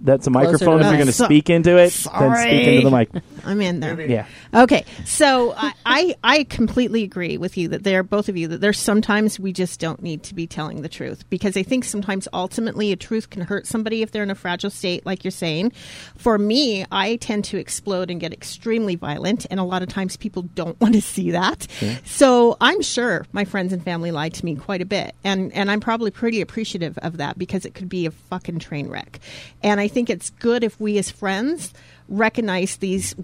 That's 0.00 0.26
a 0.26 0.30
Closer 0.30 0.52
microphone. 0.52 0.78
to 0.80 0.84
If 0.84 0.86
you're 0.88 0.96
going 0.96 1.06
to. 1.06 1.12
So- 1.12 1.24
speak 1.24 1.50
into 1.50 1.76
it, 1.78 1.92
then 2.18 2.36
speak 2.36 2.66
into 2.68 2.90
the 2.90 2.96
mic. 2.96 3.10
I'm 3.46 3.60
in 3.60 3.80
there. 3.80 4.00
Yeah. 4.00 4.26
Okay, 4.54 4.84
so 5.04 5.52
I, 5.56 5.72
I 5.84 6.14
I 6.22 6.44
completely 6.44 7.02
agree 7.02 7.36
with 7.36 7.56
you 7.56 7.68
that 7.68 7.84
there 7.84 8.02
both 8.02 8.28
of 8.28 8.36
you 8.36 8.48
that 8.48 8.60
there's 8.60 8.78
sometimes 8.78 9.38
we 9.38 9.52
just 9.52 9.80
don't 9.80 10.02
need 10.02 10.22
to 10.24 10.34
be 10.34 10.46
telling 10.46 10.82
the 10.82 10.88
truth 10.88 11.28
because 11.28 11.56
I 11.56 11.62
think 11.62 11.84
sometimes 11.84 12.26
ultimately 12.32 12.92
a 12.92 12.96
truth 12.96 13.30
can 13.30 13.42
hurt 13.42 13.66
somebody 13.66 14.02
if 14.02 14.12
they're 14.12 14.22
in 14.22 14.30
a 14.30 14.34
fragile 14.34 14.70
state, 14.70 15.04
like 15.04 15.24
you're 15.24 15.30
saying. 15.30 15.72
For 16.16 16.38
me, 16.38 16.84
I 16.90 17.16
tend 17.16 17.44
to 17.46 17.58
explode 17.58 18.10
and 18.10 18.20
get 18.20 18.32
extremely 18.32 18.94
violent, 18.96 19.46
and 19.50 19.58
a 19.60 19.64
lot 19.64 19.82
of 19.82 19.88
times 19.88 20.16
people 20.16 20.42
don't 20.54 20.80
want 20.84 20.94
to 20.94 21.02
see 21.02 21.30
that. 21.32 21.66
So 22.04 22.56
I'm 22.60 22.82
sure 22.82 23.26
my 23.32 23.44
friends 23.44 23.72
and 23.72 23.82
family 23.82 24.10
lied 24.10 24.34
to 24.34 24.44
me 24.44 24.54
quite 24.56 24.80
a 24.82 24.86
bit, 24.86 25.14
and 25.24 25.52
and 25.52 25.70
I'm 25.70 25.80
probably 25.80 26.10
pretty 26.10 26.40
appreciative 26.40 26.96
of 26.98 27.18
that 27.18 27.38
because 27.38 27.64
it 27.66 27.74
could 27.74 27.88
be 27.88 28.06
a 28.06 28.10
fucking 28.10 28.58
train 28.58 28.88
wreck. 28.88 29.20
And 29.62 29.80
I 29.80 29.83
think 29.88 30.10
it's 30.10 30.30
good 30.30 30.64
if 30.64 30.78
we 30.80 30.98
as 30.98 31.10
friends 31.10 31.72
recognize 32.08 32.76
these 32.76 33.14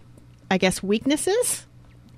I 0.50 0.58
guess 0.58 0.82
weaknesses 0.82 1.66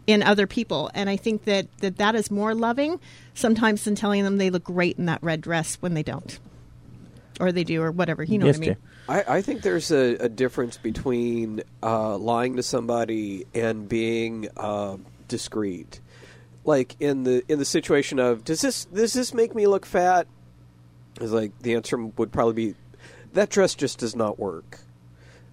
in 0.07 0.22
other 0.22 0.46
people. 0.46 0.90
And 0.94 1.09
I 1.09 1.16
think 1.16 1.44
that 1.44 1.66
that, 1.78 1.98
that 1.98 2.14
is 2.14 2.31
more 2.31 2.55
loving 2.55 2.98
sometimes 3.35 3.85
than 3.85 3.94
telling 3.94 4.24
them 4.24 4.38
they 4.38 4.50
look 4.50 4.64
great 4.64 4.98
in 4.98 5.07
that 5.07 5.22
red 5.22 5.40
dress 5.40 5.76
when 5.76 5.94
they 5.94 6.02
don't. 6.02 6.38
Or 7.40 7.52
they 7.52 7.64
do 7.64 7.83
or 7.83 7.90
whatever. 7.90 8.22
You 8.22 8.38
know 8.38 8.46
Yes, 8.46 8.59
what 8.59 8.66
I 8.66 8.70
mean. 8.70 8.76
I, 9.09 9.37
I 9.37 9.42
think 9.42 9.62
there's 9.62 9.90
a, 9.90 10.16
a 10.16 10.28
difference 10.28 10.76
between 10.76 11.62
uh, 11.83 12.16
lying 12.16 12.57
to 12.57 12.62
somebody 12.62 13.46
and 13.55 13.88
being 13.88 14.48
uh, 14.57 14.96
discreet. 15.28 16.00
Like 16.64 16.94
in 17.00 17.24
the 17.24 17.42
in 17.48 17.59
the 17.59 17.64
situation 17.64 18.20
of 18.20 18.44
does 18.44 18.61
this 18.61 18.85
does 18.85 19.12
this 19.12 19.35
make 19.35 19.55
me 19.55 19.66
look 19.66 19.85
fat? 19.85 20.28
Is 21.20 21.33
like 21.33 21.59
the 21.61 21.74
answer 21.74 21.96
would 21.96 22.31
probably 22.31 22.55
be 22.55 22.74
that 23.33 23.51
dress 23.51 23.75
just 23.75 23.99
does 23.99 24.14
not 24.14 24.38
work. 24.38 24.81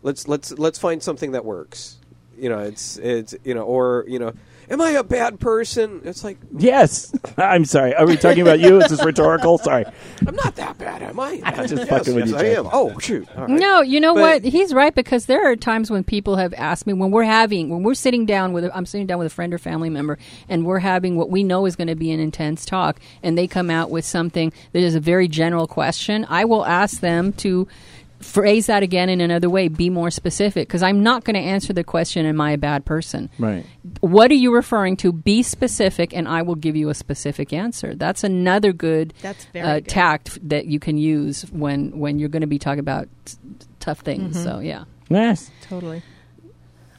Let's 0.02 0.28
let's 0.28 0.52
let's 0.54 0.80
find 0.80 1.02
something 1.04 1.32
that 1.32 1.46
works. 1.46 1.98
You 2.38 2.50
know, 2.50 2.60
it's 2.60 2.98
it's 2.98 3.36
you 3.44 3.54
know, 3.54 3.64
or 3.64 4.06
you 4.08 4.20
know, 4.20 4.34
am 4.70 4.82
I 4.82 4.92
a 4.92 5.04
bad 5.04 5.40
person? 5.40 6.02
It's 6.04 6.24
like 6.24 6.38
Yes. 6.58 7.14
I'm 7.38 7.66
sorry. 7.66 7.94
Are 7.96 8.06
we 8.06 8.16
talking 8.18 8.42
about 8.42 8.60
you? 8.60 8.82
Is 8.82 8.90
this 8.90 9.04
rhetorical? 9.04 9.58
Sorry. 9.58 9.86
I'm 10.26 10.36
not 10.36 10.56
that 10.56 10.78
bad, 10.78 11.02
am 11.02 11.20
I? 11.20 11.42
I'm 11.44 11.68
just 11.68 11.76
yes, 11.76 11.90
fucking 11.90 12.16
with 12.16 12.26
yes, 12.26 12.32
you, 12.32 12.38
I 12.38 12.42
Jay. 12.42 12.56
am. 12.56 12.70
Oh 12.72 12.98
shoot! 13.00 13.28
All 13.36 13.42
right. 13.48 13.50
No, 13.50 13.82
you 13.82 14.00
know 14.00 14.14
But- 14.14 14.44
what? 14.44 14.44
He's 14.44 14.74
right 14.74 14.94
because 14.94 15.26
there 15.26 15.50
are 15.52 15.56
times 15.56 15.90
when 15.92 16.04
people 16.04 16.36
have 16.38 16.54
asked 16.56 16.86
me 16.88 16.94
when 16.94 17.12
we're 17.12 17.24
having 17.24 17.70
when 17.70 17.84
we're 17.84 17.94
sitting 17.94 18.26
down 18.26 18.54
with 18.54 18.70
I'm 18.74 18.86
sitting 18.86 19.08
down 19.08 19.18
with 19.20 19.28
a 19.28 19.32
friend 19.32 19.54
or 19.54 19.58
family 19.58 19.90
member 19.90 20.18
and 20.48 20.66
we're 20.66 20.80
having 20.80 21.16
what 21.16 21.30
we 21.30 21.44
know 21.44 21.66
is 21.66 21.76
going 21.76 21.88
to 21.88 21.96
be 21.96 22.12
an 22.12 22.20
intense 22.20 22.66
talk 22.66 23.00
and 23.24 23.38
they 23.38 23.48
come 23.48 23.70
out 23.70 23.90
with 23.90 24.06
something 24.06 24.52
that 24.74 24.80
is 24.80 24.96
a 24.96 25.00
very 25.00 25.28
general 25.28 25.68
question. 25.68 26.26
I 26.30 26.46
will 26.46 26.66
ask 26.66 27.00
them 27.02 27.34
to 27.34 27.68
phrase 28.20 28.68
that 28.68 28.84
again 28.84 29.10
in 29.10 29.22
another 29.22 29.50
way. 29.50 29.68
Be 29.68 29.90
more 29.90 30.10
specific 30.10 30.68
because 30.68 30.84
I'm 30.84 31.02
not 31.04 31.24
going 31.24 31.36
to 31.36 31.40
answer 31.42 31.74
the 31.74 31.84
question. 31.84 32.26
Am 32.26 32.40
I 32.42 32.52
a 32.52 32.58
bad 32.58 32.86
person? 32.86 33.30
Right. 33.40 33.66
What 34.02 34.32
are 34.32 34.36
you 34.36 34.54
referring 34.54 34.98
to? 34.98 35.12
Be 35.12 35.44
specific, 35.44 36.14
and 36.14 36.28
I 36.28 36.42
will 36.42 36.56
give 36.56 36.76
you 36.76 36.90
a 36.90 36.94
specific 36.94 37.54
answer. 37.54 37.96
That's 37.96 38.24
another 38.24 38.74
good, 38.74 39.14
That's 39.22 39.46
very 39.46 39.66
uh, 39.66 39.76
good. 39.76 39.88
tact 39.88 40.50
that 40.50 40.66
you 40.66 40.80
can 40.80 40.98
use 40.98 41.44
when 41.52 41.98
when 42.00 42.20
you're 42.20 42.30
going 42.30 42.42
to 42.42 42.48
be 42.48 42.60
talking 42.60 42.80
about 42.80 43.08
t- 43.26 43.38
tough 43.80 44.00
things. 44.00 44.36
Mm-hmm. 44.36 44.44
So 44.44 44.60
yeah. 44.60 44.84
Nice. 45.10 45.50
Totally. 45.62 46.04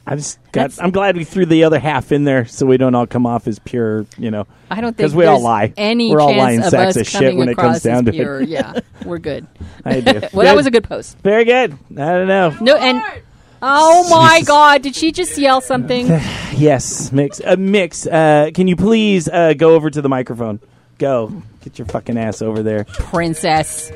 I 0.05 0.15
just 0.15 0.39
got. 0.51 0.71
I'm 0.81 0.91
glad 0.91 1.15
we 1.15 1.23
threw 1.23 1.45
the 1.45 1.63
other 1.63 1.79
half 1.79 2.11
in 2.11 2.23
there 2.23 2.45
so 2.45 2.65
we 2.65 2.77
don't 2.77 2.95
all 2.95 3.05
come 3.05 3.25
off 3.27 3.47
as 3.47 3.59
pure. 3.59 4.05
You 4.17 4.31
know. 4.31 4.47
I 4.69 4.81
don't 4.81 4.97
think 4.97 5.13
we 5.13 5.25
all 5.25 5.41
lie. 5.41 5.73
Any 5.77 6.11
we're 6.11 6.19
all 6.19 6.35
lying 6.35 6.59
of 6.59 6.65
sacks 6.65 6.95
of 6.95 7.07
shit 7.07 7.35
when 7.35 7.49
it 7.49 7.55
comes 7.55 7.83
down 7.83 8.05
to 8.05 8.11
it. 8.15 8.49
Yeah, 8.49 8.79
we're 9.05 9.19
good. 9.19 9.47
I 9.85 10.01
do. 10.01 10.21
Well, 10.33 10.45
that 10.45 10.55
was 10.55 10.65
a 10.65 10.71
good 10.71 10.83
post. 10.83 11.17
Very 11.19 11.45
good. 11.45 11.73
I 11.91 11.95
don't 11.95 12.27
know. 12.27 12.55
No, 12.61 12.75
and 12.77 13.01
oh 13.61 14.09
my 14.09 14.41
God, 14.41 14.81
did 14.81 14.95
she 14.95 15.11
just 15.11 15.37
yell 15.37 15.61
something? 15.61 16.07
Yes, 16.51 17.11
mix. 17.11 17.39
Uh, 17.43 17.55
mix. 17.57 18.05
Uh, 18.05 18.51
can 18.53 18.67
you 18.67 18.75
please 18.75 19.27
uh, 19.27 19.53
go 19.53 19.73
over 19.73 19.89
to 19.89 20.01
the 20.01 20.09
microphone? 20.09 20.59
Go. 20.99 21.41
Get 21.63 21.79
your 21.79 21.87
fucking 21.87 22.17
ass 22.17 22.41
over 22.41 22.61
there. 22.61 22.83
Princess. 22.83 23.91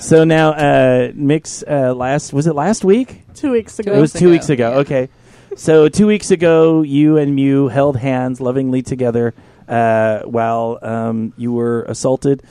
So 0.00 0.24
now, 0.24 0.52
uh, 0.52 1.10
mix. 1.14 1.64
Uh, 1.66 1.92
last 1.94 2.32
was 2.32 2.46
it 2.46 2.54
last 2.54 2.84
week? 2.84 3.22
Two 3.38 3.52
weeks 3.52 3.78
ago. 3.78 3.92
It 3.92 4.00
was 4.00 4.12
two 4.12 4.26
ago, 4.26 4.30
weeks 4.30 4.48
ago. 4.48 4.70
yeah. 4.70 4.78
Okay. 4.78 5.08
So 5.56 5.88
two 5.88 6.06
weeks 6.06 6.30
ago, 6.30 6.82
you 6.82 7.16
and 7.16 7.34
Mew 7.34 7.68
held 7.68 7.96
hands 7.96 8.40
lovingly 8.40 8.82
together 8.82 9.32
uh, 9.68 10.20
while 10.20 10.78
um, 10.82 11.32
you 11.36 11.52
were 11.52 11.82
assaulted 11.84 12.42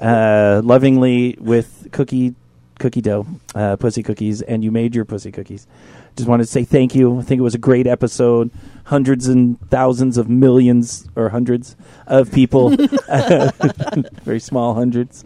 uh, 0.00 0.60
lovingly 0.64 1.36
with 1.40 1.88
cookie 1.92 2.34
cookie 2.78 3.00
dough, 3.00 3.26
uh, 3.54 3.76
pussy 3.76 4.02
cookies, 4.02 4.42
and 4.42 4.64
you 4.64 4.70
made 4.70 4.94
your 4.94 5.04
pussy 5.04 5.30
cookies. 5.32 5.66
Just 6.16 6.28
wanted 6.28 6.44
to 6.44 6.50
say 6.50 6.64
thank 6.64 6.94
you. 6.94 7.18
I 7.18 7.22
think 7.22 7.38
it 7.38 7.42
was 7.42 7.54
a 7.54 7.58
great 7.58 7.86
episode. 7.86 8.50
Hundreds 8.84 9.28
and 9.28 9.58
thousands 9.70 10.18
of 10.18 10.28
millions 10.28 11.08
or 11.16 11.30
hundreds 11.30 11.74
of 12.06 12.30
people, 12.30 12.68
very 14.24 14.38
small 14.38 14.74
hundreds, 14.74 15.24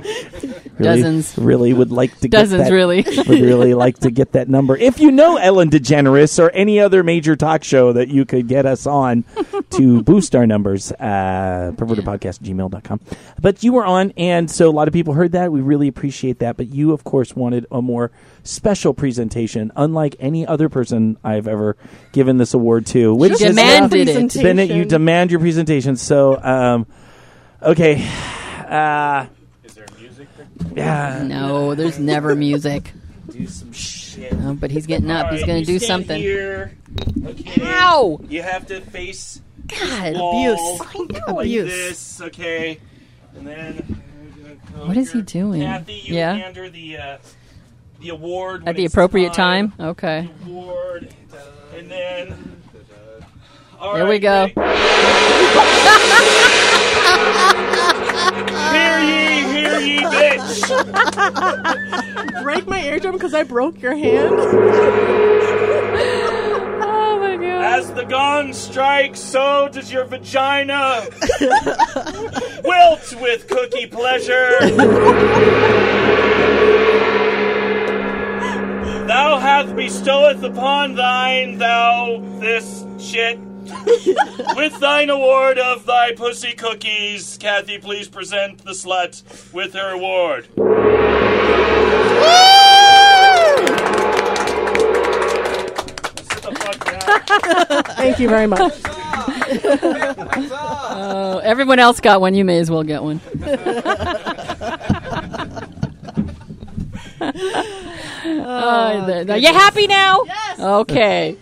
really, 0.78 1.02
Dozens. 1.02 1.36
really 1.36 1.72
would 1.72 1.90
like 1.90 2.16
to 2.20 2.28
get 2.28 2.38
Dozens, 2.38 2.62
that 2.62 2.72
really. 2.72 3.02
would 3.16 3.28
really 3.28 3.74
like 3.74 3.98
to 3.98 4.12
get 4.12 4.32
that 4.32 4.48
number. 4.48 4.76
If 4.76 5.00
you 5.00 5.10
know 5.10 5.36
Ellen 5.38 5.70
DeGeneres 5.70 6.38
or 6.38 6.50
any 6.50 6.78
other 6.78 7.02
major 7.02 7.34
talk 7.34 7.64
show 7.64 7.92
that 7.94 8.08
you 8.08 8.24
could 8.24 8.46
get 8.46 8.64
us 8.64 8.86
on 8.86 9.24
to 9.70 10.02
boost 10.04 10.36
our 10.36 10.46
numbers, 10.46 10.92
uh, 10.92 11.72
pervertedpodcast 11.74 12.40
gmail.com. 12.40 13.00
But 13.40 13.64
you 13.64 13.72
were 13.72 13.84
on, 13.84 14.12
and 14.16 14.48
so 14.50 14.68
a 14.68 14.72
lot 14.72 14.86
of 14.88 14.94
people 14.94 15.14
heard 15.14 15.32
that. 15.32 15.50
We 15.50 15.60
really 15.60 15.88
appreciate 15.88 16.38
that. 16.38 16.56
But 16.56 16.68
you, 16.68 16.92
of 16.92 17.02
course, 17.04 17.34
wanted 17.34 17.66
a 17.72 17.82
more 17.82 18.12
special 18.44 18.94
presentation, 18.94 19.72
unlike 19.76 20.16
any 20.20 20.46
other 20.46 20.68
person 20.68 21.18
I've 21.24 21.46
ever 21.48 21.76
given 22.12 22.38
this 22.38 22.54
award 22.54 22.86
to. 22.86 23.14
Which 23.14 23.40
demanded 23.48 24.08
it. 24.08 24.34
Bennett, 24.34 24.70
you 24.70 24.84
demand 24.84 25.30
your 25.30 25.40
presentation. 25.40 25.96
So, 25.96 26.40
um, 26.42 26.86
okay. 27.62 28.06
Uh, 28.68 29.26
Is 29.64 29.74
there 29.74 29.86
music? 29.98 30.28
There? 30.36 30.46
yeah. 30.76 31.22
No, 31.26 31.74
there's 31.74 31.98
never 31.98 32.34
music. 32.34 32.92
Do 33.30 33.46
some 33.46 33.72
shit. 33.72 34.32
Oh, 34.34 34.54
but 34.54 34.70
he's 34.70 34.86
getting 34.86 35.10
up. 35.10 35.30
He's 35.32 35.44
going 35.44 35.60
to 35.62 35.66
do 35.66 35.78
something. 35.78 36.18
Here. 36.20 36.72
Okay. 37.24 37.60
Ow! 37.62 38.20
You 38.28 38.42
have 38.42 38.66
to 38.66 38.80
face 38.80 39.40
God. 39.68 40.14
wall 40.14 40.54
Abuse. 40.54 40.80
like 41.28 41.28
Abuse. 41.28 41.70
this, 41.70 42.20
okay? 42.22 42.80
And 43.36 43.46
then 43.46 44.02
What 44.76 44.96
is 44.96 45.12
he 45.12 45.22
doing? 45.22 45.60
Kathy, 45.62 45.92
you 46.04 46.14
Yeah. 46.16 46.34
hand 46.34 46.56
her 46.56 46.68
the 46.68 46.96
uh, 46.96 47.18
the 48.00 48.08
award 48.08 48.64
At 48.66 48.76
the 48.76 48.86
appropriate 48.86 49.34
time? 49.34 49.72
Okay. 49.78 50.28
Award, 50.46 51.14
and 51.76 51.90
then. 51.90 52.57
All 53.80 53.94
Here 53.94 54.08
we 54.08 54.18
go. 54.18 54.48
Hear 54.48 54.64
ye, 58.98 59.44
hear 59.52 59.78
ye, 59.78 60.00
bitch! 60.00 60.72
Break 62.42 62.66
my 62.66 62.82
eardrum 62.82 63.12
because 63.12 63.34
I 63.34 63.44
broke 63.44 63.80
your 63.80 63.94
hand. 63.94 64.34
Oh 66.80 67.18
my 67.20 67.36
God. 67.36 67.78
As 67.78 67.92
the 67.92 68.04
gong 68.04 68.52
strikes, 68.52 69.20
so 69.20 69.68
does 69.70 69.92
your 69.92 70.06
vagina 70.06 71.06
wilt 72.64 73.14
with 73.20 73.46
cookie 73.46 73.86
pleasure. 73.86 74.58
thou 79.06 79.38
hath 79.38 79.76
bestoweth 79.76 80.42
upon 80.42 80.96
thine 80.96 81.58
thou 81.58 82.20
this 82.40 82.84
shit. 82.98 83.38
with 84.56 84.78
thine 84.80 85.10
award 85.10 85.58
of 85.58 85.84
thy 85.84 86.12
pussy 86.12 86.52
cookies, 86.52 87.36
Kathy, 87.38 87.78
please 87.78 88.08
present 88.08 88.64
the 88.64 88.70
slut 88.72 89.22
with 89.52 89.74
her 89.74 89.92
award. 89.92 90.44
Sit 90.44 90.54
the 96.42 96.52
fuck 96.58 96.84
down. 96.84 97.82
Thank 97.96 98.18
you 98.18 98.28
very 98.28 98.46
much. 98.46 98.72
Oh, 101.00 101.40
everyone 101.42 101.78
else 101.78 102.00
got 102.00 102.20
one. 102.20 102.34
You 102.34 102.44
may 102.44 102.58
as 102.58 102.70
well 102.70 102.82
get 102.82 103.02
one. 103.02 103.20
Oh, 107.20 109.04
there- 109.06 109.24
there- 109.24 109.36
you 109.38 109.48
happy 109.52 109.86
now? 109.86 110.22
Yes. 110.26 110.60
Okay. 110.60 111.36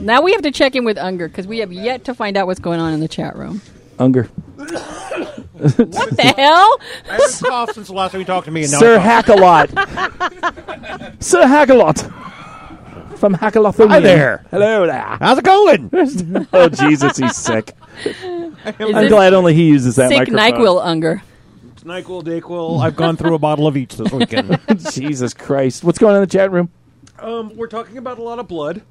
Now 0.00 0.22
we 0.22 0.32
have 0.32 0.42
to 0.42 0.50
check 0.50 0.74
in 0.76 0.84
with 0.84 0.98
Unger 0.98 1.28
because 1.28 1.46
we 1.46 1.58
have 1.58 1.72
yet 1.72 2.04
to 2.04 2.14
find 2.14 2.36
out 2.36 2.46
what's 2.46 2.60
going 2.60 2.80
on 2.80 2.92
in 2.92 3.00
the 3.00 3.08
chat 3.08 3.36
room. 3.36 3.62
Unger. 3.98 4.28
What 5.56 6.14
the 6.14 6.34
hell? 6.36 6.78
I 7.08 7.12
haven't 7.12 7.42
coughed 7.48 7.74
since 7.74 7.86
the 7.86 7.94
last 7.94 8.12
time 8.12 8.20
you 8.20 8.26
talked 8.26 8.44
to 8.44 8.50
me. 8.50 8.64
And 8.64 8.72
now 8.72 8.78
Sir 8.78 8.98
I. 8.98 9.22
Hackalot. 9.22 11.16
Sir 11.22 11.44
Hackalot. 11.44 13.18
From 13.18 13.34
Hackalothian. 13.34 13.88
Hi 13.88 14.00
there. 14.00 14.44
Hello 14.50 14.86
there. 14.86 15.16
How's 15.18 15.38
it 15.38 15.44
going? 15.44 15.88
oh, 16.52 16.68
Jesus, 16.68 17.16
he's 17.16 17.34
sick. 17.36 17.72
I'm 18.66 19.08
glad 19.08 19.32
only 19.32 19.54
he 19.54 19.68
uses 19.68 19.96
that 19.96 20.10
sick 20.10 20.30
microphone. 20.30 20.66
Nyquil 20.66 20.84
Unger? 20.84 21.22
Nyquil, 21.86 22.22
Dayquil. 22.24 22.82
I've 22.82 22.96
gone 22.96 23.16
through 23.16 23.34
a 23.34 23.38
bottle 23.38 23.66
of 23.66 23.76
each 23.76 23.96
this 23.96 24.10
weekend. 24.12 24.58
Jesus 24.92 25.32
Christ. 25.32 25.84
What's 25.84 25.98
going 25.98 26.16
on 26.16 26.22
in 26.22 26.28
the 26.28 26.32
chat 26.32 26.50
room? 26.50 26.70
um, 27.20 27.56
we're 27.56 27.68
talking 27.68 27.96
about 27.96 28.18
a 28.18 28.22
lot 28.22 28.38
of 28.38 28.46
blood, 28.48 28.82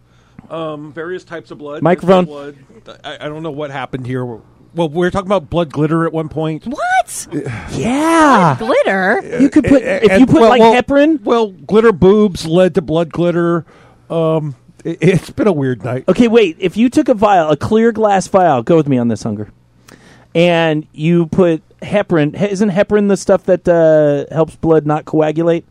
um, 0.50 0.92
various 0.94 1.24
types 1.24 1.52
of 1.52 1.58
blood. 1.60 1.84
Microphone. 1.84 2.26
Blood. 2.26 2.58
I, 3.04 3.16
I 3.16 3.28
don't 3.28 3.44
know 3.44 3.52
what 3.52 3.70
happened 3.70 4.08
here. 4.08 4.26
Well, 4.26 4.90
we 4.90 4.98
were 4.98 5.12
talking 5.12 5.28
about 5.28 5.50
blood 5.50 5.72
glitter 5.72 6.06
at 6.06 6.14
one 6.14 6.30
point. 6.30 6.66
What? 6.66 7.28
Yeah. 7.72 8.56
Glitter? 8.58 9.40
You 9.42 9.50
could 9.50 9.66
put, 9.66 9.84
if 9.84 10.10
And- 10.12 10.20
you 10.22 10.26
put 10.26 10.42
well, 10.42 10.50
like 10.50 10.60
well, 10.60 10.74
heparin. 10.74 11.22
Well, 11.22 11.52
glitter 11.52 11.92
boobs 11.92 12.46
led 12.48 12.74
to 12.76 12.82
blood 12.82 13.12
glitter. 13.12 13.66
Um, 14.10 14.56
it, 14.84 14.98
it's 15.02 15.30
been 15.30 15.48
a 15.48 15.52
weird 15.52 15.84
night. 15.84 16.06
Okay, 16.08 16.28
wait. 16.28 16.56
If 16.60 16.78
you 16.78 16.90
took 16.90 17.10
a 17.10 17.14
vial, 17.14 17.50
a 17.52 17.58
clear 17.58 17.92
glass 17.92 18.28
vial, 18.28 18.64
go 18.64 18.76
with 18.76 18.88
me 18.88 18.98
on 18.98 19.08
this, 19.08 19.24
Unger, 19.26 19.52
and 20.34 20.88
you 20.94 21.28
put 21.28 21.62
heparin, 21.86 22.36
isn't 22.50 22.70
heparin 22.70 23.08
the 23.08 23.18
stuff 23.18 23.44
that 23.46 23.68
uh, 23.68 24.26
helps 24.34 24.56
blood 24.56 24.86
not 24.86 25.06
coagulate? 25.06 25.66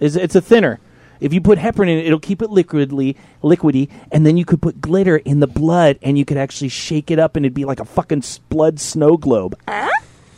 Is 0.00 0.16
it's 0.16 0.34
a 0.34 0.40
thinner. 0.40 0.80
If 1.20 1.32
you 1.32 1.40
put 1.40 1.58
heparin 1.58 1.88
in 1.88 1.98
it, 1.98 2.06
it'll 2.06 2.18
keep 2.18 2.42
it 2.42 2.50
liquidly, 2.50 3.16
liquidy, 3.44 3.88
and 4.10 4.26
then 4.26 4.36
you 4.36 4.44
could 4.44 4.60
put 4.60 4.80
glitter 4.80 5.18
in 5.18 5.38
the 5.38 5.46
blood, 5.46 5.98
and 6.02 6.18
you 6.18 6.24
could 6.24 6.36
actually 6.36 6.70
shake 6.70 7.12
it 7.12 7.20
up, 7.20 7.36
and 7.36 7.46
it'd 7.46 7.54
be 7.54 7.64
like 7.64 7.78
a 7.78 7.84
fucking 7.84 8.18
s- 8.18 8.38
blood 8.38 8.80
snow 8.80 9.16
globe. 9.16 9.54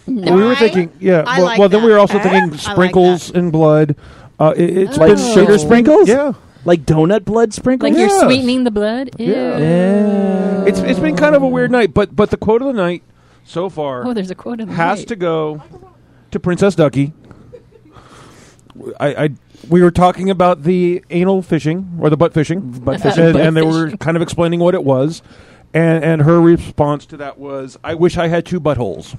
we 0.07 0.31
were 0.31 0.55
thinking, 0.57 0.93
yeah. 1.01 1.25
I 1.27 1.39
well, 1.39 1.47
like 1.47 1.59
well 1.59 1.69
then 1.71 1.83
we 1.83 1.91
were 1.91 1.99
also 1.99 2.19
I 2.19 2.23
thinking 2.23 2.51
like 2.51 2.61
sprinkles 2.61 3.31
in 3.31 3.51
blood. 3.51 3.97
Uh, 4.39 4.53
it, 4.57 4.77
it's 4.77 4.99
Like 4.99 5.17
been 5.17 5.33
sugar 5.33 5.57
sprinkles? 5.57 6.09
Yeah, 6.09 6.33
Like 6.67 6.85
donut 6.85 7.25
blood 7.25 7.55
sprinkles. 7.55 7.93
Like 7.93 7.99
you're 7.99 8.21
sweetening 8.21 8.65
the 8.65 8.71
blood? 8.71 9.11
Ew. 9.19 9.33
Yeah. 9.33 10.65
it's 10.67 10.81
it's 10.81 10.99
been 11.01 11.17
kind 11.17 11.35
of 11.35 11.43
a 11.43 11.49
weird 11.49 11.71
night. 11.71 11.95
But 11.95 12.15
but 12.15 12.31
the 12.31 12.37
quote 12.37 12.61
of 12.61 12.67
the 12.67 12.75
night 12.75 13.03
so 13.45 13.69
far 13.69 14.07
Oh, 14.07 14.15
there's 14.15 14.31
a 14.31 14.35
quote 14.35 14.61
in 14.61 14.69
the 14.69 14.75
has 14.75 15.01
night. 15.01 15.09
to 15.09 15.17
go 15.17 15.63
to 16.31 16.41
Princess 16.41 16.75
Ducky. 16.75 17.13
I, 18.99 19.25
I 19.25 19.29
we 19.69 19.83
were 19.83 19.91
talking 19.93 20.31
about 20.31 20.65
the 20.65 21.05
anal 21.11 21.43
fishing 21.43 21.97
or 22.01 22.11
the 22.11 22.17
butt 22.17 22.35
fishing, 22.35 22.61
Butt 22.61 22.95
and, 22.95 23.03
fishing. 23.03 23.37
and 23.41 23.57
they 23.57 23.63
were 23.63 23.93
kind 23.99 24.17
of 24.17 24.23
explaining 24.23 24.61
what 24.61 24.75
it 24.75 24.83
was, 24.85 25.23
and 25.73 26.03
and 26.05 26.23
her 26.23 26.41
response 26.41 27.07
to 27.07 27.17
that 27.19 27.39
was, 27.39 27.79
"I 27.85 27.95
wish 27.95 28.17
I 28.19 28.27
had 28.29 28.45
two 28.45 28.61
buttholes." 28.61 29.17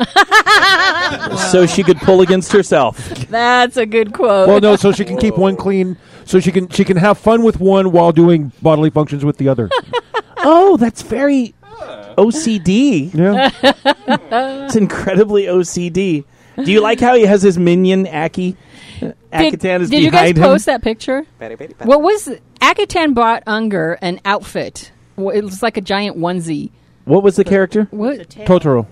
so 1.50 1.66
she 1.66 1.82
could 1.82 1.98
pull 1.98 2.20
against 2.20 2.52
herself. 2.52 2.96
That's 3.28 3.76
a 3.76 3.86
good 3.86 4.12
quote. 4.12 4.48
Well, 4.48 4.60
no, 4.60 4.76
so 4.76 4.92
she 4.92 5.04
can 5.04 5.16
keep 5.18 5.36
one 5.36 5.56
clean, 5.56 5.96
so 6.24 6.38
she 6.40 6.52
can 6.52 6.68
she 6.68 6.84
can 6.84 6.96
have 6.98 7.18
fun 7.18 7.42
with 7.42 7.58
one 7.58 7.92
while 7.92 8.12
doing 8.12 8.52
bodily 8.62 8.90
functions 8.90 9.24
with 9.24 9.38
the 9.38 9.48
other. 9.48 9.70
Oh, 10.42 10.78
that's 10.78 11.02
very 11.02 11.52
OCD. 12.16 13.14
Yeah, 13.14 13.50
It's 14.66 14.76
incredibly 14.76 15.44
OCD. 15.44 16.24
Do 16.56 16.70
you 16.72 16.80
like 16.80 17.00
how 17.00 17.14
he 17.14 17.22
has 17.26 17.42
his 17.42 17.58
minion 17.58 18.06
Aki? 18.06 18.56
Akatan 19.32 19.80
is 19.80 19.90
did 19.90 20.02
you 20.02 20.10
guys 20.10 20.32
behind 20.32 20.36
him. 20.38 20.42
post 20.44 20.66
that 20.66 20.82
picture? 20.82 21.24
What 21.84 22.02
was 22.02 22.28
Akatan 22.60 23.14
bought 23.14 23.42
Unger 23.46 23.92
an 24.02 24.20
outfit? 24.24 24.92
Wh- 25.16 25.34
It 25.34 25.44
was 25.44 25.62
like 25.62 25.76
a 25.76 25.80
giant 25.80 26.18
onesie. 26.18 26.70
What 27.04 27.22
was 27.22 27.36
the 27.36 27.44
character? 27.44 27.84
What? 27.90 28.28
Totoro. 28.30 28.86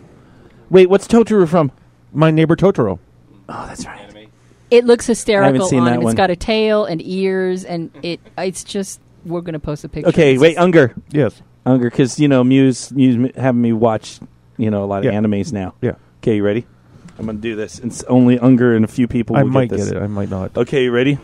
Wait, 0.70 0.88
what's 0.88 1.06
Totoro 1.06 1.46
from? 1.48 1.72
My 2.12 2.30
neighbor 2.30 2.56
Totoro. 2.56 2.98
Oh, 3.48 3.66
that's 3.66 3.84
right. 3.86 4.04
It 4.70 4.84
looks 4.84 5.06
hysterical 5.06 5.66
seen 5.66 5.80
on 5.80 5.84
that 5.86 5.94
him. 5.94 6.02
one. 6.02 6.12
It's 6.12 6.16
got 6.16 6.30
a 6.30 6.36
tail 6.36 6.84
and 6.84 7.00
ears, 7.02 7.64
and 7.64 7.90
it. 8.02 8.20
It's 8.36 8.64
just. 8.64 9.00
We're 9.24 9.40
gonna 9.40 9.58
post 9.58 9.82
a 9.84 9.88
picture. 9.88 10.08
Okay, 10.10 10.34
It's 10.34 10.40
wait, 10.42 10.56
Unger, 10.56 10.94
Yes. 11.10 11.40
Unger, 11.68 11.90
because 11.90 12.18
you 12.18 12.28
know 12.28 12.42
Mew's, 12.44 12.90
Mew's 12.92 13.32
having 13.36 13.60
me 13.60 13.72
watch, 13.72 14.18
you 14.56 14.70
know, 14.70 14.84
a 14.84 14.86
lot 14.86 14.98
of 14.98 15.12
Yeah. 15.12 15.18
animes 15.18 15.52
now. 15.52 15.74
Yeah. 15.80 15.92
Okay, 16.22 16.36
you 16.36 16.42
ready? 16.42 16.66
I'm 17.18 17.26
gonna 17.26 17.38
do 17.38 17.56
this. 17.56 17.78
It's 17.80 18.02
only 18.04 18.38
Unger 18.38 18.74
and 18.76 18.84
a 18.84 18.88
few 18.88 19.06
people. 19.08 19.36
I 19.36 19.42
will 19.42 19.50
might 19.50 19.68
get, 19.70 19.76
get 19.78 19.84
this. 19.84 19.92
it. 19.92 20.02
I 20.02 20.06
might 20.06 20.30
not. 20.30 20.56
Okay, 20.56 20.84
you 20.84 20.90
ready? 20.90 21.18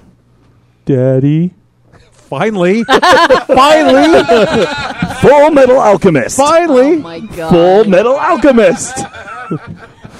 Daddy. 0.87 1.55
Finally. 2.13 2.85
Finally. 2.85 4.23
Fullmetal 5.25 5.79
Alchemist. 5.79 6.39
Oh 6.41 6.47
Finally. 6.47 6.97
my 6.99 7.21
god! 7.21 7.53
Fullmetal 7.53 8.19
Alchemist. 8.19 8.97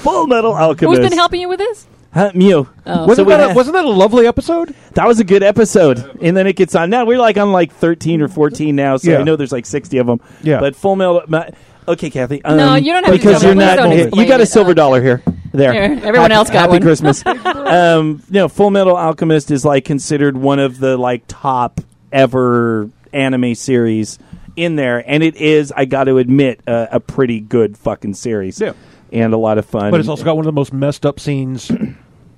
Fullmetal 0.03 0.55
Alchemist. 0.59 1.01
Who's 1.01 1.09
been 1.11 1.19
helping 1.19 1.41
you 1.41 1.49
with 1.49 1.59
this? 1.59 1.87
Huh, 2.15 2.31
Mew. 2.33 2.69
Oh. 2.87 3.07
Wasn't 3.09 3.27
we 3.27 3.33
that, 3.35 3.41
a, 3.41 3.47
had- 3.49 3.57
wasn't 3.57 3.75
that 3.75 3.85
a 3.85 3.91
lovely 3.91 4.27
episode? 4.27 4.73
That 4.93 5.07
was 5.09 5.19
a 5.19 5.25
good 5.25 5.43
episode, 5.43 6.19
and 6.23 6.37
then 6.37 6.47
it 6.47 6.55
gets 6.55 6.75
on. 6.77 6.89
Now 6.89 7.05
we're 7.05 7.19
like 7.19 7.37
on 7.37 7.51
like 7.51 7.73
thirteen 7.73 8.23
or 8.23 8.29
fourteen 8.29 8.77
now, 8.77 8.97
so 8.99 9.11
Yeah. 9.11 9.19
I 9.19 9.23
know 9.25 9.35
there's 9.35 9.51
like 9.51 9.67
sixty 9.67 9.99
of 9.99 10.07
them. 10.07 10.21
Yeah. 10.43 10.61
but 10.61 10.77
Full 10.77 10.95
Metal. 10.97 11.23
ma- 11.27 11.47
Okay, 11.87 12.09
Kathy. 12.09 12.43
Um, 12.45 12.57
No, 12.57 12.77
you 12.77 12.93
don't 12.93 13.05
have 13.05 13.13
to 13.13 13.19
because 13.19 13.43
tell 13.43 13.51
you're 13.51 13.57
me. 13.57 13.65
Please 13.65 13.77
not. 13.77 13.77
don't 13.83 13.99
You 13.99 14.05
explain 14.05 14.29
got 14.29 14.41
a 14.41 14.45
it. 14.45 14.47
silver 14.47 14.73
dollar 14.75 15.03
here. 15.03 15.23
There. 15.53 15.73
Here, 15.73 15.83
everyone 15.83 16.31
Happy- 16.31 16.33
else 16.35 16.49
got 16.51 16.71
one. 16.71 16.81
Happy 16.81 16.87
one. 16.87 17.13
Christmas. 17.13 17.27
um, 17.27 18.23
no, 18.31 18.49
Fullmetal 18.49 18.95
Alchemist 18.97 19.51
is 19.51 19.65
like 19.67 19.85
considered 19.85 20.37
one 20.37 20.61
of 20.61 20.79
the 20.79 20.97
like 20.97 21.25
top 21.29 21.81
ever 22.13 22.89
anime 23.13 23.55
series 23.55 24.19
in 24.57 24.77
there, 24.77 25.03
and 25.07 25.23
it 25.23 25.37
is. 25.37 25.73
I 25.77 25.85
got 25.85 26.05
to 26.05 26.19
admit, 26.19 26.61
uh, 26.67 26.87
a 26.93 27.01
pretty 27.01 27.41
good 27.41 27.77
fucking 27.77 28.15
series. 28.15 28.61
Yeah. 28.61 28.73
and 29.13 29.35
a 29.35 29.37
lot 29.37 29.59
of 29.59 29.67
fun. 29.67 29.91
But 29.91 30.01
it's 30.01 30.09
also 30.09 30.25
got 30.25 30.37
one 30.37 30.45
of 30.45 30.47
the 30.47 30.53
most 30.59 30.73
messed 30.73 31.05
up 31.05 31.21
scenes 31.21 31.71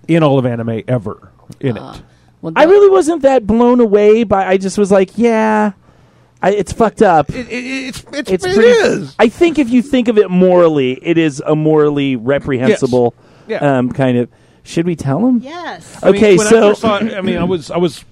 in 0.09 0.23
all 0.23 0.39
of 0.39 0.47
anime 0.47 0.83
ever 0.89 1.31
in 1.61 1.77
Uh, 1.79 1.93
it. 1.95 2.03
Well, 2.43 2.53
I 2.57 2.65
really 2.65 2.91
wasn't 2.91 3.23
that 3.23 3.47
blown 3.47 3.81
away 3.81 4.25
by. 4.25 4.47
I 4.47 4.57
just 4.59 4.77
was 4.79 4.91
like, 4.93 5.17
yeah, 5.17 5.73
I, 6.43 6.51
it's 6.53 6.73
fucked 6.73 7.03
up. 7.03 7.31
It, 7.31 7.49
it, 7.49 7.53
it's 7.53 8.05
it's, 8.13 8.31
it's 8.31 8.45
pretty, 8.45 8.61
is. 8.69 9.15
I 9.19 9.29
think 9.29 9.59
if 9.59 9.71
you 9.71 9.83
think 9.83 10.09
of 10.09 10.19
it 10.19 10.31
morally, 10.31 10.93
it 11.03 11.19
is 11.19 11.43
a 11.45 11.57
morally 11.57 12.15
reprehensible 12.17 13.15
Yes. 13.49 13.63
Yeah. 13.63 13.79
um, 13.79 13.91
kind 13.93 14.19
of. 14.19 14.29
Should 14.65 14.87
we 14.87 14.97
tell 14.97 15.25
him? 15.27 15.39
Yes. 15.39 15.99
I 16.03 16.07
mean, 16.11 16.17
Okay, 16.17 16.37
when 16.37 16.47
I, 16.47 16.51
so 16.51 16.69
first 16.71 16.81
saw 16.81 16.97
it, 16.99 17.15
I 17.15 17.21
mean, 17.21 17.39
I 17.39 17.45
was 17.45 17.71
I 17.71 17.77
was 17.79 18.05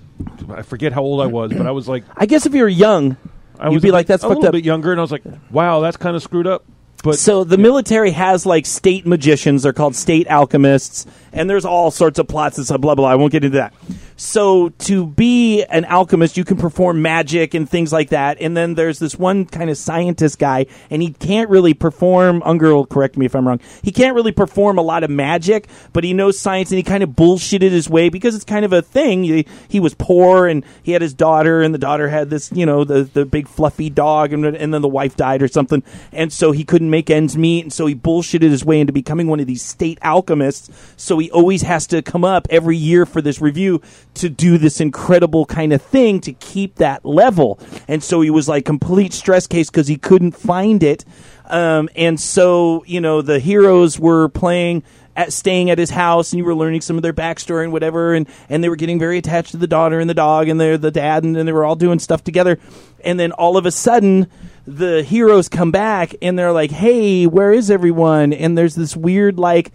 I 0.48 0.62
forget 0.62 0.92
how 0.92 1.02
old 1.02 1.20
I 1.20 1.26
was, 1.26 1.52
but 1.52 1.66
I 1.66 1.72
was 1.72 1.88
like 1.88 2.04
I 2.16 2.26
guess 2.26 2.46
if 2.46 2.54
you 2.54 2.62
were 2.62 2.68
young, 2.68 3.16
I 3.58 3.66
you'd 3.68 3.74
was 3.74 3.82
be 3.82 3.88
a 3.88 3.92
like, 3.92 4.06
"That's 4.06 4.22
a 4.22 4.28
fucked 4.28 4.36
little 4.40 4.48
up." 4.48 4.52
bit 4.52 4.64
younger, 4.64 4.92
and 4.92 5.00
I 5.00 5.02
was 5.02 5.10
like, 5.12 5.22
wow, 5.50 5.80
that's 5.80 5.96
kind 5.96 6.14
of 6.16 6.22
screwed 6.22 6.46
up. 6.46 6.64
But 7.04 7.18
so 7.18 7.44
the 7.44 7.58
military 7.58 8.12
has 8.12 8.46
like 8.46 8.64
state 8.64 9.06
magicians. 9.06 9.62
They're 9.62 9.74
called 9.74 9.94
state 9.94 10.26
alchemists, 10.26 11.04
and 11.34 11.50
there's 11.50 11.66
all 11.66 11.90
sorts 11.90 12.18
of 12.18 12.26
plots 12.26 12.56
and 12.56 12.66
stuff. 12.66 12.80
Blah 12.80 12.94
blah. 12.94 13.08
I 13.10 13.14
won't 13.14 13.30
get 13.30 13.44
into 13.44 13.58
that. 13.58 13.74
So 14.16 14.68
to 14.70 15.06
be 15.06 15.64
an 15.64 15.84
alchemist, 15.84 16.36
you 16.36 16.44
can 16.44 16.56
perform 16.56 17.02
magic 17.02 17.54
and 17.54 17.68
things 17.68 17.92
like 17.92 18.10
that. 18.10 18.38
And 18.40 18.56
then 18.56 18.74
there's 18.74 18.98
this 18.98 19.18
one 19.18 19.44
kind 19.44 19.70
of 19.70 19.76
scientist 19.76 20.38
guy, 20.38 20.66
and 20.90 21.02
he 21.02 21.12
can't 21.12 21.50
really 21.50 21.74
perform. 21.74 22.42
Unger 22.44 22.74
will 22.74 22.86
correct 22.86 23.16
me 23.16 23.26
if 23.26 23.34
I'm 23.34 23.46
wrong. 23.46 23.60
He 23.82 23.92
can't 23.92 24.14
really 24.14 24.32
perform 24.32 24.78
a 24.78 24.82
lot 24.82 25.04
of 25.04 25.10
magic, 25.10 25.68
but 25.92 26.04
he 26.04 26.12
knows 26.12 26.38
science, 26.38 26.70
and 26.70 26.76
he 26.76 26.82
kind 26.82 27.02
of 27.02 27.10
bullshitted 27.10 27.70
his 27.70 27.88
way 27.88 28.08
because 28.08 28.34
it's 28.34 28.44
kind 28.44 28.64
of 28.64 28.72
a 28.72 28.82
thing. 28.82 29.24
He, 29.24 29.46
he 29.68 29.80
was 29.80 29.94
poor, 29.94 30.46
and 30.46 30.64
he 30.82 30.92
had 30.92 31.02
his 31.02 31.14
daughter, 31.14 31.62
and 31.62 31.74
the 31.74 31.78
daughter 31.78 32.08
had 32.08 32.30
this, 32.30 32.52
you 32.52 32.66
know, 32.66 32.84
the 32.84 33.04
the 33.04 33.24
big 33.24 33.48
fluffy 33.48 33.90
dog, 33.90 34.32
and, 34.32 34.44
and 34.44 34.72
then 34.72 34.82
the 34.82 34.88
wife 34.88 35.16
died 35.16 35.42
or 35.42 35.48
something, 35.48 35.82
and 36.12 36.32
so 36.32 36.52
he 36.52 36.64
couldn't 36.64 36.90
make 36.90 37.10
ends 37.10 37.36
meet, 37.36 37.64
and 37.64 37.72
so 37.72 37.86
he 37.86 37.94
bullshitted 37.94 38.50
his 38.50 38.64
way 38.64 38.80
into 38.80 38.92
becoming 38.92 39.26
one 39.26 39.40
of 39.40 39.46
these 39.46 39.62
state 39.62 39.98
alchemists. 40.02 40.70
So 40.96 41.18
he 41.18 41.30
always 41.30 41.62
has 41.62 41.86
to 41.88 42.02
come 42.02 42.24
up 42.24 42.46
every 42.50 42.76
year 42.76 43.06
for 43.06 43.20
this 43.20 43.40
review 43.40 43.80
to 44.14 44.28
do 44.28 44.58
this 44.58 44.80
incredible 44.80 45.46
kind 45.46 45.72
of 45.72 45.82
thing 45.82 46.20
to 46.22 46.32
keep 46.32 46.76
that 46.76 47.04
level, 47.04 47.58
and 47.88 48.02
so 48.02 48.20
he 48.20 48.30
was 48.30 48.48
like 48.48 48.64
complete 48.64 49.12
stress 49.12 49.46
case 49.46 49.70
because 49.70 49.88
he 49.88 49.96
couldn't 49.96 50.32
find 50.32 50.82
it, 50.82 51.04
um, 51.46 51.88
and 51.94 52.20
so 52.20 52.84
you 52.86 53.00
know 53.00 53.22
the 53.22 53.38
heroes 53.38 53.98
were 53.98 54.28
playing 54.28 54.82
at 55.16 55.32
staying 55.32 55.70
at 55.70 55.78
his 55.78 55.90
house 55.90 56.32
and 56.32 56.38
you 56.38 56.44
were 56.44 56.54
learning 56.54 56.80
some 56.80 56.96
of 56.96 57.02
their 57.02 57.12
backstory 57.12 57.64
and 57.64 57.72
whatever. 57.72 58.14
And, 58.14 58.28
and 58.48 58.62
they 58.62 58.68
were 58.68 58.76
getting 58.76 58.98
very 58.98 59.18
attached 59.18 59.52
to 59.52 59.56
the 59.56 59.66
daughter 59.66 60.00
and 60.00 60.10
the 60.10 60.14
dog 60.14 60.48
and 60.48 60.60
they're 60.60 60.78
the 60.78 60.90
dad 60.90 61.24
and, 61.24 61.36
and 61.36 61.46
they 61.46 61.52
were 61.52 61.64
all 61.64 61.76
doing 61.76 61.98
stuff 61.98 62.24
together. 62.24 62.58
And 63.04 63.18
then 63.18 63.32
all 63.32 63.56
of 63.56 63.66
a 63.66 63.70
sudden 63.70 64.28
the 64.66 65.02
heroes 65.02 65.48
come 65.48 65.70
back 65.70 66.14
and 66.22 66.38
they're 66.38 66.52
like 66.52 66.70
hey 66.70 67.26
where 67.26 67.52
is 67.52 67.70
everyone? 67.70 68.32
And 68.32 68.56
there's 68.56 68.74
this 68.74 68.96
weird 68.96 69.38
like 69.38 69.72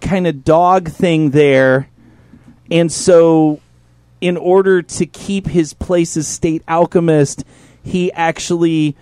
kind 0.00 0.26
of 0.26 0.44
dog 0.44 0.88
thing 0.88 1.30
there 1.30 1.88
and 2.70 2.90
so 2.92 3.60
in 4.20 4.36
order 4.36 4.82
to 4.82 5.06
keep 5.06 5.46
his 5.46 5.72
place 5.74 6.16
as 6.16 6.28
state 6.28 6.62
alchemist 6.68 7.44
he 7.82 8.12
actually 8.12 8.96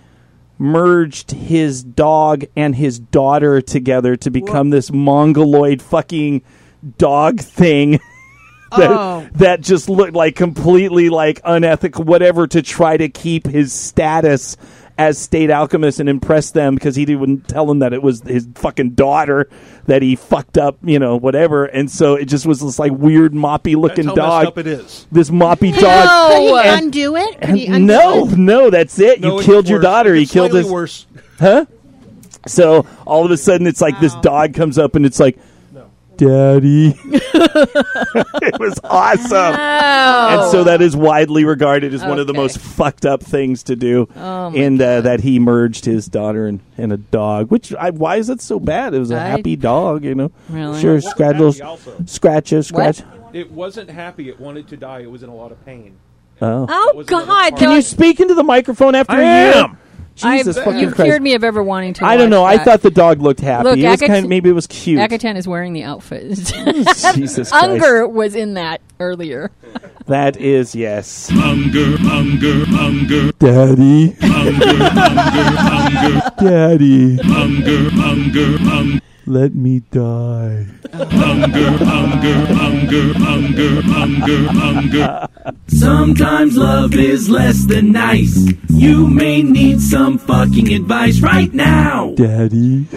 merged 0.57 1.31
his 1.31 1.83
dog 1.83 2.43
and 2.55 2.75
his 2.75 2.99
daughter 2.99 3.61
together 3.61 4.15
to 4.15 4.29
become 4.29 4.69
this 4.69 4.91
mongoloid 4.91 5.81
fucking 5.81 6.41
dog 6.97 7.39
thing 7.39 7.91
that, 8.71 8.91
Oh. 8.91 9.27
that 9.33 9.61
just 9.61 9.89
looked 9.89 10.13
like 10.13 10.35
completely 10.35 11.09
like 11.09 11.41
unethical 11.43 12.03
whatever 12.03 12.45
to 12.47 12.61
try 12.61 12.97
to 12.97 13.09
keep 13.09 13.47
his 13.47 13.73
status 13.73 14.57
as 14.99 15.17
state 15.17 15.49
alchemist 15.49 16.01
and 16.01 16.09
impress 16.09 16.51
them 16.51 16.75
because 16.75 16.93
he 16.95 17.15
wouldn't 17.15 17.47
tell 17.47 17.65
them 17.65 17.79
that 17.79 17.93
it 17.93 18.03
was 18.03 18.21
his 18.23 18.47
fucking 18.55 18.89
daughter 18.91 19.49
that 19.85 20.01
he 20.01 20.13
fucked 20.15 20.57
up 20.57 20.77
you 20.83 20.99
know 20.99 21.15
whatever 21.15 21.63
and 21.65 21.89
so 21.89 22.15
it 22.15 22.25
just 22.25 22.45
was 22.45 22.59
this 22.59 22.77
like 22.77 22.91
weird 22.91 23.31
moppy 23.33 23.77
looking 23.77 24.05
dog 24.07 24.45
up 24.47 24.57
it 24.57 24.67
is. 24.67 25.07
this 25.09 25.29
moppy 25.29 25.71
No! 25.71 25.79
dog 25.79 26.31
Could 26.31 26.41
he 26.41 26.69
And- 26.69 26.83
undo 26.83 27.15
it? 27.15 27.41
Could 27.41 27.55
he 27.55 27.65
undo 27.67 27.79
no, 27.93 28.27
it? 28.27 28.37
no, 28.37 28.69
that's 28.69 28.99
it. 28.99 29.21
No, 29.21 29.35
you 29.35 29.39
it 29.39 29.45
killed 29.45 29.69
your 29.69 29.77
worse. 29.79 29.83
daughter. 29.83 30.13
It 30.15 30.19
You 30.19 30.27
killed 30.27 30.51
slightly 30.51 30.63
his 30.63 30.71
worse. 30.71 31.05
huh? 31.39 31.65
So 32.45 32.85
all 33.07 33.23
of 33.25 33.31
a 33.31 33.37
sudden, 33.37 33.67
it's 33.67 33.81
like 33.81 33.99
this 34.01 34.15
dog 34.15 34.53
comes 34.53 34.77
up 34.77 34.95
and 34.95 35.05
it's 35.05 35.19
like, 35.19 35.37
"Daddy." 36.19 36.99
it 37.05 38.59
was 38.59 38.79
awesome, 38.83 39.55
and 39.55 40.51
so 40.51 40.63
that 40.65 40.81
is 40.81 40.95
widely 40.95 41.45
regarded 41.45 41.93
as 41.93 42.03
one 42.03 42.19
of 42.19 42.27
the 42.27 42.33
most 42.33 42.59
fucked 42.59 43.05
up 43.05 43.23
things 43.23 43.63
to 43.63 43.75
do. 43.75 44.07
Oh, 44.15 44.49
my 44.49 44.57
and 44.57 44.81
uh, 44.81 44.97
God. 44.97 45.05
that 45.05 45.19
he 45.21 45.39
merged 45.39 45.85
his 45.85 46.07
daughter 46.07 46.45
and, 46.47 46.59
and 46.77 46.91
a 46.93 46.97
dog. 46.97 47.49
Which 47.49 47.73
I, 47.73 47.89
why 47.91 48.17
is 48.17 48.27
that 48.27 48.41
so 48.41 48.59
bad? 48.59 48.93
It 48.93 48.99
was 48.99 49.11
a 49.11 49.15
I- 49.15 49.19
happy 49.29 49.55
dog, 49.55 50.03
you 50.03 50.15
know. 50.15 50.31
Really? 50.49 50.79
Sure, 50.79 50.91
It 50.91 50.95
wasn't 50.95 51.11
scratch 51.11 51.33
happy 51.35 51.43
little 51.45 51.67
also. 51.67 52.03
scratches, 52.05 52.67
scratch. 52.67 53.01
It 53.33 53.51
wasn't 53.51 53.89
happy. 53.89 54.29
It 54.29 54.39
wanted 54.39 54.67
to 54.69 54.77
die. 54.77 54.99
It 54.99 55.11
was 55.11 55.23
in 55.23 55.29
a 55.29 55.35
lot 55.35 55.51
of 55.51 55.63
pain. 55.65 55.95
Oh. 56.41 56.65
Oh 56.69 57.03
God! 57.05 57.57
Can 57.57 57.71
you 57.71 57.81
speak 57.81 58.19
into 58.19 58.33
the 58.33 58.43
microphone 58.43 58.95
after 58.95 59.13
I 59.13 59.21
a 59.21 59.23
year? 59.23 59.53
am. 59.63 59.77
Jesus 60.21 60.57
I've- 60.57 60.65
fucking 60.65 60.79
you've 60.79 60.95
Christ. 60.95 61.07
cured 61.07 61.21
me 61.21 61.33
of 61.35 61.43
ever 61.43 61.61
wanting 61.63 61.93
to. 61.95 62.05
I 62.05 62.15
don't 62.17 62.25
watch 62.29 62.31
know. 62.31 62.43
I 62.45 62.57
thought 62.57 62.81
the 62.81 62.91
dog 62.91 63.21
looked 63.21 63.39
happy. 63.39 63.63
Look, 63.63 63.77
it 63.77 63.87
was 63.89 63.99
Agat- 64.01 64.07
kind 64.07 64.23
of, 64.25 64.29
maybe 64.29 64.49
it 64.49 64.53
was 64.53 64.67
cute. 64.67 64.99
Akatan 64.99 65.35
is 65.37 65.47
wearing 65.47 65.73
the 65.73 65.83
outfit. 65.83 66.29
Jesus 66.35 67.01
Christ. 67.49 67.53
Unger 67.53 68.07
was 68.07 68.35
in 68.35 68.53
that 68.55 68.81
earlier. 68.99 69.51
That 70.07 70.37
is 70.37 70.73
yes. 70.75 71.31
Unger, 71.31 71.95
unger, 72.11 72.63
unger, 72.79 73.31
Daddy. 73.33 74.15
Unger, 74.21 74.83
unger, 74.83 75.55
unger, 75.59 76.31
Daddy. 76.39 77.19
unger, 77.21 77.89
unger, 78.03 78.57
unger, 78.71 78.99
Let 79.29 79.53
me 79.53 79.81
die. 79.91 80.65
unger, 80.91 81.77
unger, 81.85 82.47
unger, 82.59 83.13
unger, 83.15 83.81
unger, 83.93 84.49
unger. 84.59 85.27
Sometimes 85.67 86.57
love 86.57 86.95
is 86.95 87.29
less 87.29 87.63
than 87.65 87.91
nice. 87.91 88.51
You 88.69 89.05
may 89.05 89.43
need 89.43 89.81
some 89.81 90.17
fucking 90.17 90.73
advice 90.73 91.19
right 91.19 91.53
now. 91.53 92.15
Daddy. 92.15 92.87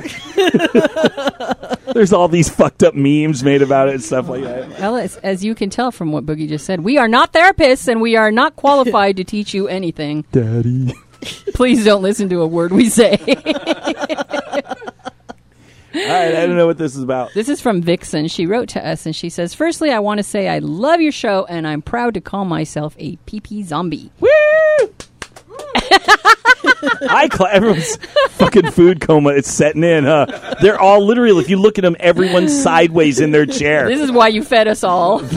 There's 1.93 2.15
all 2.15 2.29
these 2.29 2.49
fucked 2.49 2.83
up 2.83 2.95
memes 2.95 3.45
made 3.45 3.61
about 3.61 3.89
it 3.89 3.97
and 3.97 4.03
stuff 4.03 4.31
like 4.31 4.45
that. 4.45 4.71
Well, 4.81 4.97
as, 4.97 5.19
as 5.19 5.45
you 5.45 5.55
can 5.55 5.69
tell 5.69 5.93
from 5.93 6.13
what 6.13 6.25
Boogie 6.25 6.49
just 6.49 6.65
said, 6.65 6.81
we 6.81 6.97
are 6.97 7.09
not 7.09 7.35
therapists 7.35 7.89
and 7.89 8.01
we 8.01 8.17
are 8.17 8.33
not 8.33 8.57
qualified 8.57 9.19
to 9.19 9.25
teach 9.25 9.53
you 9.53 9.69
anything. 9.69 10.25
Daddy. 10.33 10.95
Please 11.53 11.85
don't 11.85 12.03
listen 12.03 12.31
to 12.31 12.41
a 12.41 12.47
word 12.47 12.73
we 12.73 12.89
say. 12.89 13.19
All 15.95 16.01
right, 16.01 16.35
I 16.35 16.47
don't 16.47 16.57
know 16.57 16.67
what 16.67 16.79
this 16.79 16.97
is 16.97 17.03
about. 17.03 17.33
this 17.35 17.49
is 17.49 17.61
from 17.61 17.83
Vixen. 17.83 18.29
She 18.29 18.47
wrote 18.47 18.69
to 18.71 18.87
us 18.87 19.05
and 19.07 19.15
she 19.15 19.29
says, 19.29 19.55
Firstly, 19.55 19.91
I 19.91 19.99
want 19.99 20.19
to 20.19 20.25
say 20.25 20.49
I 20.49 20.59
love 20.61 21.01
your 21.01 21.13
show 21.13 21.45
and 21.47 21.67
I'm 21.67 21.83
proud 21.83 22.15
to 22.15 22.21
call 22.21 22.45
myself 22.45 22.95
a 22.99 23.17
PP 23.27 23.65
zombie. 23.65 24.11
Woo! 24.21 24.29
I 27.09 27.29
cla- 27.31 27.51
everyone's 27.51 27.97
fucking 28.31 28.71
food 28.73 29.01
coma 29.01 29.31
is 29.31 29.47
setting 29.47 29.85
in. 29.85 30.05
Huh? 30.05 30.27
They're 30.61 30.81
all 30.81 31.05
literally. 31.05 31.41
If 31.43 31.51
you 31.51 31.59
look 31.59 31.79
at 31.79 31.83
them, 31.83 31.97
everyone's 32.01 32.63
sideways 32.63 33.21
in 33.21 33.31
their 33.31 33.47
chair. 33.47 33.89
This 33.89 34.01
is 34.01 34.11
why 34.11 34.29
you 34.29 34.43
fed 34.43 34.69
us 34.69 34.83
all. 34.85 35.19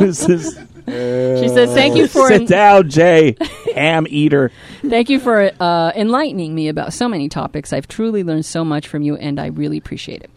This 0.00 0.28
is. 0.28 0.58
She 0.90 1.48
says, 1.48 1.72
"Thank 1.72 1.96
you 1.96 2.06
for 2.06 2.28
Sit 2.28 2.48
down, 2.48 2.88
Jay. 2.88 3.36
Ham 3.74 4.06
eater. 4.08 4.50
thank 4.88 5.08
you 5.08 5.20
for 5.20 5.50
uh, 5.60 5.92
enlightening 5.94 6.54
me 6.54 6.68
about 6.68 6.92
so 6.92 7.08
many 7.08 7.28
topics. 7.28 7.72
I've 7.72 7.88
truly 7.88 8.24
learned 8.24 8.46
so 8.46 8.64
much 8.64 8.88
from 8.88 9.02
you, 9.02 9.16
and 9.16 9.38
I 9.38 9.46
really 9.46 9.78
appreciate 9.78 10.22
it. 10.22 10.30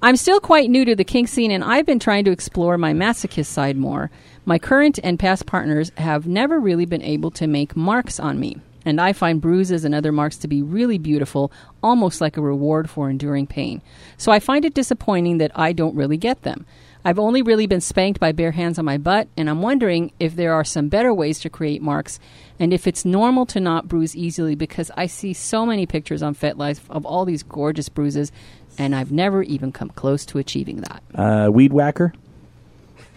I'm 0.00 0.16
still 0.16 0.38
quite 0.38 0.70
new 0.70 0.84
to 0.84 0.94
the 0.94 1.04
kink 1.04 1.28
scene, 1.28 1.50
and 1.50 1.64
I've 1.64 1.86
been 1.86 1.98
trying 1.98 2.24
to 2.24 2.30
explore 2.30 2.78
my 2.78 2.92
masochist 2.92 3.46
side 3.46 3.76
more. 3.76 4.10
My 4.44 4.58
current 4.58 4.98
and 5.02 5.18
past 5.18 5.46
partners 5.46 5.90
have 5.96 6.26
never 6.26 6.60
really 6.60 6.86
been 6.86 7.02
able 7.02 7.30
to 7.32 7.46
make 7.46 7.76
marks 7.76 8.20
on 8.20 8.38
me." 8.38 8.56
And 8.84 9.00
I 9.00 9.12
find 9.12 9.40
bruises 9.40 9.84
and 9.84 9.94
other 9.94 10.12
marks 10.12 10.38
to 10.38 10.48
be 10.48 10.62
really 10.62 10.96
beautiful, 10.96 11.52
almost 11.82 12.20
like 12.22 12.36
a 12.36 12.40
reward 12.40 12.88
for 12.88 13.10
enduring 13.10 13.46
pain. 13.46 13.82
So 14.16 14.32
I 14.32 14.40
find 14.40 14.64
it 14.64 14.72
disappointing 14.72 15.38
that 15.38 15.52
I 15.54 15.72
don't 15.72 15.94
really 15.94 16.16
get 16.16 16.42
them. 16.42 16.64
I've 17.04 17.18
only 17.18 17.42
really 17.42 17.66
been 17.66 17.80
spanked 17.80 18.20
by 18.20 18.32
bare 18.32 18.50
hands 18.50 18.78
on 18.78 18.84
my 18.84 18.98
butt, 18.98 19.28
and 19.36 19.48
I'm 19.48 19.62
wondering 19.62 20.12
if 20.18 20.36
there 20.36 20.52
are 20.52 20.64
some 20.64 20.88
better 20.88 21.14
ways 21.14 21.38
to 21.40 21.50
create 21.50 21.80
marks 21.80 22.18
and 22.58 22.72
if 22.72 22.86
it's 22.86 23.04
normal 23.04 23.46
to 23.46 23.60
not 23.60 23.88
bruise 23.88 24.16
easily 24.16 24.54
because 24.54 24.90
I 24.96 25.06
see 25.06 25.32
so 25.32 25.64
many 25.64 25.86
pictures 25.86 26.22
on 26.22 26.34
FetLife 26.34 26.80
of 26.90 27.06
all 27.06 27.24
these 27.24 27.42
gorgeous 27.42 27.88
bruises, 27.88 28.32
and 28.78 28.94
I've 28.94 29.12
never 29.12 29.42
even 29.42 29.72
come 29.72 29.90
close 29.90 30.26
to 30.26 30.38
achieving 30.38 30.82
that. 30.82 31.02
Uh, 31.14 31.50
weed 31.50 31.72
whacker. 31.72 32.12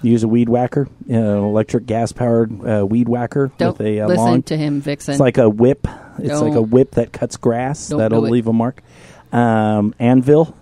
Use 0.03 0.23
a 0.23 0.27
weed 0.27 0.49
whacker, 0.49 0.87
an 1.07 1.15
electric 1.15 1.85
gas 1.85 2.11
powered 2.11 2.51
uh, 2.65 2.85
weed 2.85 3.07
whacker 3.07 3.51
Don't 3.59 3.77
with 3.77 3.85
a 3.85 4.01
uh, 4.01 4.07
listen 4.07 4.25
long. 4.25 4.43
to 4.43 4.57
him, 4.57 4.81
Vixen. 4.81 5.13
It's 5.13 5.19
like 5.19 5.37
a 5.37 5.47
whip. 5.47 5.87
It's 6.17 6.41
like 6.41 6.55
a 6.55 6.61
whip 6.61 6.91
that 6.91 7.13
cuts 7.13 7.37
grass. 7.37 7.89
Don't 7.89 7.99
That'll 7.99 8.21
leave 8.21 8.47
a 8.47 8.53
mark. 8.53 8.81
Um, 9.31 9.93
anvil. 9.99 10.55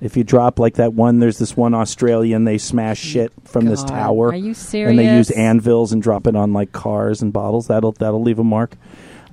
If 0.00 0.16
you 0.16 0.24
drop 0.24 0.58
like 0.58 0.74
that 0.74 0.94
one, 0.94 1.18
there's 1.18 1.38
this 1.38 1.56
one 1.56 1.74
Australian. 1.74 2.44
They 2.44 2.56
smash 2.58 2.98
shit 2.98 3.32
from 3.44 3.66
this 3.66 3.80
God, 3.82 3.88
tower. 3.90 4.28
are 4.28 4.34
you 4.34 4.54
serious? 4.54 4.90
And 4.90 4.98
they 4.98 5.14
use 5.14 5.30
anvils 5.30 5.92
and 5.92 6.02
drop 6.02 6.26
it 6.26 6.34
on 6.36 6.52
like 6.52 6.72
cars 6.72 7.20
and 7.22 7.32
bottles. 7.32 7.66
That'll 7.66 7.92
that'll 7.92 8.22
leave 8.22 8.38
a 8.38 8.44
mark. 8.44 8.76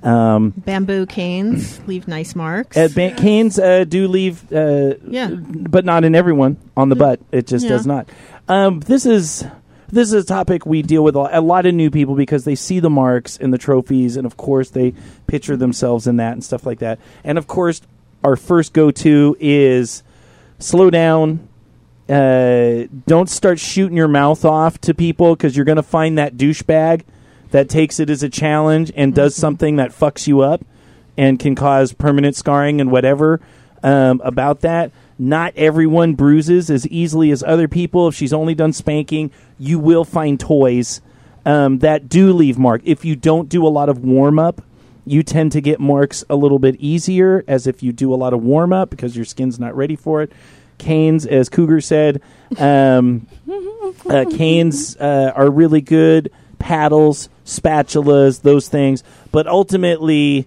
Um, 0.02 0.50
Bamboo 0.56 1.06
canes 1.06 1.80
leave 1.88 2.06
nice 2.06 2.36
marks. 2.36 2.76
uh, 2.76 2.88
ban- 2.94 3.16
canes 3.16 3.58
uh, 3.58 3.84
do 3.84 4.06
leave, 4.06 4.44
uh, 4.52 4.94
Yeah. 5.08 5.28
but 5.32 5.84
not 5.84 6.04
in 6.04 6.14
everyone 6.14 6.56
on 6.76 6.88
the 6.88 6.94
butt. 6.96 7.20
It 7.32 7.46
just 7.48 7.64
Yeah. 7.64 7.70
does 7.70 7.86
not. 7.86 8.08
Um, 8.48 8.80
this 8.80 9.06
is 9.06 9.44
this 9.90 10.08
is 10.12 10.22
a 10.22 10.26
topic 10.26 10.66
we 10.66 10.82
deal 10.82 11.02
with 11.02 11.16
a 11.16 11.18
lot, 11.18 11.34
a 11.34 11.40
lot 11.40 11.64
of 11.66 11.74
new 11.74 11.90
people 11.90 12.14
because 12.14 12.44
they 12.44 12.54
see 12.54 12.78
the 12.78 12.90
marks 12.90 13.38
and 13.38 13.52
the 13.54 13.58
trophies, 13.58 14.16
and 14.18 14.26
of 14.26 14.36
course 14.36 14.70
they 14.70 14.92
picture 15.26 15.56
themselves 15.56 16.06
in 16.06 16.16
that 16.18 16.34
and 16.34 16.44
stuff 16.44 16.66
like 16.66 16.78
that. 16.80 16.98
And 17.24 17.38
of 17.38 17.46
course, 17.46 17.80
our 18.22 18.36
first 18.36 18.72
go 18.74 18.90
to 18.90 19.34
is 19.40 20.02
slow 20.58 20.90
down. 20.90 21.48
Uh, 22.08 22.86
don't 23.06 23.28
start 23.28 23.58
shooting 23.58 23.96
your 23.96 24.08
mouth 24.08 24.44
off 24.44 24.80
to 24.80 24.94
people 24.94 25.36
because 25.36 25.56
you're 25.56 25.64
going 25.64 25.76
to 25.76 25.82
find 25.82 26.16
that 26.16 26.36
douchebag 26.36 27.02
that 27.50 27.68
takes 27.68 28.00
it 28.00 28.08
as 28.10 28.22
a 28.22 28.28
challenge 28.28 28.90
and 28.96 29.14
does 29.14 29.34
something 29.34 29.76
that 29.76 29.90
fucks 29.90 30.26
you 30.26 30.40
up 30.40 30.64
and 31.16 31.38
can 31.38 31.54
cause 31.54 31.92
permanent 31.92 32.34
scarring 32.36 32.80
and 32.80 32.90
whatever 32.90 33.40
um, 33.82 34.20
about 34.24 34.60
that. 34.60 34.90
Not 35.18 35.52
everyone 35.56 36.14
bruises 36.14 36.70
as 36.70 36.86
easily 36.86 37.30
as 37.30 37.42
other 37.42 37.68
people. 37.68 38.08
If 38.08 38.14
she's 38.14 38.32
only 38.32 38.54
done 38.54 38.72
spanking, 38.72 39.30
you 39.58 39.78
will 39.78 40.04
find 40.04 40.38
toys 40.38 41.00
um, 41.44 41.80
that 41.80 42.08
do 42.08 42.32
leave 42.32 42.58
mark. 42.58 42.82
If 42.84 43.04
you 43.04 43.16
don't 43.16 43.48
do 43.48 43.66
a 43.66 43.68
lot 43.68 43.88
of 43.88 44.04
warm 44.04 44.38
up, 44.38 44.62
you 45.10 45.22
tend 45.22 45.52
to 45.52 45.60
get 45.60 45.80
marks 45.80 46.24
a 46.28 46.36
little 46.36 46.58
bit 46.58 46.76
easier 46.76 47.44
as 47.46 47.66
if 47.66 47.82
you 47.82 47.92
do 47.92 48.12
a 48.12 48.16
lot 48.16 48.32
of 48.32 48.42
warm 48.42 48.72
up 48.72 48.90
because 48.90 49.16
your 49.16 49.24
skin's 49.24 49.58
not 49.58 49.76
ready 49.76 49.96
for 49.96 50.22
it. 50.22 50.32
Canes, 50.78 51.26
as 51.26 51.48
Cougar 51.48 51.80
said, 51.80 52.22
um, 52.58 53.26
uh, 54.08 54.24
canes 54.30 54.96
uh, 54.96 55.32
are 55.34 55.50
really 55.50 55.80
good. 55.80 56.30
Paddles, 56.58 57.28
spatulas, 57.44 58.42
those 58.42 58.68
things. 58.68 59.02
But 59.32 59.46
ultimately, 59.46 60.46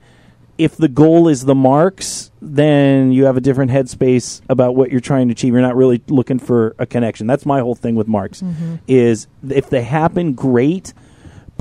if 0.57 0.77
the 0.77 0.87
goal 0.87 1.27
is 1.27 1.45
the 1.45 1.55
marks, 1.55 2.31
then 2.41 3.11
you 3.11 3.25
have 3.25 3.37
a 3.37 3.41
different 3.41 3.71
headspace 3.71 4.41
about 4.49 4.75
what 4.75 4.91
you're 4.91 4.99
trying 4.99 5.27
to 5.27 5.31
achieve. 5.31 5.53
You're 5.53 5.61
not 5.61 5.75
really 5.75 6.01
looking 6.07 6.39
for 6.39 6.75
a 6.77 6.85
connection. 6.85 7.27
That's 7.27 7.45
my 7.45 7.59
whole 7.61 7.75
thing 7.75 7.95
with 7.95 8.07
marks. 8.07 8.43
Is 8.87 9.27
if 9.49 9.69
they 9.69 9.81
happen, 9.83 10.33
great. 10.33 10.93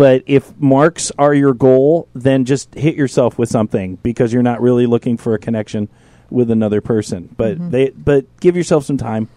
But 0.01 0.22
if 0.24 0.59
marks 0.59 1.12
are 1.18 1.34
your 1.34 1.53
goal, 1.53 2.09
then 2.14 2.46
just 2.46 2.74
hit 2.74 2.94
yourself 2.96 3.38
with 3.38 3.51
something 3.51 3.96
because 3.96 4.32
you're 4.32 4.42
not 4.42 4.62
really 4.62 4.86
looking 4.86 5.18
for 5.18 5.34
a 5.34 5.38
connection 5.38 5.90
with 6.30 6.51
another 6.51 6.80
person. 6.80 7.28
But 7.36 7.70
they, 7.70 7.90
but 7.90 8.24
give 8.40 8.57
yourself 8.57 8.86
some 8.86 8.96
time. 8.96 9.28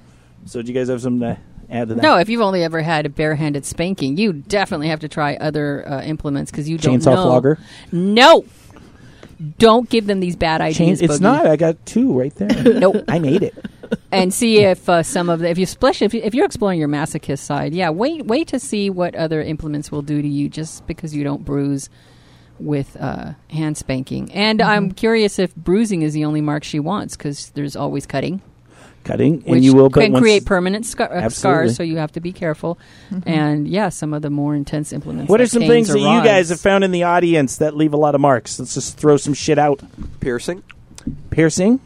So, 0.45 0.61
do 0.61 0.71
you 0.71 0.73
guys 0.73 0.87
have 0.87 1.01
something 1.01 1.19
to 1.19 1.37
add 1.69 1.89
to 1.89 1.95
that? 1.95 2.01
No, 2.01 2.15
if 2.15 2.29
you've 2.29 2.39
only 2.39 2.63
ever 2.63 2.81
had 2.81 3.05
a 3.05 3.09
barehanded 3.09 3.65
spanking, 3.65 4.15
you 4.15 4.31
definitely 4.31 4.87
have 4.87 5.01
to 5.01 5.09
try 5.09 5.35
other 5.35 5.85
uh, 5.85 6.01
implements 6.03 6.49
because 6.49 6.69
you 6.69 6.77
don't 6.77 7.01
Chainsaw 7.01 7.15
know. 7.15 7.23
flogger? 7.23 7.59
No, 7.91 8.45
don't 9.57 9.89
give 9.89 10.07
them 10.07 10.21
these 10.21 10.37
bad 10.37 10.61
ideas. 10.61 11.01
it's 11.01 11.17
Boogie. 11.17 11.19
not. 11.19 11.45
I 11.45 11.57
got 11.57 11.85
two 11.85 12.17
right 12.17 12.33
there. 12.35 12.63
Nope. 12.79 13.03
I 13.09 13.19
made 13.19 13.43
it. 13.43 13.53
And 14.11 14.33
see 14.33 14.59
if 14.59 14.87
uh, 14.89 15.03
some 15.03 15.29
of 15.29 15.39
the 15.39 15.49
if 15.49 15.57
you 15.57 15.63
especially 15.63 16.05
if, 16.05 16.13
you, 16.13 16.21
if 16.23 16.33
you're 16.33 16.45
exploring 16.45 16.79
your 16.79 16.89
masochist 16.89 17.39
side, 17.39 17.73
yeah, 17.73 17.89
wait 17.89 18.25
wait 18.25 18.47
to 18.49 18.59
see 18.59 18.89
what 18.89 19.15
other 19.15 19.41
implements 19.41 19.91
will 19.91 20.01
do 20.01 20.21
to 20.21 20.27
you 20.27 20.49
just 20.49 20.85
because 20.87 21.15
you 21.15 21.23
don't 21.23 21.45
bruise 21.45 21.89
with 22.59 22.95
uh, 22.99 23.33
hand 23.49 23.77
spanking. 23.77 24.31
And 24.31 24.61
I'm 24.61 24.91
curious 24.91 25.39
if 25.39 25.55
bruising 25.55 26.01
is 26.01 26.13
the 26.13 26.25
only 26.25 26.41
mark 26.41 26.63
she 26.63 26.79
wants 26.79 27.17
because 27.17 27.49
there's 27.51 27.75
always 27.75 28.05
cutting, 28.05 28.41
Cutting, 29.03 29.41
which 29.41 29.57
and 29.57 29.63
you 29.65 29.73
will 29.73 29.89
can 29.89 30.15
create 30.15 30.45
permanent 30.45 30.85
scar- 30.85 31.13
uh, 31.13 31.27
scars. 31.29 31.75
So 31.75 31.83
you 31.83 31.97
have 31.97 32.13
to 32.13 32.21
be 32.21 32.31
careful. 32.31 32.79
And 33.25 33.67
yeah, 33.67 33.89
some 33.89 34.13
of 34.13 34.21
the 34.21 34.29
more 34.29 34.55
intense 34.55 34.93
implements. 34.93 35.29
What 35.29 35.41
are 35.41 35.47
some 35.47 35.63
things 35.63 35.89
or 35.89 35.93
that 35.93 35.99
you 35.99 36.23
guys 36.23 36.49
have 36.49 36.59
found 36.61 36.83
in 36.83 36.91
the 36.91 37.03
audience 37.03 37.57
that 37.57 37.75
leave 37.75 37.93
a 37.93 37.97
lot 37.97 38.15
of 38.15 38.21
marks? 38.21 38.59
Let's 38.59 38.73
just 38.73 38.97
throw 38.97 39.17
some 39.17 39.33
shit 39.33 39.59
out. 39.59 39.81
Piercing. 40.21 40.63
Piercing. 41.31 41.81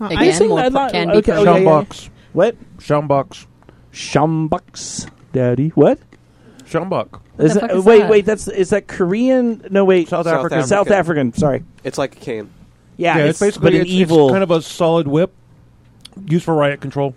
Well, 0.00 0.08
Again, 0.08 0.18
I- 0.18 0.24
Piercing? 0.24 0.48
more 0.48 0.60
I'd 0.60 0.72
per- 0.72 0.78
like- 0.78 0.92
can 0.92 1.08
be 1.08 1.14
okay, 1.18 1.32
permanent. 1.32 1.48
okay, 1.56 1.64
yeah. 1.64 1.70
Schumbox. 1.70 2.08
What? 2.32 2.56
Schumbox. 2.78 3.46
Shumbucks, 3.92 5.10
daddy. 5.32 5.68
What? 5.70 5.98
Schumbach. 6.64 7.20
Is 7.38 7.54
the 7.54 7.60
that, 7.60 7.70
fuck 7.70 7.78
is 7.78 7.84
wait, 7.84 7.98
that? 8.00 8.10
wait. 8.10 8.24
That's 8.26 8.48
is 8.48 8.70
that 8.70 8.86
Korean? 8.86 9.66
No, 9.70 9.84
wait. 9.84 10.08
South 10.08 10.24
South 10.26 10.34
African. 10.34 10.58
African. 10.58 10.68
South 10.68 10.90
African. 10.90 11.32
Sorry. 11.32 11.64
It's 11.84 11.98
like 11.98 12.16
a 12.16 12.18
cane. 12.20 12.50
Yeah, 12.96 13.16
Yeah, 13.18 13.24
it's, 13.24 13.30
it's, 13.30 13.40
basically 13.56 13.70
but 13.70 13.74
an 13.76 13.80
it's, 13.82 13.90
evil. 13.90 14.26
it's 14.28 14.32
kind 14.32 14.42
of 14.42 14.50
a 14.50 14.62
solid 14.62 15.08
whip 15.08 15.32
used 16.26 16.44
for 16.44 16.54
riot 16.54 16.80
control. 16.80 17.14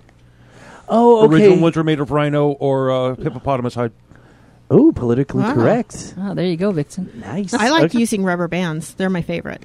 oh, 0.89 1.25
okay. 1.25 1.33
Original 1.35 1.59
ones 1.59 1.75
are 1.77 1.83
made 1.83 1.99
of 1.99 2.11
rhino 2.11 2.51
or 2.51 2.89
uh, 2.91 3.15
hippopotamus 3.15 3.75
hide. 3.75 3.91
Oh, 4.71 4.91
politically 4.93 5.43
Wow. 5.43 5.53
correct. 5.53 6.15
Oh, 6.17 6.33
there 6.33 6.45
you 6.45 6.55
go, 6.57 6.71
Vixen. 6.71 7.11
Nice. 7.19 7.53
I 7.53 7.69
like 7.69 7.83
Okay. 7.85 7.99
using 7.99 8.23
rubber 8.23 8.47
bands. 8.47 8.93
They're 8.95 9.09
my 9.09 9.21
favorite. 9.21 9.61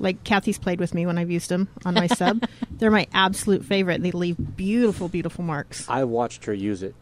Like 0.00 0.24
Kathy's 0.24 0.58
played 0.58 0.80
with 0.80 0.94
me 0.94 1.06
when 1.06 1.18
I've 1.18 1.30
used 1.30 1.48
them 1.48 1.68
on 1.84 1.94
my 1.94 2.06
sub. 2.06 2.46
They're 2.70 2.90
my 2.90 3.06
absolute 3.12 3.64
favorite. 3.64 4.02
They 4.02 4.10
leave 4.10 4.36
beautiful, 4.56 5.08
beautiful 5.08 5.44
marks. 5.44 5.88
I 5.88 6.04
watched 6.04 6.44
her 6.46 6.54
use 6.54 6.82
it. 6.82 6.94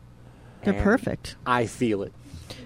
They're 0.64 0.74
perfect. 0.74 1.36
I 1.44 1.66
feel 1.66 2.02
it. 2.02 2.12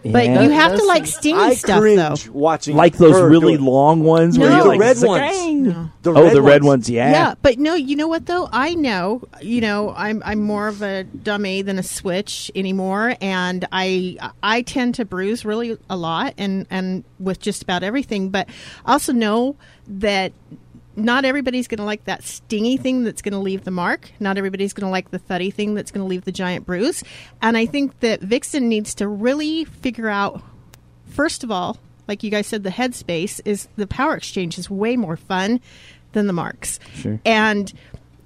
But 0.05 0.27
Yeah. 0.27 0.43
you 0.43 0.51
have 0.51 0.73
to 0.73 0.79
Those- 0.79 0.87
like 0.87 1.07
stingy 1.07 1.41
I 1.41 1.55
stuff 1.55 1.81
cringe 1.81 2.25
though. 2.27 2.33
watching 2.33 2.77
like 2.77 2.97
those 2.97 3.17
her 3.17 3.29
really 3.29 3.57
do 3.57 3.63
it. 3.63 3.67
long 3.67 4.03
ones. 4.05 4.39
where 4.39 4.49
No. 4.49 4.55
you're 4.57 4.63
The 4.65 4.69
like, 4.71 4.81
red 4.81 5.03
ones. 5.03 5.37
"Zang." 5.37 5.61
No. 5.63 5.89
The 6.03 6.13
oh, 6.13 6.31
the 6.31 6.43
red 6.43 6.63
ones. 6.63 6.67
ones. 6.87 6.91
Yeah. 6.91 7.11
Yeah, 7.11 7.35
but 7.43 7.59
no, 7.59 7.75
you 7.75 7.97
know 7.97 8.07
what 8.07 8.27
though? 8.27 8.49
I 8.53 8.75
know, 8.75 9.23
you 9.43 9.61
know, 9.61 9.93
I'm 9.97 10.23
I'm 10.25 10.41
more 10.43 10.69
of 10.69 10.83
a 10.83 11.03
dummy 11.05 11.63
than 11.63 11.79
a 11.79 11.83
switch 11.83 12.51
anymore, 12.55 13.17
and 13.21 13.67
I 13.73 14.17
I 14.43 14.63
tend 14.63 14.95
to 14.97 15.05
bruise 15.05 15.45
really 15.45 15.77
a 15.91 15.97
lot, 15.97 16.35
and 16.39 16.67
and 16.71 17.03
with 17.19 17.41
just 17.41 17.63
about 17.63 17.83
everything. 17.83 18.29
But 18.29 18.49
I 18.85 18.93
also 18.93 19.13
know 19.13 19.57
that 19.89 20.33
not 20.97 21.25
everybody's 21.25 21.69
going 21.69 21.79
to 21.79 21.85
like 21.85 22.05
that 22.05 22.25
stingy 22.25 22.77
thing 22.77 23.05
that's 23.05 23.23
going 23.23 23.33
to 23.33 23.39
leave 23.39 23.65
the 23.65 23.71
mark. 23.71 24.11
Not 24.19 24.39
everybody's 24.39 24.73
going 24.73 24.87
to 24.87 24.91
like 24.91 25.11
the 25.11 25.19
thuddy 25.19 25.51
thing 25.51 25.75
that's 25.75 25.91
going 25.91 26.05
to 26.05 26.09
leave 26.09 26.25
the 26.25 26.33
giant 26.33 26.67
bruise. 26.67 27.05
And 27.43 27.57
I 27.57 27.67
think 27.67 28.01
that 28.01 28.21
Vixen 28.21 28.69
needs 28.69 28.95
to 28.97 29.07
really 29.07 29.65
figure 29.65 30.09
out, 30.09 30.43
first 31.07 31.45
of 31.45 31.51
all, 31.51 31.79
like 32.09 32.23
you 32.23 32.31
guys 32.31 32.47
said, 32.47 32.63
the 32.63 32.71
headspace 32.71 33.41
is 33.45 33.69
the 33.77 33.87
power 33.87 34.17
exchange 34.17 34.59
is 34.59 34.71
way 34.71 34.97
more 34.97 35.17
fun 35.17 35.61
than 36.13 36.27
the 36.27 36.33
marks. 36.33 36.81
Sure. 36.95 37.21
And 37.25 37.73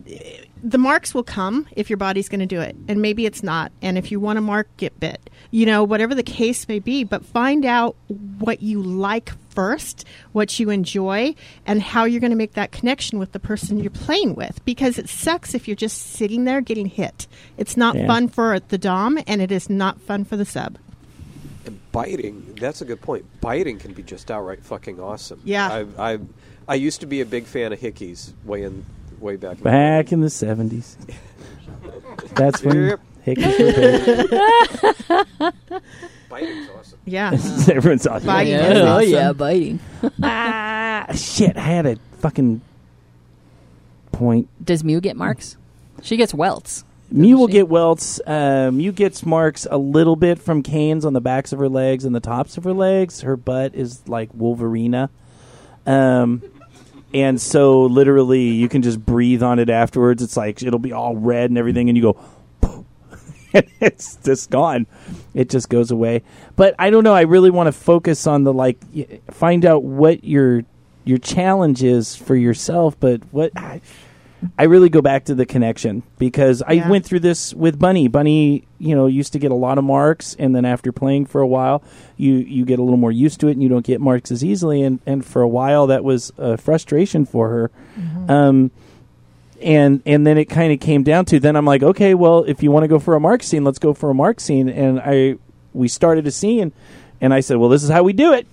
uh, 0.06 0.18
the 0.62 0.78
marks 0.78 1.14
will 1.14 1.22
come 1.22 1.66
if 1.72 1.88
your 1.90 1.96
body's 1.96 2.28
going 2.28 2.40
to 2.40 2.46
do 2.46 2.60
it. 2.60 2.76
And 2.88 3.00
maybe 3.02 3.26
it's 3.26 3.42
not. 3.42 3.72
And 3.82 3.98
if 3.98 4.12
you 4.12 4.20
want 4.20 4.38
a 4.38 4.42
mark, 4.42 4.68
get 4.76 4.98
bit. 5.00 5.30
You 5.52 5.66
know, 5.66 5.82
whatever 5.82 6.14
the 6.14 6.22
case 6.22 6.68
may 6.68 6.78
be, 6.78 7.02
but 7.02 7.24
find 7.24 7.64
out 7.64 7.96
what 8.38 8.62
you 8.62 8.80
like 8.82 9.32
first, 9.50 10.04
what 10.30 10.60
you 10.60 10.70
enjoy, 10.70 11.34
and 11.66 11.82
how 11.82 12.04
you're 12.04 12.20
going 12.20 12.30
to 12.30 12.36
make 12.36 12.52
that 12.52 12.70
connection 12.70 13.18
with 13.18 13.32
the 13.32 13.40
person 13.40 13.78
you're 13.80 13.90
playing 13.90 14.36
with. 14.36 14.64
Because 14.64 14.96
it 14.96 15.08
sucks 15.08 15.52
if 15.54 15.66
you're 15.66 15.74
just 15.74 15.98
sitting 16.12 16.44
there 16.44 16.60
getting 16.60 16.86
hit. 16.86 17.26
It's 17.58 17.76
not 17.76 17.96
Yeah. 17.96 18.06
fun 18.06 18.28
for 18.28 18.60
the 18.60 18.78
Dom, 18.78 19.18
and 19.26 19.42
it 19.42 19.50
is 19.50 19.68
not 19.68 20.00
fun 20.00 20.24
for 20.24 20.36
the 20.36 20.44
sub. 20.44 20.78
And 21.66 21.80
biting. 21.90 22.54
That's 22.60 22.80
a 22.80 22.84
good 22.84 23.00
point. 23.00 23.24
Biting 23.40 23.78
can 23.78 23.92
be 23.92 24.04
just 24.04 24.30
outright 24.30 24.64
fucking 24.64 25.00
awesome. 25.00 25.40
Yeah. 25.44 25.68
I've 25.72 25.98
I've, 25.98 26.26
I 26.68 26.74
used 26.76 27.00
to 27.00 27.06
be 27.06 27.20
a 27.22 27.26
big 27.26 27.44
fan 27.44 27.72
of 27.72 27.80
Hickeys 27.80 28.32
way 28.44 28.62
in 28.62 28.84
way 29.18 29.34
back. 29.34 29.52
in 29.52 29.58
the 29.58 29.64
Back 29.64 30.12
in 30.12 30.20
the 30.20 30.30
seventies. 30.30 30.96
That's 32.34 32.62
when 32.62 32.86
Yep. 32.90 33.00
Hickey's 33.34 33.58
were 33.58 35.24
big. 35.32 35.54
Biting's 36.28 36.68
awesome. 36.78 36.98
Yeah. 37.04 37.30
Everyone's 37.68 38.06
awesome. 38.06 38.26
Biting 38.26 38.52
Yeah. 38.52 38.70
is 38.72 38.78
Oh 38.78 38.86
awesome. 38.86 39.10
yeah, 39.10 39.32
biting. 39.32 39.80
Ah, 40.22 41.06
shit! 41.14 41.56
I 41.56 41.60
had 41.60 41.86
a 41.86 41.96
fucking 42.20 42.60
point. 44.12 44.48
Does 44.64 44.84
Mew 44.84 45.00
get 45.00 45.16
marks? 45.16 45.56
She 46.02 46.16
gets 46.16 46.32
welts. 46.34 46.84
Mew 47.10 47.36
will 47.38 47.48
she? 47.48 47.54
get 47.54 47.68
welts. 47.68 48.20
Uh, 48.24 48.70
Mew 48.72 48.92
gets 48.92 49.26
marks 49.26 49.66
a 49.70 49.76
little 49.78 50.14
bit 50.16 50.38
from 50.38 50.62
canes 50.62 51.04
on 51.04 51.12
the 51.12 51.20
backs 51.20 51.52
of 51.52 51.58
her 51.58 51.68
legs 51.68 52.04
and 52.04 52.14
the 52.14 52.20
tops 52.20 52.56
of 52.56 52.64
her 52.64 52.72
legs. 52.72 53.22
Her 53.22 53.36
butt 53.36 53.74
is 53.74 54.06
like 54.08 54.32
Wolverina. 54.32 55.08
Um, 55.86 56.42
and 57.12 57.40
so 57.40 57.82
literally 57.86 58.42
you 58.50 58.68
can 58.68 58.82
just 58.82 59.04
breathe 59.04 59.42
on 59.42 59.58
it 59.58 59.68
afterwards. 59.68 60.22
It's 60.22 60.36
like 60.36 60.62
it'll 60.62 60.78
be 60.78 60.92
all 60.92 61.16
red 61.16 61.50
and 61.50 61.58
everything, 61.58 61.88
and 61.88 61.96
you 61.96 62.02
go, 62.02 62.12
"Poof," 62.12 62.22
and 62.22 62.39
it's 63.80 64.16
just 64.16 64.50
gone. 64.50 64.86
It 65.34 65.50
just 65.50 65.68
goes 65.68 65.90
away. 65.90 66.22
But 66.56 66.74
I 66.78 66.90
don't 66.90 67.04
know. 67.04 67.14
I 67.14 67.22
really 67.22 67.50
want 67.50 67.66
to 67.68 67.72
focus 67.72 68.26
on 68.26 68.44
the 68.44 68.52
like, 68.52 68.78
find 69.30 69.64
out 69.64 69.82
what 69.82 70.24
your 70.24 70.64
your 71.04 71.18
challenge 71.18 71.82
is 71.82 72.14
for 72.14 72.36
yourself. 72.36 72.98
But 73.00 73.22
what 73.32 73.52
I, 73.56 73.80
I 74.58 74.64
really 74.64 74.88
go 74.88 75.02
back 75.02 75.24
to 75.26 75.34
the 75.34 75.44
connection 75.44 76.02
because 76.18 76.62
I 76.62 76.88
went 76.88 77.04
through 77.04 77.20
this 77.20 77.52
with 77.52 77.78
Bunny. 77.78 78.08
Bunny, 78.08 78.66
you 78.78 78.94
know, 78.94 79.06
used 79.06 79.32
to 79.34 79.38
get 79.38 79.50
a 79.50 79.54
lot 79.56 79.76
of 79.78 79.84
marks, 79.84 80.34
and 80.38 80.54
then 80.54 80.64
after 80.64 80.92
playing 80.92 81.26
for 81.26 81.40
a 81.40 81.46
while, 81.46 81.82
you 82.16 82.34
you 82.34 82.64
get 82.64 82.78
a 82.78 82.82
little 82.82 82.98
more 82.98 83.12
used 83.12 83.40
to 83.40 83.48
it, 83.48 83.52
and 83.52 83.62
you 83.62 83.68
don't 83.68 83.84
get 83.84 84.00
marks 84.00 84.30
as 84.30 84.44
easily. 84.44 84.82
And 84.82 85.00
and 85.06 85.24
for 85.24 85.42
a 85.42 85.48
while, 85.48 85.86
that 85.88 86.04
was 86.04 86.32
a 86.38 86.56
frustration 86.56 87.26
for 87.26 87.48
her. 87.48 87.70
Um, 88.32 88.70
and 89.62 90.02
and 90.06 90.26
then 90.26 90.38
it 90.38 90.46
kind 90.46 90.72
of 90.72 90.80
came 90.80 91.02
down 91.02 91.24
to 91.26 91.40
then 91.40 91.56
I'm 91.56 91.64
like, 91.64 91.82
okay, 91.82 92.14
well, 92.14 92.44
if 92.44 92.62
you 92.62 92.70
want 92.70 92.84
to 92.84 92.88
go 92.88 92.98
for 92.98 93.14
a 93.14 93.20
mark 93.20 93.42
scene, 93.42 93.64
let's 93.64 93.78
go 93.78 93.94
for 93.94 94.10
a 94.10 94.14
mark 94.14 94.40
scene. 94.40 94.68
And 94.68 95.00
I 95.00 95.36
we 95.72 95.88
started 95.88 96.26
a 96.26 96.30
scene, 96.30 96.72
and 97.20 97.32
I 97.32 97.40
said, 97.40 97.56
well, 97.58 97.68
this 97.68 97.82
is 97.82 97.90
how 97.90 98.02
we 98.02 98.12
do 98.12 98.32
it. 98.32 98.46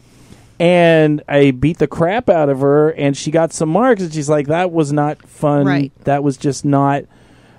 And 0.59 1.21
I 1.27 1.51
beat 1.51 1.77
the 1.77 1.87
crap 1.87 2.29
out 2.29 2.49
of 2.49 2.61
her, 2.61 2.89
and 2.89 3.15
she 3.15 3.29
got 3.29 3.53
some 3.53 3.69
marks, 3.69 4.01
and 4.01 4.11
she's 4.11 4.27
like, 4.27 4.47
"That 4.47 4.71
was 4.71 4.91
not 4.91 5.21
fun. 5.27 5.67
Right. 5.67 5.91
That 6.05 6.23
was 6.23 6.35
just 6.35 6.65
not, 6.65 7.03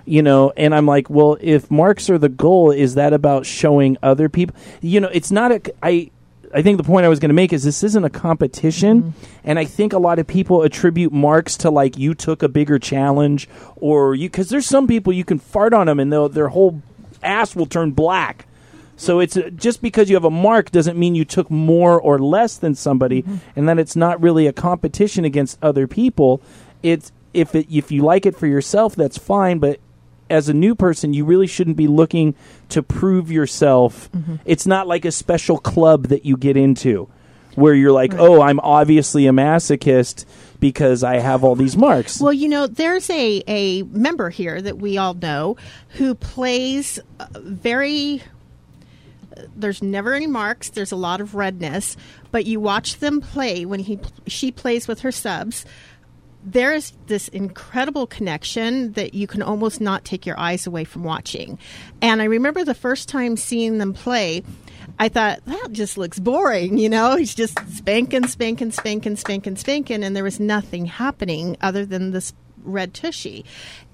you 0.03 0.21
know." 0.21 0.51
And 0.57 0.75
I'm 0.75 0.85
like, 0.85 1.09
"Well, 1.09 1.37
if 1.39 1.71
marks 1.71 2.09
are 2.09 2.17
the 2.17 2.27
goal, 2.27 2.71
is 2.71 2.95
that 2.95 3.13
about 3.13 3.45
showing 3.45 3.95
other 4.03 4.27
people? 4.27 4.53
You 4.81 4.99
know, 4.99 5.09
it's 5.13 5.31
not 5.31 5.53
a. 5.53 5.61
I 5.81 6.11
I 6.53 6.61
think 6.61 6.77
the 6.77 6.83
point 6.83 7.05
I 7.05 7.09
was 7.09 7.19
going 7.19 7.29
to 7.29 7.35
make 7.35 7.53
is 7.53 7.63
this 7.63 7.83
isn't 7.83 8.03
a 8.03 8.09
competition, 8.09 9.13
and 9.43 9.59
I 9.59 9.65
think 9.65 9.93
a 9.93 9.99
lot 9.99 10.19
of 10.19 10.27
people 10.27 10.63
attribute 10.63 11.13
marks 11.13 11.57
to 11.57 11.69
like 11.69 11.97
you 11.97 12.15
took 12.15 12.41
a 12.41 12.49
bigger 12.49 12.79
challenge 12.79 13.47
or 13.75 14.15
you 14.15 14.29
because 14.29 14.49
there's 14.49 14.65
some 14.65 14.87
people 14.87 15.13
you 15.13 15.25
can 15.25 15.39
fart 15.39 15.73
on 15.73 15.87
them 15.87 15.99
and 15.99 16.11
they'll, 16.11 16.29
their 16.29 16.49
whole 16.49 16.81
ass 17.21 17.55
will 17.55 17.65
turn 17.65 17.91
black. 17.91 18.45
So 18.95 19.19
it's 19.21 19.37
uh, 19.37 19.49
just 19.55 19.81
because 19.81 20.09
you 20.09 20.15
have 20.15 20.25
a 20.25 20.29
mark 20.29 20.71
doesn't 20.71 20.97
mean 20.97 21.15
you 21.15 21.23
took 21.23 21.49
more 21.49 21.99
or 21.99 22.19
less 22.19 22.57
than 22.57 22.75
somebody, 22.75 23.23
and 23.55 23.69
that 23.69 23.79
it's 23.79 23.95
not 23.95 24.21
really 24.21 24.45
a 24.47 24.53
competition 24.53 25.25
against 25.25 25.57
other 25.61 25.87
people. 25.87 26.41
It's 26.83 27.11
if 27.33 27.55
it 27.55 27.67
if 27.69 27.91
you 27.91 28.03
like 28.03 28.25
it 28.25 28.35
for 28.35 28.47
yourself, 28.47 28.95
that's 28.95 29.17
fine. 29.17 29.59
But 29.59 29.79
as 30.29 30.49
a 30.49 30.53
new 30.53 30.75
person, 30.75 31.13
you 31.13 31.25
really 31.25 31.47
shouldn't 31.47 31.77
be 31.77 31.87
looking 31.87 32.35
to 32.69 32.83
prove 32.83 33.31
yourself. 33.31 34.09
It's 34.45 34.65
not 34.65 34.87
like 34.87 35.05
a 35.05 35.11
special 35.11 35.57
club 35.57 36.07
that 36.07 36.25
you 36.25 36.37
get 36.37 36.57
into 36.57 37.09
where 37.55 37.73
you're 37.73 37.91
like, 37.91 38.13
oh, 38.13 38.41
I'm 38.41 38.59
obviously 38.59 39.27
a 39.27 39.31
masochist 39.31 40.25
because 40.59 41.03
I 41.03 41.17
have 41.17 41.43
all 41.43 41.55
these 41.55 41.77
marks. 41.77 42.19
Well, 42.19 42.33
you 42.33 42.47
know, 42.47 42.67
there's 42.67 43.09
a, 43.09 43.43
a 43.47 43.83
member 43.83 44.29
here 44.29 44.61
that 44.61 44.77
we 44.77 44.97
all 44.97 45.13
know 45.13 45.57
who 45.89 46.15
plays 46.15 46.99
uh, 47.19 47.27
very. 47.35 48.21
There's 49.55 49.81
never 49.81 50.13
any 50.13 50.27
marks. 50.27 50.69
There's 50.69 50.91
a 50.91 50.97
lot 50.97 51.21
of 51.21 51.33
redness, 51.33 51.95
but 52.31 52.45
you 52.45 52.59
watch 52.59 52.99
them 52.99 53.21
play 53.21 53.65
when 53.65 53.79
he 53.79 53.99
she 54.27 54.51
plays 54.51 54.87
with 54.87 55.01
her 55.01 55.11
subs. 55.11 55.65
There 56.43 56.73
is 56.73 56.93
this 57.07 57.27
incredible 57.27 58.07
connection 58.07 58.93
that 58.93 59.13
you 59.13 59.27
can 59.27 59.41
almost 59.41 59.81
not 59.81 60.05
take 60.05 60.25
your 60.25 60.39
eyes 60.39 60.65
away 60.65 60.85
from 60.85 61.03
watching. 61.03 61.59
And 62.01 62.21
I 62.21 62.25
remember 62.25 62.63
the 62.63 62.73
first 62.73 63.09
time 63.09 63.35
seeing 63.35 63.77
them 63.77 63.93
play, 63.93 64.43
I 64.97 65.09
thought 65.09 65.45
that 65.45 65.71
just 65.71 65.97
looks 65.97 66.17
boring. 66.17 66.77
You 66.77 66.89
know, 66.89 67.15
he's 67.17 67.35
just 67.35 67.59
spanking, 67.75 68.27
spanking, 68.27 68.71
spanking, 68.71 69.15
spanking, 69.17 69.55
spanking, 69.57 70.03
and 70.03 70.15
there 70.15 70.23
was 70.23 70.39
nothing 70.39 70.85
happening 70.85 71.57
other 71.61 71.85
than 71.85 72.11
this 72.11 72.33
red 72.63 72.93
tushy. 72.93 73.45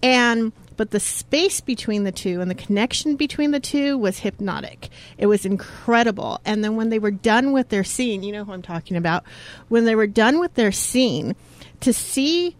And 0.01 0.51
but 0.77 0.91
the 0.91 0.99
space 0.99 1.61
between 1.61 2.03
the 2.03 2.11
two 2.11 2.41
and 2.41 2.51
the 2.51 2.55
connection 2.55 3.15
between 3.15 3.51
the 3.51 3.59
two 3.59 3.97
was 3.97 4.19
hypnotic. 4.19 4.89
It 5.17 5.27
was 5.27 5.45
incredible. 5.45 6.41
And 6.43 6.63
then 6.63 6.75
when 6.75 6.89
they 6.89 6.99
were 6.99 7.11
done 7.11 7.53
with 7.53 7.69
their 7.69 7.83
scene, 7.83 8.23
you 8.23 8.33
know 8.33 8.43
who 8.43 8.51
I'm 8.51 8.61
talking 8.61 8.97
about. 8.97 9.23
When 9.69 9.85
they 9.85 9.95
were 9.95 10.07
done 10.07 10.39
with 10.39 10.55
their 10.55 10.73
scene, 10.73 11.35
to 11.81 11.93
see 11.93 12.55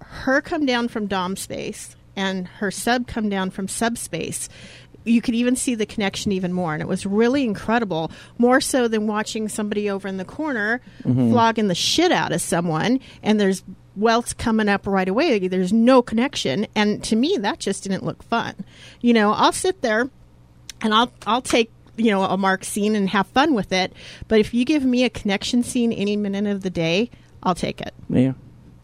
her 0.00 0.40
come 0.40 0.66
down 0.66 0.88
from 0.88 1.06
dom 1.06 1.36
space 1.36 1.96
and 2.14 2.48
her 2.48 2.70
sub 2.70 3.06
come 3.06 3.28
down 3.28 3.50
from 3.50 3.68
subspace 3.68 4.48
you 5.06 5.22
could 5.22 5.34
even 5.34 5.56
see 5.56 5.74
the 5.74 5.86
connection 5.86 6.32
even 6.32 6.52
more. 6.52 6.74
And 6.74 6.82
it 6.82 6.88
was 6.88 7.06
really 7.06 7.44
incredible 7.44 8.10
more 8.38 8.60
so 8.60 8.88
than 8.88 9.06
watching 9.06 9.48
somebody 9.48 9.88
over 9.88 10.08
in 10.08 10.16
the 10.16 10.24
corner 10.24 10.80
mm-hmm. 11.04 11.30
flogging 11.30 11.68
the 11.68 11.74
shit 11.74 12.12
out 12.12 12.32
of 12.32 12.40
someone 12.40 13.00
and 13.22 13.40
there's 13.40 13.62
welts 13.94 14.34
coming 14.34 14.68
up 14.68 14.86
right 14.86 15.08
away. 15.08 15.46
There's 15.48 15.72
no 15.72 16.02
connection. 16.02 16.66
And 16.74 17.02
to 17.04 17.16
me 17.16 17.38
that 17.40 17.60
just 17.60 17.84
didn't 17.84 18.04
look 18.04 18.22
fun. 18.24 18.54
You 19.00 19.14
know 19.14 19.32
i'll 19.32 19.52
sit 19.52 19.80
there 19.80 20.10
and 20.82 20.92
i'll 20.92 21.12
i'll 21.26 21.42
take 21.42 21.70
you 21.96 22.10
know 22.10 22.22
a 22.22 22.36
mark 22.36 22.64
scene 22.64 22.94
and 22.94 23.08
have 23.10 23.26
fun 23.28 23.54
with 23.54 23.72
it. 23.72 23.92
But 24.28 24.40
if 24.40 24.52
you 24.52 24.64
give 24.64 24.84
me 24.84 25.04
a 25.04 25.10
connection 25.10 25.62
scene 25.62 25.92
any 25.92 26.16
minute 26.16 26.50
of 26.50 26.62
the 26.62 26.70
day 26.70 27.10
i'll 27.42 27.54
take 27.54 27.80
it 27.80 27.94
Yeah. 28.08 28.32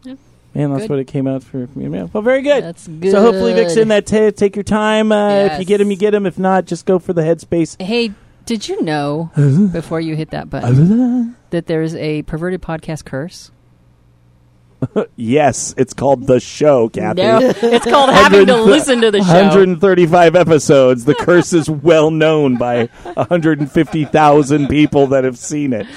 Yeah. 0.03 0.15
Man, 0.55 0.69
that's 0.71 0.83
Good. 0.83 0.89
what 0.91 0.99
it 0.99 1.07
came 1.07 1.25
out 1.27 1.41
for 1.43 1.67
me. 1.75 1.87
man. 1.87 2.11
Well, 2.13 2.21
very 2.21 2.43
good. 2.43 2.63
That's 2.63 2.83
So 2.83 3.21
hopefully, 3.21 3.53
good. 3.53 3.67
Vixen, 3.69 3.87
that 3.87 4.05
t- 4.05 4.29
take 4.31 4.55
your 4.55 4.61
time. 4.63 5.11
Uh, 5.11 5.45
If 5.45 5.59
you 5.59 5.65
get 5.65 5.79
them, 5.79 5.89
you 5.89 5.97
get 5.97 6.11
them. 6.11 6.27
If 6.27 6.37
not, 6.37 6.65
just 6.65 6.85
go 6.85 6.99
for 6.99 7.11
the 7.11 7.23
headspace. 7.23 7.81
Hey, 7.81 8.11
did 8.45 8.67
you 8.69 8.83
know 8.83 9.31
before 9.73 9.99
you 9.99 10.15
hit 10.15 10.29
that 10.29 10.49
button 10.51 11.35
that 11.49 11.65
there's 11.65 11.95
a 11.95 12.21
perverted 12.23 12.61
podcast 12.61 13.03
curse? 13.05 13.49
yes, 15.15 15.73
it's 15.77 15.93
called 15.93 16.27
the 16.27 16.39
show, 16.39 16.89
Kathy. 16.89 17.21
No, 17.23 17.39
it's 17.41 17.85
called 17.85 18.09
having 18.13 18.45
to 18.47 18.57
listen 18.61 19.01
to 19.01 19.11
the 19.11 19.19
show. 19.23 19.33
135 19.33 20.35
episodes. 20.35 21.05
The 21.05 21.15
curse 21.15 21.53
is 21.53 21.69
well 21.69 22.11
known 22.11 22.57
by 22.57 22.87
150,000 23.15 24.67
people 24.67 25.07
that 25.07 25.23
have 25.23 25.37
seen 25.37 25.73
it. 25.73 25.87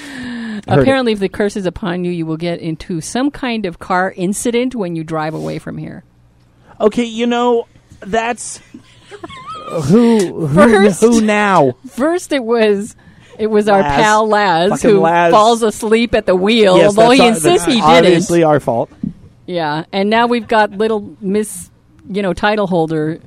Heard 0.67 0.79
it. 0.79 0.81
Apparently, 0.81 1.11
if 1.13 1.19
the 1.19 1.29
curse 1.29 1.55
is 1.55 1.65
upon 1.65 2.03
you, 2.05 2.11
you 2.11 2.25
will 2.25 2.37
get 2.37 2.59
into 2.59 3.01
some 3.01 3.31
kind 3.31 3.65
of 3.65 3.79
car 3.79 4.13
incident 4.15 4.75
when 4.75 4.95
you 4.95 5.03
drive 5.03 5.33
away 5.33 5.59
from 5.59 5.77
here. 5.77 6.03
Okay, 6.79 7.03
you 7.05 7.25
know 7.27 7.67
that's 7.99 8.59
uh, 9.69 9.81
who 9.81 10.47
who, 10.47 10.53
First- 10.53 11.01
who 11.01 11.21
now? 11.21 11.73
First, 11.89 12.31
it 12.31 12.43
was 12.43 12.95
it 13.39 13.47
was 13.47 13.67
our 13.67 13.81
pal 13.83 14.27
Laz 14.27 14.69
Fucking 14.71 14.89
who 14.89 14.99
Laz. 15.01 15.31
falls 15.31 15.61
asleep 15.63 16.15
at 16.15 16.25
the 16.25 16.35
wheel, 16.35 16.77
Yes, 16.77 16.87
although 16.97 17.11
he 17.11 17.25
insists 17.25 17.65
he 17.67 17.81
Obviously, 17.81 18.39
didn't. 18.39 18.49
our 18.49 18.59
fault. 18.59 18.89
Yeah, 19.45 19.85
and 19.93 20.09
now 20.09 20.27
we've 20.27 20.47
got 20.47 20.71
little 20.71 21.15
Miss, 21.21 21.69
you 22.09 22.21
know, 22.21 22.33
title 22.33 22.67
holder 22.67 23.19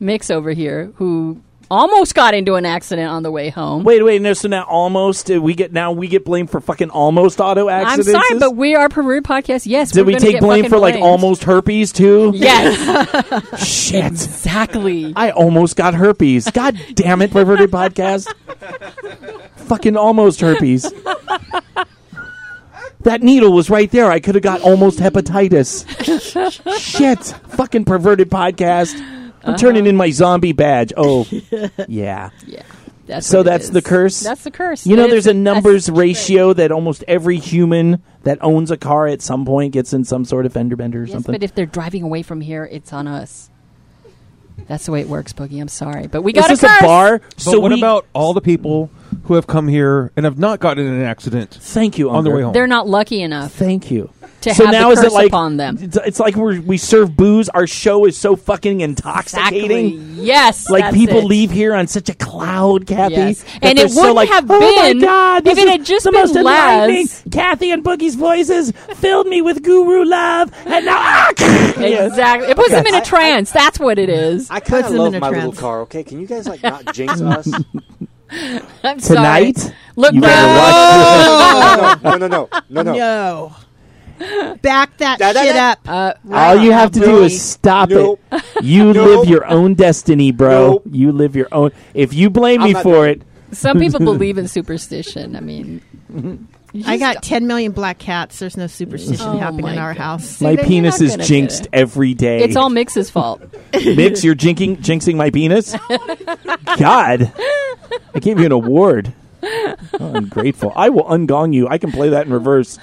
Mix 0.00 0.30
over 0.30 0.52
here 0.52 0.92
who 0.96 1.40
almost 1.72 2.14
got 2.14 2.34
into 2.34 2.54
an 2.56 2.66
accident 2.66 3.08
on 3.08 3.22
the 3.22 3.30
way 3.30 3.48
home. 3.48 3.82
Wait, 3.82 4.02
wait, 4.02 4.20
no. 4.20 4.34
So 4.34 4.46
now 4.48 4.64
almost 4.64 5.30
uh, 5.30 5.40
we 5.40 5.54
get 5.54 5.72
now 5.72 5.90
we 5.92 6.06
get 6.06 6.24
blamed 6.24 6.50
for 6.50 6.60
fucking 6.60 6.90
almost 6.90 7.40
auto 7.40 7.68
I'm 7.68 7.86
accidents. 7.86 8.10
sorry, 8.28 8.38
but 8.38 8.54
we 8.56 8.74
are 8.74 8.88
Perverted 8.90 9.24
Podcast. 9.24 9.66
Yes, 9.66 9.90
did 9.90 10.02
we're 10.02 10.06
we 10.08 10.12
gonna 10.12 10.20
take 10.24 10.32
get 10.32 10.42
blame 10.42 10.64
fucking 10.64 10.70
for 10.70 10.78
like 10.78 10.94
blamed. 10.94 11.06
almost 11.06 11.44
herpes 11.44 11.92
too? 11.92 12.32
Yes, 12.34 13.58
Shit. 13.66 14.04
exactly. 14.04 15.12
I 15.16 15.30
almost 15.30 15.76
got 15.76 15.94
herpes. 15.94 16.50
God 16.50 16.78
damn 16.94 17.22
it, 17.22 17.30
perverted 17.30 17.70
podcast. 17.70 18.32
Fucking 19.56 19.96
almost 19.96 20.40
herpes. 20.40 20.92
That 23.00 23.20
needle 23.22 23.52
was 23.52 23.68
right 23.68 23.90
there. 23.90 24.10
I 24.12 24.20
could 24.20 24.36
have 24.36 24.44
got 24.44 24.60
almost 24.60 25.00
hepatitis. 25.00 25.84
Shit. 26.78 27.18
Fucking 27.56 27.84
perverted 27.84 28.30
podcast. 28.30 28.94
I'm 29.44 29.50
uh-huh. 29.50 29.58
turning 29.58 29.86
in 29.86 29.96
my 29.96 30.10
zombie 30.10 30.52
badge. 30.52 30.92
Oh, 30.96 31.26
yeah. 31.88 32.30
Yeah. 32.46 32.62
That's 33.06 33.26
So 33.26 33.42
that's 33.42 33.70
the 33.70 33.82
curse? 33.82 34.20
That's 34.20 34.44
the 34.44 34.50
curse. 34.50 34.86
You 34.86 34.96
know, 34.96 35.08
there's 35.08 35.26
a 35.26 35.34
numbers 35.34 35.90
ratio 35.90 36.52
that 36.52 36.70
almost 36.70 37.02
every 37.08 37.38
human 37.38 38.02
that 38.22 38.38
owns 38.40 38.70
a 38.70 38.76
car 38.76 39.08
at 39.08 39.20
some 39.20 39.44
point 39.44 39.72
gets 39.72 39.92
in 39.92 40.04
some 40.04 40.24
sort 40.24 40.46
of 40.46 40.52
fender 40.52 40.76
bender 40.76 41.00
or 41.00 41.04
Yes, 41.04 41.12
something. 41.12 41.32
but 41.32 41.42
if 41.42 41.54
they're 41.54 41.66
driving 41.66 42.04
away 42.04 42.22
from 42.22 42.40
here, 42.40 42.64
it's 42.64 42.92
on 42.92 43.08
us. 43.08 43.50
That's 44.68 44.86
the 44.86 44.92
way 44.92 45.00
it 45.00 45.08
works, 45.08 45.32
Boogie. 45.32 45.60
I'm 45.60 45.68
sorry, 45.68 46.06
but 46.06 46.22
we 46.22 46.32
Is 46.32 46.40
got 46.40 46.48
this 46.48 46.62
a 46.62 46.68
curse. 46.68 46.80
a 46.80 46.84
bar? 46.84 47.18
But 47.18 47.40
so 47.40 47.58
what 47.58 47.72
we, 47.72 47.78
about 47.78 48.06
all 48.12 48.34
the 48.34 48.40
people 48.40 48.90
who 49.24 49.34
have 49.34 49.46
come 49.46 49.66
here 49.66 50.12
and 50.16 50.24
have 50.24 50.38
not 50.38 50.60
gotten 50.60 50.86
in 50.86 50.92
an 50.92 51.02
accident 51.02 51.50
Thank 51.60 51.98
you, 51.98 52.10
on 52.10 52.22
their 52.24 52.34
way 52.34 52.42
home. 52.42 52.52
They're 52.52 52.66
not 52.66 52.88
lucky 52.88 53.22
enough 53.22 53.52
Thank 53.52 53.90
you. 53.90 54.10
To 54.42 54.54
so 54.54 54.64
have 54.64 54.72
now 54.72 54.88
the 54.88 55.00
is 55.00 55.04
it 55.04 55.12
like 55.12 55.28
upon 55.28 55.56
them. 55.56 55.78
It's, 55.80 55.96
it's 55.96 56.20
like 56.20 56.36
we 56.36 56.58
we 56.58 56.76
serve 56.76 57.16
booze. 57.16 57.48
Our 57.48 57.66
show 57.66 58.04
is 58.06 58.16
so 58.16 58.36
fucking 58.36 58.80
intoxicating. 58.80 59.94
Exactly. 59.94 60.24
Yes. 60.24 60.70
Like 60.70 60.84
that's 60.84 60.96
people 60.96 61.18
it. 61.18 61.24
leave 61.24 61.50
here 61.50 61.74
on 61.74 61.86
such 61.86 62.08
a 62.08 62.14
cloud, 62.14 62.86
Kathy. 62.86 63.14
Yes. 63.14 63.44
And 63.60 63.78
it 63.78 63.90
wouldn't 63.90 64.14
like, 64.14 64.28
have 64.28 64.50
oh 64.50 64.58
been 64.60 64.98
my 64.98 65.06
God, 65.06 65.46
if 65.46 65.56
this 65.56 65.58
it 65.58 65.64
is 65.66 65.70
had 65.70 65.84
just 65.84 66.04
the 66.04 66.12
been 66.12 66.20
most. 66.20 66.34
Laz. 66.34 67.24
Kathy 67.30 67.70
and 67.70 67.84
Boogie's 67.84 68.14
voices 68.14 68.72
filled 68.96 69.26
me 69.26 69.42
with 69.42 69.62
guru 69.62 70.04
love, 70.04 70.52
and 70.66 70.84
now 70.86 70.96
ah! 70.96 71.32
Exactly. 71.76 72.48
It 72.50 72.56
puts 72.56 72.70
them 72.70 72.86
in 72.86 72.94
a 72.94 73.04
trance. 73.04 73.50
That's 73.50 73.78
what 73.78 73.98
it 73.98 74.08
is. 74.08 74.50
I 74.50 74.60
kind 74.60 74.84
of 74.84 74.92
love 74.92 75.08
in 75.08 75.14
a 75.16 75.20
my 75.20 75.30
little 75.30 75.52
car. 75.52 75.82
Okay, 75.82 76.04
can 76.04 76.20
you 76.20 76.26
guys 76.26 76.48
like 76.48 76.62
not 76.62 76.92
jinx 76.94 77.20
us? 77.20 77.48
I'm 78.82 78.98
sorry. 78.98 79.54
Look, 79.94 80.14
you 80.14 80.20
better 80.20 80.42
no. 80.42 80.58
watch. 81.82 82.02
no, 82.02 82.16
no, 82.16 82.26
no, 82.26 82.48
no, 82.70 82.82
no. 82.82 82.92
No. 82.94 83.56
Back 84.62 84.96
that 84.98 85.18
Da- 85.18 85.32
da- 85.32 85.42
shit 85.42 85.54
da- 85.54 85.70
up. 85.72 85.78
Uh, 85.86 86.12
All 86.32 86.56
you 86.56 86.72
have 86.72 86.92
to 86.92 87.00
do 87.00 87.22
is 87.24 87.40
stop 87.42 87.88
Nope. 87.90 88.20
it. 88.30 88.42
You 88.62 88.84
Nope. 88.92 89.06
live 89.20 89.28
your 89.28 89.46
own 89.46 89.74
destiny, 89.74 90.30
bro. 90.32 90.70
Nope. 90.72 90.82
You 90.90 91.12
live 91.12 91.34
your 91.36 91.48
own. 91.52 91.70
If 91.94 92.14
you 92.14 92.30
blame 92.30 92.60
I'm 92.60 92.66
me 92.68 92.72
not 92.74 92.82
for 92.82 93.06
doing 93.06 93.20
it, 93.50 93.56
some 93.56 93.78
people 93.78 94.00
believe 94.04 94.38
in 94.38 94.48
superstition. 94.48 95.34
I 95.36 95.40
mean, 95.40 95.80
you 96.72 96.84
I 96.86 96.96
just- 96.98 97.14
got 97.14 97.22
10 97.22 97.46
million 97.46 97.72
black 97.72 97.98
cats. 97.98 98.38
There's 98.38 98.56
no 98.56 98.66
superstition 98.66 99.26
Oh 99.26 99.36
happening 99.38 99.62
my 99.66 99.72
in 99.72 99.78
our 99.78 99.92
God. 99.94 100.00
house. 100.00 100.24
See, 100.24 100.44
my 100.44 100.50
then 100.56 100.58
you're 100.60 100.68
penis 100.68 101.00
not 101.00 101.04
is 101.06 101.10
gonna 101.12 101.22
get 101.22 101.26
jinxed 101.28 101.60
it. 101.62 101.68
every 101.72 102.14
day. 102.14 102.44
It's 102.44 102.56
all 102.56 102.70
Mix's 102.70 103.10
fault. 103.10 103.42
Mix, 103.74 104.22
you're 104.24 104.34
jinxing, 104.36 104.78
jinxing 104.78 105.16
my 105.16 105.30
penis. 105.30 105.74
God, 106.78 107.32
I 108.14 108.18
gave 108.20 108.38
you 108.38 108.46
an 108.46 108.52
award. 108.52 109.12
Oh, 109.42 110.12
ungrateful. 110.14 110.72
I 110.76 110.88
will 110.90 111.04
ungong 111.04 111.52
you. 111.54 111.68
I 111.68 111.78
can 111.78 111.90
play 111.92 112.10
that 112.10 112.26
in 112.26 112.32
reverse. 112.32 112.78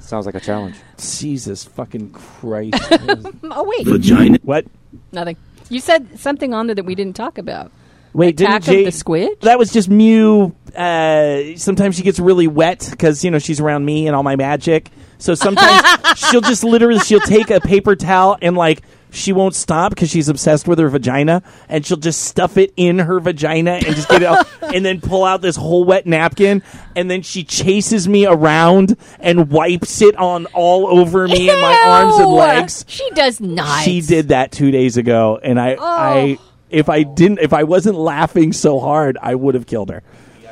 Sounds 0.00 0.26
like 0.26 0.34
a 0.34 0.40
challenge. 0.40 0.76
Jesus 0.98 1.64
fucking 1.64 2.10
Christ. 2.12 2.74
Oh 3.44 3.64
wait, 3.64 3.86
Vagina. 3.86 4.38
what? 4.42 4.66
nothing. 5.12 5.36
You 5.68 5.80
said 5.80 6.18
something 6.18 6.52
on 6.54 6.66
there 6.66 6.74
that 6.74 6.84
we 6.84 6.94
didn't 6.94 7.16
talk 7.16 7.38
about. 7.38 7.70
Wait, 8.12 8.38
Attack 8.40 8.62
didn't 8.62 8.74
Jay? 8.74 8.80
of 8.80 8.84
the 8.86 8.92
Squid. 8.92 9.40
That 9.40 9.58
was 9.58 9.72
just 9.72 9.88
Mew. 9.88 10.54
Uh, 10.76 11.56
sometimes 11.56 11.96
she 11.96 12.02
gets 12.02 12.18
really 12.18 12.46
wet 12.46 12.86
because 12.90 13.24
you 13.24 13.30
know 13.30 13.38
she's 13.38 13.60
around 13.60 13.84
me 13.86 14.06
and 14.06 14.14
all 14.14 14.22
my 14.22 14.36
magic. 14.36 14.90
So 15.18 15.34
sometimes 15.34 15.82
she'll 16.18 16.40
just 16.42 16.62
literally 16.64 17.00
she'll 17.00 17.20
take 17.20 17.50
a 17.50 17.60
paper 17.60 17.96
towel 17.96 18.36
and 18.42 18.56
like 18.56 18.82
she 19.12 19.32
won't 19.32 19.54
stop 19.54 19.90
because 19.94 20.10
she's 20.10 20.28
obsessed 20.28 20.66
with 20.66 20.78
her 20.78 20.88
vagina 20.88 21.42
and 21.68 21.84
she'll 21.86 21.96
just 21.98 22.22
stuff 22.22 22.56
it 22.56 22.72
in 22.76 22.98
her 22.98 23.20
vagina 23.20 23.72
and 23.72 23.84
just 23.94 24.08
get 24.08 24.22
it 24.22 24.26
out 24.26 24.46
and 24.74 24.84
then 24.84 25.00
pull 25.00 25.22
out 25.24 25.42
this 25.42 25.54
whole 25.54 25.84
wet 25.84 26.06
napkin 26.06 26.62
and 26.96 27.10
then 27.10 27.20
she 27.22 27.44
chases 27.44 28.08
me 28.08 28.26
around 28.26 28.96
and 29.20 29.50
wipes 29.50 30.00
it 30.02 30.16
on 30.16 30.46
all 30.46 30.86
over 30.98 31.28
me 31.28 31.50
and 31.50 31.60
my 31.60 31.82
arms 31.86 32.16
and 32.16 32.30
legs. 32.30 32.84
She 32.88 33.08
does 33.10 33.40
not. 33.40 33.82
She 33.84 34.00
did 34.00 34.28
that 34.28 34.50
two 34.50 34.70
days 34.70 34.96
ago, 34.96 35.38
and 35.42 35.60
I, 35.60 35.76
I, 35.78 36.38
if 36.70 36.88
I 36.88 37.02
didn't, 37.02 37.40
if 37.40 37.52
I 37.52 37.64
wasn't 37.64 37.96
laughing 37.96 38.52
so 38.52 38.80
hard, 38.80 39.18
I 39.20 39.34
would 39.34 39.54
have 39.54 39.66
killed 39.66 39.90
her. 39.90 40.02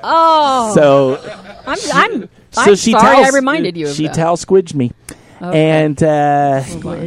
Oh, 0.02 0.74
So, 0.74 1.18
I'm. 1.66 1.78
I'm, 1.92 2.28
so 2.52 2.60
I'm 2.62 2.74
she 2.76 2.92
sorry. 2.92 3.16
towel, 3.16 3.24
I 3.24 3.28
reminded 3.30 3.76
you 3.76 3.88
of 3.88 3.94
She 3.94 4.06
that. 4.06 4.14
towel 4.14 4.36
squidged 4.36 4.74
me, 4.74 4.92
and 5.40 6.02
uh, 6.02 6.62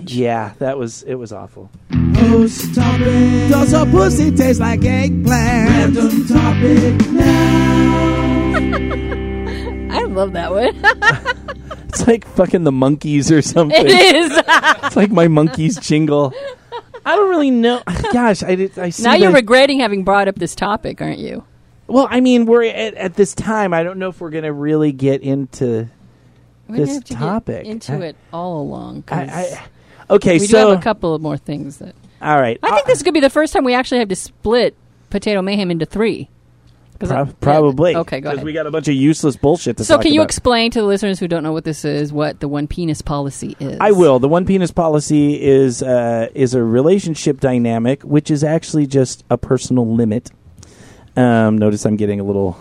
yeah, 0.06 0.54
that 0.60 0.78
was 0.78 1.04
it 1.04 1.16
was 1.16 1.32
awful. 1.32 1.70
Post 2.16 2.76
topic. 2.76 3.50
Does 3.50 3.72
her 3.72 3.86
pussy 3.86 4.32
taste 4.32 4.60
like 4.60 4.84
eggplant? 4.84 5.70
Random 5.96 6.26
topic 6.28 7.12
now. 7.12 7.94
I 10.00 10.04
love 10.06 10.34
that 10.34 10.52
one. 10.52 10.84
It's 11.94 12.08
like 12.08 12.26
fucking 12.26 12.64
the 12.64 12.72
monkeys 12.72 13.32
or 13.32 13.44
something. 13.44 13.86
it 13.86 14.16
is. 14.16 14.32
It's 14.84 14.96
like 14.96 15.12
my 15.12 15.28
monkeys 15.28 15.78
jingle. 15.78 16.34
I 17.06 17.16
don't 17.16 17.30
really 17.30 17.52
know. 17.52 17.84
Gosh, 18.12 18.42
I 18.42 18.56
did. 18.56 18.80
I 18.80 18.90
see 18.90 19.04
now 19.04 19.14
you're 19.14 19.30
the- 19.30 19.36
regretting 19.36 19.80
having 19.80 20.04
brought 20.04 20.28
up 20.28 20.34
this 20.34 20.56
topic, 20.56 21.04
aren't 21.04 21.20
you? 21.20 21.44
well. 21.86 22.08
I 22.10 22.20
mean, 22.20 22.48
we're 22.48 22.64
at, 22.64 22.96
at 22.96 23.14
this 23.14 23.36
time. 23.36 23.76
I 23.76 23.84
don't 23.84 24.00
know 24.00 24.10
if 24.10 24.20
we're 24.22 24.32
gonna 24.32 24.52
really 24.52 24.92
get 24.92 25.22
into. 25.22 25.88
We're 26.68 26.78
This 26.78 26.94
have 26.94 27.04
to 27.06 27.14
get 27.14 27.20
topic. 27.20 27.66
into 27.66 27.94
I- 27.94 27.98
it 28.08 28.16
all 28.32 28.62
along. 28.62 29.04
I, 29.10 29.22
I, 29.24 29.66
okay, 30.16 30.34
we 30.34 30.40
do 30.40 30.46
so 30.48 30.70
have 30.70 30.80
a 30.80 30.82
couple 30.82 31.14
of 31.14 31.22
more 31.22 31.38
things 31.38 31.78
that 31.78 31.94
all 32.22 32.40
right. 32.40 32.58
I 32.64 32.72
think 32.72 32.88
this 32.88 33.04
could 33.04 33.14
be 33.14 33.20
the 33.20 33.30
first 33.30 33.52
time 33.54 33.64
we 33.66 33.74
actually 33.74 34.00
have 34.00 34.10
to 34.10 34.16
split 34.16 34.76
Potato 35.10 35.42
Mayhem 35.42 35.70
into 35.72 35.86
three. 35.86 36.30
'Cause 37.00 37.12
I- 37.12 37.16
Pro- 37.16 37.26
yeah. 37.26 37.32
probably. 37.42 37.96
Okay, 37.98 38.22
go 38.22 38.30
'Cause 38.30 38.34
ahead. 38.34 38.36
Because 38.38 38.46
we 38.46 38.54
got 38.54 38.66
a 38.68 38.72
bunch 38.72 38.88
of 38.88 38.94
useless 38.94 39.36
bullshit 39.36 39.76
to 39.78 39.84
so, 39.84 39.96
talk 39.96 40.04
can 40.04 40.14
you 40.14 40.22
about. 40.22 40.26
explain 40.30 40.72
to 40.72 40.80
the 40.80 40.86
listeners 40.88 41.20
who 41.20 41.28
don't 41.28 41.44
know 41.44 41.52
what 41.52 41.66
this 41.66 41.84
is 41.84 42.14
what 42.14 42.40
the 42.40 42.48
one 42.48 42.66
penis 42.66 43.02
policy 43.02 43.58
is? 43.60 43.78
I 43.82 43.92
will. 43.92 44.20
The 44.20 44.30
one 44.30 44.46
penis 44.46 44.72
policy 44.72 45.42
is 45.42 45.84
uh, 45.84 46.30
is 46.34 46.54
a 46.54 46.64
relationship 46.64 47.42
dynamic, 47.42 48.04
which 48.04 48.32
is 48.32 48.42
actually 48.44 48.88
just 48.88 49.26
a 49.30 49.38
personal 49.38 49.86
limit. 49.94 50.32
Um, 51.16 51.60
notice 51.60 51.86
I'm 51.86 51.96
getting 51.96 52.20
a 52.20 52.24
little 52.24 52.58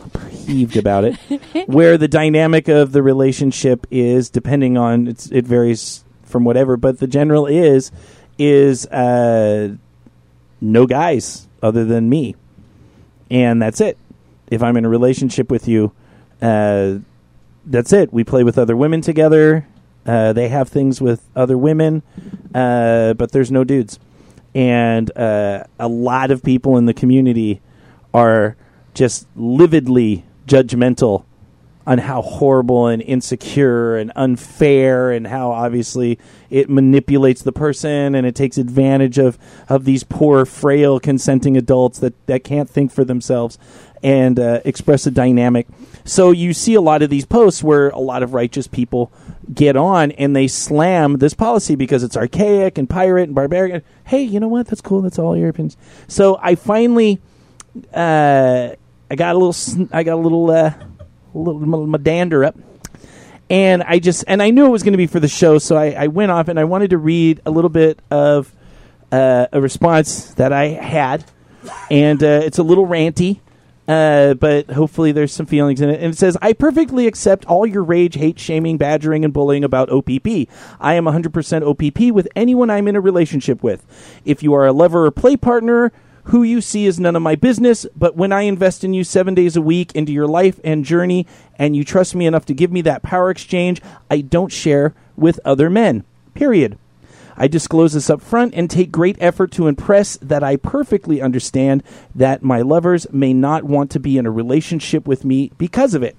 peeved 0.47 0.77
about 0.77 1.05
it. 1.05 1.17
where 1.69 1.97
the 1.97 2.09
dynamic 2.09 2.69
of 2.69 2.93
the 2.93 3.03
relationship 3.03 3.87
is 3.91 4.31
depending 4.31 4.77
on 4.77 5.09
it's, 5.09 5.31
it 5.31 5.47
varies 5.47 6.05
from 6.25 6.45
whatever, 6.45 6.77
but 6.77 6.99
the 6.99 7.07
general 7.07 7.47
is 7.47 7.91
is 8.39 8.87
uh, 8.87 9.75
no 10.61 10.87
guys 10.87 11.49
other 11.63 11.85
than 11.85 12.09
me, 12.09 12.35
and 13.31 13.61
that's 13.61 13.81
it. 13.81 13.97
If 14.51 14.63
I'm 14.63 14.77
in 14.77 14.85
a 14.85 14.89
relationship 14.89 15.51
with 15.51 15.69
you, 15.69 15.93
uh, 16.41 16.97
that's 17.65 17.93
it. 17.93 18.13
We 18.13 18.25
play 18.25 18.45
with 18.45 18.59
other 18.59 18.77
women 18.77 19.01
together. 19.01 19.67
Uh, 20.05 20.33
they 20.33 20.49
have 20.49 20.69
things 20.69 21.01
with 21.01 21.29
other 21.37 21.57
women, 21.57 22.03
uh, 22.55 23.15
but 23.15 23.33
there's 23.33 23.53
no 23.53 23.65
dudes. 23.65 23.99
And 24.55 25.17
uh, 25.17 25.65
a 25.79 25.89
lot 25.89 26.31
of 26.31 26.43
people 26.43 26.77
in 26.77 26.87
the 26.87 26.93
community 26.93 27.63
are 28.13 28.57
just 28.95 29.27
lividly 29.37 30.25
judgmental 30.47 31.25
on 31.87 31.99
how 31.99 32.23
horrible 32.23 32.87
and 32.87 33.03
insecure 33.03 33.97
and 33.97 34.13
unfair 34.15 35.11
and 35.11 35.27
how 35.27 35.51
obviously 35.51 36.19
it 36.49 36.71
manipulates 36.71 37.43
the 37.43 37.53
person 37.53 38.15
and 38.15 38.27
it 38.27 38.35
takes 38.35 38.57
advantage 38.57 39.19
of, 39.19 39.37
of 39.69 39.85
these 39.85 40.05
poor 40.05 40.45
frail 40.45 41.01
consenting 41.01 41.57
adults 41.57 41.99
that, 41.99 42.15
that 42.27 42.45
can't 42.45 42.71
think 42.71 42.93
for 42.93 43.05
themselves 43.05 43.59
and 44.03 44.39
uh, 44.39 44.61
express 44.65 45.07
a 45.07 45.11
dynamic. 45.11 45.67
So 46.05 46.31
you 46.31 46.53
see 46.53 46.75
a 46.75 46.81
lot 46.81 47.03
of 47.03 47.11
these 47.11 47.25
posts 47.25 47.63
where 47.63 47.89
a 47.91 47.99
lot 47.99 48.23
of 48.23 48.35
righteous 48.35 48.67
people 48.67 49.13
get 49.53 49.77
on 49.77 50.13
and 50.13 50.37
they 50.37 50.47
slam 50.47 51.19
this 51.19 51.35
policy 51.35 51.75
because 51.75 52.03
it's 52.05 52.17
archaic 52.17 52.79
and 52.79 52.89
pirate 52.89 53.25
and 53.25 53.35
barbarian 53.35 53.83
hey 54.05 54.23
you 54.23 54.39
know 54.39 54.49
what? 54.49 54.67
That's 54.69 54.81
cool. 54.81 55.03
That's 55.03 55.19
all 55.19 55.37
your 55.37 55.49
opinions. 55.49 55.77
So 56.07 56.39
i 56.41 56.55
finally 56.55 57.21
uh, 57.93 58.71
I 59.11 59.15
got 59.15 59.35
a 59.35 59.39
little, 59.39 59.89
I 59.93 60.03
got 60.03 60.15
a 60.15 60.21
little, 60.21 60.51
uh, 60.51 60.73
little 61.35 61.63
m- 61.63 61.91
my 61.91 61.99
dander 61.99 62.45
up, 62.45 62.57
and 63.51 63.83
I 63.83 63.99
just, 63.99 64.25
and 64.27 64.43
I 64.43 64.51
knew 64.51 64.67
it 64.67 64.71
was 64.71 64.83
going 64.83 64.93
to 64.93 64.99
be 64.99 65.07
for 65.07 65.21
the 65.21 65.29
show, 65.29 65.59
so 65.59 65.77
I, 65.77 65.91
I 65.91 66.07
went 66.09 66.31
off 66.31 66.49
and 66.49 66.59
I 66.59 66.65
wanted 66.65 66.91
to 66.91 66.99
read 66.99 67.41
a 67.45 67.51
little 67.51 67.71
bit 67.71 68.01
of 68.11 68.53
uh, 69.11 69.47
a 69.53 69.61
response 69.61 70.35
that 70.35 70.53
I 70.53 70.69
had, 70.69 71.25
and 71.91 72.23
uh, 72.23 72.41
it's 72.45 72.59
a 72.59 72.63
little 72.63 72.87
ranty. 72.87 73.41
Uh, 73.89 74.35
but 74.35 74.71
hopefully 74.71 75.11
there's 75.11 75.33
some 75.33 75.45
feelings 75.45 75.81
in 75.81 75.91
it. 75.91 76.01
And 76.01 76.15
it 76.15 76.17
says, 76.17 76.37
I 76.41 76.53
perfectly 76.53 77.09
accept 77.09 77.45
all 77.47 77.67
your 77.67 77.83
rage, 77.83 78.15
hate, 78.15 78.39
shaming, 78.39 78.79
badgering, 78.79 79.25
and 79.25 79.35
bullying 79.35 79.65
about 79.65 79.91
OPP. 79.91 80.49
I 80.81 80.95
am 80.95 81.05
100% 81.05 81.63
OPP 81.67 82.15
with 82.15 82.29
anyone 82.37 82.71
I'm 82.71 82.87
in 82.87 82.95
a 82.95 83.01
relationship 83.01 83.63
with. 83.63 83.85
If 84.25 84.43
you 84.43 84.55
are 84.55 84.67
a 84.67 84.73
lover 84.73 85.05
or 85.07 85.11
play 85.11 85.37
partner, 85.37 85.93
who 86.25 86.43
you 86.43 86.61
see 86.61 86.87
is 86.87 87.01
none 87.01 87.17
of 87.17 87.23
my 87.23 87.35
business, 87.35 87.87
but 87.97 88.17
when 88.17 88.33
I 88.33 88.43
invest 88.43 88.85
in 88.85 88.95
you 88.95 89.05
seven 89.05 89.35
days 89.35 89.57
a 89.57 89.63
week 89.63 89.93
into 89.93 90.13
your 90.13 90.29
life 90.29 90.61
and 90.63 90.85
journey, 90.85 91.27
and 91.57 91.75
you 91.75 91.85
trust 91.85 92.15
me 92.15 92.27
enough 92.27 92.47
to 92.47 92.55
give 92.55 92.71
me 92.71 92.81
that 92.83 93.03
power 93.03 93.31
exchange, 93.31 93.81
I 94.11 94.21
don't 94.21 94.53
share 94.53 94.95
with 95.17 95.41
other 95.45 95.69
men. 95.69 96.05
Period. 96.35 96.79
I 97.37 97.49
disclose 97.49 97.95
this 97.95 98.11
up 98.11 98.21
front 98.21 98.55
and 98.55 98.71
take 98.71 98.93
great 98.93 99.17
effort 99.21 99.51
to 99.53 99.67
impress 99.67 100.17
that 100.19 100.43
I 100.43 100.57
perfectly 100.57 101.21
understand 101.21 101.83
that 102.15 102.43
my 102.43 102.61
lovers 102.61 103.07
may 103.11 103.33
not 103.33 103.65
want 103.65 103.91
to 103.93 104.01
be 104.01 104.19
in 104.19 104.27
a 104.27 104.31
relationship 104.31 105.07
with 105.07 105.25
me 105.25 105.51
because 105.59 105.95
of 105.95 106.03
it. 106.03 106.17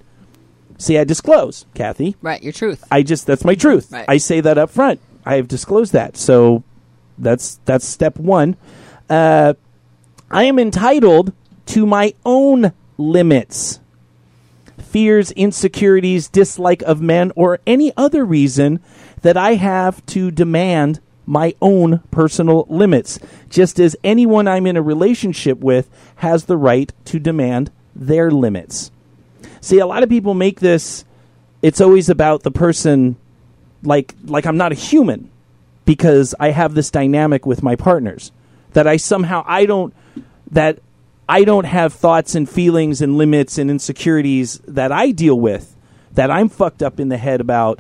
See, 0.78 0.98
I 0.98 1.04
disclose, 1.04 1.66
Kathy. 1.76 2.16
Right, 2.22 2.42
your 2.42 2.52
truth. 2.52 2.84
I 2.92 3.04
just 3.04 3.26
that's 3.28 3.46
my 3.46 3.56
truth. 3.56 3.92
Right. 3.92 4.06
I 4.08 4.18
say 4.18 4.42
that 4.42 4.58
up 4.58 4.70
front. 4.70 5.00
I 5.26 5.36
have 5.36 5.48
disclosed 5.48 5.94
that. 5.94 6.18
So 6.18 6.64
that's 7.18 7.60
that's 7.66 7.88
step 7.88 8.18
one. 8.18 8.58
Uh, 9.10 9.54
I 10.34 10.46
am 10.46 10.58
entitled 10.58 11.32
to 11.68 11.86
my 11.86 12.16
own 12.26 12.74
limits. 12.98 13.80
Fears, 14.80 15.30
insecurities, 15.32 16.28
dislike 16.28 16.82
of 16.82 17.02
men, 17.02 17.32
or 17.36 17.60
any 17.68 17.94
other 17.96 18.26
reason 18.26 18.80
that 19.22 19.38
I 19.38 19.54
have 19.54 20.04
to 20.08 20.32
demand 20.32 21.00
my 21.28 21.54
own 21.62 22.00
personal 22.10 22.66
limits, 22.68 23.20
just 23.50 23.80
as 23.80 23.96
anyone 24.04 24.48
I'm 24.48 24.66
in 24.66 24.76
a 24.76 24.82
relationship 24.82 25.60
with 25.60 25.88
has 26.18 26.46
the 26.46 26.58
right 26.58 26.92
to 27.06 27.20
demand 27.20 27.72
their 27.96 28.32
limits. 28.32 28.90
See, 29.62 29.78
a 29.78 29.86
lot 29.86 30.02
of 30.02 30.10
people 30.10 30.34
make 30.34 30.60
this 30.60 31.06
it's 31.62 31.80
always 31.80 32.10
about 32.10 32.44
the 32.44 32.52
person 32.52 33.16
like 33.84 34.16
like 34.26 34.46
I'm 34.46 34.58
not 34.58 34.72
a 34.72 34.76
human 34.76 35.30
because 35.86 36.34
I 36.40 36.50
have 36.50 36.74
this 36.74 36.90
dynamic 36.90 37.46
with 37.46 37.64
my 37.64 37.76
partners 37.76 38.32
that 38.74 38.88
I 38.88 38.98
somehow 38.98 39.44
I 39.48 39.66
don't 39.66 39.94
that 40.52 40.80
I 41.28 41.44
don't 41.44 41.66
have 41.66 41.94
thoughts 41.94 42.36
and 42.36 42.50
feelings 42.50 43.02
and 43.02 43.18
limits 43.18 43.58
and 43.58 43.70
insecurities 43.70 44.60
that 44.68 44.92
I 44.92 45.12
deal 45.12 45.40
with 45.40 45.76
that 46.12 46.30
I'm 46.30 46.50
fucked 46.50 46.84
up 46.84 47.00
in 47.00 47.10
the 47.10 47.18
head 47.18 47.42
about 47.42 47.80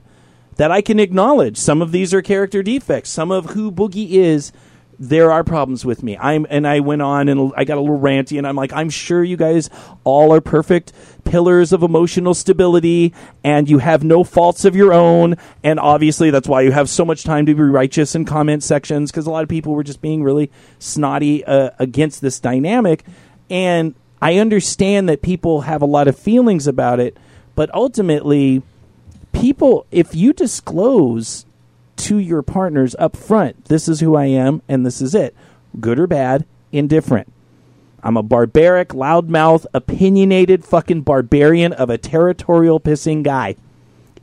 that 0.55 0.71
I 0.71 0.81
can 0.81 0.99
acknowledge. 0.99 1.57
Some 1.57 1.81
of 1.81 1.91
these 1.91 2.13
are 2.13 2.21
character 2.21 2.63
defects. 2.63 3.09
Some 3.09 3.31
of 3.31 3.47
who 3.47 3.71
Boogie 3.71 4.11
is, 4.11 4.51
there 4.99 5.31
are 5.31 5.43
problems 5.43 5.85
with 5.85 6.03
me. 6.03 6.17
I'm 6.17 6.45
and 6.49 6.67
I 6.67 6.79
went 6.79 7.01
on 7.01 7.29
and 7.29 7.51
I 7.55 7.63
got 7.63 7.77
a 7.77 7.81
little 7.81 7.99
ranty 7.99 8.37
and 8.37 8.47
I'm 8.47 8.55
like, 8.55 8.73
I'm 8.73 8.89
sure 8.89 9.23
you 9.23 9.37
guys 9.37 9.69
all 10.03 10.33
are 10.33 10.41
perfect 10.41 10.93
pillars 11.23 11.71
of 11.73 11.83
emotional 11.83 12.33
stability 12.33 13.13
and 13.43 13.69
you 13.69 13.79
have 13.79 14.03
no 14.03 14.23
faults 14.23 14.65
of 14.65 14.75
your 14.75 14.93
own 14.93 15.35
and 15.63 15.79
obviously 15.79 16.29
that's 16.29 16.47
why 16.47 16.61
you 16.61 16.71
have 16.71 16.89
so 16.89 17.05
much 17.05 17.23
time 17.23 17.45
to 17.45 17.55
be 17.55 17.61
righteous 17.61 18.13
in 18.13 18.25
comment 18.25 18.61
sections 18.61 19.11
because 19.11 19.25
a 19.25 19.31
lot 19.31 19.43
of 19.43 19.49
people 19.49 19.73
were 19.73 19.83
just 19.83 20.01
being 20.01 20.23
really 20.23 20.51
snotty 20.79 21.43
uh, 21.45 21.69
against 21.79 22.21
this 22.21 22.39
dynamic 22.39 23.03
and 23.49 23.95
I 24.21 24.37
understand 24.37 25.09
that 25.09 25.21
people 25.21 25.61
have 25.61 25.81
a 25.81 25.85
lot 25.85 26.07
of 26.07 26.17
feelings 26.17 26.65
about 26.65 27.01
it, 27.01 27.17
but 27.55 27.73
ultimately 27.73 28.63
people 29.33 29.85
if 29.91 30.15
you 30.15 30.31
disclose 30.31 31.45
to 32.03 32.17
your 32.17 32.41
partners 32.41 32.95
up 32.99 33.15
front. 33.15 33.65
This 33.65 33.87
is 33.87 33.99
who 33.99 34.15
I 34.15 34.25
am 34.25 34.61
and 34.67 34.85
this 34.85 35.01
is 35.01 35.15
it. 35.15 35.35
Good 35.79 35.99
or 35.99 36.07
bad 36.07 36.45
indifferent. 36.71 37.31
I'm 38.01 38.17
a 38.17 38.23
barbaric 38.23 38.89
loudmouth 38.89 39.65
opinionated 39.73 40.65
fucking 40.65 41.01
barbarian 41.01 41.71
of 41.73 41.89
a 41.89 41.97
territorial 41.97 42.79
pissing 42.79 43.23
guy. 43.23 43.55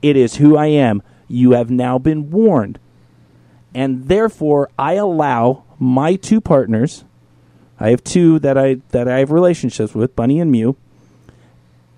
It 0.02 0.16
is 0.16 0.36
who 0.36 0.56
I 0.56 0.66
am. 0.66 1.02
You 1.28 1.52
have 1.52 1.70
now 1.70 1.98
been 1.98 2.30
warned. 2.30 2.78
And 3.74 4.08
therefore 4.08 4.70
I 4.78 4.94
allow 4.94 5.64
my 5.78 6.16
two 6.16 6.40
partners 6.40 7.04
I 7.82 7.90
have 7.90 8.04
two 8.04 8.38
that 8.40 8.58
I 8.58 8.80
that 8.90 9.08
I 9.08 9.20
have 9.20 9.30
relationships 9.30 9.94
with 9.94 10.14
Bunny 10.14 10.38
and 10.38 10.50
Mew 10.50 10.76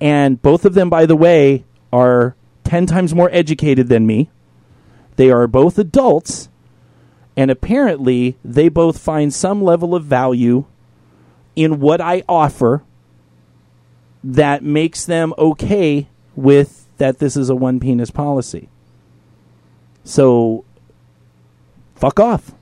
and 0.00 0.40
both 0.40 0.64
of 0.64 0.74
them 0.74 0.88
by 0.88 1.06
the 1.06 1.16
way 1.16 1.64
are 1.92 2.36
10 2.64 2.86
times 2.86 3.14
more 3.14 3.28
educated 3.32 3.88
than 3.88 4.06
me. 4.06 4.30
They 5.16 5.30
are 5.30 5.46
both 5.46 5.78
adults, 5.78 6.48
and 7.36 7.50
apparently 7.50 8.36
they 8.44 8.68
both 8.68 8.98
find 8.98 9.32
some 9.32 9.62
level 9.62 9.94
of 9.94 10.04
value 10.04 10.64
in 11.54 11.80
what 11.80 12.00
I 12.00 12.22
offer 12.28 12.82
that 14.24 14.62
makes 14.62 15.04
them 15.04 15.34
okay 15.36 16.08
with 16.34 16.86
that 16.98 17.18
this 17.18 17.36
is 17.36 17.50
a 17.50 17.56
one 17.56 17.80
penis 17.80 18.10
policy. 18.10 18.68
So, 20.04 20.64
fuck 21.94 22.18
off. 22.20 22.52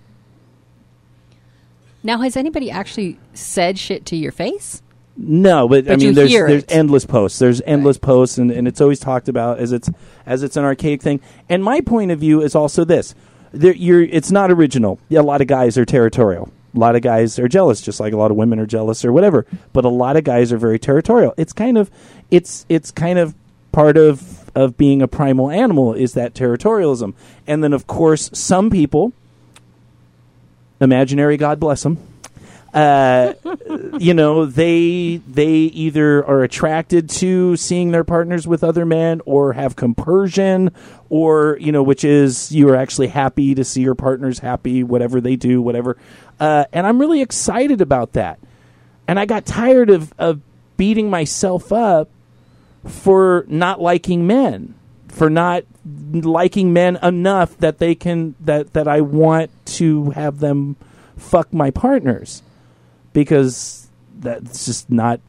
Now, 2.03 2.19
has 2.19 2.37
anybody 2.37 2.71
actually 2.71 3.19
said 3.35 3.79
shit 3.79 4.07
to 4.07 4.17
your 4.17 4.33
face? 4.33 4.83
No, 5.17 5.69
but, 5.69 5.85
I 5.87 5.97
But 5.97 6.01
you 6.01 6.09
mean, 6.09 6.15
there's 6.15 6.31
there's 6.31 6.63
it. 6.63 6.73
endless 6.73 7.05
posts. 7.05 7.39
There's 7.39 7.61
endless 7.63 7.99
posts, 7.99 8.39
and, 8.39 8.51
and 8.51 8.67
it's 8.67 8.81
always 8.81 9.01
talked 9.01 9.29
about 9.29 9.59
as 9.59 9.73
it's 9.73 9.91
as 10.25 10.43
it's 10.43 10.57
an 10.57 10.65
archaic 10.65 11.03
thing. 11.03 11.21
And 11.49 11.63
my 11.63 11.81
point 11.81 12.11
of 12.11 12.19
view 12.21 12.41
is 12.43 12.55
also 12.55 12.85
this: 12.85 13.15
there, 13.53 13.75
you're 13.75 14.03
it's 14.03 14.31
not 14.31 14.51
original. 14.51 14.99
A 15.11 15.21
lot 15.23 15.41
of 15.41 15.47
guys 15.47 15.77
are 15.77 15.85
territorial. 15.85 16.51
A 16.75 16.79
lot 16.79 16.95
of 16.97 17.03
guys 17.03 17.39
are 17.39 17.49
jealous, 17.49 17.81
just 17.81 17.99
like 18.01 18.13
a 18.13 18.17
lot 18.17 18.31
of 18.31 18.37
women 18.37 18.61
are 18.61 18.67
jealous 18.67 19.05
or 19.05 19.13
whatever. 19.13 19.45
But 19.73 19.85
a 19.85 19.89
lot 19.89 20.17
of 20.17 20.25
guys 20.25 20.53
are 20.53 20.59
very 20.59 20.79
territorial. 20.79 21.35
It's 21.37 21.53
kind 21.53 21.77
of 21.77 21.91
it's 22.31 22.65
it's 22.69 22.91
kind 22.91 23.19
of 23.19 23.35
part 23.73 23.97
of 23.97 24.51
of 24.55 24.77
being 24.77 25.03
a 25.03 25.09
primal 25.09 25.51
animal 25.51 25.93
is 25.93 26.15
that 26.15 26.33
territorialism. 26.33 27.15
And 27.47 27.63
then 27.63 27.73
of 27.73 27.87
course 27.87 28.31
some 28.33 28.71
people, 28.71 29.13
imaginary 30.81 31.37
God 31.37 31.61
bless 31.61 31.83
them, 31.83 31.99
uh, 32.73 33.35
you 33.99 34.15
know 34.15 34.47
they 34.47 35.17
they 35.29 35.53
either 35.53 36.25
are 36.25 36.43
attracted 36.43 37.09
to 37.09 37.57
seeing 37.57 37.91
their 37.91 38.05
partners 38.05 38.47
with 38.47 38.63
other 38.63 38.85
men 38.85 39.21
or 39.27 39.53
have 39.55 39.77
compersion 39.77 40.71
or 41.09 41.57
you 41.61 41.73
know 41.73 41.83
which 41.83 42.05
is 42.05 42.53
you 42.53 42.69
are 42.69 42.77
actually 42.77 43.09
happy 43.09 43.55
to 43.55 43.65
see 43.65 43.83
your 43.83 43.95
partners 43.95 44.39
happy 44.39 44.85
whatever 44.85 45.21
they 45.21 45.37
do 45.37 45.61
whatever. 45.61 45.97
Uh, 46.39 46.65
and 46.73 46.87
i'm 46.87 46.99
really 46.99 47.21
excited 47.21 47.81
about 47.81 48.13
that. 48.13 48.39
And 49.09 49.19
i 49.19 49.27
got 49.27 49.45
tired 49.45 49.91
of, 49.91 50.15
of 50.19 50.41
beating 50.77 51.11
myself 51.11 51.73
up 51.73 52.09
for 52.87 53.45
not 53.49 53.81
liking 53.81 54.27
men 54.27 54.75
for 55.09 55.29
not 55.29 55.65
liking 55.85 56.73
men 56.73 56.97
enough 57.03 57.57
that 57.59 57.79
they 57.79 57.95
can 57.95 58.35
that 58.41 58.73
that 58.75 58.87
I 58.87 59.01
want 59.01 59.51
to 59.67 60.11
have 60.11 60.41
them 60.41 60.77
fuck 61.17 61.53
my 61.53 61.71
partners 61.71 62.43
because 63.13 63.89
that's 64.19 64.67
just 64.67 64.91
not 64.91 65.21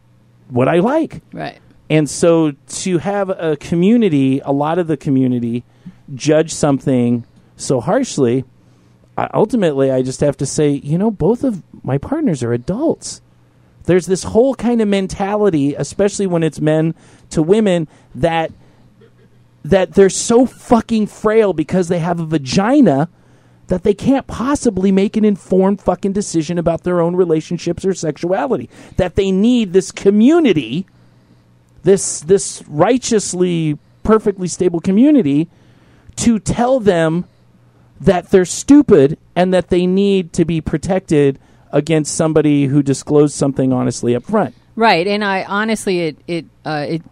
what 0.50 0.68
I 0.68 0.80
like. 0.80 1.22
Right. 1.34 1.60
And 1.90 2.10
so 2.10 2.52
to 2.52 2.98
have 3.00 3.30
a 3.30 3.58
community, 3.58 4.40
a 4.40 4.52
lot 4.52 4.80
of 4.80 4.88
the 4.88 4.98
community 4.98 5.64
judge 6.14 6.54
something 6.54 7.26
so 7.58 7.82
harshly, 7.82 8.46
I, 9.18 9.30
ultimately 9.34 9.92
I 9.92 10.02
just 10.02 10.22
have 10.22 10.38
to 10.38 10.46
say, 10.46 10.70
you 10.70 10.98
know, 10.98 11.12
both 11.12 11.44
of 11.44 11.62
my 11.84 11.98
partners 11.98 12.44
are 12.44 12.54
adults. 12.54 13.22
There's 13.86 14.06
this 14.06 14.24
whole 14.24 14.56
kind 14.56 14.82
of 14.82 14.88
mentality, 14.88 15.74
especially 15.76 16.28
when 16.28 16.44
it's 16.44 16.62
men 16.62 16.96
to 17.32 17.42
women, 17.42 17.88
that 18.16 18.52
that 19.64 19.94
they're 19.94 20.10
so 20.10 20.46
fucking 20.46 21.08
frail 21.08 21.54
because 21.54 21.88
they 21.88 22.00
have 22.00 22.20
a 22.20 22.26
vagina 22.26 23.10
that 23.68 23.84
they 23.84 23.94
can't 23.94 24.28
possibly 24.28 24.92
make 24.92 25.16
an 25.16 25.26
informed 25.26 25.82
fucking 25.82 26.14
decision 26.14 26.58
about 26.58 26.84
their 26.84 27.00
own 27.00 27.16
relationships 27.16 27.86
or 27.86 27.94
sexuality. 27.94 28.70
That 28.98 29.16
they 29.16 29.32
need 29.32 29.74
this 29.74 29.92
community, 29.92 30.86
this 31.84 32.20
this 32.20 32.64
righteously 32.68 33.78
perfectly 34.04 34.48
stable 34.48 34.80
community 34.80 35.48
to 36.18 36.40
tell 36.40 36.80
them 36.80 37.26
that 38.00 38.30
they're 38.32 38.46
stupid 38.46 39.18
and 39.36 39.54
that 39.54 39.70
they 39.70 39.86
need 39.86 40.34
to 40.34 40.44
be 40.44 40.60
protected 40.60 41.40
against 41.72 42.16
somebody 42.16 42.66
who 42.66 42.84
disclosed 42.84 43.34
something 43.34 43.72
honestly 43.72 44.16
up 44.16 44.24
front. 44.24 44.56
Right, 44.76 45.08
and 45.08 45.24
I 45.24 45.44
honestly, 45.44 46.02
it 46.02 46.18
it 46.28 46.46
uh, 46.66 46.86
it 46.90 47.04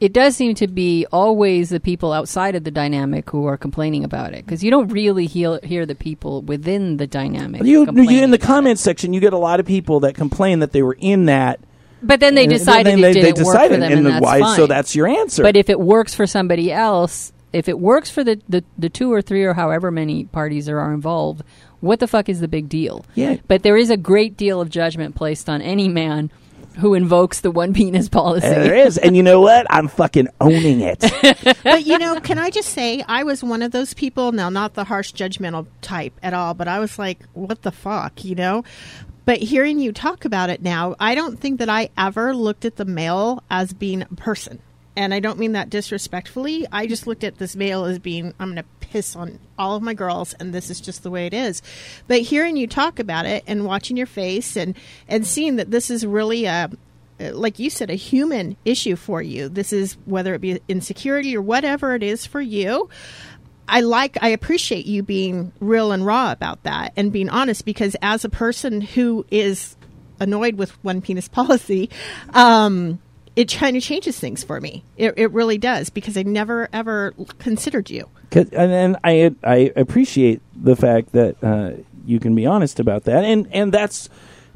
it 0.00 0.12
does 0.12 0.36
seem 0.36 0.54
to 0.56 0.66
be 0.66 1.06
always 1.12 1.70
the 1.70 1.80
people 1.80 2.12
outside 2.12 2.54
of 2.54 2.64
the 2.64 2.70
dynamic 2.70 3.30
who 3.30 3.46
are 3.46 3.56
complaining 3.56 4.04
about 4.04 4.34
it 4.34 4.44
because 4.44 4.64
you 4.64 4.70
don't 4.70 4.88
really 4.88 5.26
hear 5.26 5.60
hear 5.62 5.86
the 5.86 5.94
people 5.94 6.42
within 6.42 6.96
the 6.96 7.06
dynamic. 7.06 7.62
You, 7.62 7.86
you 7.90 8.22
in 8.22 8.30
the 8.30 8.38
comments 8.38 8.82
section, 8.82 9.12
you 9.12 9.20
get 9.20 9.32
a 9.32 9.38
lot 9.38 9.60
it. 9.60 9.66
people 9.66 10.00
that 10.00 10.14
complain 10.14 10.60
that 10.60 10.72
they 10.72 10.82
were 10.82 10.96
in 10.98 11.26
that. 11.26 11.60
But 12.02 12.20
then 12.20 12.34
they 12.34 12.46
decided 12.46 12.86
then 12.86 12.98
it 12.98 13.02
they, 13.02 13.12
didn't 13.14 13.22
they 13.22 13.42
work 13.42 13.46
for 13.46 13.52
decided, 13.52 13.82
them, 13.82 13.82
and, 13.84 13.94
and 13.94 14.06
the 14.06 14.10
that's 14.10 14.22
why? 14.22 14.56
So 14.56 14.66
that's 14.66 14.94
your 14.94 15.08
answer. 15.08 15.42
But 15.42 15.56
if 15.56 15.70
it 15.70 15.80
works 15.80 16.14
for 16.14 16.26
somebody 16.26 16.70
else, 16.70 17.32
if 17.54 17.68
it 17.68 17.78
works 17.78 18.10
for 18.10 18.22
the, 18.22 18.42
the, 18.48 18.62
the 18.76 18.90
two 18.90 19.10
or 19.10 19.22
three 19.22 19.44
or 19.44 19.54
however 19.54 19.90
many 19.90 20.24
parties 20.24 20.66
there 20.66 20.80
are 20.80 20.92
involved, 20.92 21.42
what 21.80 22.00
the 22.00 22.08
fuck 22.08 22.28
is 22.28 22.40
the 22.40 22.48
big 22.48 22.68
deal? 22.68 23.06
Yeah. 23.14 23.36
But 23.48 23.62
there 23.62 23.76
is 23.76 23.90
a 23.90 23.96
great 23.96 24.36
deal 24.36 24.60
of 24.60 24.68
judgment 24.68 25.14
placed 25.14 25.48
on 25.48 25.62
any 25.62 25.88
man 25.88 26.30
who 26.76 26.94
invokes 26.94 27.40
the 27.40 27.50
one 27.50 27.72
penis 27.74 28.08
policy. 28.08 28.46
there 28.46 28.74
is, 28.74 28.98
and 28.98 29.16
you 29.16 29.22
know 29.22 29.40
what? 29.40 29.66
I'm 29.70 29.88
fucking 29.88 30.28
owning 30.40 30.80
it. 30.80 31.00
but 31.62 31.86
you 31.86 31.98
know, 31.98 32.20
can 32.20 32.38
I 32.38 32.50
just 32.50 32.70
say 32.70 33.04
I 33.08 33.24
was 33.24 33.42
one 33.42 33.62
of 33.62 33.72
those 33.72 33.94
people. 33.94 34.32
Now, 34.32 34.48
not 34.48 34.74
the 34.74 34.84
harsh, 34.84 35.12
judgmental 35.12 35.66
type 35.80 36.12
at 36.22 36.34
all, 36.34 36.54
but 36.54 36.68
I 36.68 36.78
was 36.78 36.98
like, 36.98 37.20
"What 37.32 37.62
the 37.62 37.72
fuck," 37.72 38.24
you 38.24 38.34
know. 38.34 38.64
But 39.24 39.38
hearing 39.38 39.78
you 39.78 39.92
talk 39.92 40.24
about 40.24 40.50
it 40.50 40.62
now, 40.62 40.96
I 41.00 41.14
don't 41.14 41.38
think 41.38 41.58
that 41.60 41.68
I 41.68 41.88
ever 41.96 42.34
looked 42.34 42.64
at 42.64 42.76
the 42.76 42.84
male 42.84 43.42
as 43.50 43.72
being 43.72 44.02
a 44.02 44.06
person. 44.06 44.60
And 44.96 45.12
I 45.12 45.20
don't 45.20 45.38
mean 45.38 45.52
that 45.52 45.70
disrespectfully. 45.70 46.66
I 46.70 46.86
just 46.86 47.06
looked 47.06 47.24
at 47.24 47.38
this 47.38 47.56
male 47.56 47.84
as 47.84 47.98
being, 47.98 48.32
I'm 48.38 48.52
going 48.52 48.62
to 48.62 48.68
piss 48.94 49.16
on 49.16 49.40
all 49.58 49.74
of 49.74 49.82
my 49.82 49.92
girls, 49.92 50.34
and 50.34 50.54
this 50.54 50.70
is 50.70 50.80
just 50.80 51.02
the 51.02 51.10
way 51.10 51.26
it 51.26 51.34
is. 51.34 51.62
But 52.06 52.20
hearing 52.20 52.56
you 52.56 52.68
talk 52.68 53.00
about 53.00 53.26
it 53.26 53.42
and 53.44 53.64
watching 53.64 53.96
your 53.96 54.06
face 54.06 54.56
and, 54.56 54.76
and 55.08 55.26
seeing 55.26 55.56
that 55.56 55.72
this 55.72 55.90
is 55.90 56.06
really 56.06 56.44
a, 56.44 56.70
like 57.18 57.58
you 57.58 57.70
said, 57.70 57.90
a 57.90 57.94
human 57.94 58.56
issue 58.64 58.94
for 58.94 59.20
you. 59.20 59.48
This 59.48 59.72
is 59.72 59.94
whether 60.04 60.32
it 60.32 60.40
be 60.40 60.60
insecurity 60.68 61.36
or 61.36 61.42
whatever 61.42 61.96
it 61.96 62.04
is 62.04 62.24
for 62.24 62.40
you. 62.40 62.88
I 63.66 63.80
like, 63.80 64.16
I 64.22 64.28
appreciate 64.28 64.86
you 64.86 65.02
being 65.02 65.50
real 65.58 65.90
and 65.90 66.06
raw 66.06 66.30
about 66.30 66.62
that 66.62 66.92
and 66.96 67.12
being 67.12 67.28
honest 67.28 67.64
because 67.64 67.96
as 68.00 68.24
a 68.24 68.28
person 68.28 68.80
who 68.80 69.26
is 69.28 69.74
annoyed 70.20 70.54
with 70.54 70.70
one 70.84 71.00
penis 71.00 71.26
policy, 71.40 71.90
um, 72.32 73.00
it 73.36 73.52
kind 73.52 73.76
of 73.76 73.82
changes 73.82 74.18
things 74.18 74.44
for 74.44 74.60
me. 74.60 74.84
It, 74.96 75.14
it 75.16 75.32
really 75.32 75.58
does 75.58 75.90
because 75.90 76.16
I 76.16 76.22
never 76.22 76.68
ever 76.72 77.14
considered 77.38 77.90
you. 77.90 78.08
and 78.32 78.50
then 78.52 78.96
I 79.02 79.34
I 79.42 79.72
appreciate 79.76 80.40
the 80.54 80.76
fact 80.76 81.12
that 81.12 81.42
uh, 81.42 81.82
you 82.06 82.20
can 82.20 82.34
be 82.34 82.46
honest 82.46 82.78
about 82.78 83.04
that, 83.04 83.24
and 83.24 83.48
and 83.52 83.72
that's 83.72 84.08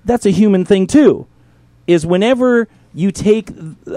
that's 0.04 0.26
a 0.26 0.30
human 0.30 0.64
thing 0.64 0.86
too. 0.86 1.26
Is 1.86 2.06
whenever 2.06 2.68
you 2.94 3.10
take 3.10 3.50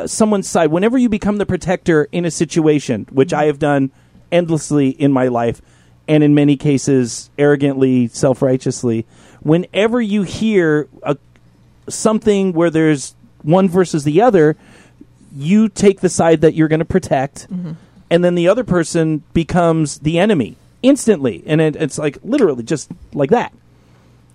someone's 0.06 0.50
side, 0.50 0.72
whenever 0.72 0.98
you 0.98 1.10
become 1.10 1.38
the 1.38 1.46
protector 1.46 2.08
in 2.12 2.26
a 2.26 2.32
situation, 2.32 3.08
which 3.12 3.34
I 3.34 3.46
have 3.46 3.60
done 3.60 3.92
endlessly 4.32 4.90
in 4.90 5.12
my 5.12 5.28
life, 5.28 5.62
and 6.08 6.24
in 6.24 6.34
many 6.34 6.58
cases 6.58 7.30
arrogantly, 7.38 8.08
self 8.08 8.42
righteously. 8.42 9.06
Whenever 9.42 10.02
you 10.02 10.24
hear 10.24 10.88
a, 11.04 11.18
something 11.90 12.54
where 12.54 12.70
there's 12.70 13.16
one 13.44 13.68
versus 13.68 14.04
the 14.04 14.22
other, 14.22 14.56
you 15.36 15.70
take 15.70 16.02
the 16.02 16.10
side 16.10 16.42
that 16.42 16.54
you're 16.54 16.68
going 16.68 16.80
to 16.80 16.86
protect, 16.86 17.52
mm-hmm. 17.52 17.74
and 18.10 18.24
then 18.24 18.36
the 18.36 18.48
other 18.48 18.64
person 18.64 19.24
becomes 19.34 20.00
the 20.00 20.20
enemy 20.20 20.58
instantly, 20.84 21.44
and 21.46 21.62
it, 21.62 21.76
it's 21.76 21.98
like 21.98 22.18
literally 22.24 22.64
just 22.64 22.92
like 23.14 23.30
that. 23.30 23.54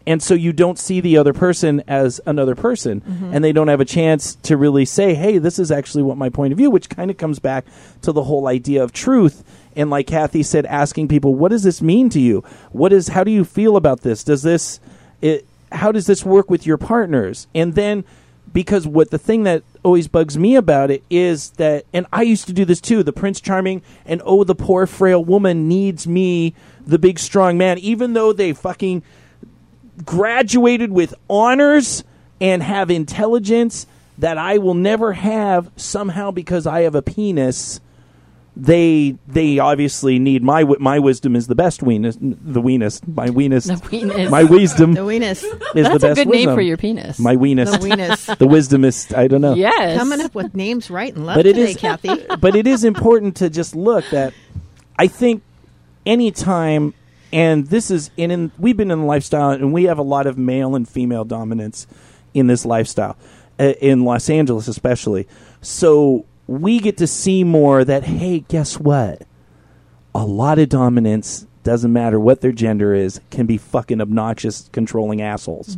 And 0.09 0.23
so 0.23 0.35
you 0.35 0.53
don't 0.53 0.79
see 0.79 1.01
the 1.01 1.17
other 1.17 1.33
person 1.33 1.83
as 1.89 2.21
another 2.27 2.55
person, 2.55 3.01
mm-hmm. 3.01 3.35
and 3.35 3.43
they 3.43 3.53
don't 3.53 3.67
have 3.67 3.81
a 3.81 3.85
chance 3.85 4.37
to 4.45 4.57
really 4.57 4.85
say, 4.85 5.15
"Hey, 5.15 5.39
this 5.39 5.59
is 5.59 5.73
actually 5.73 6.05
what 6.05 6.17
my 6.17 6.29
point 6.29 6.53
of 6.53 6.59
view," 6.59 6.71
which 6.71 6.89
kind 6.89 7.11
of 7.11 7.17
comes 7.17 7.41
back 7.41 7.65
to 8.03 8.13
the 8.13 8.23
whole 8.25 8.47
idea 8.47 8.85
of 8.85 8.93
truth. 8.93 9.43
And 9.75 9.91
like 9.91 10.07
Kathy 10.07 10.45
said, 10.45 10.65
asking 10.67 11.09
people, 11.09 11.35
"What 11.35 11.51
does 11.51 11.65
this 11.65 11.83
mean 11.83 12.09
to 12.11 12.21
you? 12.21 12.45
What 12.71 12.93
is? 12.93 13.09
How 13.09 13.25
do 13.25 13.33
you 13.33 13.45
feel 13.45 13.77
about 13.77 14.03
this? 14.03 14.23
Does 14.23 14.43
this? 14.43 14.79
It, 15.21 15.45
how 15.73 15.91
does 15.91 16.07
this 16.07 16.25
work 16.25 16.49
with 16.51 16.67
your 16.67 16.79
partners?" 16.79 17.49
And 17.53 17.75
then 17.75 18.05
because 18.57 18.87
what 18.87 19.11
the 19.11 19.19
thing 19.19 19.43
that 19.43 19.63
always 19.83 20.09
bugs 20.09 20.39
me 20.39 20.57
about 20.57 20.91
it 20.91 21.05
is 21.11 21.51
that 21.51 21.85
and 21.93 22.07
I 22.11 22.23
used 22.23 22.47
to 22.47 22.55
do 22.55 22.65
this 22.65 22.81
too 22.81 23.03
the 23.03 23.13
prince 23.13 23.39
charming 23.39 23.83
and 24.07 24.23
oh 24.25 24.45
the 24.45 24.55
poor 24.55 24.87
frail 24.87 25.23
woman 25.23 25.69
needs 25.69 26.07
me 26.09 26.55
the 26.87 26.99
big 26.99 27.19
strong 27.19 27.59
man. 27.59 27.77
Even 27.77 28.15
though 28.15 28.33
they 28.33 28.55
fucking 28.55 29.03
graduated 30.07 30.91
with 30.91 31.15
honors 31.29 32.03
and 32.41 32.63
have 32.63 32.91
intelligence 32.91 33.87
that 34.17 34.39
I 34.39 34.57
will 34.57 34.73
never 34.73 35.13
have 35.13 35.71
somehow 35.77 36.31
because 36.31 36.67
I 36.67 36.81
have 36.81 36.95
a 36.95 37.03
penis 37.03 37.79
they 38.59 39.15
they 39.29 39.59
obviously 39.59 40.19
need 40.19 40.43
my 40.43 40.65
my 40.81 40.99
wisdom 40.99 41.37
is 41.37 41.47
the 41.47 41.55
best 41.55 41.83
weenus 41.83 42.17
the 42.21 42.63
weenus 42.63 43.07
my 43.07 43.29
weenus 43.29 43.67
The 43.67 43.75
weenus. 43.95 44.31
my 44.31 44.45
wisdom 44.45 44.95
The 44.95 45.01
weenus, 45.03 45.45
is 45.45 45.51
That's 45.75 45.89
the 45.91 45.95
a 45.95 45.99
best 45.99 46.17
good 46.17 46.29
name 46.29 46.55
for 46.55 46.63
your 46.63 46.79
penis. 46.79 47.19
my 47.19 47.37
weenus 47.37 47.71
the 47.71 47.87
weenus. 47.87 48.39
the 48.39 48.47
wisdom 48.47 48.85
is 48.87 49.13
I 49.15 49.29
don't 49.29 49.43
know 49.43 49.53
yes. 49.55 49.99
Coming 49.99 50.23
up 50.23 50.35
with 50.35 50.55
names 50.55 50.91
right 50.91 51.15
and 51.15 51.27
left 51.27 51.37
but 51.39 51.45
it 51.47 51.55
today, 51.57 51.73
is 51.73 51.77
Kathy. 51.77 52.27
but 52.41 52.57
it 52.57 52.67
is 52.67 52.83
important 52.83 53.37
to 53.37 53.51
just 53.51 53.77
look 53.77 54.09
that 54.11 54.33
I 54.99 55.07
think 55.09 55.43
anytime 56.07 56.95
and 57.33 57.67
this 57.67 57.91
is 57.91 58.11
in, 58.17 58.31
in 58.31 58.53
we've 58.59 58.77
been 58.77 58.91
in 58.91 59.01
the 59.01 59.05
lifestyle 59.07 59.51
and 59.51 59.73
we 59.73 59.85
have 59.85 59.99
a 59.99 60.03
lot 60.03 60.27
of 60.27 60.39
male 60.39 60.75
and 60.75 60.89
female 60.89 61.25
dominance 61.25 61.87
in 62.33 62.47
this 62.47 62.65
lifestyle 62.65 63.17
uh, 63.61 63.65
in 63.83 64.05
Los 64.05 64.31
Angeles 64.31 64.67
especially 64.69 65.27
so 65.61 66.25
we 66.47 66.79
get 66.81 66.97
to 66.99 67.07
see 67.07 67.45
more 67.45 67.85
that 67.85 68.05
hey 68.05 68.41
guess 68.41 68.79
what? 68.79 69.23
A 70.15 70.25
lot 70.25 70.59
of 70.59 70.69
dominance 70.69 71.47
doesn't 71.63 71.93
matter 71.93 72.19
what 72.21 72.41
their 72.41 72.53
gender 72.53 72.95
is 72.95 73.21
can 73.31 73.45
be 73.47 73.59
fucking 73.59 74.01
obnoxious 74.01 74.69
controlling 74.73 75.21
assholes. 75.21 75.77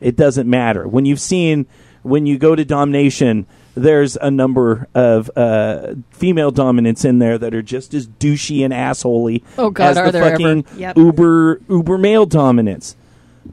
It 0.00 0.16
doesn't 0.16 0.48
matter. 0.48 0.86
When 0.86 1.06
you've 1.06 1.20
seen 1.20 1.66
when 2.02 2.26
you 2.26 2.38
go 2.38 2.54
to 2.54 2.64
domination 2.64 3.46
there's 3.76 4.14
a 4.16 4.30
number 4.30 4.86
of 4.94 5.28
uh, 5.36 5.94
female 6.10 6.52
dominants 6.52 7.04
in 7.04 7.18
there 7.18 7.36
that 7.38 7.52
are 7.54 7.62
just 7.62 7.92
as 7.92 8.06
douchey 8.06 8.64
and 8.64 8.72
assholey 8.72 9.42
Oh, 9.58 9.70
God, 9.70 9.96
as 9.96 10.12
the 10.12 10.20
fucking 10.20 10.66
Yep. 10.76 10.96
uber 10.96 11.60
uber 11.68 11.98
male 11.98 12.26
dominants. 12.26 12.94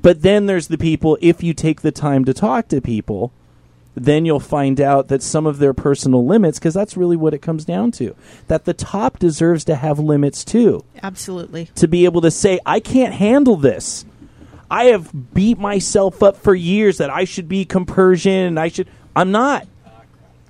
But 0.02 0.22
then 0.22 0.46
there's 0.46 0.68
the 0.68 0.78
people 0.78 1.18
if 1.22 1.42
you 1.42 1.54
take 1.56 1.82
the 1.82 1.92
time 1.92 2.26
to 2.26 2.34
talk 2.36 2.68
to 2.68 2.82
people 2.82 3.32
then 3.96 4.26
you'll 4.26 4.40
find 4.40 4.80
out 4.80 5.08
that 5.10 5.22
some 5.22 5.46
of 5.46 5.58
their 5.60 5.74
personal 5.74 6.26
limits 6.26 6.60
because 6.60 6.74
that's 6.74 6.96
really 6.96 7.18
what 7.18 7.34
it 7.34 7.40
comes 7.42 7.66
down 7.66 7.92
to 7.92 8.16
that 8.48 8.66
the 8.66 8.74
top 8.74 9.20
deserves 9.20 9.66
to 9.66 9.76
have 9.76 10.00
limits 10.00 10.46
too 10.46 10.84
Absolutely. 11.04 11.66
to 11.76 11.88
be 11.88 12.06
able 12.06 12.22
to 12.22 12.32
say, 12.32 12.60
I 12.66 12.80
can't 12.80 13.14
handle 13.14 13.58
this. 13.58 14.06
I 14.70 14.86
have 14.86 15.34
beat 15.34 15.60
myself 15.60 16.24
up 16.24 16.38
for 16.38 16.56
years 16.56 17.00
that 17.00 17.10
I 17.10 17.26
should 17.26 17.50
be 17.50 17.66
compersion 17.66 18.32
and 18.32 18.60
I 18.60 18.70
should. 18.70 18.88
I'm 19.14 19.32
not. 19.32 19.68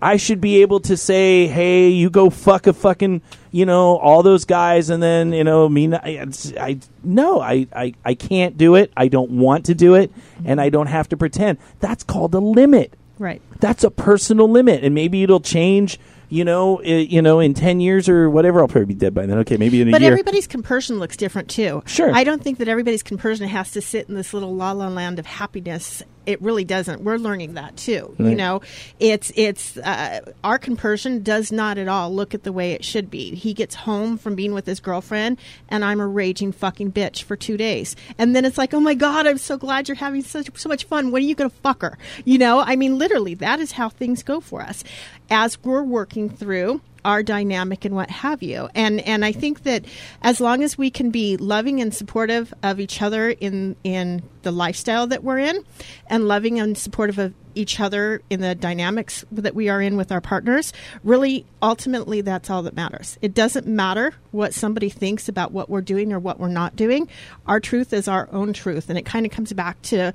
I 0.04 0.18
should 0.18 0.42
be 0.42 0.62
able 0.64 0.80
to 0.82 0.98
say, 0.98 1.46
hey, 1.48 1.90
you 1.90 2.10
go 2.10 2.32
fuck 2.32 2.66
a 2.66 2.74
fucking, 2.74 3.22
you 3.52 3.68
know, 3.68 3.98
all 3.98 4.24
those 4.24 4.46
guys, 4.46 4.90
and 4.90 5.02
then, 5.02 5.32
you 5.32 5.44
know, 5.44 5.70
me. 5.70 5.88
not- 5.88 6.04
I, 6.04 6.26
I 6.60 6.80
no, 7.04 7.40
I, 7.40 7.68
I, 7.76 7.94
I 8.04 8.16
can't 8.16 8.58
do 8.58 8.74
it. 8.76 8.92
I 8.98 9.10
don't 9.10 9.30
want 9.32 9.66
to 9.68 9.76
do 9.76 9.94
it, 9.94 10.12
and 10.44 10.60
I 10.60 10.70
don't 10.70 10.88
have 10.88 11.10
to 11.10 11.18
pretend. 11.18 11.60
That's 11.82 12.04
called 12.04 12.34
a 12.34 12.40
limit 12.40 12.96
Right. 13.22 13.42
that's 13.60 13.84
a 13.84 13.92
personal 13.92 14.50
limit, 14.50 14.84
and 14.84 14.96
maybe 14.96 15.22
it'll 15.24 15.40
change. 15.40 16.00
You 16.30 16.46
know, 16.46 16.80
i 16.82 16.86
you 16.86 17.22
know, 17.22 17.40
in 17.40 17.54
ten 17.54 17.80
years 17.82 18.08
or 18.10 18.30
whatever, 18.30 18.62
I'll 18.62 18.68
probably 18.68 18.86
be 18.86 18.94
dead 18.96 19.14
by 19.14 19.26
then. 19.26 19.38
Okay, 19.40 19.58
maybe 19.58 19.82
in 19.82 19.90
a 19.90 19.92
But 19.92 20.02
year. 20.02 20.12
everybody's 20.12 20.48
compersion 20.48 20.98
looks 20.98 21.18
different 21.18 21.50
too. 21.50 21.84
Sure. 21.86 22.10
I 22.14 22.24
don't 22.24 22.42
think 22.42 22.58
that 22.60 22.68
everybody's 22.70 23.04
compersion 23.04 23.48
has 23.50 23.72
to 23.72 23.82
sit 23.82 24.08
in 24.10 24.16
this 24.16 24.34
little 24.34 24.56
la 24.56 24.72
la 24.72 24.88
land 24.88 25.20
of 25.20 25.26
happiness. 25.26 26.02
It 26.26 26.42
really 26.42 26.64
doesn't. 26.64 27.02
We're 27.02 27.18
learning 27.18 27.56
that 27.56 27.78
too. 27.78 28.16
You 28.20 28.36
know, 28.36 28.62
it's 29.00 29.32
it's 29.36 29.78
uh, 29.78 30.22
our 30.44 30.60
compersion 30.60 31.24
does 31.24 31.52
not 31.52 31.78
at 31.78 31.88
all 31.88 32.14
look 32.14 32.34
at 32.34 32.44
the 32.44 32.52
way 32.52 32.74
it 32.74 32.86
should 32.86 33.10
be. 33.10 33.36
He 33.36 33.54
gets 33.54 33.74
home 33.74 34.18
from 34.18 34.36
being 34.36 34.54
with 34.54 34.66
his 34.66 34.80
girlfriend, 34.80 35.40
and 35.70 35.84
I'm 35.84 36.00
a 36.00 36.08
raging 36.08 36.52
fucking 36.52 36.92
bitch 36.92 37.24
for 37.24 37.36
two 37.36 37.58
days, 37.58 37.96
and 38.18 38.36
then 38.36 38.46
it's 38.46 38.58
like, 38.58 38.74
oh 38.74 38.80
my 38.80 38.94
god, 38.94 39.26
I'm 39.26 39.38
so 39.40 39.58
glad 39.58 39.88
you're 39.88 39.96
having 39.96 40.22
such 40.22 40.50
so 40.58 40.70
much 40.70 40.86
fun. 40.86 41.12
When 41.12 41.24
are 41.24 41.26
you 41.26 41.36
gonna 41.36 41.50
fuck 41.50 41.82
her? 41.82 41.98
You 42.24 42.38
know, 42.38 42.60
I 42.60 42.76
mean, 42.76 42.98
literally, 42.98 43.34
that 43.36 43.60
is 43.60 43.74
how 43.74 43.90
things 43.90 44.24
go 44.24 44.40
for 44.40 44.62
us 44.62 44.84
as 45.30 45.62
we're 45.64 45.84
working 45.84 46.30
through 46.30 46.82
our 47.04 47.24
dynamic 47.24 47.86
and 47.86 47.96
what 47.96 48.10
have 48.10 48.44
you. 48.44 48.70
And 48.76 49.02
and 49.02 49.26
I 49.26 49.32
think 49.32 49.64
that 49.64 49.86
as 50.22 50.40
long 50.40 50.64
as 50.64 50.78
we 50.78 50.90
can 50.90 51.12
be 51.12 51.38
loving 51.38 51.82
and 51.82 51.94
supportive 51.94 52.54
of 52.64 52.80
each 52.80 53.02
other 53.02 53.30
in 53.30 53.76
in 53.84 54.24
the 54.44 54.52
lifestyle 54.52 55.08
that 55.08 55.24
we're 55.24 55.40
in 55.40 55.64
and 56.08 56.28
loving 56.28 56.60
and 56.60 56.78
supportive 56.78 57.20
of 57.20 57.34
each 57.54 57.80
other 57.80 58.22
in 58.30 58.40
the 58.40 58.56
dynamics 58.56 59.26
that 59.32 59.54
we 59.54 59.68
are 59.70 59.82
in 59.82 59.98
with 59.98 60.12
our 60.12 60.22
partners, 60.22 60.72
really 61.04 61.46
ultimately 61.62 62.22
that's 62.22 62.50
all 62.50 62.64
that 62.64 62.76
matters. 62.76 63.18
It 63.22 63.34
doesn't 63.34 63.68
matter 63.68 64.14
what 64.32 64.54
somebody 64.54 64.90
thinks 64.90 65.28
about 65.28 65.52
what 65.52 65.70
we're 65.70 65.82
doing 65.82 66.14
or 66.14 66.20
what 66.20 66.40
we're 66.40 66.48
not 66.48 66.76
doing. 66.76 67.08
Our 67.46 67.60
truth 67.60 67.94
is 67.94 68.08
our 68.08 68.30
own 68.32 68.54
truth 68.54 68.90
and 68.90 68.98
it 68.98 69.06
kind 69.06 69.26
of 69.26 69.32
comes 69.32 69.52
back 69.54 69.82
to 69.84 70.14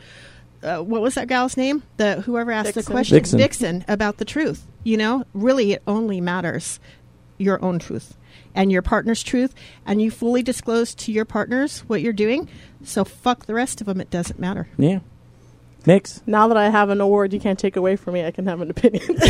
uh, 0.67 0.83
what 0.83 1.01
was 1.01 1.15
that 1.15 1.29
gal's 1.29 1.57
name? 1.57 1.83
The 1.97 2.21
whoever 2.23 2.51
asked 2.51 2.75
the 2.75 2.83
question, 2.83 3.17
Vixen. 3.17 3.39
Vixen, 3.39 3.85
about 3.89 4.19
the 4.19 4.25
truth. 4.25 4.67
You 4.85 4.97
know, 4.97 5.25
really, 5.33 5.73
it 5.73 5.83
only 5.87 6.21
matters 6.21 6.81
your 7.39 7.63
own 7.65 7.79
truth 7.79 8.17
and 8.55 8.73
your 8.73 8.83
partner's 8.83 9.23
truth, 9.23 9.55
and 9.85 10.01
you 10.01 10.11
fully 10.11 10.43
disclose 10.43 10.95
to 10.95 11.13
your 11.13 11.25
partners 11.25 11.81
what 11.87 12.01
you're 12.01 12.13
doing. 12.13 12.49
So 12.83 13.05
fuck 13.05 13.47
the 13.47 13.55
rest 13.55 13.81
of 13.81 13.87
them. 13.87 14.01
It 14.01 14.11
doesn't 14.11 14.39
matter. 14.39 14.69
yeah. 14.79 15.01
Next. 15.87 16.27
Now 16.27 16.49
that 16.49 16.57
I 16.57 16.69
have 16.69 16.91
an 16.91 17.01
award, 17.01 17.33
you 17.33 17.39
can't 17.39 17.59
take 17.59 17.77
away 17.77 17.95
from 17.95 18.15
me. 18.15 18.25
I 18.25 18.33
can 18.33 18.47
have 18.47 18.61
an 18.61 18.71
opinion. 18.71 19.05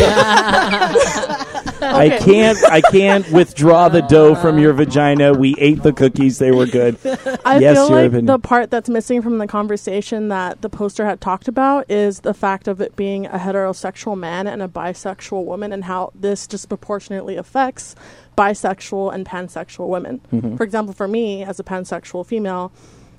I 0.81 2.19
can't. 2.21 2.59
I 2.71 2.81
can't 2.81 3.31
withdraw 3.33 3.89
the 3.89 4.01
dough 4.03 4.35
from 4.35 4.59
your 4.59 4.73
vagina. 4.73 5.33
We 5.35 5.55
ate 5.59 5.83
the 5.83 5.93
cookies; 5.93 6.39
they 6.39 6.51
were 6.53 6.67
good. 6.67 6.97
I 7.45 7.59
Yes, 7.59 7.77
feel 7.77 7.89
your 7.91 7.97
like 7.99 8.07
opinion. 8.09 8.27
the 8.27 8.39
part 8.39 8.71
that's 8.71 8.89
missing 8.89 9.23
from 9.23 9.39
the 9.39 9.47
conversation 9.47 10.29
that 10.29 10.63
the 10.63 10.69
poster 10.71 11.05
had 11.05 11.21
talked 11.21 11.49
about 11.49 11.91
is 11.91 12.21
the 12.21 12.35
fact 12.35 12.69
of 12.69 12.81
it 12.81 12.97
being 12.97 13.27
a 13.27 13.39
heterosexual 13.39 14.17
man 14.19 14.47
and 14.47 14.63
a 14.63 14.69
bisexual 14.69 15.45
woman, 15.45 15.73
and 15.73 15.85
how 15.85 16.11
this 16.15 16.47
disproportionately 16.47 17.37
affects 17.37 17.95
bisexual 18.37 19.13
and 19.15 19.27
pansexual 19.27 19.89
women. 19.89 20.21
Mm-hmm. 20.33 20.57
For 20.57 20.65
example, 20.65 20.95
for 20.95 21.09
me 21.09 21.43
as 21.45 21.61
a 21.61 21.65
pansexual 21.65 22.25
female, 22.27 22.73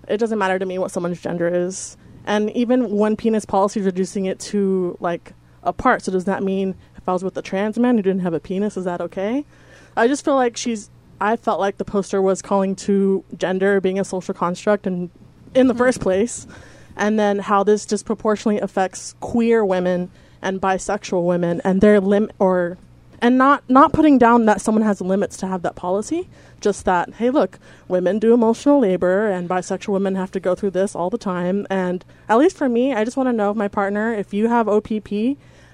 it 0.08 0.18
doesn't 0.18 0.40
matter 0.40 0.58
to 0.60 0.66
me 0.66 0.78
what 0.80 0.92
someone's 0.92 1.22
gender 1.22 1.48
is, 1.48 1.98
and 2.28 2.51
even 2.51 2.91
one 2.91 3.15
penis 3.15 3.45
policy 3.45 3.80
is 3.80 3.86
reducing 3.86 4.25
it 4.25 4.38
to 4.39 4.97
like 4.99 5.34
a 5.63 5.73
part. 5.73 6.03
So 6.03 6.11
does 6.11 6.25
that 6.25 6.43
mean 6.43 6.75
if 6.97 7.07
I 7.07 7.13
was 7.13 7.23
with 7.23 7.38
a 7.38 7.41
trans 7.41 7.80
man 7.80 7.95
who 7.95 8.03
didn't 8.03 8.21
have 8.21 8.34
a 8.34 8.39
penis, 8.39 8.78
is 8.78 8.84
that 8.84 9.01
okay? 9.01 9.45
I 9.95 10.07
just 10.07 10.23
feel 10.23 10.36
like 10.36 10.55
she's. 10.57 10.91
I 11.19 11.36
felt 11.36 11.59
like 11.59 11.78
the 11.78 11.86
poster 11.86 12.21
was 12.21 12.43
calling 12.43 12.75
to 12.75 13.23
gender 13.36 13.82
being 13.82 13.97
a 13.97 14.03
social 14.03 14.36
construct, 14.36 14.86
and 14.86 15.09
in 15.55 15.67
the 15.67 15.73
mm-hmm. 15.73 15.80
first 15.80 16.01
place, 16.01 16.45
and 16.95 17.17
then 17.17 17.39
how 17.39 17.63
this 17.63 17.86
disproportionately 17.86 18.59
affects 18.59 19.16
queer 19.20 19.66
women 19.66 20.12
and 20.41 20.62
bisexual 20.62 21.25
women 21.25 21.62
and 21.63 21.82
their 21.82 21.99
lim 21.99 22.29
or 22.37 22.78
and 23.22 23.38
not 23.38 23.64
not 23.70 23.94
putting 23.94 24.18
down 24.18 24.46
that 24.46 24.62
someone 24.62 24.84
has 24.84 25.02
limits 25.02 25.38
to 25.38 25.48
have 25.48 25.62
that 25.62 25.76
policy 25.76 26.28
just 26.62 26.86
that 26.86 27.14
hey 27.16 27.30
look 27.30 27.60
women 27.88 28.20
do 28.20 28.34
emotional 28.34 28.80
labor 28.80 29.28
and 29.30 29.50
bisexual 29.50 29.94
women 29.94 30.16
have 30.16 30.32
to 30.32 30.39
go 30.39 30.56
through 30.56 30.72
this 30.72 30.96
all 30.96 31.10
the 31.10 31.18
time 31.18 31.66
and 31.70 32.04
at 32.30 32.38
least 32.38 32.58
for 32.58 32.70
me 32.70 32.94
i 32.94 33.04
just 33.04 33.18
want 33.18 33.28
to 33.28 33.34
know 33.34 33.52
if 33.52 33.58
my 33.58 33.68
partner 33.68 34.14
if 34.14 34.34
you 34.34 34.48
have 34.48 34.68
opp 34.68 34.92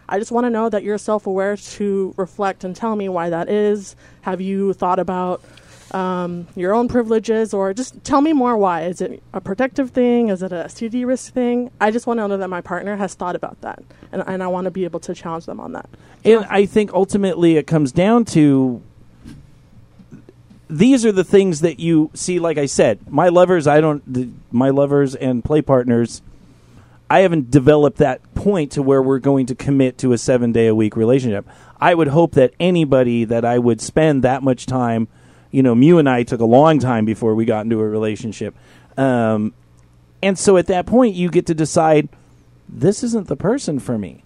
i 0.10 0.20
just 0.20 0.32
want 0.32 0.46
to 0.46 0.50
know 0.50 0.70
that 0.70 0.84
you're 0.84 0.98
self 0.98 1.26
aware 1.28 1.58
to 1.58 2.14
reflect 2.18 2.64
and 2.64 2.76
tell 2.76 2.96
me 2.96 3.10
why 3.10 3.30
that 3.30 3.50
is. 3.50 3.96
Have 4.22 4.42
you 4.42 4.74
thought 4.74 5.00
about 5.00 5.42
um, 5.94 6.48
your 6.56 6.74
own 6.74 6.88
privileges, 6.88 7.54
or 7.54 7.74
just 7.74 8.04
tell 8.04 8.22
me 8.22 8.34
more 8.34 8.58
why? 8.58 8.84
Is 8.84 9.02
it 9.02 9.22
a 9.34 9.42
protective 9.42 9.92
thing? 9.92 10.30
Is 10.30 10.42
it 10.42 10.52
a 10.52 10.66
STD 10.66 11.06
risk 11.06 11.34
thing? 11.34 11.72
I 11.80 11.92
just 11.92 12.08
want 12.08 12.20
to 12.20 12.28
know 12.28 12.38
that 12.38 12.50
my 12.50 12.62
partner 12.62 12.96
has 12.96 13.14
thought 13.14 13.36
about 13.36 13.62
that, 13.62 13.84
and, 14.12 14.24
and 14.26 14.44
I 14.44 14.48
want 14.48 14.66
to 14.66 14.72
be 14.72 14.86
able 14.86 15.00
to 15.02 15.14
challenge 15.14 15.46
them 15.46 15.60
on 15.60 15.74
that. 15.74 15.90
And 16.26 16.46
I 16.46 16.66
think 16.66 16.94
ultimately 16.94 17.58
it 17.58 17.68
comes 17.68 17.92
down 17.92 18.26
to 18.26 18.82
these 20.70 21.06
are 21.06 21.12
the 21.12 21.24
things 21.24 21.62
that 21.62 21.80
you 21.80 22.10
see. 22.14 22.40
Like 22.40 22.58
I 22.58 22.66
said, 22.66 23.12
my 23.12 23.30
lovers, 23.30 23.68
I 23.68 23.82
don't, 23.82 24.34
my 24.52 24.70
lovers 24.70 25.16
and 25.16 25.44
play 25.44 25.62
partners, 25.62 26.22
I 27.10 27.20
haven't 27.20 27.52
developed 27.52 27.98
that 27.98 28.34
point 28.34 28.72
to 28.72 28.82
where 28.82 29.02
we're 29.02 29.20
going 29.20 29.46
to 29.48 29.56
commit 29.56 30.00
to 30.00 30.14
a 30.14 30.18
seven 30.18 30.52
day 30.52 30.68
a 30.68 30.74
week 30.74 30.96
relationship. 30.96 31.46
I 31.80 31.94
would 31.94 32.08
hope 32.08 32.32
that 32.34 32.54
anybody 32.60 33.26
that 33.26 33.46
I 33.46 33.60
would 33.60 33.82
spend 33.82 34.24
that 34.24 34.42
much 34.42 34.66
time, 34.66 35.08
you 35.54 35.62
know, 35.62 35.76
Mew 35.76 36.00
and 36.00 36.10
I 36.10 36.24
took 36.24 36.42
a 36.42 36.46
long 36.46 36.80
time 36.80 37.06
before 37.06 37.36
we 37.36 37.46
got 37.46 37.64
into 37.64 37.80
a 37.80 37.88
relationship. 37.88 38.56
Um, 38.98 39.54
and 40.22 40.38
so 40.38 40.58
at 40.58 40.68
that 40.68 40.88
point, 40.88 41.16
you 41.16 41.30
get 41.30 41.46
to 41.46 41.54
decide 41.54 42.10
this 42.68 43.04
isn't 43.04 43.28
the 43.28 43.36
person 43.36 43.80
for 43.80 43.98
me. 43.98 44.24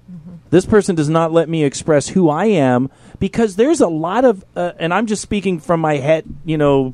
This 0.49 0.65
person 0.65 0.95
does 0.95 1.09
not 1.09 1.33
let 1.33 1.49
me 1.49 1.65
express 1.65 2.07
who 2.07 2.29
I 2.29 2.45
am 2.45 2.89
because 3.19 3.57
there's 3.57 3.81
a 3.81 3.89
lot 3.89 4.23
of, 4.23 4.45
uh, 4.55 4.71
and 4.79 4.93
I'm 4.93 5.05
just 5.05 5.21
speaking 5.21 5.59
from 5.59 5.81
my 5.81 5.97
head, 5.97 6.23
you 6.45 6.57
know, 6.57 6.93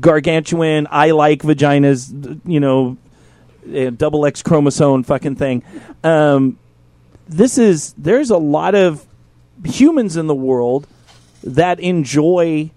gargantuan, 0.00 0.88
I 0.90 1.12
like 1.12 1.42
vaginas, 1.42 2.40
you 2.44 2.58
know, 2.58 2.96
uh, 3.72 3.90
double 3.90 4.26
X 4.26 4.42
chromosome 4.42 5.04
fucking 5.04 5.36
thing. 5.36 5.62
Um, 6.02 6.58
this 7.28 7.56
is, 7.56 7.94
there's 7.96 8.30
a 8.30 8.38
lot 8.38 8.74
of 8.74 9.06
humans 9.64 10.16
in 10.16 10.26
the 10.26 10.34
world 10.34 10.88
that 11.44 11.78
enjoy 11.78 12.72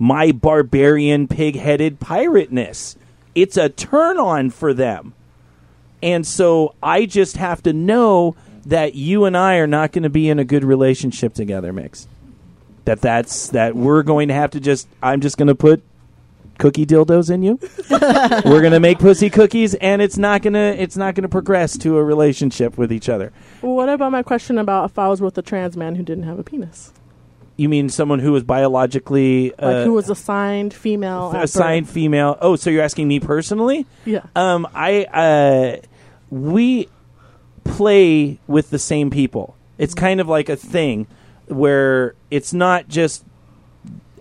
my 0.00 0.32
barbarian, 0.32 1.28
pig 1.28 1.56
headed 1.56 2.00
pirateness. 2.00 2.96
It's 3.34 3.58
a 3.58 3.68
turn 3.68 4.18
on 4.18 4.48
for 4.48 4.72
them. 4.72 5.12
And 6.02 6.26
so 6.26 6.74
I 6.82 7.04
just 7.04 7.36
have 7.36 7.62
to 7.64 7.74
know 7.74 8.34
that 8.64 8.94
you 8.94 9.26
and 9.26 9.36
I 9.36 9.56
are 9.56 9.66
not 9.66 9.92
going 9.92 10.02
to 10.04 10.10
be 10.10 10.30
in 10.30 10.38
a 10.38 10.44
good 10.44 10.64
relationship 10.64 11.34
together, 11.34 11.70
Mix. 11.72 12.08
That 12.86 13.02
that's 13.02 13.48
that 13.48 13.76
we're 13.76 14.02
going 14.02 14.28
to 14.28 14.34
have 14.34 14.52
to 14.52 14.60
just 14.60 14.88
I'm 15.02 15.20
just 15.20 15.36
going 15.36 15.48
to 15.48 15.54
put 15.54 15.82
cookie 16.56 16.86
dildos 16.86 17.30
in 17.30 17.42
you. 17.42 17.58
we're 18.50 18.60
going 18.60 18.72
to 18.72 18.80
make 18.80 18.98
pussy 18.98 19.28
cookies 19.28 19.74
and 19.74 20.00
it's 20.00 20.16
not 20.16 20.40
going 20.40 20.54
to 20.54 20.82
it's 20.82 20.96
not 20.96 21.14
going 21.14 21.22
to 21.22 21.28
progress 21.28 21.76
to 21.76 21.98
a 21.98 22.04
relationship 22.04 22.78
with 22.78 22.90
each 22.90 23.10
other. 23.10 23.32
Well, 23.60 23.74
what 23.74 23.90
about 23.90 24.12
my 24.12 24.22
question 24.22 24.56
about 24.56 24.86
if 24.90 24.98
I 24.98 25.08
was 25.08 25.20
with 25.20 25.36
a 25.36 25.42
trans 25.42 25.76
man 25.76 25.96
who 25.96 26.02
didn't 26.02 26.24
have 26.24 26.38
a 26.38 26.42
penis? 26.42 26.90
You 27.60 27.68
mean 27.68 27.90
someone 27.90 28.20
who 28.20 28.32
was 28.32 28.42
biologically 28.42 29.52
uh, 29.56 29.70
Like 29.70 29.84
who 29.84 29.92
was 29.92 30.08
assigned 30.08 30.72
female? 30.72 31.26
at 31.28 31.32
birth? 31.32 31.44
assigned 31.44 31.90
female? 31.90 32.38
Oh, 32.40 32.56
so 32.56 32.70
you're 32.70 32.82
asking 32.82 33.06
me 33.06 33.20
personally? 33.20 33.84
Yeah. 34.06 34.22
Um, 34.34 34.66
I 34.74 35.04
uh, 35.04 35.76
we 36.30 36.88
play 37.64 38.38
with 38.46 38.70
the 38.70 38.78
same 38.78 39.10
people. 39.10 39.56
It's 39.76 39.92
kind 39.92 40.22
of 40.22 40.26
like 40.26 40.48
a 40.48 40.56
thing 40.56 41.06
where 41.48 42.14
it's 42.30 42.54
not 42.54 42.88
just 42.88 43.26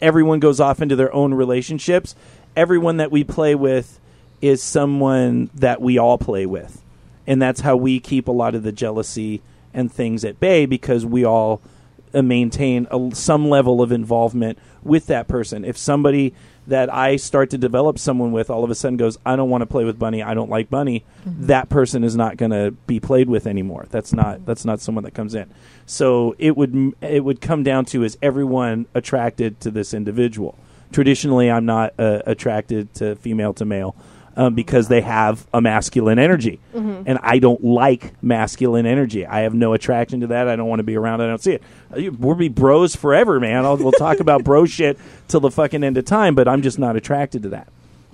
everyone 0.02 0.42
goes 0.42 0.60
off 0.60 0.82
into 0.82 0.98
their 0.98 1.14
own 1.14 1.34
relationships. 1.34 2.16
Everyone 2.58 2.98
that 2.98 3.10
we 3.10 3.24
play 3.24 3.56
with 3.56 4.02
is 4.42 4.62
someone 4.62 5.50
that 5.54 5.82
we 5.82 5.98
all 5.98 6.18
play 6.18 6.46
with. 6.46 6.84
And 7.26 7.42
that's 7.42 7.62
how 7.62 7.78
we 7.78 8.02
keep 8.02 8.28
a 8.28 8.34
lot 8.34 8.54
of 8.54 8.64
the 8.64 8.74
jealousy 8.74 9.42
and 9.74 9.90
things 9.90 10.26
at 10.26 10.42
bay 10.42 10.66
because 10.66 11.06
we 11.06 11.24
all 11.24 11.62
uh, 12.14 12.22
maintain 12.22 12.88
a, 12.92 13.10
some 13.14 13.50
level 13.50 13.82
of 13.82 13.92
involvement 13.92 14.58
with 14.84 15.08
that 15.08 15.28
person. 15.28 15.66
If 15.66 15.78
somebody 15.78 16.34
that 16.68 16.94
I 16.94 17.16
start 17.16 17.50
to 17.50 17.58
develop 17.58 17.98
someone 17.98 18.32
with 18.32 18.50
all 18.50 18.64
of 18.64 18.70
a 18.70 18.76
sudden 18.76 18.98
goes, 18.98 19.18
I 19.26 19.36
don't 19.36 19.50
want 19.50 19.62
to 19.64 19.66
play 19.66 19.84
with 19.86 19.98
Bunny, 19.98 20.22
I 20.22 20.34
don't 20.34 20.50
like 20.50 20.70
Bunny, 20.70 21.04
that 21.26 21.70
person 21.70 22.04
is 22.04 22.16
not 22.16 22.38
going 22.38 22.52
to 22.52 22.72
be 22.88 23.00
played 23.00 23.28
with 23.28 23.48
anymore. 23.48 23.88
That's 23.90 24.14
not 24.14 24.46
that's 24.46 24.66
not 24.66 24.80
someone 24.80 25.04
that 25.04 25.14
comes 25.14 25.36
in. 25.36 25.50
So 25.86 26.36
it 26.38 26.56
would 26.56 26.94
it 27.02 27.24
would 27.24 27.42
come 27.42 27.64
down 27.64 27.86
to 27.86 28.04
is 28.04 28.18
everyone 28.22 28.86
attracted 28.94 29.60
to 29.62 29.72
this 29.72 29.94
individual. 29.94 30.58
Traditionally, 30.92 31.52
I'm 31.52 31.66
not 31.66 31.94
uh, 32.00 32.22
attracted 32.26 32.94
to 32.96 33.16
female 33.16 33.54
to 33.56 33.66
male. 33.66 33.96
Um, 34.40 34.56
because 34.56 34.88
they 34.88 35.02
have 35.02 35.46
a 35.54 35.60
masculine 35.60 36.18
energy, 36.18 36.62
and 36.74 37.20
I 37.22 37.40
don't 37.40 37.62
like 37.62 38.14
masculine 38.24 38.86
energy. 38.86 39.26
I 39.26 39.42
have 39.42 39.54
no 39.54 39.74
attraction 39.74 40.22
to 40.22 40.28
that. 40.28 40.48
I 40.48 40.56
don't 40.56 40.70
want 40.70 40.80
to 40.80 40.84
be 40.84 40.96
around. 40.96 41.20
I 41.20 41.28
don't 41.28 41.42
see 41.44 41.56
it. 41.56 41.64
Uh, 41.94 42.10
We'll 42.18 42.36
be 42.36 42.48
bros 42.48 42.96
forever, 42.96 43.42
man. 43.42 43.66
I'll, 43.66 43.76
we'll 43.76 43.92
talk 43.92 44.22
about 44.22 44.46
bro 44.46 44.66
shit 44.78 44.98
till 45.28 45.42
the 45.42 45.52
fucking 45.52 45.84
end 45.84 45.98
of 45.98 46.06
time. 46.06 46.36
But 46.36 46.48
I'm 46.48 46.62
just 46.62 46.80
not 46.80 46.96
attracted 46.96 47.44
to 47.44 47.50
that. 47.50 47.68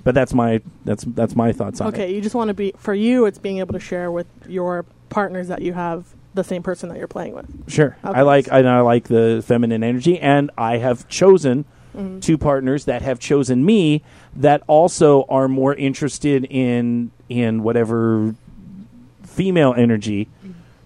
But 0.03 0.15
that's 0.15 0.33
my 0.33 0.61
that's 0.83 1.03
that's 1.03 1.35
my 1.35 1.51
thoughts 1.51 1.79
on 1.79 1.89
it. 1.89 1.93
Okay, 1.95 2.15
you 2.15 2.21
just 2.21 2.33
want 2.33 2.47
to 2.47 2.55
be 2.55 2.73
for 2.75 2.95
you. 2.95 3.27
It's 3.27 3.37
being 3.37 3.59
able 3.59 3.73
to 3.73 3.79
share 3.79 4.11
with 4.11 4.25
your 4.47 4.83
partners 5.09 5.47
that 5.49 5.61
you 5.61 5.73
have 5.73 6.05
the 6.33 6.43
same 6.43 6.63
person 6.63 6.89
that 6.89 6.97
you're 6.97 7.07
playing 7.07 7.35
with. 7.35 7.69
Sure. 7.69 7.95
Okay. 8.03 8.17
I 8.19 8.23
like 8.23 8.51
I, 8.51 8.59
I 8.63 8.79
like 8.81 9.09
the 9.09 9.43
feminine 9.45 9.83
energy, 9.83 10.19
and 10.19 10.49
I 10.57 10.77
have 10.77 11.07
chosen 11.07 11.65
Mm-hmm. 11.95 12.19
two 12.19 12.37
partners 12.37 12.85
that 12.85 13.01
have 13.01 13.19
chosen 13.19 13.65
me 13.65 14.03
that 14.35 14.63
also 14.67 15.23
are 15.29 15.47
more 15.47 15.73
interested 15.73 16.45
in 16.45 17.11
in 17.29 17.63
whatever 17.63 18.35
female 19.23 19.73
energy. 19.75 20.27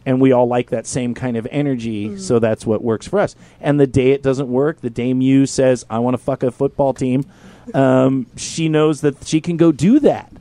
And 0.05 0.21
we 0.21 0.31
all 0.31 0.47
like 0.47 0.69
that 0.69 0.87
same 0.87 1.13
kind 1.13 1.37
of 1.37 1.47
energy, 1.51 2.17
so 2.17 2.39
that's 2.39 2.65
what 2.65 2.81
works 2.81 3.07
for 3.07 3.19
us. 3.19 3.35
And 3.61 3.79
the 3.79 3.85
day 3.85 4.11
it 4.11 4.23
doesn't 4.23 4.47
work, 4.47 4.81
the 4.81 4.89
day 4.89 5.13
Mew 5.13 5.45
says, 5.45 5.85
"I 5.89 5.99
want 5.99 6.15
to 6.15 6.17
fuck 6.17 6.41
a 6.41 6.51
football 6.51 6.93
team," 6.93 7.25
um, 7.73 8.25
she 8.35 8.69
knows 8.69 9.01
that 9.01 9.27
she 9.27 9.41
can 9.41 9.57
go 9.57 9.71
do 9.71 9.99
that 9.99 10.31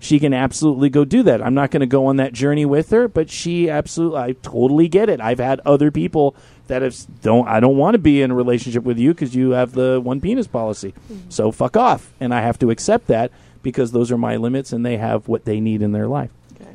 she 0.00 0.18
can 0.18 0.32
absolutely 0.32 0.88
go 0.88 1.04
do 1.04 1.22
that. 1.22 1.42
I'm 1.42 1.52
not 1.52 1.70
going 1.70 1.80
to 1.80 1.86
go 1.86 2.06
on 2.06 2.16
that 2.16 2.32
journey 2.32 2.64
with 2.64 2.90
her, 2.90 3.06
but 3.06 3.30
she 3.30 3.68
absolutely, 3.68 4.18
I 4.18 4.32
totally 4.32 4.88
get 4.88 5.10
it. 5.10 5.20
I've 5.20 5.38
had 5.38 5.60
other 5.60 5.90
people 5.90 6.34
that 6.70 6.82
have 6.82 6.96
don't, 7.22 7.46
I 7.46 7.60
don't 7.60 7.76
want 7.76 7.94
to 7.94 7.98
be 7.98 8.22
in 8.22 8.30
a 8.30 8.34
relationship 8.34 8.82
with 8.82 8.98
you 8.98 9.12
because 9.12 9.34
you 9.34 9.50
have 9.50 9.72
the 9.72 10.00
one 10.00 10.20
penis 10.20 10.46
policy. 10.46 10.92
Mm-hmm. 11.12 11.28
So 11.30 11.52
fuck 11.52 11.76
off, 11.76 12.12
and 12.18 12.32
I 12.34 12.40
have 12.40 12.58
to 12.60 12.70
accept 12.70 13.06
that 13.08 13.30
because 13.62 13.92
those 13.92 14.10
are 14.10 14.18
my 14.18 14.36
limits, 14.36 14.72
and 14.72 14.84
they 14.84 14.96
have 14.96 15.28
what 15.28 15.44
they 15.44 15.60
need 15.60 15.82
in 15.82 15.92
their 15.92 16.08
life. 16.08 16.30
Okay. 16.60 16.70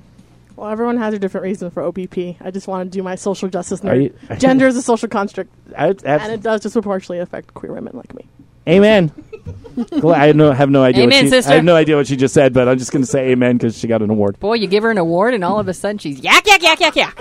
Well, 0.55 0.69
everyone 0.69 0.97
has 0.97 1.13
a 1.13 1.19
different 1.19 1.43
reason 1.45 1.71
for 1.71 1.83
OPP. 1.83 2.17
I 2.41 2.51
just 2.51 2.67
want 2.67 2.91
to 2.91 2.95
do 2.97 3.01
my 3.01 3.15
social 3.15 3.49
justice 3.49 3.81
nerd. 3.81 4.03
you- 4.29 4.35
Gender 4.37 4.67
is 4.67 4.77
a 4.77 4.81
social 4.81 5.09
construct, 5.09 5.49
I, 5.77 5.95
and 6.05 6.31
it 6.31 6.43
does 6.43 6.61
disproportionately 6.61 7.19
affect 7.19 7.53
queer 7.53 7.73
women 7.73 7.97
like 7.97 8.13
me. 8.13 8.27
amen. 8.67 9.11
I 10.03 10.31
no, 10.31 10.51
have 10.53 10.69
no 10.69 10.83
idea. 10.83 11.03
Amen, 11.03 11.25
what 11.25 11.25
she, 11.25 11.29
sister. 11.29 11.51
I 11.51 11.55
have 11.55 11.63
no 11.63 11.75
idea 11.75 11.97
what 11.97 12.07
she 12.07 12.15
just 12.15 12.33
said, 12.33 12.53
but 12.53 12.67
I'm 12.67 12.77
just 12.79 12.91
going 12.91 13.03
to 13.03 13.07
say 13.09 13.29
amen 13.31 13.57
because 13.57 13.77
she 13.77 13.87
got 13.87 14.01
an 14.01 14.09
award. 14.09 14.39
Boy, 14.39 14.53
you 14.55 14.67
give 14.67 14.83
her 14.83 14.91
an 14.91 14.97
award, 14.97 15.33
and 15.33 15.43
all 15.43 15.59
of 15.59 15.67
a 15.67 15.73
sudden 15.73 15.97
she's 15.97 16.19
yak 16.19 16.47
yak 16.47 16.63
yak 16.63 16.79
yak 16.79 16.95
yak. 16.95 17.19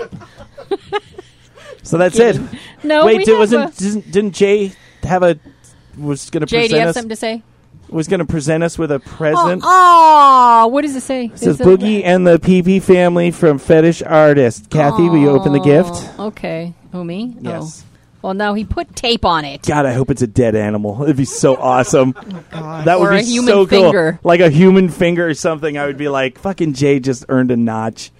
So 1.85 1.97
that's 1.97 2.17
Kidding. 2.17 2.45
it. 2.51 2.59
No, 2.83 3.05
Wait, 3.05 3.17
we 3.19 3.23
did, 3.25 3.31
have 3.31 3.39
wasn't 3.39 3.77
didn't, 3.77 4.11
didn't 4.11 4.31
Jay 4.33 4.73
have 5.03 5.23
a 5.23 5.39
was 5.97 6.29
going 6.29 6.41
to 6.41 6.45
Jay, 6.47 6.67
do 6.67 6.75
you 6.75 6.81
present 6.81 6.81
have 6.81 6.89
us 6.89 6.95
something 6.95 7.09
to 7.09 7.15
say? 7.15 7.43
was 7.89 8.07
going 8.07 8.19
to 8.19 8.25
present 8.25 8.63
us 8.63 8.77
with 8.77 8.91
a 8.91 8.99
present? 8.99 9.61
Oh, 9.63 10.67
what 10.71 10.81
does 10.81 10.95
it 10.95 11.01
say? 11.01 11.25
It 11.25 11.37
says 11.39 11.47
Is 11.59 11.61
it- 11.61 11.67
Boogie 11.67 12.03
and 12.03 12.25
the 12.27 12.37
PP 12.39 12.81
family 12.81 13.29
from 13.31 13.59
Fetish 13.59 14.01
Artist. 14.01 14.69
Kathy, 14.71 15.03
will 15.09 15.17
you 15.19 15.29
open 15.29 15.53
the 15.53 15.59
gift? 15.59 15.91
Oh, 16.17 16.27
Okay. 16.27 16.73
Who, 16.91 17.03
me? 17.05 17.35
Oh. 17.37 17.39
Yes. 17.41 17.83
Oh. 17.83 17.91
Well, 18.23 18.33
no, 18.33 18.55
he 18.55 18.65
put 18.65 18.95
tape 18.95 19.23
on 19.23 19.45
it. 19.45 19.61
God, 19.61 19.85
I 19.85 19.93
hope 19.93 20.09
it's 20.09 20.23
a 20.23 20.27
dead 20.27 20.55
animal. 20.55 21.03
It'd 21.03 21.15
be 21.15 21.25
so 21.25 21.55
oh 21.57 21.61
awesome. 21.61 22.13
That 22.51 22.99
would 22.99 23.07
Or 23.07 23.11
be 23.11 23.19
a 23.19 23.21
human 23.21 23.53
so 23.53 23.67
finger. 23.67 24.13
cool. 24.13 24.27
Like 24.27 24.39
a 24.39 24.49
human 24.49 24.89
finger 24.89 25.27
or 25.27 25.33
something. 25.35 25.77
I 25.77 25.85
would 25.85 25.97
be 25.97 26.07
like, 26.09 26.39
fucking 26.39 26.73
Jay 26.73 26.99
just 26.99 27.25
earned 27.29 27.51
a 27.51 27.57
notch. 27.57 28.11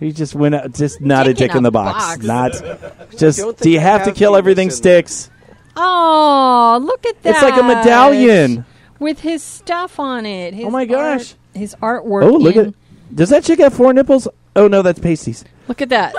He 0.00 0.12
just 0.12 0.34
went 0.34 0.54
out, 0.54 0.72
just 0.74 1.00
not 1.00 1.24
Dick 1.24 1.36
a 1.36 1.38
dick 1.38 1.50
in 1.52 1.56
in 1.58 1.62
the 1.62 1.70
box. 1.70 2.04
box. 2.16 2.24
Not 2.24 2.52
just. 3.16 3.38
don't 3.38 3.56
Do 3.56 3.64
think 3.64 3.72
you 3.74 3.78
I 3.80 3.82
have 3.82 4.04
to 4.04 4.12
kill 4.12 4.36
everything 4.36 4.70
sticks? 4.70 5.30
Oh, 5.76 6.78
look 6.82 7.06
at 7.06 7.22
that! 7.22 7.30
It's 7.30 7.42
like 7.42 7.56
a 7.56 7.62
medallion. 7.62 8.64
with 8.98 9.20
his 9.20 9.42
stuff 9.42 9.98
on 10.00 10.26
it. 10.26 10.54
His 10.54 10.64
Oh 10.66 10.70
my 10.70 10.84
gosh. 10.86 11.20
art- 11.20 11.34
his 11.54 11.74
artwork. 11.76 12.24
Oh, 12.24 12.36
look 12.36 12.56
in- 12.56 12.66
at. 12.68 12.74
Does 13.14 13.30
that 13.30 13.44
chick 13.44 13.58
have 13.60 13.72
four 13.74 13.92
nipples? 13.92 14.28
Oh 14.56 14.68
no, 14.68 14.82
that's 14.82 14.98
pasties. 14.98 15.44
Look 15.68 15.80
at 15.82 15.88
that. 15.90 16.14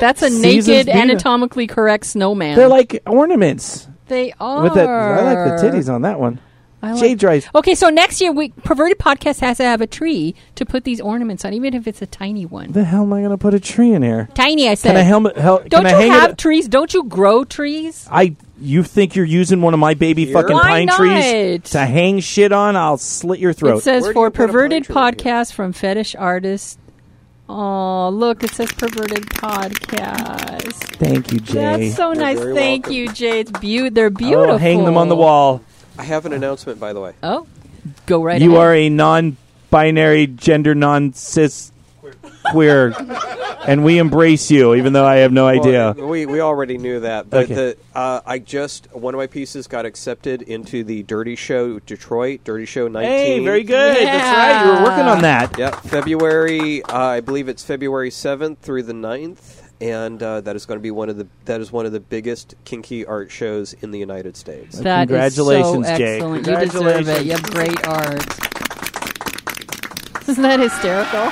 That's 0.00 0.22
a 0.22 0.30
naked, 0.40 0.88
anatomically 0.88 1.66
correct 1.66 2.06
snowman. 2.06 2.56
They're 2.56 2.68
like 2.68 3.02
ornaments. 3.06 3.88
they 4.08 4.32
are. 4.40 4.62
With 4.62 4.74
that, 4.74 4.88
I 4.88 5.22
like 5.34 5.60
the 5.60 5.66
titties 5.66 5.92
on 5.92 6.02
that 6.02 6.20
one. 6.20 6.38
I 6.86 6.92
like- 6.92 7.00
Jade 7.00 7.18
dries. 7.18 7.48
Okay, 7.54 7.74
so 7.74 7.88
next 7.90 8.20
year, 8.20 8.32
we 8.32 8.50
perverted 8.50 8.98
podcast 8.98 9.40
has 9.40 9.56
to 9.58 9.64
have 9.64 9.80
a 9.80 9.86
tree 9.86 10.34
to 10.54 10.64
put 10.64 10.84
these 10.84 11.00
ornaments 11.00 11.44
on, 11.44 11.52
even 11.54 11.74
if 11.74 11.86
it's 11.86 12.00
a 12.02 12.06
tiny 12.06 12.46
one. 12.46 12.72
The 12.72 12.84
hell 12.84 13.02
am 13.02 13.12
I 13.12 13.20
going 13.20 13.30
to 13.30 13.38
put 13.38 13.54
a 13.54 13.60
tree 13.60 13.92
in 13.92 14.02
here? 14.02 14.28
Tiny, 14.34 14.68
I 14.68 14.74
said. 14.74 14.90
Can 14.90 14.96
I 14.98 15.02
helmet? 15.02 15.36
Hel- 15.36 15.58
Don't 15.68 15.84
can 15.84 15.86
I 15.86 15.90
you 15.90 15.96
hang 15.96 16.10
have 16.10 16.30
it? 16.32 16.38
trees? 16.38 16.68
Don't 16.68 16.92
you 16.94 17.04
grow 17.04 17.44
trees? 17.44 18.06
I. 18.10 18.36
You 18.58 18.82
think 18.84 19.14
you're 19.14 19.26
using 19.26 19.60
one 19.60 19.74
of 19.74 19.80
my 19.80 19.92
baby 19.92 20.24
Here? 20.24 20.32
fucking 20.32 20.56
Why 20.56 20.62
pine 20.62 20.86
not? 20.86 20.96
trees 20.96 21.70
to 21.72 21.80
hang 21.80 22.20
shit 22.20 22.52
on? 22.52 22.74
I'll 22.74 22.96
slit 22.96 23.38
your 23.38 23.52
throat. 23.52 23.78
It 23.78 23.82
says 23.82 24.02
Where 24.02 24.12
do 24.12 24.14
for 24.14 24.26
you 24.28 24.30
put 24.30 24.36
a 24.36 24.38
pine 24.38 24.46
perverted 24.48 24.84
tree 24.84 24.94
in 24.94 25.02
here? 25.02 25.12
podcast 25.12 25.52
from 25.52 25.72
fetish 25.74 26.14
artist 26.14 26.78
Oh, 27.48 28.08
look, 28.08 28.42
it 28.42 28.50
says 28.50 28.72
perverted 28.72 29.26
podcast. 29.26 30.72
Thank 30.96 31.32
you, 31.32 31.40
Jay. 31.40 31.54
That's 31.86 31.96
so 31.96 32.12
nice. 32.12 32.38
very 32.38 32.54
Thank 32.54 32.86
welcome. 32.86 32.96
you, 32.96 33.12
Jay. 33.12 33.40
It's 33.40 33.50
beau- 33.52 33.90
they're 33.90 34.10
beautiful. 34.10 34.54
Oh, 34.54 34.56
hang 34.58 34.84
them 34.84 34.96
on 34.96 35.08
the 35.08 35.16
wall. 35.16 35.60
I 35.98 36.02
have 36.04 36.26
an 36.26 36.32
announcement, 36.32 36.78
by 36.80 36.92
the 36.92 37.00
way. 37.00 37.12
Oh, 37.22 37.46
go 38.06 38.22
right 38.22 38.40
you 38.40 38.50
ahead. 38.52 38.60
are 38.62 38.74
a 38.74 38.88
non-binary, 38.88 40.26
gender 40.28 40.74
non-cis 40.74 41.72
queer, 42.52 42.94
and 43.66 43.84
we 43.84 43.98
embrace 43.98 44.50
you, 44.50 44.74
even 44.74 44.92
though 44.92 45.04
I 45.04 45.16
have 45.16 45.32
no 45.32 45.46
idea. 45.48 45.92
We 45.98 46.26
we 46.26 46.40
already 46.40 46.78
knew 46.78 47.00
that, 47.00 47.28
but 47.28 47.44
Okay. 47.44 47.54
the, 47.54 47.76
uh, 47.94 48.20
I 48.24 48.38
just 48.38 48.86
one 48.94 49.14
of 49.14 49.18
my 49.18 49.26
pieces 49.26 49.66
got 49.66 49.84
accepted 49.84 50.42
into 50.42 50.84
the 50.84 51.02
Dirty 51.02 51.34
Show 51.34 51.80
Detroit 51.80 52.42
Dirty 52.44 52.64
Show 52.66 52.86
19. 52.88 53.10
Hey, 53.10 53.44
very 53.44 53.64
good. 53.64 53.96
That's 54.06 54.36
right. 54.36 54.64
You 54.64 54.72
were 54.78 54.88
working 54.90 55.06
on 55.06 55.22
that. 55.22 55.58
Yep, 55.58 55.74
February. 55.82 56.82
Uh, 56.84 56.96
I 56.98 57.20
believe 57.20 57.48
it's 57.48 57.64
February 57.64 58.10
7th 58.10 58.58
through 58.58 58.84
the 58.84 58.92
9th, 58.92 59.55
and 59.80 60.22
uh, 60.22 60.40
that 60.40 60.56
is 60.56 60.66
going 60.66 60.78
to 60.78 60.82
be 60.82 60.90
one 60.90 61.08
of 61.08 61.16
the 61.16 61.26
that 61.44 61.60
is 61.60 61.70
one 61.70 61.86
of 61.86 61.92
the 61.92 62.00
biggest 62.00 62.54
kinky 62.64 63.04
art 63.04 63.30
shows 63.30 63.72
in 63.74 63.90
the 63.90 63.98
United 63.98 64.36
States. 64.36 64.78
That 64.78 65.10
is 65.10 65.36
Congratulations, 65.36 65.86
so 65.86 65.96
Jay. 65.96 66.14
excellent. 66.16 66.46
You 66.46 66.56
deserve 66.56 67.08
it. 67.08 67.26
You 67.26 67.32
have 67.32 67.42
great 67.42 67.86
art. 67.86 68.24
Isn't 70.28 70.42
that 70.42 70.58
hysterical? 70.58 71.30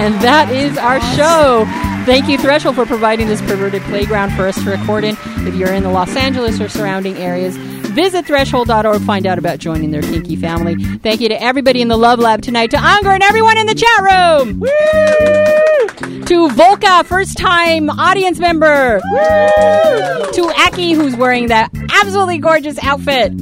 And 0.00 0.14
that 0.22 0.50
is 0.50 0.76
our 0.78 1.00
show. 1.16 1.64
Thank 2.06 2.28
you, 2.28 2.38
Threshold, 2.38 2.76
for 2.76 2.86
providing 2.86 3.28
this 3.28 3.40
perverted 3.42 3.82
playground 3.82 4.32
for 4.32 4.46
us 4.46 4.62
to 4.62 4.70
record 4.70 5.04
in. 5.04 5.16
If 5.46 5.54
you're 5.54 5.72
in 5.72 5.82
the 5.82 5.90
Los 5.90 6.16
Angeles 6.16 6.60
or 6.60 6.68
surrounding 6.68 7.16
areas, 7.16 7.56
visit 7.90 8.26
threshold.org. 8.26 9.02
Find 9.02 9.26
out 9.26 9.38
about 9.38 9.58
joining 9.58 9.90
their 9.90 10.02
kinky 10.02 10.36
family. 10.36 10.76
Thank 10.98 11.20
you 11.20 11.28
to 11.28 11.42
everybody 11.42 11.80
in 11.82 11.88
the 11.88 11.96
Love 11.96 12.18
Lab 12.18 12.42
tonight, 12.42 12.70
to 12.70 12.78
Unger 12.78 13.10
and 13.10 13.22
everyone 13.22 13.58
in 13.58 13.66
the 13.66 13.74
chat 13.74 14.00
room. 14.00 14.60
To 16.26 16.48
Volka, 16.48 17.04
first 17.04 17.36
time 17.36 17.90
audience 17.90 18.38
member. 18.38 19.00
To 19.00 20.52
Aki, 20.66 20.92
who's 20.92 21.16
wearing 21.16 21.48
that 21.48 21.70
absolutely 22.00 22.38
gorgeous 22.38 22.78
outfit. 22.82 23.32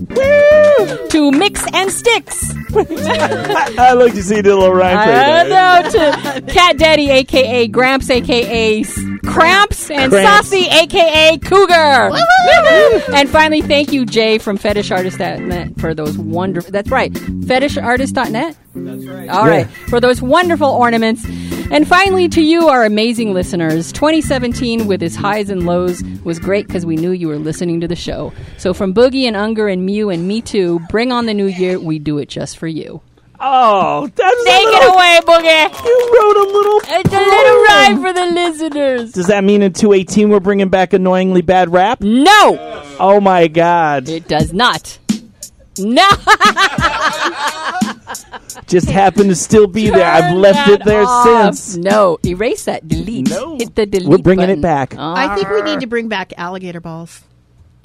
To 1.10 1.30
Mix 1.30 1.62
and 1.74 1.90
Sticks. 1.92 2.54
I 3.78 3.92
like 3.94 4.14
to 4.14 4.22
see 4.22 4.40
the 4.40 4.54
little 4.56 4.74
rhyme 4.74 4.96
play 5.04 5.14
I 5.14 5.42
know 5.44 5.90
to 5.90 6.52
Cat 6.52 6.78
Daddy, 6.78 7.10
aka 7.10 7.66
Gramps, 7.68 8.10
aka 8.10 8.82
Cramps, 9.24 9.90
and 9.90 10.10
Cramps. 10.10 10.48
Saucy, 10.48 10.66
aka 10.66 11.38
Cougar. 11.38 12.10
and 13.14 13.28
finally, 13.28 13.62
thank 13.62 13.92
you, 13.92 14.04
Jay 14.06 14.38
from 14.38 14.56
Fetish 14.56 14.88
FetishArtist.net 14.90 15.78
for 15.80 15.94
those 15.94 16.16
wonderful. 16.18 16.70
That's 16.72 16.90
right, 16.90 17.16
Fetish 17.16 17.76
FetishArtist.net. 17.76 18.56
That's 18.84 19.06
right. 19.06 19.28
All 19.28 19.46
right, 19.46 19.66
for 19.88 20.00
those 20.00 20.20
wonderful 20.22 20.68
ornaments. 20.68 21.24
And 21.70 21.86
finally, 21.86 22.28
to 22.30 22.40
you, 22.40 22.68
our 22.68 22.84
amazing 22.84 23.34
listeners, 23.34 23.92
2017 23.92 24.86
with 24.86 25.02
its 25.02 25.14
highs 25.14 25.50
and 25.50 25.66
lows 25.66 26.02
was 26.24 26.38
great 26.38 26.66
because 26.66 26.86
we 26.86 26.96
knew 26.96 27.10
you 27.10 27.28
were 27.28 27.36
listening 27.38 27.80
to 27.82 27.88
the 27.88 27.96
show. 27.96 28.32
So 28.56 28.72
from 28.72 28.94
Boogie 28.94 29.24
and 29.24 29.36
Unger 29.36 29.68
and 29.68 29.84
Mew 29.84 30.08
and 30.08 30.26
me 30.26 30.40
too, 30.40 30.80
bring 30.88 31.12
on 31.12 31.26
the 31.26 31.34
new 31.34 31.46
year. 31.46 31.78
We 31.78 31.98
do 31.98 32.16
it 32.18 32.28
just 32.30 32.56
for 32.56 32.66
you. 32.66 33.02
Oh, 33.40 34.08
that's 34.16 34.44
Take 34.44 34.66
a 34.66 34.70
it 34.70 34.94
away, 34.94 35.20
Boogie. 35.22 35.84
You 35.84 36.12
wrote 36.18 36.36
a 36.36 36.50
little. 36.50 36.80
It's 36.84 37.12
a 37.12 37.20
little 37.20 37.62
rhyme 37.62 38.00
for 38.02 38.12
the 38.12 38.26
listeners. 38.32 39.12
Does 39.12 39.26
that 39.28 39.44
mean 39.44 39.62
in 39.62 39.72
218 39.74 40.30
we're 40.30 40.40
bringing 40.40 40.70
back 40.70 40.92
annoyingly 40.92 41.42
bad 41.42 41.70
rap? 41.72 42.00
No, 42.00 42.82
Oh 42.98 43.20
my 43.20 43.46
god. 43.46 44.08
it 44.08 44.26
does 44.26 44.52
not. 44.52 44.98
No, 45.78 46.08
Just 48.66 48.88
happened 48.88 49.30
to 49.30 49.36
still 49.36 49.66
be 49.66 49.90
there. 49.90 50.06
I've 50.10 50.34
left 50.34 50.68
it 50.68 50.84
there 50.84 51.04
off. 51.06 51.54
since. 51.54 51.76
No, 51.76 52.18
erase 52.24 52.64
that. 52.64 52.86
Delete. 52.86 53.28
No. 53.30 53.56
Hit 53.56 53.74
the 53.74 53.86
delete. 53.86 54.08
We're 54.08 54.18
bringing 54.18 54.46
button. 54.46 54.58
it 54.58 54.62
back. 54.62 54.94
I 54.96 55.34
think 55.34 55.48
we 55.50 55.62
need 55.62 55.80
to 55.80 55.86
bring 55.86 56.08
back 56.08 56.32
alligator 56.36 56.80
balls. 56.80 57.22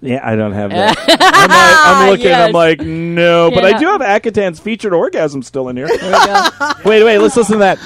Yeah, 0.04 0.20
I 0.22 0.36
don't 0.36 0.52
have 0.52 0.72
that. 0.72 0.98
I'm, 1.08 1.50
like, 1.50 1.86
I'm 1.86 2.10
looking. 2.10 2.26
Yes. 2.26 2.48
I'm 2.48 2.54
like, 2.54 2.82
no, 2.82 3.50
but 3.52 3.64
I 3.64 3.80
do 3.80 3.86
have 3.86 4.02
Akatan's 4.02 4.60
featured 4.60 4.94
orgasm 4.94 5.42
still 5.42 5.70
in 5.70 5.78
here. 5.78 5.88
There 5.88 5.98
we 5.98 6.26
go. 6.26 6.50
wait, 6.86 7.04
wait. 7.04 7.20
Let's 7.20 7.38
listen 7.38 7.60
to 7.60 7.60
that. 7.60 7.80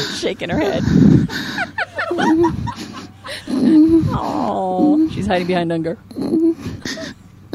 Shaking 0.16 0.48
her 0.48 0.58
head. 0.58 0.82
Oh, 4.16 5.10
she's 5.12 5.26
hiding 5.26 5.46
behind 5.46 5.70
Unger. 5.70 5.98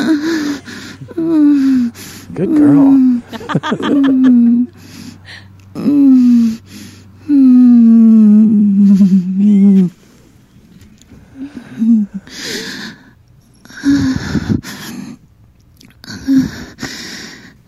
Good 2.35 2.49
girl. 2.57 3.23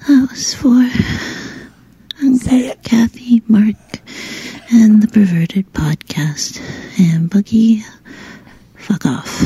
That 0.08 0.28
was 0.30 0.54
for 0.54 0.90
Uncle 2.20 2.74
Kathy, 2.82 3.42
Mark, 3.46 3.76
and 4.72 5.02
the 5.02 5.08
Perverted 5.08 5.72
Podcast. 5.72 6.60
And 6.98 7.30
Boogie, 7.30 7.82
fuck 8.76 9.06
off. 9.06 9.40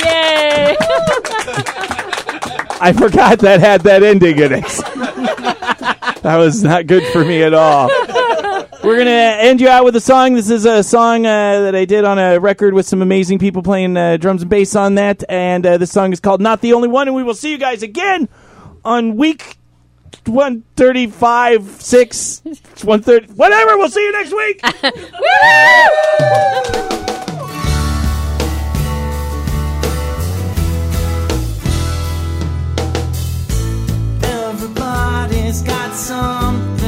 Yay! 0.00 0.76
I 2.80 2.92
forgot 3.22 3.38
that 3.40 3.60
had 3.60 3.80
that 3.82 4.02
ending 4.02 4.38
in 4.38 4.52
it. 4.52 4.64
that 6.22 6.36
was 6.36 6.62
not 6.62 6.86
good 6.86 7.04
for 7.12 7.24
me 7.24 7.42
at 7.42 7.54
all. 7.54 7.88
We're 8.82 8.98
gonna 8.98 9.10
end 9.10 9.60
you 9.60 9.68
out 9.68 9.84
with 9.84 9.94
a 9.94 10.00
song. 10.00 10.34
This 10.34 10.50
is 10.50 10.66
a 10.66 10.82
song 10.82 11.24
uh, 11.24 11.60
that 11.60 11.76
I 11.76 11.84
did 11.84 12.04
on 12.04 12.18
a 12.18 12.40
record 12.40 12.74
with 12.74 12.84
some 12.86 13.00
amazing 13.00 13.38
people 13.38 13.62
playing 13.62 13.96
uh, 13.96 14.16
drums 14.16 14.42
and 14.42 14.50
bass 14.50 14.74
on 14.74 14.96
that, 14.96 15.22
and 15.28 15.64
uh, 15.64 15.78
this 15.78 15.92
song 15.92 16.12
is 16.12 16.18
called 16.18 16.40
"Not 16.40 16.60
the 16.62 16.72
Only 16.72 16.88
One." 16.88 17.06
And 17.06 17.14
we 17.14 17.22
will 17.22 17.34
see 17.34 17.52
you 17.52 17.58
guys 17.58 17.84
again 17.84 18.28
on 18.84 19.16
week 19.16 19.56
one 20.26 20.64
thirty 20.74 21.06
five, 21.06 21.64
six, 21.80 22.42
one 22.82 23.02
thirty, 23.02 23.26
whatever. 23.34 23.76
We'll 23.78 23.88
see 23.88 24.04
you 24.04 24.12
next 24.12 24.32
week. 24.32 24.60
Everybody's 35.52 35.70
got 35.70 35.94
something 35.94 36.81